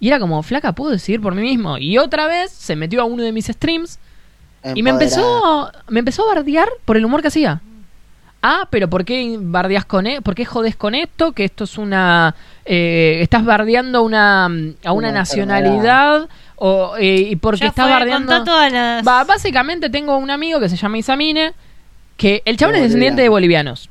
Y 0.01 0.09
era 0.09 0.19
como, 0.19 0.43
flaca, 0.43 0.73
puedo 0.73 0.91
decidir 0.93 1.21
por 1.21 1.35
mí 1.35 1.43
mismo. 1.43 1.77
Y 1.79 1.99
otra 1.99 2.27
vez 2.27 2.51
se 2.51 2.75
metió 2.75 3.03
a 3.03 3.05
uno 3.05 3.23
de 3.23 3.33
mis 3.33 3.47
streams 3.47 3.99
y 4.75 4.83
me 4.83 4.91
empezó, 4.91 5.71
me 5.89 5.99
empezó 6.01 6.25
a 6.29 6.35
bardear 6.35 6.69
por 6.87 6.97
el 6.97 7.05
humor 7.05 7.21
que 7.23 7.29
hacía. 7.29 7.61
Ah, 8.43 8.67
pero 8.71 8.89
¿por 8.89 9.05
qué 9.05 9.37
bardeas 9.41 9.85
con 9.85 10.07
e 10.07 10.21
¿Por 10.21 10.35
qué 10.35 10.45
jodes 10.45 10.75
con 10.75 10.95
esto? 10.97 11.31
Que 11.33 11.45
esto 11.45 11.65
es 11.65 11.79
una... 11.79 12.35
eh, 12.65 13.19
estás 13.23 13.45
bardeando 13.45 13.99
a 13.99 14.01
una, 14.03 14.45
a 14.47 14.49
una, 14.49 14.93
Una 14.93 15.13
nacionalidad 15.13 16.29
o, 16.57 16.97
eh, 16.99 17.29
y 17.31 17.37
porque 17.37 17.61
Ya 17.61 17.67
estás 17.69 17.87
fue, 17.87 17.93
bardeando... 17.93 18.43
todas 18.45 18.73
las... 18.73 19.05
Básicamente 19.05 19.91
tengo 19.91 20.17
un 20.17 20.31
amigo 20.31 20.59
que 20.61 20.69
se 20.69 20.77
llama 20.77 20.99
Isamine, 20.99 21.53
que 22.17 22.43
el 22.45 22.57
chabón 22.57 22.75
De 22.75 22.79
es 22.81 22.85
descendiente 22.87 23.23
de 23.23 23.29
boliviano. 23.29 23.71
bolivianos. 23.73 23.89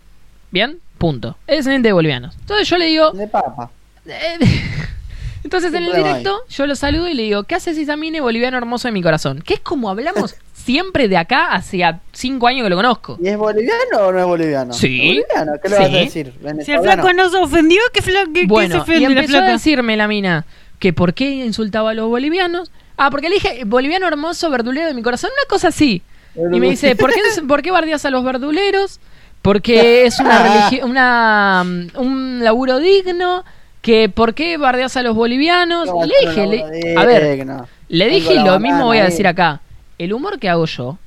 ¿Bien? 0.52 0.80
Punto. 0.98 1.38
Es 1.48 1.57
descendiente 1.57 1.90
de 1.90 1.94
bolivianos. 1.94 2.36
Entonces 2.40 2.68
yo 2.68 2.78
le 2.78 2.86
digo... 2.86 3.11
De 3.11 3.28
papa. 3.28 3.72
eh, 4.06 4.38
Entonces 5.44 5.73
en 5.73 5.84
el 5.84 5.95
directo 5.95 6.40
yo 6.49 6.68
lo 6.68 6.76
saludo 6.76 7.07
y 7.10 7.14
le 7.14 7.23
digo, 7.23 7.44
¿qué 7.44 7.56
haces 7.56 7.78
Isamine, 7.78 8.22
boliviano 8.22 8.57
hermoso 8.57 8.88
de 8.88 8.91
mi 8.91 9.02
corazón? 9.02 9.41
Que 9.41 9.56
es 9.56 9.60
como 9.60 9.90
hablamos 9.90 10.36
siempre 10.62 11.08
de 11.08 11.18
acá, 11.18 11.48
hacia 11.54 12.00
cinco 12.12 12.48
años 12.48 12.64
que 12.64 12.70
lo 12.70 12.76
conozco. 12.76 13.18
¿Y 13.22 13.28
es 13.28 13.38
boliviano 13.38 13.98
o 14.00 14.12
no 14.12 14.20
es 14.20 14.26
boliviano? 14.26 14.74
Sí. 14.74 15.20
¿Es 15.20 15.26
boliviano? 15.28 15.52
¿Qué 15.62 15.70
le 15.70 15.76
Sí. 15.76 15.82
vas 15.82 15.92
a 15.92 15.98
decir? 15.98 16.34
Si 16.66 16.72
el 16.72 16.80
flaco 16.82 17.14
no 17.14 17.30
se 17.30 17.38
ofendió, 17.38 17.82
¿qué, 17.94 18.02
flaco, 18.02 18.32
qué, 18.34 18.48
qué 18.48 18.70
se 18.86 18.98
y 18.98 19.00
la 19.02 19.08
empezó 19.08 19.38
a 19.40 19.42
decirme 19.52 19.98
la 19.98 20.08
mina 20.08 20.46
que 20.80 20.94
por 20.94 21.14
qué 21.14 21.30
insultaba 21.46 21.92
a 21.92 21.94
los 21.94 22.08
bolivianos. 22.10 22.72
Ah, 22.98 23.10
porque 23.12 23.30
le 23.30 23.36
dije, 23.36 23.64
boliviano 23.66 24.08
hermoso, 24.08 24.50
verdulero 24.50 24.88
de 24.88 24.94
mi 24.94 25.02
corazón, 25.02 25.30
una 25.36 25.48
cosa 25.50 25.68
así. 25.70 26.02
Y 26.36 26.60
me 26.60 26.70
dice, 26.70 26.96
¿por 26.96 27.12
qué, 27.14 27.20
¿por 27.48 27.62
qué 27.62 27.72
bardeas 27.72 28.06
a 28.06 28.10
los 28.10 28.24
verduleros? 28.24 29.00
Porque 29.42 30.06
es 30.06 30.20
una 30.20 30.42
religión, 30.44 30.90
una, 30.92 31.64
mm, 31.66 31.88
un 32.00 32.44
laburo 32.44 32.80
digno. 32.80 33.44
Que 33.82 34.10
¿Por 34.10 34.36
qué 34.36 34.58
bardeas 34.58 34.96
a 34.96 35.02
los 35.02 35.16
bolivianos? 35.16 35.90
¿Cómo 35.90 36.06
Y 36.06 36.10
le 36.10 36.16
dije, 36.30 36.46
le- 36.46 36.96
a 36.96 37.04
ver, 37.04 37.46
le 37.90 38.10
dije 38.10 38.36
y 38.36 38.40
lo 38.44 38.60
mismo 38.60 38.86
voy 38.86 39.00
a 39.00 39.06
decir 39.06 39.26
acá. 39.26 39.60
El 40.02 40.14
humor 40.14 40.40
que 40.40 40.49
hago 40.49 40.65
yo 40.65 40.98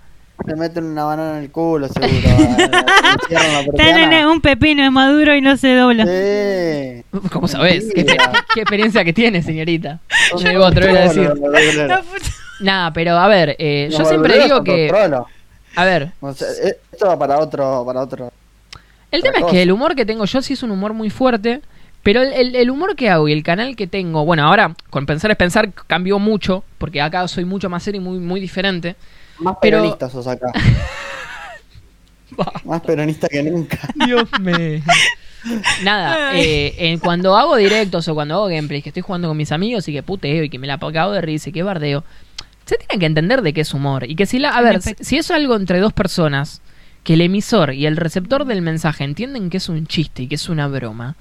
Te 0.46 0.54
meten 0.54 0.84
una 0.84 1.02
banana 1.02 1.38
en 1.38 1.44
el 1.44 1.50
culo, 1.50 1.88
seguro. 1.88 2.12
Tenés 3.28 3.66
persiana. 3.76 4.30
un 4.30 4.40
pepino 4.40 4.84
es 4.84 4.92
maduro 4.92 5.34
y 5.34 5.40
no 5.40 5.56
se 5.56 5.74
dobla. 5.74 6.04
Sí. 6.06 7.04
¿Cómo 7.32 7.48
sabés? 7.48 7.92
¿Qué, 7.92 8.02
experiencia 8.60 9.04
que 9.04 9.12
tiene, 9.12 9.42
señorita? 9.42 9.98
Yo 10.38 10.64
atrever 10.64 10.96
a 10.96 11.00
decir. 11.08 11.28
puta- 11.28 12.02
Nada, 12.60 12.92
pero 12.92 13.16
a 13.18 13.26
ver, 13.26 13.56
eh, 13.58 13.88
yo 13.90 14.04
siempre 14.04 14.44
digo 14.44 14.62
que. 14.62 14.86
trolos. 14.88 15.26
A 15.74 15.84
ver, 15.84 16.12
O 16.20 16.32
sea, 16.32 16.46
esto 16.92 17.06
va 17.08 17.18
para 17.18 17.40
otro, 17.40 17.82
para 17.84 18.00
otro. 18.00 18.32
el 19.10 19.22
tema 19.24 19.38
es 19.38 19.44
que 19.46 19.62
el 19.62 19.72
humor 19.72 19.96
que 19.96 20.06
tengo 20.06 20.24
yo 20.24 20.40
sí 20.40 20.52
es 20.52 20.62
un 20.62 20.70
humor 20.70 20.92
muy 20.92 21.10
fuerte. 21.10 21.62
Pero 22.04 22.22
el, 22.22 22.32
el- 22.32 22.54
el 22.54 22.70
humor 22.70 22.94
que 22.94 23.10
hago 23.10 23.26
y 23.28 23.32
el 23.32 23.42
canal 23.42 23.74
que 23.74 23.88
tengo, 23.88 24.24
bueno, 24.24 24.44
ahora 24.44 24.76
con 24.90 25.06
pensar 25.06 25.32
es 25.32 25.36
pensar 25.36 25.72
cambió 25.72 26.20
mucho, 26.20 26.62
porque 26.78 27.00
acá 27.02 27.26
soy 27.26 27.44
mucho 27.44 27.68
más 27.68 27.82
serio 27.82 28.00
y 28.00 28.04
muy, 28.04 28.18
muy 28.18 28.40
diferente. 28.40 28.94
Más 29.40 29.56
Pero- 29.60 29.78
peronistas 29.78 30.12
sos 30.12 30.26
acá. 30.28 30.52
Más 32.64 32.80
peronista 32.80 33.28
que 33.28 33.42
nunca. 33.42 33.78
Dios 34.06 34.28
mío. 34.40 34.80
Nada, 35.84 36.36
eh, 36.36 36.74
en 36.78 36.98
cuando 36.98 37.36
hago 37.36 37.54
directos 37.56 38.08
o 38.08 38.14
cuando 38.14 38.34
hago 38.34 38.46
gameplays 38.46 38.82
que 38.82 38.88
estoy 38.88 39.02
jugando 39.02 39.28
con 39.28 39.36
mis 39.36 39.52
amigos 39.52 39.86
y 39.88 39.92
que 39.92 40.02
puteo 40.02 40.42
y 40.42 40.48
que 40.48 40.58
me 40.58 40.66
la 40.66 40.78
cago 40.78 41.12
de 41.12 41.20
risa 41.20 41.50
y 41.50 41.52
que 41.52 41.62
bardeo, 41.62 42.02
se 42.64 42.76
tiene 42.78 42.98
que 42.98 43.06
entender 43.06 43.42
de 43.42 43.52
qué 43.52 43.60
es 43.60 43.74
humor. 43.74 44.04
Y 44.08 44.16
que 44.16 44.24
si 44.26 44.38
la. 44.38 44.50
A 44.56 44.62
ver, 44.62 44.80
si 44.82 45.16
es 45.18 45.30
algo 45.30 45.54
entre 45.54 45.80
dos 45.80 45.92
personas, 45.92 46.62
que 47.04 47.14
el 47.14 47.20
emisor 47.20 47.74
y 47.74 47.84
el 47.86 47.96
receptor 47.98 48.46
del 48.46 48.62
mensaje 48.62 49.04
entienden 49.04 49.50
que 49.50 49.58
es 49.58 49.68
un 49.68 49.86
chiste 49.86 50.22
y 50.22 50.28
que 50.28 50.36
es 50.36 50.48
una 50.48 50.66
broma, 50.66 51.14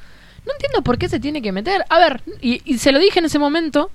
no 0.46 0.52
entiendo 0.54 0.82
por 0.84 0.98
qué 0.98 1.08
se 1.10 1.20
tiene 1.20 1.42
que 1.42 1.52
meter. 1.52 1.84
A 1.90 1.98
ver, 2.00 2.22
y, 2.42 2.62
y 2.66 2.78
se 2.78 2.92
lo 2.92 3.00
dije 3.00 3.20
en 3.20 3.26
ese 3.26 3.40
momento 3.40 3.90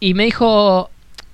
y 0.00 0.14
me 0.14 0.24
dijo. 0.24 0.90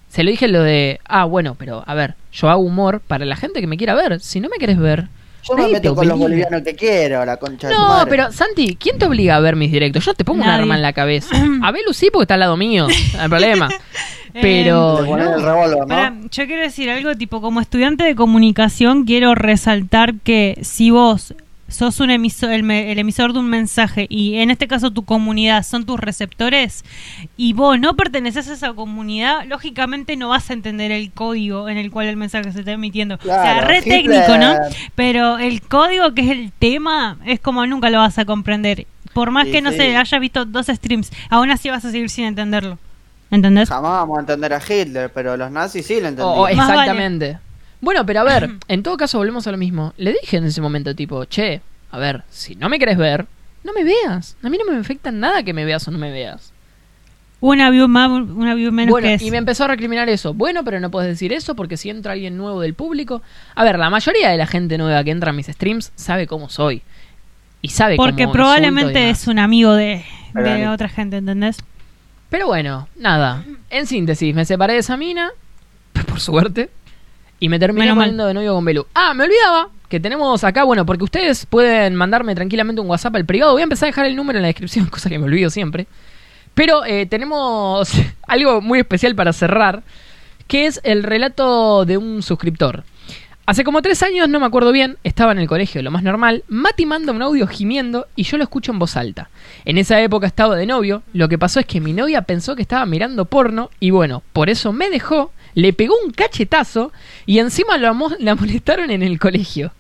Se 0.09 0.22
lo 0.22 0.31
dije 0.31 0.47
lo 0.47 0.62
de. 0.62 1.01
Ah, 1.06 1.24
bueno, 1.24 1.56
pero 1.59 1.82
a 1.86 1.94
ver, 1.94 2.14
yo 2.32 2.48
hago 2.48 2.62
humor 2.62 3.01
para 3.01 3.24
la 3.24 3.35
gente 3.35 3.60
que 3.60 3.66
me 3.66 3.76
quiera 3.76 3.94
ver. 3.94 4.20
Si 4.20 4.39
no 4.40 4.48
me 4.48 4.59
querés 4.59 4.78
ver. 4.78 5.09
Yo 5.47 5.56
me 5.56 5.68
meto 5.68 5.94
con 5.94 6.09
los 6.09 6.18
bolivianos 6.18 6.62
que 6.62 6.74
quiero, 6.74 7.22
la 7.24 7.36
concha 7.36 7.68
de 7.68 7.74
No, 7.74 7.89
madre. 7.89 8.09
pero 8.10 8.32
Santi, 8.32 8.76
¿quién 8.76 8.97
te 8.97 9.05
obliga 9.05 9.36
a 9.36 9.40
ver 9.40 9.56
mis 9.56 9.70
directos? 9.70 10.02
Yo 10.05 10.14
te 10.14 10.24
pongo 10.24 10.43
un 10.43 10.48
arma 10.48 10.74
en 10.74 10.81
la 10.81 10.94
cabeza. 10.94 11.36
A 11.62 11.70
Belu 11.70 11.93
sí, 11.93 12.09
porque 12.10 12.22
está 12.22 12.35
al 12.35 12.40
lado 12.40 12.56
mío, 12.56 12.86
no 13.14 13.20
hay 13.20 13.28
problema. 13.28 13.68
Pero 14.40 15.05
no. 15.05 15.16
el 15.36 15.43
revólver, 15.43 15.78
¿no? 15.81 15.86
Pará, 15.86 16.14
yo 16.31 16.47
quiero 16.47 16.62
decir 16.62 16.89
algo 16.90 17.14
tipo, 17.14 17.40
como 17.43 17.60
estudiante 17.60 18.05
de 18.05 18.14
comunicación, 18.14 19.05
quiero 19.05 19.35
resaltar 19.35 20.14
que 20.14 20.59
si 20.62 20.90
vos 20.90 21.35
sos 21.74 22.01
un 22.01 22.10
emisor, 22.10 22.51
el, 22.52 22.62
me- 22.62 22.90
el 22.92 22.98
emisor 22.98 23.32
de 23.32 23.38
un 23.40 23.48
mensaje 23.51 24.06
y 24.09 24.36
en 24.36 24.51
este 24.51 24.66
caso 24.68 24.90
tu 24.90 25.05
comunidad 25.05 25.62
son 25.64 25.84
tus 25.86 25.98
receptores 26.01 26.84
y 27.36 27.52
vos 27.52 27.78
no 27.78 27.94
perteneces 27.96 28.48
a 28.48 28.52
esa 28.55 28.72
comunidad, 28.72 29.44
lógicamente 29.46 30.16
no 30.16 30.28
vas 30.30 30.48
a 30.51 30.52
entender 30.55 30.90
el 30.92 31.10
código 31.12 31.68
en 31.68 31.76
el 31.78 31.90
cual 31.90 32.06
el 32.06 32.16
mensaje 32.16 32.52
se 32.52 32.60
está 32.60 32.72
emitiendo. 32.72 33.16
o 33.16 33.22
sea, 33.22 33.60
re 33.62 33.78
Hitler. 33.78 34.02
técnico, 34.02 34.38
¿no? 34.38 34.55
Pero 34.94 35.38
el 35.38 35.60
código 35.62 36.14
que 36.14 36.22
es 36.22 36.30
el 36.30 36.52
tema 36.52 37.18
es 37.26 37.40
como 37.40 37.66
nunca 37.66 37.90
lo 37.90 37.98
vas 37.98 38.18
a 38.18 38.24
comprender. 38.24 38.86
Por 39.12 39.30
más 39.30 39.46
Sí, 39.46 39.52
que, 39.52 39.62
no 39.62 39.70
sí. 39.70 39.76
sé, 39.76 39.96
hayas 39.96 40.20
visto 40.20 40.44
dos 40.44 40.66
streams, 40.66 41.10
aún 41.30 41.51
así 41.51 41.70
vas 41.70 41.84
a 41.84 41.90
seguir 41.90 42.10
sin 42.10 42.24
entenderlo. 42.24 42.78
¿Entendés? 43.30 43.68
Jamás 43.68 43.90
vamos 43.92 44.18
a 44.18 44.20
entender 44.20 44.52
a 44.52 44.59
Hitler, 44.60 45.10
pero 45.12 45.36
los 45.36 45.51
nazis 45.51 45.86
sí 45.86 46.01
lo 46.01 46.09
Más 46.56 46.68
vale. 46.68 47.38
Bueno, 47.85 48.06
pero 48.06 48.20
a 48.20 48.24
ver, 48.24 48.51
en 48.66 48.82
todo 48.82 48.97
caso 48.97 49.19
volvemos 49.19 49.47
a 49.47 49.52
lo 49.52 49.59
mismo. 49.59 49.93
Le 49.98 50.15
dije 50.20 50.39
en 50.39 50.44
ese 50.44 50.61
momento, 50.61 50.94
tipo, 50.94 51.27
che, 51.27 51.61
a 51.90 51.98
ver, 51.98 52.23
si 52.31 52.56
no 52.56 52.69
me 52.69 52.78
querés 52.78 52.97
ver, 52.97 53.27
no 53.62 53.73
me 53.74 53.85
veas. 53.85 54.36
A 54.43 54.48
mí 54.48 54.59
no 54.59 54.70
me 54.70 54.78
afecta 54.78 55.12
nada 55.12 55.43
que 55.43 55.52
me 55.52 55.65
veas 55.65 55.86
o 55.86 55.90
no 55.90 55.98
me 55.98 56.11
veas. 56.11 56.52
Una 57.40 57.69
view 57.69 57.86
más, 57.86 58.11
una 58.11 58.55
view 58.55 58.73
menos 58.73 58.90
bueno, 58.90 59.06
que 59.06 59.15
es. 59.15 59.23
y 59.23 59.31
me 59.31 59.36
empezó 59.36 59.65
a 59.65 59.69
recriminar 59.69 60.09
eso. 60.09 60.32
Bueno, 60.32 60.65
pero 60.65 60.81
no 60.81 60.90
puedes 60.90 61.11
decir 61.11 61.31
eso 61.35 61.55
porque 61.55 61.77
si 61.77 61.90
entra 61.90 62.12
alguien 62.12 62.39
nuevo 62.39 62.62
del 62.62 62.73
público. 62.73 63.20
A 63.55 63.65
ver, 63.65 63.78
la 63.78 63.90
mayoría 63.90 64.31
de 64.31 64.39
la 64.39 64.47
gente 64.47 64.78
nueva 64.78 65.05
que 65.05 65.11
entra 65.11 65.28
a 65.31 65.35
mis 65.35 65.47
streams 65.47 65.93
sabe 65.94 66.27
cómo 66.27 66.48
soy. 66.48 66.81
Y 67.61 67.69
sabe 67.69 67.97
Porque 67.97 68.24
cómo 68.24 68.32
probablemente 68.32 69.11
es 69.11 69.27
un 69.27 69.39
amigo 69.39 69.74
de, 69.74 70.05
de 70.35 70.69
otra 70.69 70.89
gente, 70.89 71.19
¿entendés? 71.19 71.59
Pero 72.31 72.47
bueno, 72.47 72.89
nada. 72.97 73.44
En 73.70 73.86
síntesis, 73.86 74.35
me 74.35 74.44
separé 74.44 74.74
de 74.74 74.81
esa 74.81 74.97
mina, 74.97 75.31
por 76.06 76.20
suerte, 76.20 76.70
y 77.45 77.49
me 77.51 77.59
terminé 77.59 77.85
Menos 77.85 77.99
mal. 77.99 78.16
de 78.16 78.33
novio 78.33 78.55
con 78.55 78.65
Belu. 78.65 78.87
Ah, 78.95 79.12
me 79.12 79.25
olvidaba 79.25 79.69
que 79.91 80.01
tenemos 80.01 80.43
acá, 80.45 80.65
bueno, 80.65 80.87
porque 80.87 81.05
ustedes 81.05 81.45
pueden 81.45 81.95
mandarme 81.95 82.35
tranquilamente 82.35 82.81
un 82.81 82.89
WhatsApp 82.89 83.16
al 83.16 83.27
privado. 83.27 83.53
Voy 83.53 83.61
a 83.61 83.65
empezar 83.65 83.89
a 83.89 83.91
dejar 83.91 84.07
el 84.07 84.16
número 84.16 84.39
en 84.39 84.45
la 84.45 84.49
descripción, 84.49 84.87
cosa 84.91 85.11
que 85.11 85.19
me 85.19 85.27
olvido 85.27 85.51
siempre. 85.51 85.87
Pero 86.55 86.87
eh, 86.87 87.05
tenemos 87.05 87.93
algo 88.27 88.62
muy 88.62 88.79
especial 88.79 89.15
para 89.15 89.35
cerrar, 89.35 89.83
que 90.47 90.65
es 90.65 90.81
el 90.85 91.03
relato 91.03 91.85
de 91.85 91.99
un 91.99 92.23
suscriptor. 92.23 92.85
Hace 93.45 93.62
como 93.62 93.83
tres 93.83 94.03
años, 94.03 94.27
no 94.31 94.41
me 94.41 94.47
acuerdo 94.47 94.73
bien, 94.73 94.97
estaba 95.05 95.33
en 95.33 95.39
el 95.39 95.47
colegio, 95.47 95.83
lo 95.83 95.91
más 95.91 96.03
normal. 96.03 96.45
Mati 96.49 96.87
manda 96.87 97.12
un 97.12 97.21
audio 97.21 97.47
gimiendo 97.47 98.07
y 98.16 98.23
yo 98.23 98.39
lo 98.39 98.45
escucho 98.45 98.73
en 98.73 98.79
voz 98.79 98.97
alta. 98.97 99.29
En 99.66 99.77
esa 99.77 100.01
época 100.01 100.27
estaba 100.27 100.57
de 100.57 100.65
novio. 100.65 101.03
Lo 101.12 101.29
que 101.29 101.37
pasó 101.37 101.61
es 101.61 101.66
que 101.66 101.83
mi 101.83 101.93
novia 101.93 102.23
pensó 102.23 102.57
que 102.57 102.62
estaba 102.62 102.87
mirando 102.87 103.27
porno 103.27 103.69
y 103.81 103.91
bueno, 103.91 104.23
por 104.33 104.49
eso 104.49 104.73
me 104.73 104.89
dejó, 104.89 105.31
le 105.55 105.72
pegó 105.72 105.94
un 106.05 106.12
cachetazo 106.12 106.93
y 107.26 107.39
encima 107.39 107.76
lo 107.78 107.89
amo- 107.89 108.16
la 108.18 108.35
molestaron 108.35 108.90
en 108.90 109.02
el 109.02 109.18
colegio. 109.18 109.72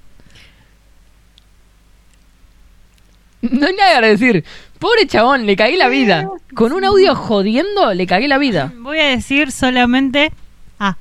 No 3.42 3.66
hay 3.66 3.74
nada 3.74 4.00
que 4.00 4.06
decir. 4.06 4.44
Pobre 4.78 5.06
chabón, 5.06 5.46
le 5.46 5.56
cagué 5.56 5.76
la 5.76 5.88
vida. 5.88 6.28
Con 6.54 6.72
un 6.72 6.84
audio 6.84 7.14
jodiendo, 7.14 7.92
le 7.94 8.06
cagué 8.06 8.28
la 8.28 8.38
vida. 8.38 8.72
Voy 8.78 8.98
a 8.98 9.06
decir 9.08 9.50
solamente 9.52 10.32
A. 10.78 10.96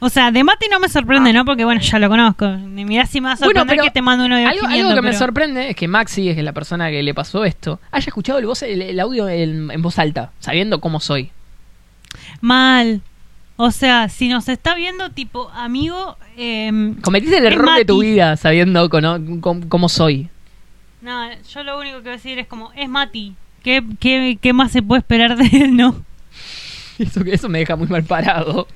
O 0.00 0.08
sea, 0.08 0.30
de 0.30 0.44
Mati 0.44 0.66
no 0.70 0.80
me 0.80 0.86
Ah. 0.86 0.90
sorprende, 0.90 1.32
¿no? 1.32 1.44
Porque 1.44 1.64
bueno, 1.64 1.80
ya 1.80 1.98
lo 1.98 2.08
conozco. 2.08 2.46
Ni 2.48 2.84
mirá 2.84 3.06
si 3.06 3.20
me 3.20 3.28
va 3.28 3.32
a 3.32 3.36
Bueno, 3.36 3.60
sorprender 3.60 3.84
que 3.86 3.90
te 3.90 4.02
mando 4.02 4.26
uno 4.26 4.36
de 4.36 4.44
Algo, 4.44 4.60
algo 4.66 4.68
500, 4.68 4.94
que 4.94 5.02
me 5.02 5.12
sorprende 5.14 5.70
es 5.70 5.76
que 5.76 5.88
Maxi, 5.88 6.24
que 6.24 6.30
es 6.32 6.44
la 6.44 6.52
persona 6.52 6.90
que 6.90 7.02
le 7.02 7.14
pasó 7.14 7.44
esto, 7.44 7.80
haya 7.90 8.06
escuchado 8.06 8.38
el, 8.38 8.46
voz- 8.46 8.62
el- 8.62 8.82
el 8.82 9.00
audio 9.00 9.28
en, 9.28 9.70
en 9.70 9.82
voz 9.82 9.98
alta, 9.98 10.30
sabiendo 10.40 10.80
cómo 10.80 11.00
soy. 11.00 11.30
Mal. 12.40 13.00
O 13.60 13.72
sea, 13.72 14.08
si 14.08 14.28
nos 14.28 14.48
está 14.48 14.76
viendo 14.76 15.10
tipo 15.10 15.50
amigo... 15.50 16.16
Eh, 16.36 16.94
Cometiste 17.02 17.38
el 17.38 17.46
error 17.46 17.76
de 17.76 17.84
tu 17.84 17.98
vida 18.00 18.36
sabiendo 18.36 18.88
cómo 18.88 19.88
soy. 19.88 20.28
no, 21.02 21.28
yo 21.52 21.64
lo 21.64 21.78
único 21.78 21.96
que 21.96 22.02
voy 22.04 22.10
a 22.10 22.12
decir 22.12 22.38
es 22.38 22.46
como, 22.46 22.72
es 22.76 22.88
Mati. 22.88 23.34
¿Qué, 23.64 23.82
qué, 23.98 24.38
qué 24.40 24.52
más 24.52 24.70
se 24.70 24.80
puede 24.80 25.00
esperar 25.00 25.36
de 25.36 25.44
él, 25.64 25.76
no? 25.76 25.96
Eso, 27.00 27.20
eso 27.20 27.48
me 27.48 27.58
deja 27.60 27.76
muy 27.76 27.86
mal 27.86 28.02
parado. 28.04 28.66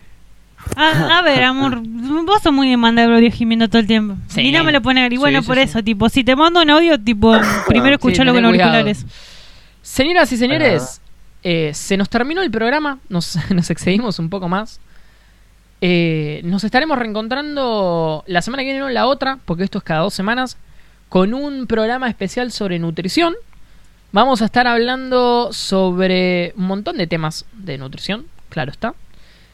A, 0.77 1.19
a 1.19 1.23
ver, 1.23 1.43
amor, 1.43 1.81
vos 2.25 2.41
sos 2.41 2.53
muy 2.53 2.71
de 2.71 2.77
mandar 2.77 3.11
audio 3.13 3.31
gimiendo 3.33 3.69
todo 3.69 3.81
el 3.81 3.87
tiempo. 3.89 4.17
Sí. 4.29 4.43
Y 4.43 4.53
no 4.53 4.63
me 4.63 4.71
lo 4.71 4.81
pone 4.81 5.09
Y 5.11 5.17
bueno, 5.17 5.43
sí, 5.43 5.47
por 5.49 5.57
sí. 5.57 5.63
eso, 5.63 5.83
tipo, 5.83 6.09
si 6.09 6.23
te 6.23 6.37
mando 6.37 6.63
un 6.63 6.71
audio, 6.71 7.01
tipo, 7.01 7.35
primero 7.67 7.95
escuchalo 7.97 8.33
con 8.33 8.45
auriculares. 8.45 9.05
Señoras 9.83 10.31
y 10.33 10.37
señores, 10.37 11.02
eh, 11.43 11.73
se 11.75 11.97
nos 11.97 12.09
terminó 12.09 12.43
el 12.43 12.51
programa, 12.51 12.99
nos, 13.09 13.37
nos 13.51 13.71
excedimos 13.71 14.19
un 14.19 14.31
poco 14.31 14.49
más. 14.49 14.81
Eh, 15.81 16.41
nos 16.45 16.63
estaremos 16.63 16.97
reencontrando 16.97 18.23
la 18.29 18.41
semana 18.41 18.63
que 18.63 18.67
viene, 18.67 18.81
no 18.81 18.89
la 18.89 19.07
otra, 19.07 19.39
porque 19.45 19.65
esto 19.65 19.79
es 19.79 19.85
cada 19.85 20.01
dos 20.01 20.15
semanas, 20.15 20.57
con 21.09 21.35
un 21.35 21.67
programa 21.67 22.09
especial 22.09 22.53
sobre 22.53 22.79
nutrición. 22.79 23.35
Vamos 24.13 24.43
a 24.43 24.45
estar 24.45 24.67
hablando 24.67 25.53
sobre 25.53 26.53
un 26.57 26.67
montón 26.67 26.99
de 26.99 27.07
temas 27.07 27.47
de 27.53 27.79
nutrición, 27.79 28.27
claro 28.49 28.71
está. 28.71 28.95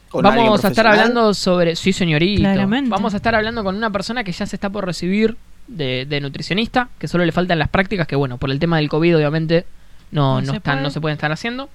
Con 0.09 0.23
Vamos 0.23 0.65
a 0.65 0.69
estar 0.69 0.87
hablando 0.87 1.33
sobre. 1.33 1.75
Sí, 1.75 1.93
señorito. 1.93 2.41
Claramente. 2.41 2.89
Vamos 2.89 3.13
a 3.13 3.17
estar 3.17 3.35
hablando 3.35 3.63
con 3.63 3.75
una 3.75 3.91
persona 3.91 4.23
que 4.23 4.31
ya 4.31 4.45
se 4.47 4.55
está 4.55 4.69
por 4.69 4.85
recibir 4.85 5.37
de, 5.67 6.05
de 6.07 6.19
nutricionista, 6.19 6.89
que 6.97 7.07
solo 7.07 7.25
le 7.25 7.31
faltan 7.31 7.59
las 7.59 7.69
prácticas, 7.69 8.07
que 8.07 8.15
bueno, 8.15 8.37
por 8.37 8.49
el 8.49 8.59
tema 8.59 8.77
del 8.77 8.89
COVID, 8.89 9.17
obviamente, 9.17 9.65
no, 10.11 10.35
No 10.35 10.41
no, 10.41 10.51
se 10.51 10.57
están, 10.57 10.83
no 10.83 10.89
se 10.89 11.01
pueden 11.01 11.15
estar 11.15 11.31
haciendo. 11.31 11.69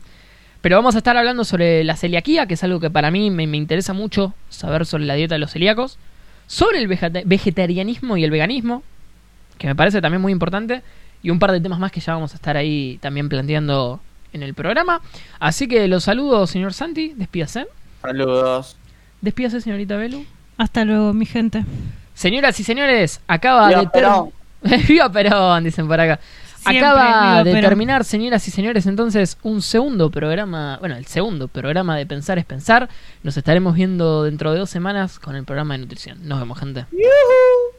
Pero 0.61 0.77
vamos 0.77 0.95
a 0.95 0.99
estar 0.99 1.17
hablando 1.17 1.45
sobre 1.45 1.85
la 1.85 1.95
celiaquía, 1.97 2.47
que 2.47 2.55
es 2.55 2.65
algo 2.65 2.81
que 2.81 2.91
para 2.91 3.11
mí 3.11 3.31
me, 3.31 3.47
me 3.47 3.57
interesa 3.59 3.93
mucho 3.93 4.33
saber 4.49 4.87
sobre 4.87 5.05
la 5.05 5.15
dieta 5.15 5.35
de 5.35 5.39
los 5.39 5.51
celíacos. 5.53 5.99
Sobre 6.47 6.79
el 6.79 6.89
vegeta- 6.89 7.23
vegetarianismo 7.25 8.17
y 8.17 8.25
el 8.25 8.31
veganismo, 8.31 8.83
que 9.59 9.67
me 9.67 9.75
parece 9.75 10.01
también 10.01 10.21
muy 10.23 10.33
importante. 10.33 10.83
Y 11.23 11.31
un 11.31 11.39
par 11.39 11.53
de 11.53 11.61
temas 11.61 11.79
más 11.79 11.91
que 11.93 12.01
ya 12.01 12.15
vamos 12.15 12.33
a 12.33 12.37
estar 12.37 12.57
ahí 12.57 12.99
también 13.01 13.29
planteando 13.29 14.01
en 14.33 14.43
el 14.43 14.53
programa. 14.55 15.01
Así 15.39 15.69
que 15.69 15.87
los 15.89 16.05
saludo, 16.05 16.47
señor 16.47 16.73
Santi. 16.75 17.13
Despídase. 17.17 17.67
Saludos. 18.03 18.77
Despídase, 19.23 19.61
señorita 19.61 19.97
Belu. 19.97 20.25
Hasta 20.59 20.85
luego, 20.85 21.13
mi 21.15 21.25
gente. 21.27 21.65
Señoras 22.15 22.61
y 22.61 22.65
señores, 22.65 23.21
acaba 23.27 23.69
Viva 23.69 23.81
de 23.81 23.87
ter- 23.87 24.03
Perón. 24.03 24.31
Viva 24.89 25.11
Perón, 25.11 25.65
dicen 25.65 25.89
por 25.89 25.99
acá. 26.01 26.21
Siempre 26.65 26.87
acaba 26.87 27.45
de 27.45 27.61
terminar, 27.61 28.05
señoras 28.05 28.47
y 28.49 28.51
señores, 28.51 28.87
entonces 28.87 29.39
un 29.43 29.63
segundo 29.63 30.11
programa, 30.11 30.79
bueno, 30.81 30.97
el 30.97 31.07
segundo 31.07 31.49
programa 31.49 31.97
de 31.97 32.07
Pensar 32.07 32.39
es 32.39 32.45
Pensar. 32.45 32.89
Nos 33.23 33.37
estaremos 33.37 33.75
viendo 33.75 34.25
dentro 34.25 34.53
de 34.53 34.59
dos 34.59 34.71
semanas 34.71 35.19
con 35.19 35.37
el 35.37 35.45
programa 35.45 35.75
de 35.75 35.81
nutrición. 35.81 36.27
Nos 36.27 36.41
vemos, 36.41 36.59
gente. 36.59 36.87
Yujú. 36.91 37.74